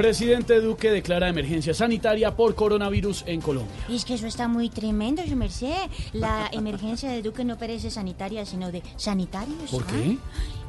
Presidente 0.00 0.62
Duque 0.62 0.90
declara 0.90 1.28
emergencia 1.28 1.74
sanitaria 1.74 2.34
por 2.34 2.54
coronavirus 2.54 3.22
en 3.26 3.42
Colombia. 3.42 3.76
Y 3.86 3.96
es 3.96 4.06
que 4.06 4.14
eso 4.14 4.26
está 4.26 4.48
muy 4.48 4.70
tremendo, 4.70 5.22
yo 5.22 5.36
merced. 5.36 5.90
La 6.14 6.48
emergencia 6.52 7.10
de 7.10 7.20
Duque 7.20 7.44
no 7.44 7.58
parece 7.58 7.90
sanitaria, 7.90 8.46
sino 8.46 8.72
de 8.72 8.82
sanitarios. 8.96 9.70
¿Por 9.70 9.82
¿ah? 9.82 9.86
qué? 9.90 10.16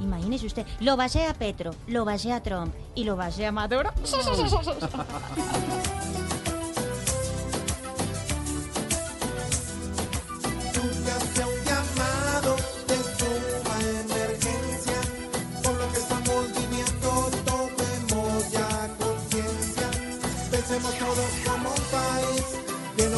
Imagínese 0.01 0.47
usted, 0.47 0.65
lo 0.81 0.97
basea 0.97 1.33
Petro, 1.33 1.73
lo 1.87 2.03
basea 2.03 2.43
Trump 2.43 2.73
y 2.93 3.05
lo 3.05 3.15
basea 3.15 3.53
Maduro. 3.53 3.93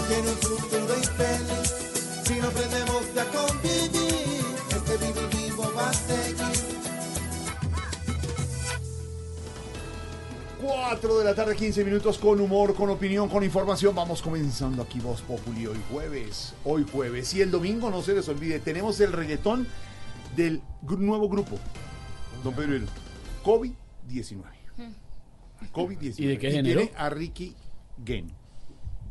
tiene 0.07 0.30
un 0.30 0.38
futuro 0.38 0.97
infeliz. 0.97 1.73
Si 2.25 2.35
no 2.39 2.47
aprendemos 2.47 3.03
a 3.17 3.25
convivir, 3.25 4.45
este 4.69 4.97
vivir 4.97 5.30
vivo 5.47 5.71
va 5.75 5.89
a 5.89 5.93
seguir. 5.93 6.84
4 10.61 11.19
de 11.19 11.25
la 11.25 11.35
tarde, 11.35 11.55
15 11.55 11.84
minutos 11.84 12.17
con 12.17 12.39
humor, 12.39 12.73
con 12.73 12.89
opinión, 12.89 13.27
con 13.27 13.43
información. 13.43 13.93
Vamos 13.93 14.21
comenzando 14.21 14.81
aquí 14.81 14.99
Voz 14.99 15.21
Populi 15.21 15.67
hoy 15.67 15.80
jueves. 15.91 16.53
Hoy 16.63 16.85
jueves. 16.89 17.34
Y 17.34 17.41
el 17.41 17.51
domingo, 17.51 17.89
no 17.89 18.01
se 18.01 18.13
les 18.13 18.27
olvide, 18.30 18.59
tenemos 18.59 18.99
el 19.01 19.11
reggaetón 19.11 19.67
del 20.35 20.61
nuevo 20.81 21.27
grupo. 21.27 21.59
Don 22.43 22.53
Pedro, 22.53 22.75
el 22.75 22.88
COVID-19. 23.43 24.43
COVID-19. 25.73 26.15
¿Y 26.17 26.25
de 26.27 26.38
qué 26.38 26.51
género? 26.51 26.81
tiene 26.81 26.95
a 26.97 27.09
Ricky 27.09 27.55
Gen, 28.05 28.31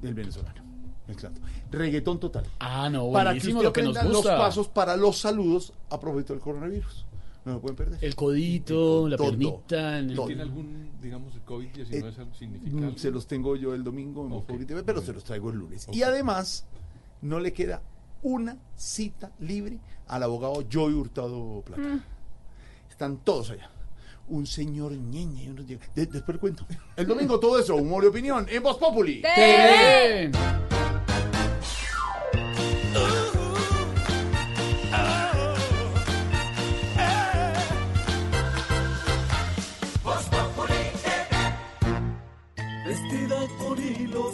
del 0.00 0.14
venezolano. 0.14 0.71
Exacto. 1.08 1.40
Reggaetón 1.70 2.18
total. 2.20 2.44
Ah, 2.60 2.88
no, 2.90 3.10
para 3.10 3.30
que 3.32 3.38
buenísimo, 3.40 3.58
usted 3.58 3.64
lo 3.68 3.72
que 3.72 3.82
nos 3.82 3.96
aprenda 3.96 4.12
los 4.12 4.22
gusta. 4.22 4.38
pasos 4.38 4.68
para 4.68 4.96
los 4.96 5.18
saludos 5.18 5.72
a 5.90 5.98
propósito 6.00 6.32
del 6.32 6.40
coronavirus. 6.42 7.06
No 7.44 7.54
lo 7.54 7.60
pueden 7.60 7.76
perder. 7.76 7.98
El 8.04 8.14
codito, 8.14 9.08
la 9.08 9.16
piernita. 9.16 9.98
el-. 9.98 10.16
¿Tiene 10.26 10.42
algún, 10.42 10.90
digamos, 11.02 11.34
el 11.34 11.44
COVID-19 11.44 11.92
Eh, 11.92 12.08
es 12.08 12.18
algo 12.18 12.34
significado? 12.34 12.92
Mm, 12.92 12.96
Se 12.96 13.10
los 13.10 13.26
tengo 13.26 13.56
yo 13.56 13.74
el 13.74 13.82
domingo 13.82 14.22
en 14.24 14.30
Voz 14.30 14.44
Populi 14.44 14.64
TV, 14.64 14.84
pero 14.84 15.02
se 15.02 15.12
los 15.12 15.24
traigo 15.24 15.50
el 15.50 15.56
lunes. 15.58 15.88
Y 15.90 16.02
además, 16.04 16.66
no 17.20 17.40
le 17.40 17.52
queda 17.52 17.82
una 18.22 18.56
cita 18.76 19.32
libre 19.40 19.80
al 20.06 20.22
abogado 20.22 20.62
Joy 20.70 20.94
Hurtado 20.94 21.62
Plata. 21.66 21.82
Mm. 21.82 22.02
Están 22.88 23.16
todos 23.18 23.50
allá. 23.50 23.68
Un 24.28 24.46
señor 24.46 24.92
ñeñe. 24.92 25.42
y 25.44 25.48
unos 25.48 25.66
de- 25.66 25.80
de- 25.96 26.06
después 26.06 26.38
cuento. 26.38 26.64
El 26.94 27.08
domingo 27.08 27.40
todo 27.40 27.58
eso, 27.58 27.74
humor 27.74 28.04
y 28.04 28.06
opinión 28.06 28.46
en 28.48 28.62
Voz 28.62 28.76
Populi. 28.78 29.20
Vestida 29.20 30.30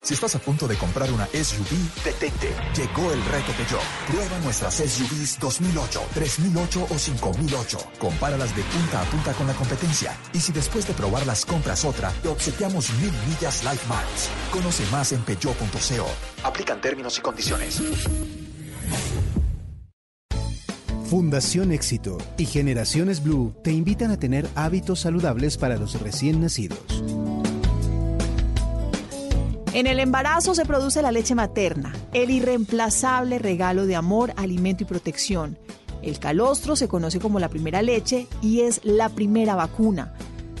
Si 0.00 0.14
estás 0.14 0.34
a 0.36 0.38
punto 0.38 0.68
de 0.68 0.76
comprar 0.76 1.10
una 1.12 1.26
SUV, 1.26 2.04
detente. 2.04 2.54
Llegó 2.76 3.12
el 3.12 3.22
reto 3.24 3.52
Peugeot. 3.52 3.82
Prueba 4.06 4.38
nuestras 4.44 4.74
SUVs 4.74 5.38
2008, 5.40 6.00
3008 6.14 6.86
o 6.88 6.98
5008. 6.98 7.78
Compáralas 7.98 8.54
de 8.54 8.62
punta 8.62 9.02
a 9.02 9.04
punta 9.04 9.32
con 9.32 9.48
la 9.48 9.54
competencia. 9.54 10.16
Y 10.32 10.38
si 10.38 10.52
después 10.52 10.86
de 10.86 10.94
probarlas 10.94 11.44
compras 11.44 11.84
otra, 11.84 12.12
te 12.22 12.28
obsequiamos 12.28 12.90
mil 13.00 13.12
millas 13.28 13.64
Life 13.64 13.84
Miles. 13.88 14.30
Conoce 14.52 14.86
más 14.92 15.12
en 15.12 15.20
peugeot.co. 15.22 16.06
Aplican 16.44 16.80
términos 16.80 17.18
y 17.18 17.20
condiciones. 17.20 17.82
Fundación 21.10 21.72
Éxito 21.72 22.18
y 22.36 22.44
Generaciones 22.44 23.22
Blue 23.22 23.54
te 23.64 23.72
invitan 23.72 24.10
a 24.10 24.18
tener 24.18 24.46
hábitos 24.54 25.00
saludables 25.00 25.56
para 25.56 25.76
los 25.76 26.00
recién 26.00 26.40
nacidos. 26.40 27.02
En 29.74 29.86
el 29.86 30.00
embarazo 30.00 30.54
se 30.54 30.64
produce 30.64 31.02
la 31.02 31.12
leche 31.12 31.34
materna, 31.34 31.92
el 32.14 32.30
irreemplazable 32.30 33.38
regalo 33.38 33.84
de 33.84 33.96
amor, 33.96 34.32
alimento 34.36 34.82
y 34.82 34.86
protección. 34.86 35.58
El 36.00 36.18
calostro 36.18 36.74
se 36.74 36.88
conoce 36.88 37.20
como 37.20 37.38
la 37.38 37.50
primera 37.50 37.82
leche 37.82 38.28
y 38.40 38.60
es 38.60 38.80
la 38.82 39.10
primera 39.10 39.56
vacuna. 39.56 40.14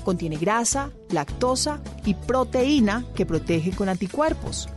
Contiene 0.04 0.36
grasa, 0.36 0.90
lactosa 1.10 1.80
y 2.04 2.14
proteína 2.14 3.06
que 3.14 3.24
protege 3.24 3.70
con 3.70 3.88
anticuerpos. 3.88 4.68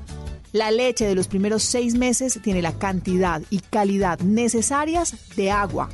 La 0.53 0.71
leche 0.71 1.05
de 1.05 1.15
los 1.15 1.27
primeros 1.27 1.63
seis 1.63 1.95
meses 1.95 2.39
tiene 2.41 2.61
la 2.61 2.73
cantidad 2.73 3.41
y 3.49 3.59
calidad 3.59 4.19
necesarias 4.21 5.13
de 5.35 5.51
agua, 5.51 5.89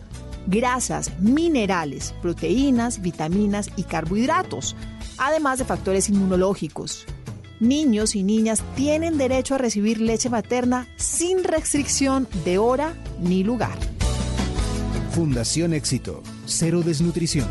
grasas, 0.45 1.19
minerales, 1.19 2.13
proteínas, 2.21 3.01
vitaminas 3.01 3.69
y 3.75 3.83
carbohidratos, 3.83 4.75
además 5.17 5.57
de 5.57 5.65
factores 5.65 6.07
inmunológicos. 6.09 7.05
Niños 7.59 8.15
y 8.15 8.23
niñas 8.23 8.63
tienen 8.75 9.17
derecho 9.17 9.55
a 9.55 9.57
recibir 9.57 9.99
leche 9.99 10.29
materna 10.29 10.87
sin 10.95 11.43
restricción 11.43 12.27
de 12.45 12.59
hora 12.59 12.93
ni 13.19 13.43
lugar. 13.43 13.77
Fundación 15.11 15.73
Éxito, 15.73 16.21
cero 16.45 16.83
desnutrición. 16.85 17.47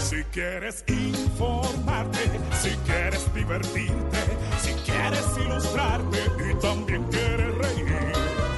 Sé 0.00 0.24
quieres 0.32 0.82
informarte, 0.88 2.20
si 2.62 2.70
quieres 2.86 3.34
divertirte, 3.34 4.18
si 4.62 4.72
quieres 4.90 5.26
ilustrarte 5.44 6.18
y 6.50 6.54
también 6.62 7.04
quieres 7.10 7.54
reír. 7.54 8.12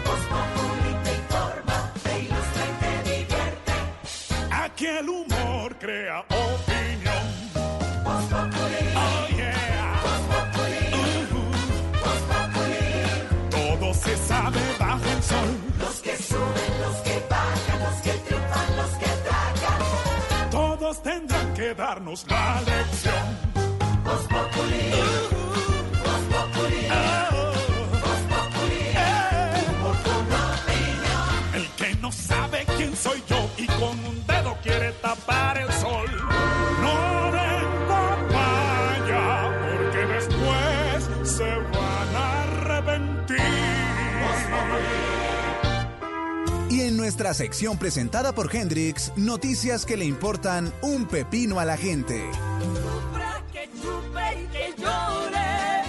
Voz 0.06 0.22
Populi 0.30 0.94
te 1.02 1.14
informa, 1.16 1.92
te 2.04 2.20
ilustra 2.20 2.64
y 2.64 2.72
te 2.80 3.10
divierte. 3.10 3.72
Aquí 4.52 4.86
el 4.86 5.08
humor 5.08 5.29
crea 5.80 6.20
opinión. 6.28 7.24
Voz 8.04 8.24
Populi. 8.24 8.82
Oh 8.94 9.26
yeah. 9.34 10.00
Voz 10.04 10.22
Populi. 10.30 10.84
Voz 12.04 12.20
Populi. 12.30 12.84
Todo 13.50 13.94
se 13.94 14.16
sabe 14.16 14.60
bajo 14.78 15.04
el 15.16 15.22
sol. 15.22 15.50
Los 15.78 15.96
que 16.02 16.16
suben, 16.16 16.72
los 16.84 16.96
que 17.06 17.24
bajan, 17.30 17.78
los 17.86 17.98
que 18.02 18.12
triunfan, 18.26 18.76
los 18.76 18.90
que 19.00 19.10
tragan. 19.26 20.50
Todos 20.50 21.02
tendrán 21.02 21.54
que 21.54 21.74
darnos 21.74 22.26
la 22.28 22.60
lección. 22.60 23.24
Voz 24.04 24.22
Populi. 24.34 24.84
Voz 26.04 26.22
Populi. 26.34 26.82
Voz 28.04 28.22
Populi. 28.32 28.82
Humor 29.64 29.96
con 30.06 30.24
opinión. 30.44 31.28
El 31.54 31.66
que 31.78 31.94
no 32.02 32.12
sabe 32.12 32.66
quién 32.76 32.94
soy 32.94 33.22
yo 33.26 33.50
y 33.56 33.66
con 33.66 33.98
un 34.04 34.29
quiere 34.62 34.92
tapar 34.92 35.58
el 35.58 35.72
sol. 35.72 36.06
No 36.82 37.32
den 37.32 37.88
papaya, 37.88 39.52
porque 39.62 40.06
después 40.14 41.30
se 41.36 41.56
van 41.56 42.16
a 42.16 42.42
arrepentir. 42.42 43.40
Y 46.70 46.82
en 46.82 46.96
nuestra 46.96 47.34
sección 47.34 47.78
presentada 47.78 48.32
por 48.32 48.54
Hendrix, 48.54 49.12
noticias 49.16 49.84
que 49.84 49.96
le 49.96 50.04
importan 50.04 50.72
un 50.82 51.06
pepino 51.06 51.58
a 51.58 51.64
la 51.64 51.76
gente. 51.76 52.30
Sufra, 52.32 53.42
que 53.52 53.68
chupe 53.82 54.40
y 54.40 54.46
que 54.46 54.74
llore, 54.80 55.82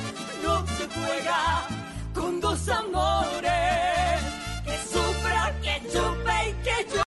no 0.43 0.66
se 0.67 0.88
juega 0.88 1.67
con 2.16 2.41
dos 2.41 2.67
amores. 2.67 3.91